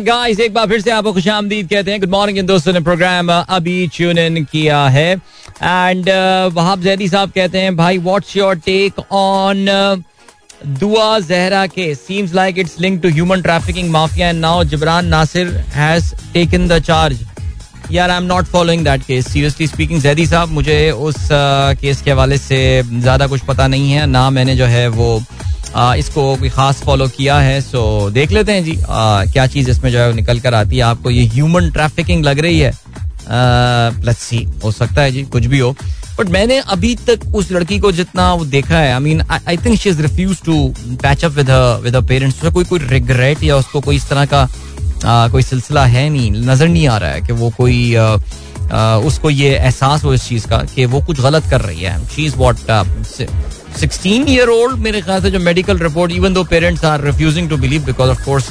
गाइस 0.00 0.40
एक 0.40 0.54
बार 0.54 0.66
फिर 0.66 0.80
से 0.80 0.90
आपको 0.90 1.12
खुश 1.12 1.28
आमदीद 1.28 1.68
कहते 1.68 1.90
हैं। 1.90 2.00
गुड 2.00 2.10
मॉर्निंग 2.10 2.38
इन 2.38 2.46
दोस्तों, 2.46 2.72
ने 2.72 2.80
प्रोग्राम 2.80 3.32
अभी 3.32 3.86
ट्यून 3.86 4.18
इन 4.18 4.44
किया 4.44 4.86
है। 4.88 5.12
एंड 5.12 6.08
वहाब 6.54 6.82
जैदी 6.82 7.08
साहब 7.08 7.30
कहते 7.30 7.58
हैं, 7.58 7.76
भाई 7.76 7.98
what's 7.98 8.36
your 8.36 8.54
take 8.56 9.00
on 9.12 9.66
Dua 10.64 11.18
Zahra 11.20 11.66
के। 11.66 11.94
Seems 11.94 12.34
like 12.34 12.58
it's 12.58 12.78
link 12.80 13.00
to 13.02 13.08
human 13.10 13.42
trafficking 13.42 13.90
mafia 13.90 14.28
and 14.28 14.40
now 14.40 14.64
Jibran 14.64 15.06
Nasir 15.06 15.48
has 15.74 16.14
taken 16.34 16.68
the 16.68 16.78
charge 16.80 17.24
यार 17.92 18.10
I 18.10 18.16
am 18.16 18.24
not 18.24 18.44
following 18.46 18.84
that 18.84 19.02
case 19.04 19.26
seriously 19.28 19.66
speaking 19.66 20.00
Zaidi 20.02 20.26
साहब 20.26 20.48
मुझे 20.50 20.90
उस 20.90 21.16
केस 21.30 21.98
uh, 21.98 22.04
के 22.04 22.10
हवाले 22.10 22.38
से 22.38 22.82
ज़्यादा 22.82 23.26
कुछ 23.26 23.40
पता 23.44 23.66
नहीं 23.68 23.92
है। 23.92 24.06
ना 24.06 24.28
मैंने 24.30 24.56
जो 24.56 24.66
है 24.66 24.86
वो 24.88 25.18
uh, 25.18 25.94
इसको 25.96 26.36
कोई 26.36 26.48
ख़ास 26.48 26.82
फॉलो 26.84 27.08
किया 27.08 27.38
है 27.38 27.60
सो 27.60 28.10
देख 28.10 28.32
लेते 28.32 28.52
हैं 28.52 28.64
जी 28.64 28.76
uh, 28.76 29.32
क्या 29.32 29.46
चीज़ 29.46 29.70
इसमें 29.70 29.90
जो 29.92 29.98
है 29.98 30.12
निकल 30.14 30.40
कर 30.40 30.54
आती 30.54 30.76
है। 30.76 30.82
आपको 30.84 31.10
ये 31.10 31.26
ह्यूमन 31.34 31.70
ट्रैफिकिंग 31.70 32.24
लग 32.24 32.38
रही 32.38 32.58
है। 32.60 32.72
लेट्स 33.28 34.22
सी 34.22 34.42
हो 34.64 34.70
सकता 34.72 35.02
है 35.02 35.12
जी 35.12 35.22
कुछ 35.32 35.46
भी 35.46 35.58
हो। 35.58 35.74
बट 36.18 36.28
मैंने 36.30 36.58
अभी 36.72 36.94
तक 37.06 37.20
उस 37.34 37.50
लड़की 37.52 37.78
को 37.78 37.90
जितना 37.92 38.32
वो 38.34 38.44
देखा 38.44 38.78
है 38.78 38.92
I 38.92 39.00
mean 39.00 39.20
I 39.30 39.56
think 39.56 39.78
she 39.80 39.90
is 39.90 40.02
refuse 40.02 40.42
to 40.44 40.56
patch 41.02 41.24
up 41.24 41.32
with 41.32 41.50
with 41.82 41.96
parents 42.08 42.44
कोई 42.44 42.64
कोई 42.64 42.78
रिग्रेट 42.88 43.42
या 43.44 43.56
उसको 43.56 43.80
कोई 43.80 43.96
इस 43.96 44.08
तरह 44.08 44.26
का 44.26 44.48
आ, 45.04 45.28
कोई 45.28 45.42
सिलसिला 45.42 45.84
है 45.86 46.08
नहीं 46.08 46.30
नज़र 46.32 46.68
नहीं 46.68 46.86
आ 46.88 46.96
रहा 46.98 47.10
है 47.10 47.20
कि 47.20 47.32
वो 47.32 47.50
कोई 47.56 47.94
आ, 47.94 48.04
आ, 48.72 48.96
उसको 48.98 49.30
ये 49.30 49.50
एहसास 49.56 50.04
हो 50.04 50.14
इस 50.14 50.28
चीज़ 50.28 50.46
का 50.48 50.58
कि 50.74 50.84
वो 50.86 51.00
कुछ 51.06 51.20
गलत 51.20 51.50
कर 51.50 51.60
रही 51.60 51.82
है। 51.82 51.98
She 52.08 52.24
is 52.26 52.36
what 52.36 52.56
sixteen 53.80 54.28
year 54.28 54.48
old 54.48 54.78
मेरे 54.78 55.00
ख्याल 55.00 55.22
से 55.22 55.30
जो 55.30 55.38
medical 55.40 55.78
report 55.78 56.12
even 56.12 56.34
though 56.34 56.44
parents 56.44 56.84
are 56.84 57.04
refusing 57.04 57.48
to 57.50 57.56
believe 57.56 57.84
because 57.84 58.10
of 58.10 58.24
course 58.24 58.50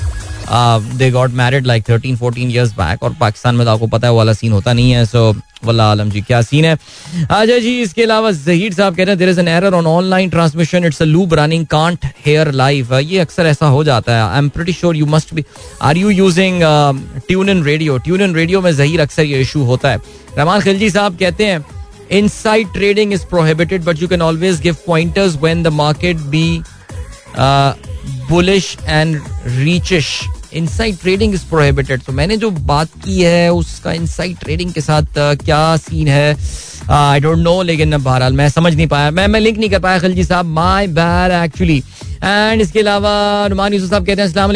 they 0.50 1.10
got 1.12 1.32
married 1.42 1.66
like 1.68 1.84
thirteen 1.90 2.16
fourteen 2.18 2.52
years 2.52 2.72
back 2.74 3.04
और 3.04 3.14
पाकिस्तान 3.20 3.56
में 3.56 3.66
तो 3.66 3.72
आपको 3.72 3.88
पता 3.88 4.08
है 4.08 4.14
वाला 4.14 4.34
सीन 4.34 4.52
होता 4.52 4.74
नहीं 4.74 4.92
है 4.92 5.06
सो 5.06 5.34
वल्ला 5.66 5.90
आलम 5.92 6.10
जी 6.10 6.22
क्या 6.22 6.42
सीन 6.42 6.66
है? 6.66 6.74
अच्छा 6.74 7.58
जी 7.58 7.82
इसके 7.82 8.04
अलावा 8.04 8.32
जहीर 8.32 8.74
साहब 8.74 8.96
कह 8.96 9.04
रहे 9.04 9.12
हैं 9.12 9.18
there 9.18 9.30
is 9.30 9.40
an 9.40 9.48
error 9.48 9.74
on 9.74 9.86
online 9.88 10.30
transmission 10.30 10.86
it's 10.86 11.02
a 11.02 11.06
loop 11.06 11.34
running 11.40 11.66
can't 11.72 12.06
hear 12.26 12.52
live 12.52 12.96
ये 12.98 13.20
अक्सर 13.20 13.46
ऐसा 13.48 13.68
हो 13.68 13.84
जाता 13.84 14.16
है। 14.16 14.24
I 14.24 14.38
am 14.38 14.50
pretty 14.50 14.74
sure 14.74 14.96
you 14.96 15.06
must 15.06 15.34
be 15.34 15.46
are 15.82 15.98
you 15.98 16.10
using 16.10 16.60
TuneIn 17.50 17.64
radio 17.64 17.98
TuneIn 18.22 18.36
radio 18.36 18.62
में 18.62 18.72
जहीर 18.76 19.02
अक्सर 19.02 19.24
ये 19.24 19.42
इशू 19.42 19.64
होता 19.66 19.92
है। 19.92 19.98
रहमान 20.38 20.62
खिलजी 20.62 20.90
साहब 20.90 21.18
कहते 21.20 21.46
हैं 21.46 21.66
inside 22.16 22.74
trading 22.74 23.14
is 23.16 23.22
prohibited 23.30 23.86
but 23.86 24.02
you 24.02 24.08
can 24.10 24.24
always 24.24 24.60
give 24.64 24.80
pointers 24.86 25.38
when 25.44 25.64
the 25.68 25.72
market 25.72 26.20
be 26.34 26.44
uh, 27.38 27.74
bullish 28.30 28.68
and 28.98 29.22
reachish. 29.56 30.10
Inside 30.56 30.98
trading 31.02 31.34
is 31.34 31.46
prohibited 31.50 32.02
तो 32.04 32.14
मैंने 32.14 32.38
जो 32.38 32.50
बात 32.52 32.90
की 33.06 33.22
है, 33.22 33.52
उसका 33.54 33.92
इनसाइड 33.94 34.38
ट्रेडिंग 34.40 34.72
के 34.74 34.82
साथ 34.82 35.18
क्या 35.18 35.76
सीन 35.78 36.08
है? 36.08 36.36
आई 36.92 37.20
डोंट 37.20 37.38
नो 37.38 37.62
लेकिन 37.64 37.98
बहरहाल 37.98 38.34
मैं 38.34 38.48
समझ 38.50 38.74
नहीं 38.76 38.88
पाया। 38.88 39.12
मैं 39.12 39.28
मैं 39.28 39.40
लिंक 39.40 39.58
नहीं 39.58 39.70
कर 39.70 39.80
पाया, 39.80 40.00
खलजी 40.00 40.24
साहब। 40.24 40.46
माय 40.46 40.88
बैड 40.88 41.32
एक्चुअली 41.44 41.78
एंड 42.24 42.62
इसके 42.62 42.80
अलावा 42.80 43.48
नुमान 43.50 43.74
यूसुफ 43.74 43.90
साहब 43.90 44.06
कहते 44.06 44.22
हैं, 44.22 44.28
अस्सलाम 44.28 44.52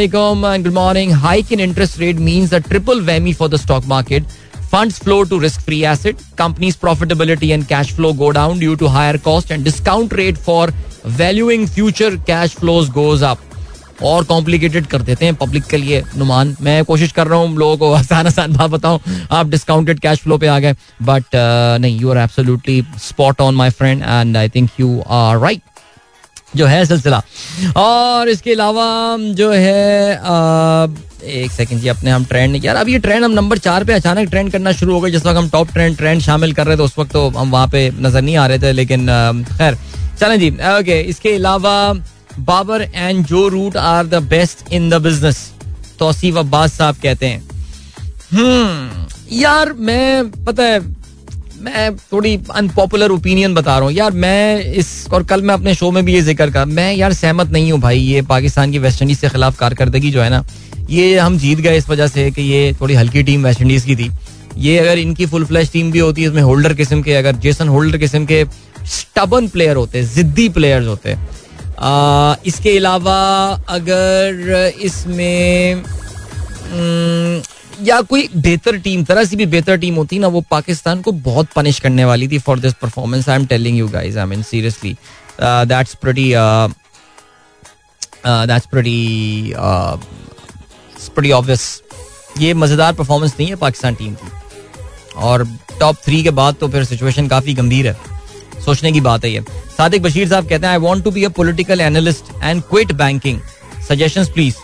good 0.63 0.73
morning 0.73 1.13
hike 1.23 1.51
in 1.53 1.59
interest 1.59 1.99
rate 1.99 2.19
means 2.29 2.53
a 2.53 2.59
triple 2.69 3.01
whammy 3.11 3.33
for 3.33 3.49
the 3.49 3.57
stock 3.65 3.85
market 3.87 4.35
funds 4.71 4.95
flow 5.03 5.17
to 5.27 5.37
risk 5.41 5.61
free 5.67 5.77
asset. 5.89 6.23
Companies 6.39 6.77
profitability 6.79 7.51
and 7.55 7.67
cash 7.69 7.93
flow 7.99 8.11
go 8.21 8.31
down 8.37 8.59
due 8.63 8.75
to 8.81 8.89
higher 8.95 9.21
cost 9.29 9.55
and 9.55 9.67
discount 9.67 10.15
rate 10.19 10.45
for 10.47 10.63
valuing 11.21 11.67
future 11.75 12.09
cash 12.29 12.55
flows 12.63 12.89
goes 12.97 13.23
up. 13.29 13.46
और 14.03 14.23
complicated 14.23 14.85
कर 14.87 15.01
देते 15.01 15.25
हैं 15.25 15.35
public 15.35 15.63
के 15.65 15.77
लिए 15.77 16.03
नुमान। 16.17 16.55
मैं 16.61 16.83
कोशिश 16.85 17.11
कर 17.11 17.27
रहा 17.27 17.39
हूँ 17.39 17.57
लोगों 17.57 17.77
को 17.77 17.91
आसान 17.93 18.27
आसान 18.27 18.53
बात 18.53 18.69
बताऊँ। 18.71 18.99
आप 19.31 19.47
डिस्काउंटेड 19.49 19.99
कैश 19.99 20.19
फ्लो 20.19 20.37
पे 20.37 20.47
आ 20.47 20.59
गए 20.59 20.73
बट 21.01 21.23
uh, 21.23 21.81
नहीं 21.81 21.99
you 21.99 22.11
are 22.11 22.17
absolutely 22.17 22.83
spot 22.99 23.41
on 23.41 23.55
my 23.55 23.69
friend 23.71 24.03
and 24.03 24.37
I 24.37 24.49
think 24.49 24.69
you 24.79 25.01
are 25.01 25.39
right 25.39 25.61
जो 26.55 26.65
है 26.65 26.85
सिलसिला। 26.85 27.21
और 27.77 28.29
इसके 28.29 28.51
अलावा 28.51 28.85
जो 29.35 29.51
है 29.51 30.15
आ, 30.15 30.87
एक 31.23 31.51
सेकंड 31.51 31.79
जी 31.81 31.87
अपने 31.87 32.11
हम 32.11 32.25
ट्रेंड 32.25 32.51
नहीं 32.51 32.61
यार 32.61 32.75
अब 32.75 32.89
ये 32.89 32.99
ट्रेंड 32.99 33.23
हम 33.23 33.31
नंबर 33.31 33.57
चार 33.57 33.83
पे 33.83 33.93
अचानक 33.93 34.29
ट्रेंड 34.29 34.51
करना 34.51 34.71
शुरू 34.71 34.93
हो 34.93 35.01
गए। 35.01 35.11
जिस 35.11 35.25
वक्त 35.25 35.37
हम 35.37 35.49
टॉप 35.49 35.71
ट्रेंड 35.73 35.97
ट्रेंड 35.97 36.21
शामिल 36.21 36.53
कर 36.53 36.67
रहे 36.67 36.77
थे 36.77 36.83
उस 36.83 36.97
वक्त 36.99 37.11
तो 37.13 37.27
हम 37.29 37.51
वहाँ 37.51 37.67
पे 37.67 37.89
नज़र 37.91 38.21
नहीं 38.21 38.37
आ 38.37 38.45
रहे 38.47 38.59
थे 38.59 38.71
लेकिन 38.71 39.07
खैर 39.49 39.77
चलें 40.19 40.39
जी 40.39 40.49
ओके 40.49 40.99
इसके 41.01 41.35
अलावा 41.35 41.73
Babar 42.39 42.81
and 42.83 43.25
Joe 43.25 43.47
Root 43.47 43.77
are 43.77 44.05
the 44.07 44.21
best 44.25 44.71
in 44.73 44.89
the 44.89 45.01
business, 45.03 45.37
Tauseef 45.99 46.35
Abbas 46.37 46.73
साहब 46.73 46.95
कहते 47.03 47.27
हैं। 47.27 47.41
हम्म 48.31 49.05
यार 49.31 49.73
मैं, 49.73 50.31
पता 50.43 50.63
है, 50.63 50.79
मैं 51.59 51.95
थोड़ी 51.97 52.39
अनपॉपुलर 52.55 53.11
ओपिनियन 53.11 53.53
बता 53.53 53.77
रहा 53.77 53.87
हूँ। 53.87 53.93
यार 53.93 54.11
मैं 54.13 54.63
इस, 54.63 55.07
और 55.13 55.23
कल 55.23 55.41
मैं 55.41 55.53
अपने 55.53 55.73
शो 55.75 55.91
में 55.91 56.03
भी 56.05 56.13
ये 56.13 56.21
ज़िक्र 56.21 56.49
कर। 56.51 56.65
मैं 56.67 56.93
यार 56.93 57.13
सहमत 57.13 57.51
नहीं 57.51 57.71
हूँ 57.71 57.79
भाई, 57.81 57.99
ये 57.99 58.21
पाकिस्तान 58.23 58.71
की 58.71 58.79
वेस्ट 58.79 59.01
इंडीज 59.01 59.19
के 59.19 59.29
खिलाफ 59.29 59.57
कारकर्दगी 59.59 60.11
जो 60.11 60.21
है 60.21 60.29
ना, 60.29 60.43
ये 60.89 61.17
हम 61.17 61.37
जीत 61.37 61.59
गए 61.59 61.77
इस 61.77 61.89
वजह 61.89 62.07
से 62.07 62.29
कि 62.31 62.41
ये 62.43 62.73
थोड़ी 62.81 62.93
हल्की 62.93 63.23
टीम 63.23 63.45
वेस्ट 63.45 63.61
इंडीज 63.61 63.85
की 63.85 63.95
थी। 63.95 64.11
ये 64.57 64.77
अगर 64.79 64.97
इनकी 64.97 65.25
फुल 65.25 65.45
फ्लैश 65.45 65.71
टीम 65.71 65.91
भी 65.91 65.99
होती 65.99 66.21
है 66.21 66.27
इसमें 66.27 66.41
होल्डर 66.41 66.73
किस्म 66.73 67.01
के, 67.01 67.13
अगर 67.13 67.35
जेसन 67.37 67.67
होल्डर 67.67 67.97
किस्म 67.97 68.25
के 68.25 68.43
स्टबन 68.87 69.47
प्लेयर 69.47 69.75
होते, 69.75 70.03
जिद्दी 70.05 70.47
प्लेयर्स 70.49 70.87
होते 70.87 71.15
इसके 71.79 72.77
अलावा 72.77 73.17
अगर 73.69 74.71
इसमें 74.81 75.83
या 77.83 77.99
कोई 78.01 78.27
बेहतर 78.35 78.77
टीम, 78.79 79.03
तरह 79.05 79.23
से 79.23 79.35
भी 79.35 79.45
बेहतर 79.45 79.77
टीम 79.77 79.95
होती 79.95 80.19
ना, 80.19 80.27
वो 80.27 80.41
पाकिस्तान 80.51 81.01
को 81.01 81.11
बहुत 81.11 81.47
पनिश 81.55 81.79
करने 81.79 82.05
वाली 82.05 82.27
थी 82.27 82.39
for 82.39 82.59
this 82.59 82.73
performance 82.81 83.29
I 83.29 83.35
am 83.35 83.45
telling 83.47 83.77
you 83.77 83.87
guys 83.89 84.17
I 84.17 84.25
mean 84.25 84.41
seriously 84.43 84.95
that's 85.41 85.95
pretty 85.95 86.33
that's 88.25 88.65
pretty 88.67 89.53
pretty 91.09 91.31
obvious 91.31 91.81
ये 92.39 92.53
मज़ेदार 92.53 92.93
परफॉर्मेंस 92.93 93.33
नहीं 93.39 93.49
है 93.49 93.55
पाकिस्तान 93.57 93.95
टीम 93.95 94.13
की। 94.13 94.27
और 95.17 95.47
टॉप 95.79 95.95
थ्री 96.05 96.23
के 96.23 96.29
बाद 96.31 96.55
तो 96.59 96.67
फिर 96.67 96.83
सिचुएशन 96.85 97.27
काफ़ी 97.27 97.53
गंभीर 97.53 97.87
है। 97.87 98.16
सोचने 98.65 98.91
की 98.91 99.01
बात 99.01 99.25
है 99.25 99.31
ये। 99.31 99.41
सादिक 99.77 100.01
बशीर 100.03 100.27
साहब 100.29 100.47
कहते 100.49 100.65
हैं 100.65 100.73
I 100.73 100.79
want 100.79 101.03
to 101.03 101.11
be 101.11 101.23
a 101.23 101.29
political 101.37 101.81
analyst 101.81 102.33
and 102.43 102.61
quit 102.69 102.91
banking 102.95 103.39
suggestions 103.89 104.29
please 104.29 104.55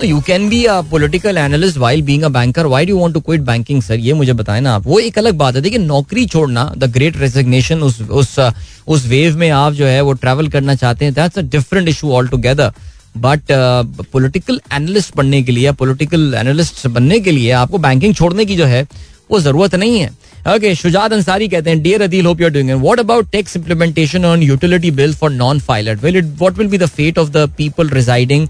तो 0.00 0.06
you 0.06 0.20
can 0.26 0.48
be 0.48 0.64
a 0.64 0.80
political 0.90 1.38
analyst 1.38 1.76
while 1.78 2.02
being 2.02 2.22
a 2.22 2.28
banker 2.28 2.66
why 2.66 2.86
do 2.86 2.98
want 2.98 3.14
to 3.14 3.20
quit 3.20 3.40
banking 3.40 3.82
sir 3.82 3.98
ये 4.00 4.12
मुझे 4.12 4.32
बताएँ 4.32 4.60
ना 4.60 4.74
आप। 4.74 4.86
वो 4.86 4.98
एक 4.98 5.18
अलग 5.18 5.34
बात 5.38 5.54
है। 5.56 5.60
देखिए, 5.62 5.78
नौकरी 5.78 6.24
छोड़ना 6.26 6.64
द 6.78 6.90
ग्रेट 6.92 7.16
रेजिग्नेशन 7.16 7.82
उस 7.82 8.00
उस 8.02 8.38
उस 8.86 9.06
वेव 9.06 9.36
में 9.38 9.48
आप 9.50 9.72
जो 9.72 9.86
है 9.86 10.00
वो 10.00 10.12
ट्रैवल 10.14 10.48
करना 10.48 10.74
चाहते 10.74 11.04
हैं 11.04 11.14
that's 11.14 11.38
a 11.38 11.42
different 11.52 11.88
issue 11.88 12.12
all 12.12 12.28
together 12.28 12.72
but 13.16 13.40
political 14.12 14.60
analyst 14.72 15.16
बनने 15.16 15.42
के 15.42 15.52
लिए 15.52 15.72
पॉलिटिकल 15.80 16.34
एनालिस्ट 16.38 16.86
बनने 16.86 17.18
के 17.20 17.30
लिए 17.30 17.50
आपको 17.62 17.78
बैंकिंग 17.78 18.14
छोड़ने 18.14 18.44
की 18.44 18.56
जो 18.56 18.64
है 18.66 18.86
वो 19.30 19.40
ज़रूरत 19.40 19.74
नहीं 19.74 19.98
है। 20.00 20.10
ओके 20.54 20.74
शुजात 20.74 21.12
अंसारी 21.12 21.48
कहते 21.48 21.70
हैं 21.70 21.82
dear 21.82 22.02
Adeel 22.02 22.26
hope 22.26 22.40
you 22.40 22.46
are 22.46 22.52
doing 22.52 22.70
what 22.72 23.00
about 23.00 23.30
tax 23.32 23.56
implementation 23.56 24.24
on 24.24 24.42
utility 24.42 24.90
bill 24.92 25.14
for 25.14 25.30
non 25.32 25.60
filer 25.60 25.96
will 26.02 26.16
it 26.16 26.24
what 26.38 26.58
will 26.58 26.68
be 26.68 26.78
the 26.78 26.86
fate 26.88 27.18
of 27.18 27.30
the 27.30 27.48
people 27.56 27.88
residing 27.90 28.48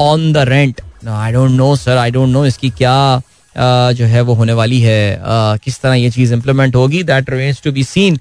on 0.00 0.32
the 0.32 0.48
rent 0.48 0.80
I 1.08 1.32
don't 1.32 1.50
know 1.50 1.74
sir 1.76 1.96
I 1.96 2.10
don't 2.10 2.28
know 2.28 2.44
इसकी 2.46 2.70
क्या 2.72 3.20
जो 3.56 4.04
है 4.04 4.20
वो 4.22 4.34
होने 4.34 4.52
वाली 4.52 4.80
है। 4.80 5.18
किस 5.64 5.80
तरह 5.80 5.94
ये 5.94 6.10
चीज़ 6.10 6.32
इंप्लीमेंट 6.34 6.76
होगी? 6.76 7.02
That 7.02 7.30
remains 7.30 7.62
to 7.64 7.72
be 7.72 7.84
seen 7.84 8.18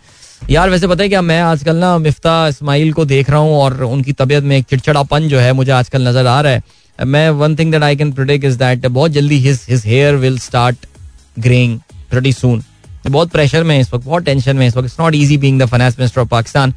यार, 0.49 0.69
वैसे 0.69 0.87
पता 0.87 1.03
है 1.03 1.09
क्या, 1.09 1.21
मैं 1.21 1.39
आजकल 1.41 1.75
ना 1.75 1.97
मिफ्ता 1.97 2.47
इस्माइल 2.47 2.91
को 2.93 3.05
देख 3.05 3.29
रहा 3.29 3.39
हूँ 3.39 3.55
और 3.57 3.81
उनकी 3.83 4.13
तबीयत 4.13 4.43
में 4.43 4.55
एक 4.57 4.65
चिड़चिड़ापन 4.69 5.27
जो 5.29 5.39
है 5.39 5.53
मुझे 5.53 5.71
आजकल 5.71 6.07
नज़र 6.07 6.27
आ 6.27 6.39
रहा 6.41 6.51
है। 6.51 7.05
मैं 7.05 7.29
one 7.31 7.55
thing 7.55 7.71
that 7.71 7.83
I 7.83 7.95
can 7.95 8.11
predict 8.13 8.45
is 8.45 8.57
that 8.57 8.85
बहुत 8.87 9.11
जल्दी 9.11 9.37
his 9.39 9.65
his 9.69 9.85
hair 9.85 10.15
will 10.15 10.37
start 10.39 10.85
greying 11.39 11.79
pretty 12.13 12.31
soon 12.33 12.63
बहुत 13.07 13.29
प्रेशर 13.31 13.63
में 13.63 13.79
इस 13.79 13.93
वक्त, 13.93 14.05
बहुत 14.05 14.23
टेंशन 14.25 14.55
में 14.55 14.67
इस 14.67 14.75
वक्त। 14.77 14.85
It's 14.85 14.99
not 14.99 15.15
easy 15.15 15.37
being 15.37 15.61
the 15.61 15.65
finance 15.65 15.95
minister 15.99 16.21
of 16.21 16.27
Pakistan 16.29 16.73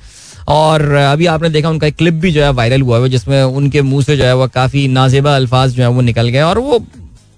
और 0.48 0.92
अभी 0.92 1.26
आपने 1.26 1.48
देखा 1.48 1.70
उनका 1.70 1.86
एक 1.86 1.96
क्लिप 1.96 2.14
भी 2.14 2.30
जो 2.32 2.42
है 2.42 2.50
वायरल 2.52 2.82
हुआ 2.82 2.98
है, 2.98 3.08
जिसमें 3.08 3.42
उनके 3.42 3.82
मुँह 3.82 4.02
से 4.04 4.16
जो 4.16 4.24
है 4.24 4.34
वो 4.36 4.46
काफ़ी 4.54 4.86
नाजेबा 4.88 5.34
अल्फाज 5.36 5.74
जो 5.74 5.82
है 5.82 5.88
वो 5.88 6.00
निकल 6.02 6.28
गए 6.28 6.40
और 6.42 6.58
वो 6.58 6.78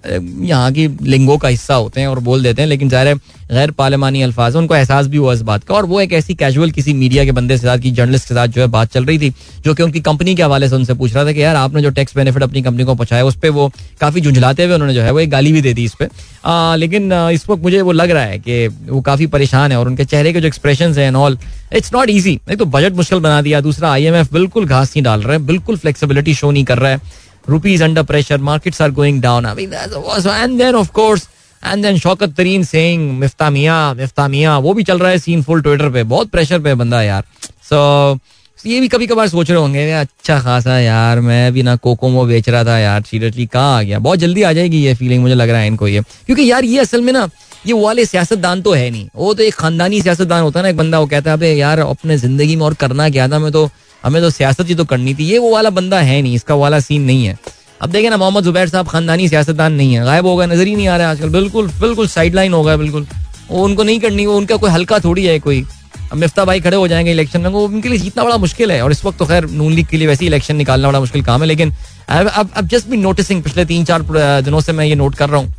यहाँ 0.05 0.71
की 0.73 0.87
लिंगो 1.03 1.37
का 1.37 1.47
हिस्सा 1.47 1.75
होते 1.75 2.01
हैं 2.01 2.07
और 2.07 2.19
बोल 2.21 2.43
देते 2.43 2.61
हैं, 2.61 2.69
लेकिन 2.69 2.89
ज़ाहिर 2.89 3.15
गैर 3.49 3.71
पार्लिमानी 3.71 4.21
अल्फाज 4.21 4.55
उनको 4.55 4.75
एहसास 4.75 5.07
भी 5.07 5.17
हुआ 5.17 5.33
इस 5.33 5.41
बात 5.41 5.63
का। 5.63 5.73
और 5.75 5.85
वो 5.85 5.99
एक 6.01 6.13
ऐसी 6.13 6.35
कैजुअल 6.35 6.71
किसी 6.71 6.93
मीडिया 6.93 7.23
के 7.25 7.31
बंदे 7.31 7.53
के 7.53 7.61
साथ 7.61 7.77
की 7.79 7.91
जर्नलिस्ट 7.91 8.27
के 8.27 8.33
साथ 8.35 8.47
जो 8.47 8.61
है 8.61 8.67
बात 8.69 8.91
चल 8.91 9.05
रही 9.05 9.19
थी, 9.19 9.29
जो 9.65 9.73
कि 9.73 9.83
उनकी 9.83 9.99
कंपनी 10.01 10.35
के 10.35 10.43
हवाले 10.43 10.69
से 10.69 10.75
उनसे 10.75 10.93
पूछ 10.93 11.13
रहा 11.13 11.25
था 11.25 11.31
कि 11.31 11.43
यार 11.43 11.55
आपने 11.55 11.81
जो 11.81 11.89
टैक्स 11.91 12.15
बेनिफिट 12.15 12.43
अपनी 12.43 12.61
कंपनी 12.61 12.83
को 12.83 12.95
पहुँचाया, 12.95 13.23
उस 13.25 13.35
पर 13.35 13.49
वो 13.49 13.71
काफ़ी 14.01 14.21
झुंझलाते 14.21 14.65
हुए 14.65 14.73
उन्होंने 14.73 14.93
जो 14.93 15.01
है 15.01 15.11
वो 15.11 15.19
एक 15.19 15.29
गाली 15.29 15.51
भी 15.51 15.61
दे 15.61 15.73
दी 15.73 15.85
इस 15.85 15.95
पर 15.95 16.77
लेकिन 16.77 17.13
इस 17.13 17.49
वक्त 17.49 17.63
मुझे 17.63 17.81
वो 17.81 17.91
लग 17.91 18.11
रहा 18.11 18.23
है 18.23 18.37
कि 18.39 18.67
वो 18.67 19.01
काफ़ी 19.01 19.27
परेशान 19.27 19.71
है 19.71 19.79
और 19.79 19.87
उनके 19.87 20.05
चेहरे 20.05 20.33
के 20.33 20.41
जो 20.41 20.47
एक्सप्रेशन 20.47 20.93
है 20.93 21.13
ऑल 21.15 21.37
इट्स 21.75 21.93
नॉट 21.93 22.09
ईजी 22.09 22.39
एक 22.51 22.57
तो 22.59 22.65
बजट 22.67 22.93
मुश्किल 22.95 23.19
बना 23.19 23.41
दिया, 23.41 23.61
दूसरा 23.61 23.91
आईएमएफ 23.91 24.33
बिल्कुल 24.33 24.65
घास 24.65 24.89
नहीं 24.89 25.03
डाल 25.03 25.21
रहा 25.21 25.33
है, 25.33 25.39
बिल्कुल 25.45 25.77
फ्लेक्सिबिलिटी 25.77 26.33
शो 26.33 26.51
नहीं 26.51 26.63
कर 26.65 26.77
रहा 26.77 26.91
है। 26.91 27.27
Rupees 27.49 27.81
under 27.81 28.03
pressure, 28.13 28.37
markets 28.37 28.81
are 28.81 28.91
going 29.01 29.19
down. 29.21 29.45
I 29.45 29.53
mean, 29.53 29.69
that's 29.71 29.95
was, 30.07 30.25
and 30.27 30.59
then 30.59 30.75
of 30.75 30.91
course, 30.93 31.27
and 31.63 31.83
then 31.83 31.97
Shaukat 31.99 32.35
तरीन 32.37 32.63
saying 32.63 33.07
मिफ्ता 33.19 33.49
मियाँ 33.49 33.93
मिफ्ता 33.95 34.27
मियाँ 34.27 34.59
वो 34.61 34.73
भी 34.73 34.83
चल 34.83 34.99
रहा 34.99 35.11
है 35.11 35.17
सीन 35.19 35.43
फुल 35.43 35.61
ट्विटर 35.61 35.89
पे। 35.93 36.03
बहुत 36.03 36.29
प्रेशर 36.29 36.59
पे 36.59 36.75
बंदा 36.75 37.01
यार। 37.01 37.23
सो 37.69 38.13
so, 38.13 38.67
ये 38.67 38.79
भी 38.81 38.87
कभी 38.87 39.07
कभार 39.07 39.27
सोच 39.27 39.49
रहे 39.49 39.59
होंगे 39.59 39.91
अच्छा 39.91 40.39
खासा 40.41 40.77
यार 40.79 41.19
मैं 41.19 41.51
भी 41.53 41.63
ना 41.63 41.75
कोको 41.75 41.95
कोकोमो 41.95 42.25
बेच 42.25 42.49
रहा 42.49 42.63
था 42.65 42.77
यार 42.79 43.01
सीरियसली 43.01 43.45
कहाँ 43.45 43.77
आ 43.77 43.81
गया? 43.81 43.99
बहुत 43.99 44.19
जल्दी 44.19 44.43
आ 44.43 44.51
जाएगी 44.53 44.77
ये 44.77 44.93
फीलिंग 44.95 45.21
मुझे 45.21 45.35
लग 45.35 45.49
रहा 45.49 45.59
है 45.59 45.67
इनको 45.67 45.87
ये। 45.87 46.01
क्योंकि 46.25 46.49
यार 46.51 46.65
ये 46.65 46.79
असल 46.79 47.01
में 47.01 47.11
ना 47.13 47.29
ये 47.67 47.73
वाले 47.73 48.05
सियासतदान 48.05 48.61
तो 48.61 48.73
है 48.73 48.89
नहीं। 48.89 49.07
वो 49.15 49.33
तो 49.33 49.43
एक 49.43 49.53
खानदानी 49.53 50.01
सियासतदान 50.01 50.43
होता 50.43 50.59
है 50.59 50.63
ना 50.63 50.69
एक 50.69 50.77
बंदा 50.77 50.99
वो 50.99 51.07
कहता 51.07 51.35
है 51.41 51.55
यार 51.57 51.79
अपने 51.79 52.17
ज़िंदगी 52.17 52.55
में 52.55 52.65
और 52.65 52.73
करना 52.73 53.09
क्या 53.09 53.27
था? 53.29 53.39
मैं 53.39 53.51
तो 53.51 53.69
हमें 54.03 54.21
तो 54.21 54.29
सियासत 54.29 54.69
ही 54.69 54.75
तो 54.75 54.85
करनी 54.85 55.13
थी। 55.13 55.25
ये 55.25 55.37
वो 55.37 55.51
वाला 55.51 55.69
बंदा 55.69 55.99
है 55.99 56.21
नहीं, 56.21 56.35
इसका 56.35 56.55
वाला 56.55 56.79
सीन 56.79 57.01
नहीं 57.01 57.25
है। 57.25 57.37
अब 57.81 57.89
देखें 57.89 58.09
ना, 58.09 58.17
मोहम्मद 58.17 58.43
जुबैर 58.43 58.69
साहब 58.69 58.87
खानदानी 58.87 59.27
सियासतदान 59.29 59.73
नहीं 59.73 59.93
है। 59.93 60.03
गायब 60.05 60.25
हो 60.25 60.35
गए, 60.37 60.45
नज़र 60.47 60.67
ही 60.67 60.75
नहीं 60.75 60.87
आ 60.87 60.97
रहा 60.97 61.07
है 61.07 61.13
आजकल। 61.13 61.29
बिल्कुल 61.29 61.67
बिल्कुल 61.81 62.07
साइड 62.07 62.35
लाइन 62.35 62.53
हो 62.53 62.63
गया, 62.63 62.77
बिल्कुल। 62.77 63.07
वो 63.49 63.63
उनको 63.65 63.83
नहीं 63.83 63.99
करनी, 63.99 64.25
वो 64.25 64.37
उनका 64.37 64.55
कोई 64.55 64.69
हल्का 64.69 64.99
थोड़ी 64.99 65.25
है 65.25 65.39
कोई। 65.39 65.65
अब 66.11 66.17
मिफ्ता 66.17 66.43
भाई 66.45 66.59
खड़े 66.59 66.77
हो 66.77 66.87
जाएँगे 66.87 67.11
इलेक्शन 67.11 67.41
में, 67.41 67.49
वो 67.49 67.65
उनके 67.67 67.89
लिए 67.89 67.97
जीतना 67.99 68.23
बड़ा 68.23 68.37
मुश्किल 68.37 68.71
है। 68.71 68.81
और 68.81 68.91
इस 68.91 69.03
वक्त 69.05 69.17
तो 69.19 69.25
खैर 69.25 69.49
नून 69.49 69.73
लीग 69.73 69.87
के 69.87 69.97
लिए 69.97 70.07
वैसे 70.07 70.25
इलेक्शन 70.25 70.55
निकालना 70.55 70.87
बड़ा 70.87 70.99
मुश्किल 70.99 71.23
काम 71.23 71.41
है, 71.41 71.47
लेकिन 71.47 71.73
अब 72.09 72.51
अब 72.55 72.67
जस्ट 72.67 72.87
भी 72.87 72.97
नोटिसिंग 72.97 73.43
पिछले 73.43 73.65
तीन 73.65 73.85
चार 73.85 74.01
दिनों 74.41 74.61
से 74.61 74.71
मैं 74.71 74.85
ये 74.85 74.95
नोट 74.95 75.15
कर 75.15 75.29
रहा 75.29 75.39
हूँ। 75.39 75.53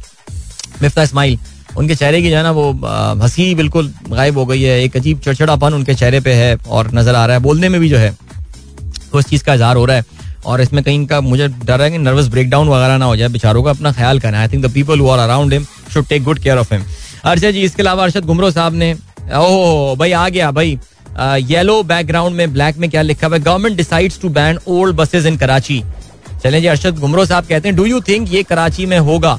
मिफ्ता 0.83 1.03
इस्माइल 1.03 1.39
उनके 1.77 1.95
चेहरे 1.95 2.23
की 2.23 2.31
जो 2.31 2.37
है 2.37 2.43
ना 2.43 2.51
वो 2.51 2.71
हँसी 3.23 3.55
बिल्कुल 3.55 3.93
गायब 4.09 4.39
हो 4.39 4.47
गई 4.47 4.63
है। 4.63 4.81
एक 4.83 4.97
अजीब 4.97 5.21
चढ़चड़ापन 5.21 5.75
उनके 5.75 5.95
चेहरे 5.95 6.21
पे 6.21 6.33
है 6.35 6.57
और 6.69 6.91
नज़र 6.95 7.15
आ 7.15 7.25
रहा 7.27 7.37
है। 7.37 7.43
बोलने 7.43 7.69
में 7.69 7.81
भी 7.81 7.89
जो 7.89 7.99
है 7.99 8.11
तो 9.13 9.19
इस 9.19 9.27
चीज़ 9.27 9.45
का 9.45 9.55
इजहार 9.55 9.77
हो 9.77 9.85
रहा 9.85 9.97
है। 9.97 10.05
और 10.47 10.61
इसमें 10.61 10.83
कहीं 10.85 11.07
का 11.07 11.21
मुझे 11.21 11.49
डर 11.49 11.83
है 11.83 11.91
कि 11.91 11.99
नर्वस 11.99 12.29
ब्रेकडाउन 12.29 12.69
वगैरह 12.69 12.97
ना 12.99 13.05
हो 13.05 13.17
जाए, 13.17 13.29
बेचारों 13.29 13.63
का 13.63 13.71
अपना 13.71 13.93
ख्याल 13.93 14.21
करना 14.21 14.41
I 14.41 14.49
think 14.49 14.65
the 14.65 14.71
people 14.73 15.01
are 15.09 15.19
around 15.19 15.53
him 15.53 15.67
should 15.95 16.07
take 16.09 16.23
good 16.25 16.39
care 16.39 16.59
of 16.59 16.75
him 16.75 16.85
Arshad 17.25 17.51
ji, 17.51 17.63
इसके 17.63 17.83
अलावा 17.83 18.03
अरशद 18.05 18.25
घुमरो 18.25 18.51
साहब 18.51 18.75
ने, 18.75 18.93
ओह, 18.93 19.95
भाई 19.97 20.13
आ 20.13 20.29
गया, 20.29 20.51
भाई। 20.51 20.79
येलो 21.45 21.83
बैकग्राउंड 21.83 22.37
में 22.37 22.53
ब्लैक 22.53 22.77
में 22.79 22.89
क्या 22.91 23.03
लिखा 23.03 23.27
हुआ 23.27 23.37
है? 23.37 23.43
Government 23.43 23.77
decides 23.77 24.21
to 24.21 24.29
ban 24.31 24.59
old 24.69 24.97
buses 24.97 25.27
in 25.27 25.37
Karachi 25.37 25.83
चलें 26.43 26.61
जी, 26.61 26.67
अरशद 26.67 26.99
घुमरो 26.99 27.25
साहब 27.27 27.45
कहते 27.45 27.69
हैं 27.69 27.77
डू 27.77 27.85
यू 27.85 28.01
थिंक 28.01 28.33
ये 28.33 28.43
कराची 28.43 28.87
में 28.87 28.99
होगा? 28.99 29.39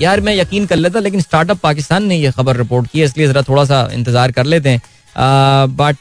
यार 0.00 0.20
मैं 0.20 0.34
यकीन 0.36 0.66
कर 0.66 0.76
लेता 0.76 1.00
लेकिन 1.00 1.20
स्टार्टअप 1.20 1.58
पाकिस्तान 1.62 2.04
ने 2.06 2.16
ये 2.16 2.30
खबर 2.30 2.56
रिपोर्ट 2.56 2.86
की 2.90 2.98
है 2.98 3.04
इसलिए 3.04 3.26
जरा 3.28 3.42
थोड़ा 3.42 3.64
सा 3.64 3.88
इंतज़ार 3.92 4.32
कर 4.32 4.44
लेते 4.46 4.68
हैं। 4.68 4.80
बट 5.76 5.96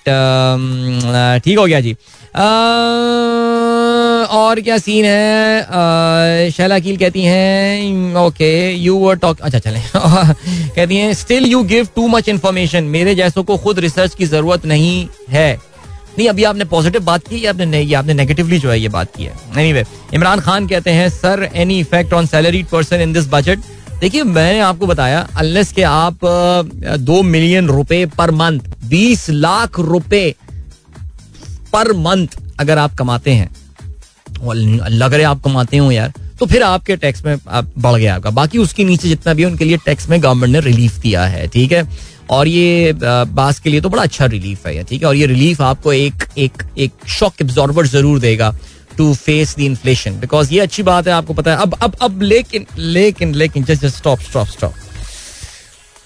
ठीक 1.43 1.57
हो 1.59 1.65
गया 1.65 1.79
जी। 1.81 1.95
और 4.37 4.59
क्या 4.61 4.77
सीन 4.77 5.05
है? 5.05 6.51
शैला 6.51 6.79
कील 6.79 6.97
कहती 6.97 7.23
हैं 7.23 8.15
ओके 8.15 8.49
यू 8.71 8.95
वर 8.97 9.15
टॉक 9.15 9.41
अच्छा 9.41 9.59
चले। 9.59 9.79
कहती 9.95 10.97
हैं 10.97 11.13
still 11.13 11.45
you 11.45 11.63
give 11.63 11.87
too 11.95 12.07
much 12.07 12.29
information 12.29 12.83
मेरे 12.95 13.15
जैसों 13.15 13.43
को 13.43 13.57
खुद 13.57 13.79
रिसर्च 13.79 14.15
की 14.15 14.25
ज़रूरत 14.25 14.65
नहीं 14.65 15.07
है। 15.29 15.53
नहीं 16.17 16.27
अभी 16.29 16.43
आपने 16.43 16.65
पॉजिटिव 16.65 17.03
बात 17.03 17.27
की 17.27 17.43
या 17.45 17.49
आपने 17.51 17.65
नहीं? 17.65 17.95
आपने 17.95 18.13
नेगेटिवली 18.13 18.59
जो 18.59 18.69
है 18.71 18.79
ये 18.79 18.89
बात 18.89 19.15
की 19.15 19.23
है। 19.23 19.33
एनीवे 19.57 19.83
anyway, 19.83 20.13
इमरान 20.13 20.39
खान 20.39 20.67
कहते 20.67 20.91
हैं 20.91 21.09
sir 21.09 21.49
any 21.55 21.79
effect 21.79 22.13
on 22.13 22.25
salary 22.25 22.63
person 22.71 23.01
in 23.01 23.13
this 23.13 23.27
budget 23.31 23.59
देखिए, 24.01 24.23
मैंने 24.23 24.59
आपको 24.59 24.87
बताया 24.87 25.19
अनलेस 25.37 25.71
के 25.73 25.83
आप 25.83 26.19
दो 26.99 27.21
मिलियन 27.23 27.67
रुपए 27.67 28.05
पर 28.17 28.31
मंथ 28.31 28.59
बीस 28.85 29.29
लाख 29.29 29.79
रुपए 29.79 30.33
पर 31.73 31.91
मंथ 31.97 32.37
अगर 32.59 32.77
आप 32.77 32.93
कमाते 32.95 33.31
हैं। 33.31 33.49
लग 34.89 35.13
रहे 35.13 35.23
आप 35.23 35.41
कमाते 35.43 35.77
हो 35.77 35.91
यार। 35.91 36.13
तो 36.39 36.45
फिर 36.45 36.63
आपके 36.63 36.95
टैक्स 36.95 37.25
में 37.25 37.35
आप 37.47 37.71
बढ़ 37.77 37.95
गया 37.95 38.15
आपका। 38.15 38.29
बाकी 38.31 38.57
उसके 38.57 38.83
नीचे 38.83 39.07
जितना 39.07 39.33
भी 39.33 39.43
है, 39.43 39.49
उनके 39.49 39.65
लिए 39.65 39.77
टैक्स 39.85 40.09
में 40.09 40.21
गवर्नमेंट 40.23 40.53
ने 40.53 40.59
रिलीफ 40.61 40.97
दिया 40.99 41.25
है, 41.25 41.47
ठीक 41.47 41.71
है? 41.71 41.87
और 42.29 42.47
ये 42.47 42.93
बास 42.95 43.59
के 43.59 43.69
लिए 43.69 43.81
तो 43.81 43.89
बड़ा 43.89 44.03
अच्छा 44.03 44.25
रिलीफ 44.27 44.67
है, 44.67 44.83
ठीक 44.83 45.01
है? 45.01 45.07
और 45.07 45.15
ये 45.15 45.25
रिलीफ 45.25 45.61
आपको 45.61 45.93
एक 45.93 46.23
एक 46.37 46.63
एक 46.77 46.91
शॉक 47.09 47.41
एब्जॉर्बर 47.41 47.87
ज़रूर 47.87 48.19
देगा। 48.19 48.55
To 48.97 49.13
face 49.15 49.55
the 49.57 49.61
inflation 49.61 50.19
because 50.19 50.53
ये 50.53 50.59
अच्छी 50.59 50.83
बात 50.83 51.07
है 51.07 51.13
आपको 51.13 51.33
पता 51.33 51.51
है 51.51 51.57
अब 51.57 51.77
अब 51.81 51.95
अब 52.01 52.21
लेकिन 52.23 52.65
लेकिन 52.77 53.33
लेकिन 53.35 53.63
just 53.63 53.81
just 53.81 53.97
stop 53.97 54.19
stop 54.21 54.47
stop 54.47 54.73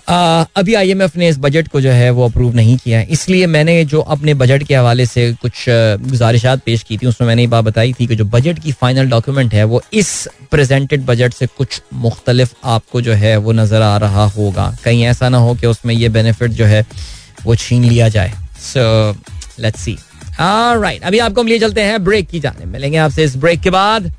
अभी 0.07 0.73
आईएमएफ 0.73 1.15
ने 1.17 1.27
इस 1.29 1.37
बजट 1.37 1.67
को 1.67 1.81
जो 1.81 1.91
है 1.91 2.09
वो 2.09 2.25
अप्रूव 2.25 2.55
नहीं 2.55 2.77
किया 2.77 2.99
है 2.99 3.05
इसलिए 3.11 3.45
मैंने 3.47 3.83
जो 3.85 3.99
अपने 4.07 4.33
बजट 4.33 4.63
के 4.63 4.75
हवाले 4.75 5.05
से 5.05 5.31
कुछ 5.41 5.65
गुजारिशात 5.69 6.63
पेश 6.65 6.83
की 6.83 6.97
थी 6.97 7.07
उसमें 7.07 7.27
मैंने 7.27 7.41
ये 7.41 7.47
बात 7.47 7.63
बताई 7.65 7.93
थी 7.93 8.07
कि 8.07 8.15
जो 8.15 8.25
बजट 8.25 8.59
की 8.59 8.71
फाइनल 8.71 9.09
डॉक्यूमेंट 9.09 9.53
है 9.53 9.63
वो 9.63 9.81
इस 9.93 10.11
प्रेजेंटेड 10.51 11.05
बजट 11.05 11.33
से 11.33 11.47
कुछ 11.57 11.81
मुख्तलिफ़ 12.01 12.53
आपको 12.67 13.01
जो 13.01 13.13
है 13.15 13.35
वो 13.37 13.51
नज़र 13.53 13.81
आ 13.81 13.95
रहा 13.97 14.25
होगा 14.29 14.73
कहीं 14.83 15.05
ऐसा 15.05 15.29
ना 15.29 15.37
हो 15.37 15.55
कि 15.55 15.67
उसमें 15.67 15.95
ये 15.95 16.09
बेनिफिट 16.09 16.51
जो 16.51 16.65
है 16.65 16.85
वो 17.45 17.55
छीन 17.57 17.83
लिया 17.83 18.09
जाए 18.09 18.33
सो 18.63 18.81
लेट्स 19.59 19.81
सी 19.81 19.97
राइट 20.41 21.03
अभी 21.03 21.19
आपको 21.19 21.41
हम 21.41 21.47
लिए 21.47 21.59
चलते 21.59 21.81
हैं 21.81 22.03
ब्रेक 22.03 22.29
की 22.29 22.39
जाने। 22.39 22.65
मिलेंगे 22.65 22.97
आपसे 22.97 23.23
इस 23.23 23.35
ब्रेक 23.37 23.61
के 23.61 23.69
बाद। 23.69 24.11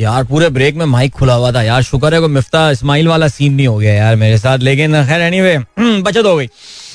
यार 0.00 0.24
पूरे 0.24 0.48
ब्रेक 0.48 0.74
में 0.74 0.84
माइक 0.86 1.12
खुला 1.12 1.34
हुआ 1.34 1.52
था। 1.52 1.62
यार 1.62 1.82
शुक्र 1.82 2.14
है 2.14 2.20
को 2.20 2.28
मिफ्ता 2.28 2.70
इस्माइल 2.70 3.08
वाला 3.08 3.28
सीन 3.28 3.54
नहीं 3.54 3.66
हो 3.66 3.78
गया 3.78 3.94
यार 3.94 4.16
मेरे 4.16 4.38
साथ। 4.38 4.58
लेकिन 4.58 5.04
खैर 5.06 5.20
एनीवे 5.20 5.54
हम्म, 5.54 6.02
बचत 6.02 6.26
हो 6.26 6.36
गई। 6.36 6.46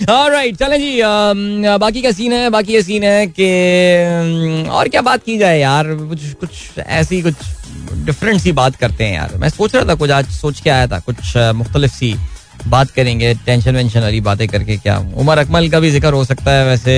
राइट 0.01 0.55
चलें 0.55 0.78
जी 0.80 1.01
बाकी 1.78 2.01
का 2.01 2.11
सीन 2.11 2.34
है? 2.34 2.49
बाकी 2.49 2.73
ये 2.73 2.82
सीन 2.82 3.03
है 3.03 3.28
कि 3.39 4.69
और 4.69 4.88
क्या 4.88 5.01
बात 5.01 5.23
की 5.26 5.38
जाए 5.38 5.59
यार? 5.59 5.86
कुछ 5.88 6.34
कुछ 6.34 6.80
ऐसी 6.80 7.21
कुछ 7.21 7.34
डिफरेंट 8.05 8.41
सी 8.41 8.51
बात 8.51 8.76
करते 8.76 9.03
हैं 9.03 9.15
यार। 9.15 9.38
मैं 9.38 9.49
सोच 9.49 9.76
रहा 9.76 9.86
था 9.86 9.95
कुछ 9.95 10.11
आज 10.11 10.30
सोच 10.32 10.59
के 10.59 10.69
आया 10.69 10.88
था 10.88 10.99
कुछ 10.99 11.38
मुख्तलिफ़ 11.38 11.93
सी 11.93 12.15
बात 12.68 12.89
करेंगे 12.91 13.34
टेंशन 13.45 13.76
वेंशन 13.76 14.01
वाली 14.01 14.22
बातें 14.22 14.47
करके 14.47 14.78
क्या 14.78 14.97
उमर 15.18 15.38
अकमल 15.38 15.70
का 15.70 15.80
भी 15.80 15.91
ज़िक्र 15.91 16.14
हो 16.14 16.24
सकता 16.26 16.51
है 16.51 16.66
वैसे। 16.66 16.95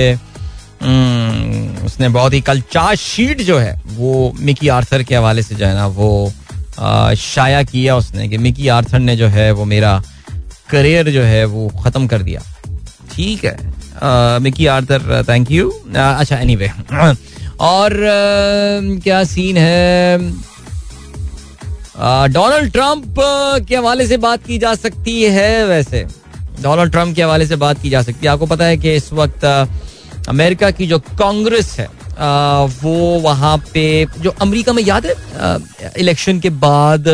हम्म, 0.82 1.86
उसने 1.86 2.08
बहुत 2.08 2.34
ही 2.34 2.40
कल 2.40 2.60
चार्ज 2.72 2.98
शीट 2.98 3.40
जो 3.42 3.58
है 3.58 3.74
वो 3.86 4.32
मिकी 4.40 4.68
आर्थर 4.70 5.02
के 5.02 5.14
हवाले 5.14 5.42
से 5.42 5.54
जो 5.54 5.66
है 5.66 5.74
ना 5.74 5.86
वो 5.88 6.32
शाया 7.18 7.62
किया 7.62 7.96
उसने 7.96 8.28
कि 8.28 8.38
मिकी 8.38 8.68
आर्थर 8.68 8.98
ने 8.98 9.16
जो 9.16 9.28
है 9.28 9.50
वो 9.52 9.64
मेरा 9.64 10.00
करियर 10.70 11.10
जो 11.10 11.22
है 11.22 11.44
वो 11.46 11.68
ख़त्म 11.84 12.06
कर 12.06 12.22
दिया। 12.22 12.40
ठीक 13.14 13.44
है। 13.44 13.56
मिकी 14.40 14.66
आर्थर 14.68 15.24
थैंक 15.28 15.50
यू 15.50 15.70
अच्छा 15.96 16.36
एनी 16.36 16.56
और 17.60 17.94
क्या 19.04 19.22
सीन 19.24 19.56
है? 19.56 20.18
डोनाल्ड 21.98 22.72
ट्रंप 22.72 23.14
के 23.68 23.76
हवाले 23.76 24.06
से 24.06 24.16
बात 24.16 24.46
की 24.46 24.58
जा 24.58 24.74
सकती 24.74 25.22
है 25.24 25.66
वैसे। 25.66 26.06
डोनाल्ड 26.62 26.92
ट्रंप 26.92 27.14
के 27.16 27.22
हवाले 27.22 27.46
से 27.46 27.56
बात 27.56 27.82
की 27.82 27.90
जा 27.90 28.02
सकती 28.02 28.26
है। 28.26 28.32
आपको 28.32 28.46
पता 28.46 28.64
है 28.64 28.76
कि 28.76 28.94
इस 28.96 29.12
वक्त 29.12 29.44
अमेरिका 30.28 30.70
की 30.70 30.86
जो 30.86 30.98
कांग्रेस 30.98 31.76
है 31.78 31.88
वो 32.82 32.94
वहाँ 33.20 33.56
पे, 33.72 34.06
जो 34.18 34.30
अमेरिका 34.40 34.72
में 34.72 34.82
याद 34.82 35.06
है 35.06 35.14
इलेक्शन 35.98 36.40
के 36.40 36.50
बाद 36.62 37.08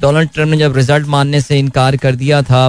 डोनाल्ड 0.00 0.30
ट्रंप 0.34 0.50
ने 0.50 0.56
जब 0.56 0.76
रिज़ल्ट 0.76 1.06
मानने 1.06 1.40
से 1.40 1.58
इनकार 1.58 1.96
कर 1.96 2.16
दिया 2.16 2.42
था 2.42 2.68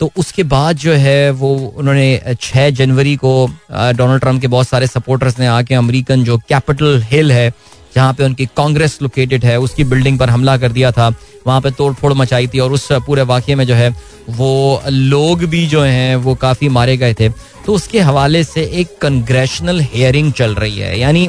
तो 0.00 0.10
उसके 0.16 0.42
बाद 0.42 0.76
जो 0.76 0.92
है 0.92 1.30
वो 1.32 1.54
उन्होंने 1.76 2.36
छः 2.40 2.68
जनवरी 2.70 3.14
को 3.16 3.32
डोनाल्ड 3.70 4.20
ट्रंप 4.20 4.40
के 4.40 4.46
बहुत 4.46 4.68
सारे 4.68 4.86
सपोर्टर्स 4.86 5.38
ने 5.38 5.46
आके 5.46 5.74
अमेरिकन 5.74 6.24
जो 6.24 6.36
कैपिटल 6.48 7.02
हिल 7.10 7.32
है 7.32 7.52
जहाँ 7.96 8.12
पे 8.14 8.24
उनकी 8.24 8.46
कांग्रेस 8.56 8.98
लोकेटेड 9.02 9.44
है 9.44 9.58
उसकी 9.60 9.84
बिल्डिंग 9.84 10.18
पर 10.18 10.30
हमला 10.30 10.56
कर 10.56 10.72
दिया 10.72 10.90
था। 10.92 11.08
वहाँ 11.46 11.60
पे 11.60 11.70
तोड़ 11.70 11.92
फोड़ 11.94 12.12
मचाई 12.14 12.46
थी 12.46 12.58
और 12.58 12.72
उस 12.72 12.88
पूरे 13.06 13.22
वाक्य 13.22 13.54
में 13.54 13.64
जो 13.66 13.74
है 13.74 13.88
वो 14.28 14.82
लोग 14.88 15.44
भी 15.44 15.66
जो 15.66 15.82
हैं 15.82 16.16
वो 16.16 16.34
काफ़ी 16.34 16.68
मारे 16.68 16.96
गए 16.96 17.14
थे। 17.14 17.28
तो 17.66 17.74
उसके 17.74 18.00
हवाले 18.00 18.44
से 18.44 18.64
एक 18.80 18.96
कंग्रेशनल 19.02 19.80
हेयरिंग 19.82 20.32
चल 20.32 20.54
रही 20.54 20.78
है। 20.78 20.98
यानी 20.98 21.28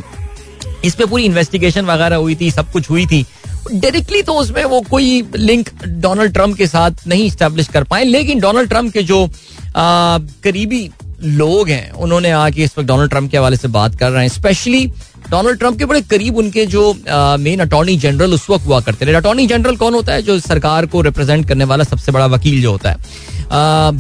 इस 0.86 0.96
पे 0.96 1.06
पूरी 1.06 1.24
इन्वेस्टिगेशन 1.24 1.86
वगैरह 1.86 2.16
हुई 2.16 2.36
थी 2.36 2.52
सब 2.52 2.72
कुछ 2.72 2.90
हुई 2.90 3.06
थी। 3.06 3.26
डायरेक्टली 3.74 4.22
तो 4.22 4.34
उसमें 4.34 4.64
वो 4.66 4.82
कोई 4.82 5.22
लिंक 5.36 5.70
डोनाल्ड 5.86 6.34
ट्रंप 6.34 6.58
के 6.58 6.68
साथ 6.68 7.08
नहीं 7.08 7.30
स्टैब्लिश 7.30 7.68
कर 7.68 7.84
पाए 7.84 8.04
लेकिन 8.04 8.40
डोनाल्ड 8.40 8.70
ट्रंप 8.70 8.94
के 8.94 9.04
जो 9.04 9.26
आ, 9.26 10.18
करीबी 10.44 10.90
लोग 11.20 11.70
हैं, 11.70 11.92
उन्होंने 11.92 12.32
आके 12.32 12.64
इस 12.64 12.78
वक्त 12.78 12.88
डोनाल्ड 12.88 13.12
ट्रंप 13.12 13.32
के 13.32 13.38
हवाले 13.38 13.58
से 13.58 13.68
बात 13.68 13.96
कर 13.96 14.12
रहे 14.12 14.22
हैं। 14.22 14.30
स्पेशली 14.30 14.86
डोनाल्ड 15.30 15.60
ट्रंप 15.60 15.78
के 15.78 15.86
बड़े 15.86 16.02
करीब 16.02 16.38
उनके 16.38 16.66
जो 16.66 16.94
मेन 17.40 17.60
अटॉर्नी 17.60 17.96
जनरल 17.98 18.34
उस 18.34 18.50
वक्त 18.50 18.66
हुआ 18.66 18.80
करते 18.82 19.06
थे। 19.06 19.14
अटॉर्नी 19.14 19.48
जनरल 19.48 19.76
कौन 19.76 19.94
होता 19.94 20.14
है? 20.14 20.22
जो 20.22 20.40
सरकार 20.40 20.86
को 20.86 21.02
रिप्रेजेंट 21.02 21.48
करने 21.48 21.64
वाला 21.64 21.84
सबसे 21.84 22.12
बड़ा 22.12 22.26
वकील 22.26 22.62
जो 22.62 22.72
होता 22.72 22.92
है। 22.92 22.98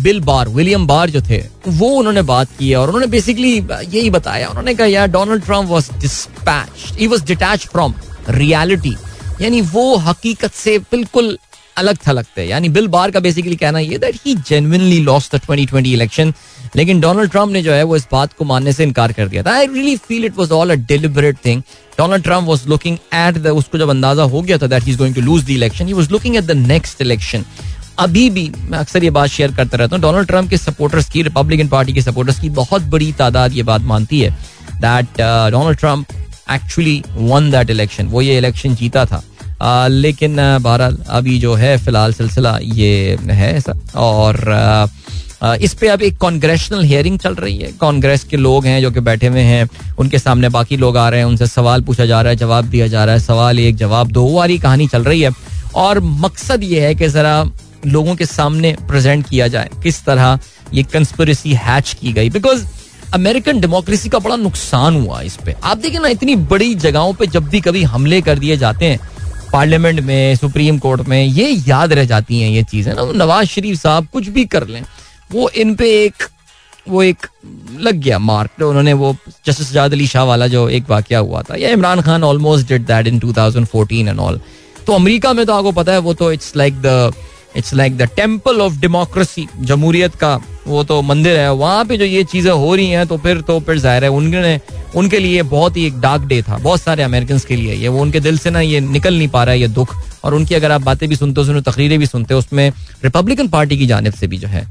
बिल 0.03 0.19
बार 0.21 0.49
विलियम 0.49 0.87
बार 0.87 1.09
जो 1.09 1.21
थे, 1.21 1.43
वो 1.67 1.89
उन्होंने 1.89 2.21
बात 2.23 2.47
की 2.59 2.69
है 2.69 2.77
और 2.77 2.87
उन्होंने 2.87 3.07
बेसिकली 3.07 3.55
यही 3.55 4.09
बताया। 4.09 4.47
उन्होंने 4.49 4.73
कहा, 4.75 4.87
यार 4.87 5.07
Donald 5.07 5.43
Trump 5.43 5.69
was 5.69 5.89
dispatch 6.01 6.99
he 6.99 7.07
was 7.07 7.23
detach 7.25 7.67
from 7.67 7.93
reality 8.29 8.95
यानी 9.41 9.61
वो 9.63 9.95
हकीकत 9.97 10.53
से 10.53 10.77
बिल्कुल 10.91 11.37
अलग 11.77 11.97
थलग 12.07 12.25
थे 12.37 12.43
यानी 12.43 12.69
बिल 12.69 12.87
बार 12.87 13.11
का 13.11 13.19
बेसिकली 13.19 13.55
कहना 13.55 13.79
ये 13.79 13.97
that 13.97 14.15
he 14.25 14.35
genuinely 14.49 14.99
lost 15.03 15.35
the 15.35 15.39
2020 15.41 15.85
election 15.87 16.33
लेकिन 16.75 16.99
डोनाल्ड 17.01 17.31
ट्रंप 17.31 17.51
ने 17.51 17.61
जो 17.63 17.71
है 17.73 17.83
वो 17.83 17.95
इस 17.95 18.07
बात 18.11 18.33
को 18.33 18.45
मानने 18.45 18.73
से 18.73 18.83
इनकार 18.83 19.11
कर 19.13 19.27
दिया 19.27 19.43
था। 19.43 19.53
I 19.55 19.67
really 19.67 19.95
feel 19.97 20.25
it 20.25 20.37
was 20.37 20.51
all 20.51 20.71
a 20.71 20.75
deliberate 20.87 21.37
thing 21.45 21.61
Donald 21.97 22.23
Trump 22.23 22.47
was 22.47 22.67
looking 22.67 22.97
at 23.13 23.37
the 23.37 23.47
उसको 23.61 23.77
जब 23.77 23.89
अंदाज़ा 23.89 24.23
हो 24.23 24.41
गया 24.41 24.57
था 24.57 24.67
that 24.67 24.83
he 24.83 24.91
is 24.91 24.97
going 24.97 25.15
to 25.15 25.21
lose 25.21 25.45
the 25.45 25.49
election 25.49 25.87
he 25.87 25.93
was 25.93 26.11
looking 26.11 26.35
at 26.35 26.43
the 26.43 26.57
next 26.67 27.01
election 27.01 27.45
अभी 27.99 28.29
भी 28.29 28.51
मैं 28.59 28.77
अक्सर 28.77 29.03
ये 29.03 29.09
बात 29.09 29.29
शेयर 29.29 29.55
करता 29.55 29.77
रहता 29.77 29.95
हूँ 29.95 30.01
डोनाल्ड 30.01 30.27
ट्रंप 30.27 30.49
के 30.49 30.57
सपोर्टर्स 30.57 31.09
की 31.11 31.21
रिपब्लिकन 31.21 31.67
पार्टी 31.67 31.93
के 31.93 32.01
सपोर्टर्स 32.01 32.39
की 32.39 32.49
बहुत 32.59 32.81
बड़ी 32.91 33.11
तादाद 33.13 33.53
ये 33.53 33.63
बात 33.63 33.81
मानती 33.83 34.19
है 34.19 34.29
that 34.75 35.21
Donald 35.51 35.79
Trump 35.79 36.05
actually 36.51 37.03
won 37.11 37.49
that 37.51 37.69
election 37.69 38.07
वो 38.07 38.21
ये 38.21 38.37
इलेक्शन 38.37 38.75
जीता 38.75 39.05
था। 39.05 39.23
आ, 39.61 39.87
लेकिन 39.87 40.35
बहरहाल 40.59 40.97
अभी 41.09 41.37
जो 41.39 41.53
है 41.55 41.77
फ़िलहाल 41.77 42.13
सिलसिला 42.13 42.57
ये 42.63 43.17
है 43.21 43.53
ऐसा। 43.55 43.73
और 43.95 44.51
आ, 44.51 45.55
इस 45.55 45.73
पे 45.73 45.87
अब 45.87 46.01
एक 46.01 46.17
कॉन्ग्रेशनल 46.17 46.83
हियरिंग 46.83 47.17
चल 47.19 47.35
रही 47.35 47.57
है। 47.57 47.71
कांग्रेस 47.81 48.23
के 48.23 48.37
लोग 48.37 48.65
हैं 48.65 48.81
जो 48.81 48.91
कि 48.91 48.99
बैठे 48.99 49.27
हुए 49.27 49.41
हैं 49.41 49.67
उनके 49.99 50.19
सामने 50.19 50.49
बाकी 50.49 50.77
लोग 50.77 50.97
आ 50.97 51.07
रहे 51.09 51.19
हैं 51.19 51.27
उनसे 51.27 51.47
सवाल 51.47 51.81
पूछा 51.81 52.05
जा 52.05 52.21
रहा 52.21 52.29
है 52.29 52.35
जवाब 52.35 52.65
दिया 52.65 52.87
जा 52.87 53.03
रहा 53.05 53.15
है 53.15 53.21
सवाल 53.21 53.59
एक 53.59 53.75
जवाब 53.75 54.11
दो 54.11 54.25
वाली 54.33 54.57
कहानी 54.59 54.87
चल 54.87 55.03
रही 55.03 55.21
है। 55.21 55.31
और 55.75 55.99
मकसद 55.99 56.63
ये 56.63 56.79
है 56.81 56.93
कि 56.95 57.07
जरा 57.09 57.43
लोगों 57.85 58.15
के 58.15 58.25
सामने 58.25 58.75
प्रेजेंट 58.87 59.27
किया 59.29 59.47
जाए 59.47 59.69
किस 59.83 60.03
तरह 60.05 60.39
ये 60.73 60.83
कंस्पिरेसी 60.83 61.53
हैच 61.55 61.93
की 62.01 62.13
गई। 62.13 62.29
बिकॉज़ 62.29 62.65
अमेरिकन 63.13 63.59
डेमोक्रेसी 63.59 64.09
का 64.09 64.19
बड़ा 64.19 64.35
नुकसान 64.35 64.95
हुआ 64.95 65.21
इस 65.21 65.37
पे। 65.45 65.55
आप 65.63 65.77
देखिए 65.77 65.99
ना 65.99 66.07
इतनी 66.07 66.35
बड़ी 66.35 66.73
जगहों 66.77 67.13
पे 67.13 67.27
जब 67.27 67.47
भी 67.49 67.61
कभी 67.61 67.83
हमले 67.85 68.21
कर 68.21 68.39
दिए 68.39 68.57
जाते 68.57 68.85
हैं 68.85 68.99
पार्लियामेंट 69.51 69.99
में, 69.99 70.35
सुप्रीम 70.35 70.77
कोर्ट 70.79 71.07
में 71.07 71.23
ये 71.23 71.49
याद 71.67 71.93
रह 71.93 72.05
जाती 72.05 72.41
हैं 72.41 72.49
ये 72.49 72.63
चीज़ें 72.63 72.93
ना। 72.93 73.11
नवाज़ 73.15 73.47
शरीफ 73.47 73.79
साहब 73.79 74.07
कुछ 74.13 74.27
भी 74.29 74.45
कर 74.47 74.67
लें, 74.67 74.83
वो 75.31 75.49
इन 75.51 75.75
पे 75.75 75.89
एक, 76.03 76.23
वो 76.87 77.03
एक 77.03 77.27
लग 77.79 77.95
गया 77.95 78.19
मार्क 78.19 78.51
तो 78.59 78.69
उन्होंने 78.69 78.93
वो 78.93 79.15
जस्टिस 79.45 79.71
जाद 79.73 79.93
अली 79.93 80.07
शाह 80.07 80.23
वाला 80.25 80.47
जो 80.47 80.67
एक 80.69 80.89
वाक्य 80.89 81.15
हुआ 81.17 81.41
था, 81.41 81.55
या 81.55 81.69
Imran 81.69 82.01
Khan 82.01 82.23
almost 82.23 82.67
did 82.67 82.85
that 82.87 83.07
in 83.07 83.19
2014 83.19 84.07
and 84.07 84.19
all 84.19 84.39
तो 84.87 84.93
अमरीका 84.93 85.33
में 85.33 85.45
तो 85.45 85.53
आपको 85.53 85.71
पता 85.73 85.91
है, 85.91 85.99
वो 85.99 86.13
तो 86.13 86.31
it's 86.31 86.55
like 86.55 86.81
the 86.81 87.13
it's 87.57 87.73
like 87.73 87.97
the 87.97 88.09
temple 88.15 88.61
of 88.61 88.79
democracy 88.79 89.47
जमहूरियत 89.59 90.15
का 90.15 90.39
वो 90.67 90.83
तो 90.83 91.01
मंदिर 91.01 91.37
है। 91.37 91.51
वहाँ 91.53 91.85
पे 91.85 91.97
जो 91.97 92.05
ये 92.05 92.23
चीज़ें 92.25 92.51
हो 92.51 92.73
रही 92.75 92.89
हैं 92.89 93.05
तो 93.07 93.17
फिर 93.17 93.41
तो 93.41 93.59
फिर 93.59 93.77
ज़ाहिर 93.79 94.03
है 94.03 94.09
उनके 94.11 94.57
उनके 94.95 95.19
लिए 95.19 95.41
बहुत 95.45 95.77
ही 95.77 95.85
एक 95.85 95.99
डार्क 96.01 96.21
डे 96.23 96.41
था। 96.41 96.57
बहुत 96.57 96.81
सारे 96.81 97.03
अमेरिकन 97.03 97.39
के 97.47 97.55
लिए 97.55 97.73
ये। 97.73 97.87
वो 97.87 98.01
उनके 98.01 98.19
दिल 98.19 98.37
से 98.37 98.49
ना 98.49 98.59
ये 98.61 98.79
निकल 98.81 99.17
नहीं 99.17 99.27
पा 99.27 99.43
रहा 99.43 99.53
है, 99.53 99.59
ये 99.61 99.67
दुख। 99.69 99.95
और 100.23 100.33
उनकी 100.33 100.55
अगर 100.55 100.71
आप 100.71 100.81
बातें 100.81 101.07
भी 101.09 101.15
सुनते 101.15 101.41
हो, 101.41 101.45
सुनो, 101.47 101.61
तकरीरें 101.61 101.97
भी 101.99 102.05
सुनते 102.05 102.33
हो, 102.33 102.39
उसमें 102.39 102.69
रिपब्लिकन 103.03 103.47
पार्टी 103.47 103.77
की 103.77 103.85
जानब 103.87 104.13
से 104.13 104.27
भी 104.27 104.37
जो 104.37 104.47
है 104.47 104.65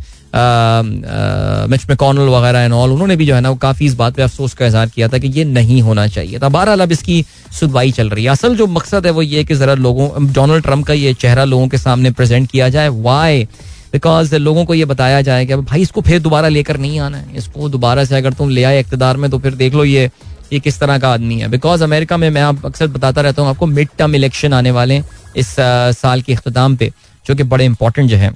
मिच 1.71 1.85
मैकॉनल 1.89 2.29
वगैरह 2.31 2.61
एंड 2.61 2.73
ऑल 2.75 2.91
उन्होंने 2.93 3.17
भी 3.17 3.27
जो 3.27 3.35
है 3.35 3.41
ना 3.41 3.51
वो 3.51 3.57
काफ़ी 3.59 3.87
इस 3.87 3.95
बात 3.95 4.15
पे 4.15 4.23
अफसोस 4.23 4.55
का 4.55 4.67
इजहार 4.67 4.89
किया 4.89 5.09
था 5.09 5.19
कि 5.19 5.29
ये 5.29 5.45
नहीं 5.47 5.81
होना 5.83 6.07
चाहिए 6.09 6.39
था। 6.39 6.49
बहरहाल 6.49 6.81
अब 6.81 6.93
इसकी 6.93 7.25
सुनवाई 7.53 7.93
चल 7.93 8.11
रही 8.11 8.25
है। 8.25 8.31
असल 8.31 8.57
जो 8.57 8.67
मकसद 8.69 9.07
है 9.07 9.13
वो 9.13 9.23
ये 9.23 9.45
कि 9.45 9.55
ज़रा 9.55 9.75
लोगों 9.77 10.33
डोनाल्ड 10.33 10.65
ट्रंप 10.65 10.87
का 10.87 10.95
ये 10.95 11.15
चेहरा 11.15 11.45
लोगों 11.45 11.69
के 11.69 11.79
सामने 11.79 12.11
प्रेजेंट 12.13 12.51
किया 12.51 12.69
जाए। 12.69 12.89
वाई 12.91 13.45
बिकॉज़ 13.93 14.35
लोगों 14.37 14.65
को 14.65 14.75
ये 14.75 14.85
बताया 14.85 15.21
जाए 15.23 15.47
कि 15.47 15.55
भाई 15.57 15.83
इसको 15.83 16.01
फिर 16.03 16.21
दोबारा 16.21 16.49
लेकर 16.49 16.79
नहीं 16.79 16.99
आना 17.01 17.19
है। 17.19 17.37
इसको 17.37 17.69
दोबारा 17.69 18.05
से 18.05 18.17
अगर 18.17 18.33
तुम 18.35 18.49
ले 18.51 18.65
आए 18.65 18.81
इकतदार 18.81 19.17
में 19.17 19.31
तो 19.31 19.39
फिर 19.39 19.55
देख 19.55 19.75
लो 19.75 19.85
ये 19.85 20.11
ये 20.53 20.59
किस 20.61 20.79
तरह 20.81 20.99
का 20.99 21.09
आदमी 21.11 21.39
है। 21.41 21.49
बिकॉज़ 21.49 21.83
अमेरिका 21.85 22.17
में 22.17 22.29
मैं 22.31 22.43
आप 22.43 22.67
अक्सर 22.67 22.87
बताता 22.89 23.21
रहता 23.21 23.43
हूँ, 23.43 23.51
आपको 23.51 23.67
मिड 23.67 23.89
टर्म 23.99 24.15
इलेक्शन 24.15 24.53
आने 24.53 24.71
वाले 24.71 24.95
हैं 24.95 25.05
इस 25.37 25.55
साल 25.97 26.23
के 26.23 26.35
अख्ताम 26.35 26.77
पे, 26.77 26.93
जो 27.27 27.35
कि 27.35 27.43
बड़े 27.45 27.65
इंपॉर्टेंट 27.65 28.11
जो 28.11 28.17
है। 28.17 28.31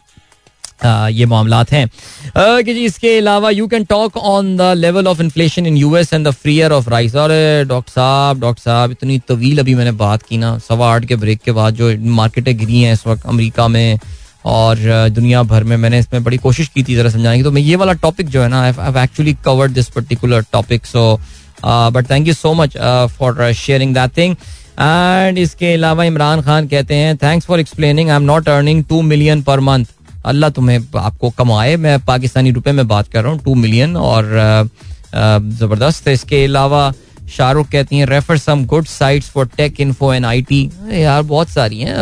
ये 0.84 1.26
मामला 1.26 1.64
हैं। 1.70 1.88
कि 2.36 2.74
जी, 2.74 2.84
इसके 2.84 3.16
अलावा 3.18 3.50
you 3.50 3.66
can 3.66 3.84
talk 3.84 4.16
on 4.16 4.56
the 4.56 4.72
level 4.76 5.06
of 5.06 5.22
inflation 5.22 5.66
in 5.66 5.76
US 5.76 6.12
and 6.12 6.26
the 6.26 6.30
freer 6.32 6.72
of 6.72 6.88
rice 6.90 7.14
और 7.16 7.30
डॉक्टर 7.68 7.92
साहब 7.92 8.40
डॉक्टर 8.40 8.62
साहब, 8.62 8.90
इतनी 8.90 9.18
तवील 9.28 9.58
अभी 9.58 9.74
मैंने 9.74 9.92
बात 9.98 10.22
की 10.22 10.38
ना। 10.38 10.56
सवा 10.60 10.92
आठ 10.94 11.04
के 11.04 11.16
ब्रेक 11.16 11.40
के 11.44 11.52
बाद 11.52 11.74
जो 11.74 11.92
मार्केटें 12.12 12.56
गिरी 12.58 12.82
हैं 12.82 12.92
इस 12.92 13.06
वक्त 13.06 13.26
अमेरिका 13.26 13.68
में 13.68 13.98
और 14.46 14.78
दुनिया 15.10 15.42
भर 15.42 15.64
में, 15.64 15.76
मैंने 15.76 15.98
इसमें 15.98 16.22
बड़ी 16.24 16.36
कोशिश 16.38 16.68
की 16.68 16.82
थी 16.82 16.94
जरा 16.96 17.10
समझाने 17.10 17.36
की। 17.36 17.42
तो 17.44 17.50
मैं 17.50 17.62
ये 17.62 17.76
वाला 17.76 17.92
टॉपिक 18.02 18.28
जो 18.28 18.42
है 18.42 18.48
ना 18.48 18.62
I 18.62 19.02
actually 19.02 19.36
covered 19.44 19.72
this 19.72 19.88
particular 19.90 20.44
topic 20.52 20.86
so 20.86 21.20
but 21.64 22.10
thank 22.10 22.28
you 22.28 22.34
so 22.34 22.52
much 22.54 22.76
for 23.18 23.52
sharing 23.52 23.94
that 23.94 24.16
thing 24.16 24.36
and 24.80 25.38
इसके 25.38 25.72
अलावा 25.74 26.04
इमरान 26.04 26.42
खान 26.42 26.68
कहते 26.68 26.94
हैं 26.94 27.16
thanks 27.16 27.46
for 27.46 27.60
explaining 27.60 28.10
I 28.10 28.16
am 28.16 28.22
not 28.22 28.48
earning 28.48 28.84
two 28.84 29.00
million 29.02 29.42
per 29.42 29.60
month 29.60 29.84
Allah 30.24 30.50
तुम्हें 30.50 30.78
आपको 30.98 31.30
कमाए। 31.30 31.76
मैं 31.78 31.98
पाकिस्तानी 32.04 32.50
रुपए 32.50 32.72
में 32.72 32.86
बात 32.88 33.08
कर 33.08 33.22
रहा 33.22 33.32
हूँ 33.32 33.40
टू 33.44 33.54
मिलियन 33.56 33.96
और 33.98 34.68
ज़बरदस्त। 35.14 36.08
इसके 36.08 36.44
अलावा 36.44 36.92
शाहरुख 37.30 37.68
कहती 37.70 37.98
हैं 37.98 38.06
refer 38.06 38.38
some 38.38 38.64
good 38.66 38.86
sites 38.88 39.28
for 39.30 39.46
tech 39.56 39.80
info 39.80 40.12
and 40.14 40.26
IT 40.26 40.62
यार, 40.92 41.22
बहुत 41.22 41.48
सारी 41.48 41.78
हैं। 41.80 41.96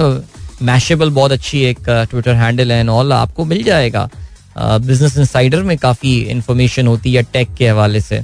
मैशेबल 0.63 1.11
बहुत 1.11 1.33
अच्छी 1.33 1.61
एक 1.65 1.79
ट्विटर 1.89 2.35
हैंडल 2.35 2.73
है 2.73 2.87
ऑल 2.89 3.13
आपको 3.13 3.45
मिल 3.45 3.63
जाएगा। 3.63 4.09
बिज़नेस 4.59 5.17
इनसाइडर 5.19 5.63
में 5.63 5.77
काफ़ी 5.79 6.15
इंफॉर्मेशन 6.31 6.87
होती 6.87 7.13
है 7.15 7.23
टेक 7.33 7.49
के 7.59 7.69
हवाले 7.69 8.01
से। 8.01 8.21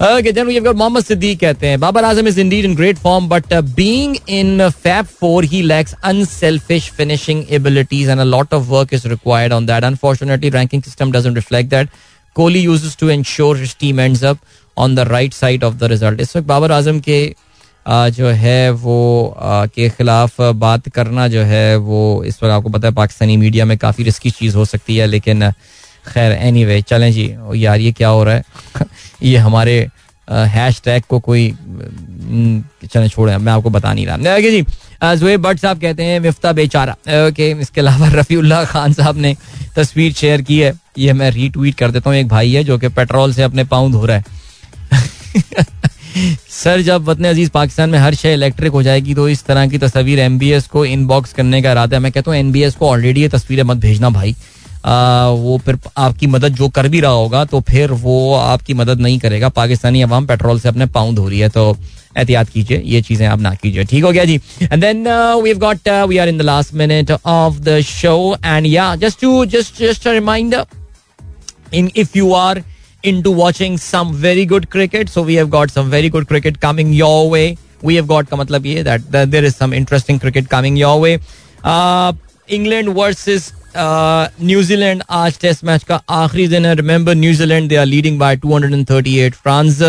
मोहम्मद 0.00 1.04
सिद्दीक 1.04 1.40
कहते 1.40 1.66
हैं 1.66 1.80
Babar 1.80 2.04
Azam 2.04 2.28
is 2.28 2.40
indeed 2.40 2.64
in 2.64 2.74
great 2.76 2.98
form 2.98 3.28
but 3.28 3.54
being 3.76 4.16
in 4.28 4.68
fab 4.82 5.06
four 5.20 5.44
he 5.44 5.62
lacks 5.62 5.94
unselfish 6.04 6.90
finishing 6.96 7.44
abilities 7.50 8.08
and 8.08 8.20
a 8.20 8.24
lot 8.24 8.54
of 8.54 8.68
work 8.68 8.94
is 8.94 9.08
required 9.08 9.52
on 9.52 9.66
that 9.66 9.84
unfortunately 9.84 10.50
ranking 10.50 10.82
system 10.82 11.12
doesn't 11.12 11.36
reflect 11.36 11.70
that 11.70 11.88
Kohli 12.36 12.60
uses 12.60 12.96
to 13.00 13.08
ensure 13.10 13.66
team 13.80 14.00
ends 14.00 14.24
up 14.24 14.38
on 14.76 14.94
the 14.94 15.08
right 15.08 15.34
side 15.34 15.64
of 15.64 15.74
the 15.74 15.84
result 15.90 16.20
इस 16.20 16.36
वक्त 16.36 16.46
बाबर 16.46 16.72
आज़म 16.72 17.00
के 17.00 17.20
जो 17.86 18.28
है 18.28 18.70
वो 18.70 19.36
के 19.74 19.88
खिलाफ 19.88 20.40
बात 20.40 20.88
करना 20.88 21.26
जो 21.28 21.42
है 21.42 21.76
वो, 21.76 22.22
इस 22.26 22.42
वक्त 22.42 22.52
आपको 22.52 22.68
पता 22.68 22.88
है 22.88 22.94
पाकिस्तानी 22.94 23.36
मीडिया 23.36 23.64
में 23.64 23.76
काफ़ी 23.78 24.04
रिस्की 24.04 24.30
चीज़ 24.30 24.56
हो 24.56 24.64
सकती 24.64 24.96
है, 24.96 25.06
लेकिन 25.06 25.50
खैर 26.08 26.32
एनी 26.32 26.64
वे 26.64 26.80
चलें 26.82 27.12
जी। 27.12 27.30
यार, 27.56 27.80
ये 27.80 27.92
क्या 27.92 28.08
हो 28.08 28.24
रहा 28.24 28.34
है? 28.34 28.44
ये 29.22 29.36
हमारे 29.38 29.78
हैश 30.28 30.80
टैग 30.84 31.02
को 31.08 31.18
कोई 31.20 31.50
चले, 31.50 33.08
छोड़े 33.08 33.36
मैं 33.38 33.52
आपको 33.52 33.70
बता 33.70 33.92
नहीं 33.92 34.06
रहा। 34.06 34.36
ओके 34.36 34.50
जी 34.50 34.64
जुएब 35.16 35.42
भट्ट 35.42 35.58
साहब 35.60 35.80
कहते 35.80 36.02
हैं, 36.04 36.18
मिफ्ता 36.20 36.52
बेचारा। 36.52 36.92
ओके, 37.28 37.50
इसके 37.60 37.80
अलावा 37.80 38.08
रफ़ीउल्लाह 38.12 38.64
खान 38.64 38.92
साहब 38.92 39.16
ने 39.18 39.34
तस्वीर 39.76 40.12
शेयर 40.12 40.42
की 40.42 40.58
है। 40.58 40.72
ये 40.98 41.12
मैं 41.12 41.30
रीट्वीट 41.30 41.74
कर 41.74 41.90
देता 41.90 42.10
हूँ, 42.10 42.18
एक 42.18 42.28
भाई 42.28 42.52
है 42.52 42.64
जो 42.64 42.78
कि 42.78 42.88
पेट्रोल 42.90 43.32
से 43.34 43.42
अपने 43.42 43.64
पाउंड 43.66 43.94
हो 43.94 44.06
रहा 44.06 44.16
है। 44.16 44.24
सर 46.50 46.80
जब 46.82 47.04
वतन 47.04 47.24
अज़ीज़ 47.24 47.50
पाकिस्तान 47.50 47.90
में 47.90 47.98
हर 47.98 48.14
शे 48.14 48.32
इलेक्ट्रिक 48.34 48.72
हो 48.72 48.82
जाएगी 48.82 49.14
तो 49.14 49.28
इस 49.28 49.44
तरह 49.44 49.66
की 49.68 49.78
तस्वीर 49.78 50.18
एम 50.18 50.38
को 50.72 50.84
इनबॉक्स 50.86 51.32
करने 51.32 51.60
का 51.62 51.72
इरादा 51.72 51.96
है। 51.96 52.02
मैं 52.02 52.12
कहता 52.12 52.30
हूँ 52.30 52.38
एन 52.38 52.52
को 52.78 52.88
ऑलरेडी 52.88 53.22
ये 53.22 53.28
तस्वीरें 53.28 53.62
मत 53.62 53.76
भेजना 53.78 54.10
भाई। 54.10 54.34
आ, 54.84 55.26
वो 55.28 55.58
फिर 55.64 55.78
आपकी 55.98 56.26
मदद 56.26 56.54
जो 56.54 56.68
कर 56.68 56.88
भी 56.88 57.00
रहा 57.00 57.10
होगा 57.12 57.44
तो 57.44 57.60
फिर 57.68 57.90
वो 58.02 58.34
आपकी 58.34 58.74
मदद 58.74 59.00
नहीं 59.00 59.18
करेगा। 59.18 59.48
पाकिस्तानी 59.50 60.02
अवाम 60.02 60.26
पेट्रोल 60.26 60.60
से 60.60 60.68
अपने 60.68 60.86
पाउंड 60.96 61.18
हो 61.18 61.28
रही 61.28 61.38
है 61.40 61.48
तो 61.48 61.76
एहतियात 62.16 62.48
कीजिए 62.48 62.80
ये 62.84 63.00
चीज़ें 63.02 63.26
आप 63.26 63.40
ना 63.40 63.54
कीजिए। 63.54 63.84
ठीक 63.84 64.04
हो 64.04 64.12
गया 64.12 64.24
जी? 64.24 64.40
And 64.62 64.80
then 64.80 65.08
we 65.42 65.48
have 65.48 65.58
got 65.58 65.88
we 66.08 66.18
are 66.18 66.28
in 66.28 66.38
the 66.38 66.42
last 66.42 66.74
minute 66.74 67.10
of 67.12 67.58
the 67.60 67.80
show 67.82 68.36
and 68.44 68.66
या 68.66 68.94
just 68.96 69.20
to 69.20 69.44
just 69.46 69.82
just 69.82 70.06
reminder 70.08 70.64
in 71.72 71.86
if 72.00 72.12
you 72.16 72.26
are 72.34 72.58
into 73.03 73.31
watching 73.31 73.77
some 73.77 74.13
very 74.23 74.45
good 74.45 74.69
cricket 74.69 75.09
so 75.09 75.21
we 75.29 75.37
have 75.41 75.49
got 75.49 75.71
some 75.77 75.89
very 75.89 76.09
good 76.09 76.27
cricket 76.27 76.59
coming 76.65 76.91
your 76.93 77.29
way 77.29 77.45
we 77.83 77.95
have 77.95 78.07
got 78.07 78.29
का 78.29 78.37
मतलब 78.37 78.65
ये 78.65 78.83
that, 78.83 79.11
that 79.11 79.31
there 79.31 79.43
is 79.43 79.55
some 79.55 79.73
interesting 79.73 80.19
cricket 80.19 80.49
coming 80.49 80.77
your 80.77 80.99
way 80.99 81.17
uh, 81.63 82.13
England 82.49 82.93
versus 82.99 83.51
New Zealand 83.77 85.03
आज 85.09 85.37
test 85.41 85.63
match 85.63 85.83
का 85.83 86.01
आखिरी 86.09 86.47
दिन 86.47 86.65
है 86.65 86.73
remember 86.75 87.15
New Zealand 87.15 87.69
they 87.69 87.75
are 87.75 87.85
leading 87.85 88.17
by 88.19 88.37
238 88.37 89.33
runs 89.33 89.81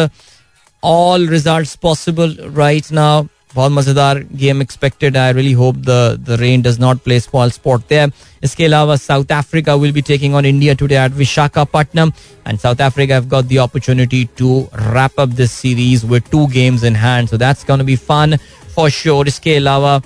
all 0.82 1.28
results 1.28 1.74
possible 1.82 2.36
right 2.56 2.92
now 2.92 3.24
बहुत 3.57 3.71
मज़ेदार 3.71 4.23
game 4.35 4.61
expected 4.61 5.17
I 5.17 5.33
really 5.33 5.51
hope 5.53 5.75
the 5.79 5.91
the 6.27 6.37
rain 6.39 6.61
does 6.61 6.79
not 6.79 6.97
play 7.03 7.19
small 7.19 7.51
spot 7.51 7.81
there 7.89 8.11
इसके 8.43 8.65
अलावा 8.65 8.95
South 8.97 9.31
Africa 9.33 9.75
will 9.75 9.91
be 9.91 10.01
taking 10.07 10.35
on 10.35 10.45
India 10.45 10.73
today 10.81 10.95
at 10.97 11.13
Visakhapatnam 11.15 12.11
and 12.47 12.59
South 12.59 12.81
Africa 12.81 13.15
have 13.15 13.27
got 13.29 13.45
the 13.45 13.57
opportunity 13.61 14.23
to 14.37 14.59
wrap 14.75 15.19
up 15.19 15.29
this 15.37 15.51
series 15.53 16.05
with 16.05 16.23
two 16.31 16.45
games 16.51 16.83
in 16.83 16.95
hand 16.97 17.29
so 17.29 17.37
that's 17.37 17.65
gonna 17.67 17.83
be 17.83 17.95
fun 18.03 18.37
for 18.75 18.89
sure 18.91 19.27
इसके 19.27 19.55
अलावा 19.55 19.99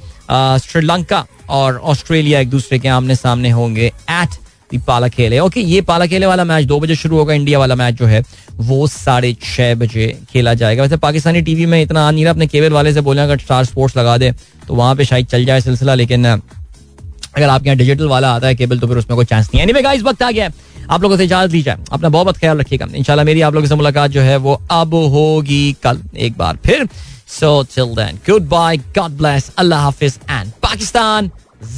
श्रीलंका 0.59 1.25
और 1.51 1.77
Australia 1.93 2.39
एक 2.39 2.49
दूसरे 2.49 2.79
के 2.79 2.87
आमने 2.89 3.15
सामने 3.15 3.49
होंगे 3.51 3.91
eight 4.11 4.39
पाला 4.79 5.07
खेले 5.09 5.39
ओके 5.39 5.61
ये 5.61 5.81
पाला 5.81 6.05
खेले 6.05 6.25
वाला 6.25 6.43
मैच 6.43 6.65
दो 6.65 6.79
बजे 6.79 6.95
शुरू 6.95 7.17
होगा 7.17 7.33
इंडिया 7.33 7.59
वाला 7.59 7.75
मैच 7.75 7.95
जो 7.95 8.05
है, 8.05 8.23
वो 8.57 8.87
साढ़े 8.87 9.33
छह 9.43 9.73
बजे 9.75 10.07
खेला 10.31 10.53
जाएगा। 10.53 10.83
वैसे 10.83 10.97
पाकिस्तानी 10.99 11.41
टीवी 11.41 11.65
में 11.65 11.81
इतना 11.81 12.07
आ 12.07 12.11
नहीं 12.11 12.23
रहा, 12.25 12.33
अपने 12.33 12.47
केबल 12.47 12.73
वाले 12.73 12.93
से 12.93 13.01
बोले, 13.01 13.21
अगर 13.21 13.37
स्टार 13.39 13.65
स्पोर्ट्स 13.65 13.97
लगा 13.97 14.17
दे 14.17 14.31
तो 14.67 14.73
वहाँ 14.73 14.95
पे 14.95 15.05
शायद 15.05 15.25
चल 15.27 15.45
जाए 15.45 15.61
सिलसिला, 15.61 15.95
लेकिन, 15.95 16.25
अगर 16.25 17.49
आपके 17.49 17.69
यहाँ 17.69 17.77
डिजिटल 17.77 18.07
वाला 18.07 18.31
आता 18.31 18.47
है 18.47 18.55
केबल 18.55 18.79
तो 18.79 18.87
फिर 18.87 18.97
उसमें 18.97 19.15
कोई 19.15 19.25
चांस 19.25 19.49
नहीं 19.53 19.65
है। 19.65 19.81
गाइस 19.83 20.01
वक्त 20.03 20.23
आ 20.23 20.31
गया 20.31 20.49
आप 20.89 21.01
लोगों 21.01 21.17
से 21.17 21.23
इजाज़त 21.23 21.51
दी 21.51 21.61
जाए 21.61 21.77
अपना 21.91 22.09
बहुत 22.09 22.25
बहुत 22.25 22.37
ख्याल 22.37 22.57
रखिएगा। 22.59 22.87
इंशाल्लाह 22.95 23.25
मेरी 23.25 23.41
आप 23.41 23.53
लोगों 23.53 23.67
से 23.67 23.75
मुलाकात 23.75 24.11
जो 24.11 24.21
है, 24.21 24.37
वो 24.37 24.61
अब 24.71 24.93
होगी 24.93 25.75
कल, 25.83 26.01
एक 26.17 26.37
बार 26.37 26.57
फिर। 26.65 26.87
So 27.29 27.61
till 27.75 27.95
then 27.95 28.19
good 28.29 28.47
bye 28.49 28.77
God 28.97 29.11
bless 29.17 29.51
Allah 29.57 29.79
Hafiz 29.81 30.19
and 30.29 30.51
Pakistan 30.63 31.31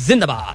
जिंदाबाद। 0.08 0.52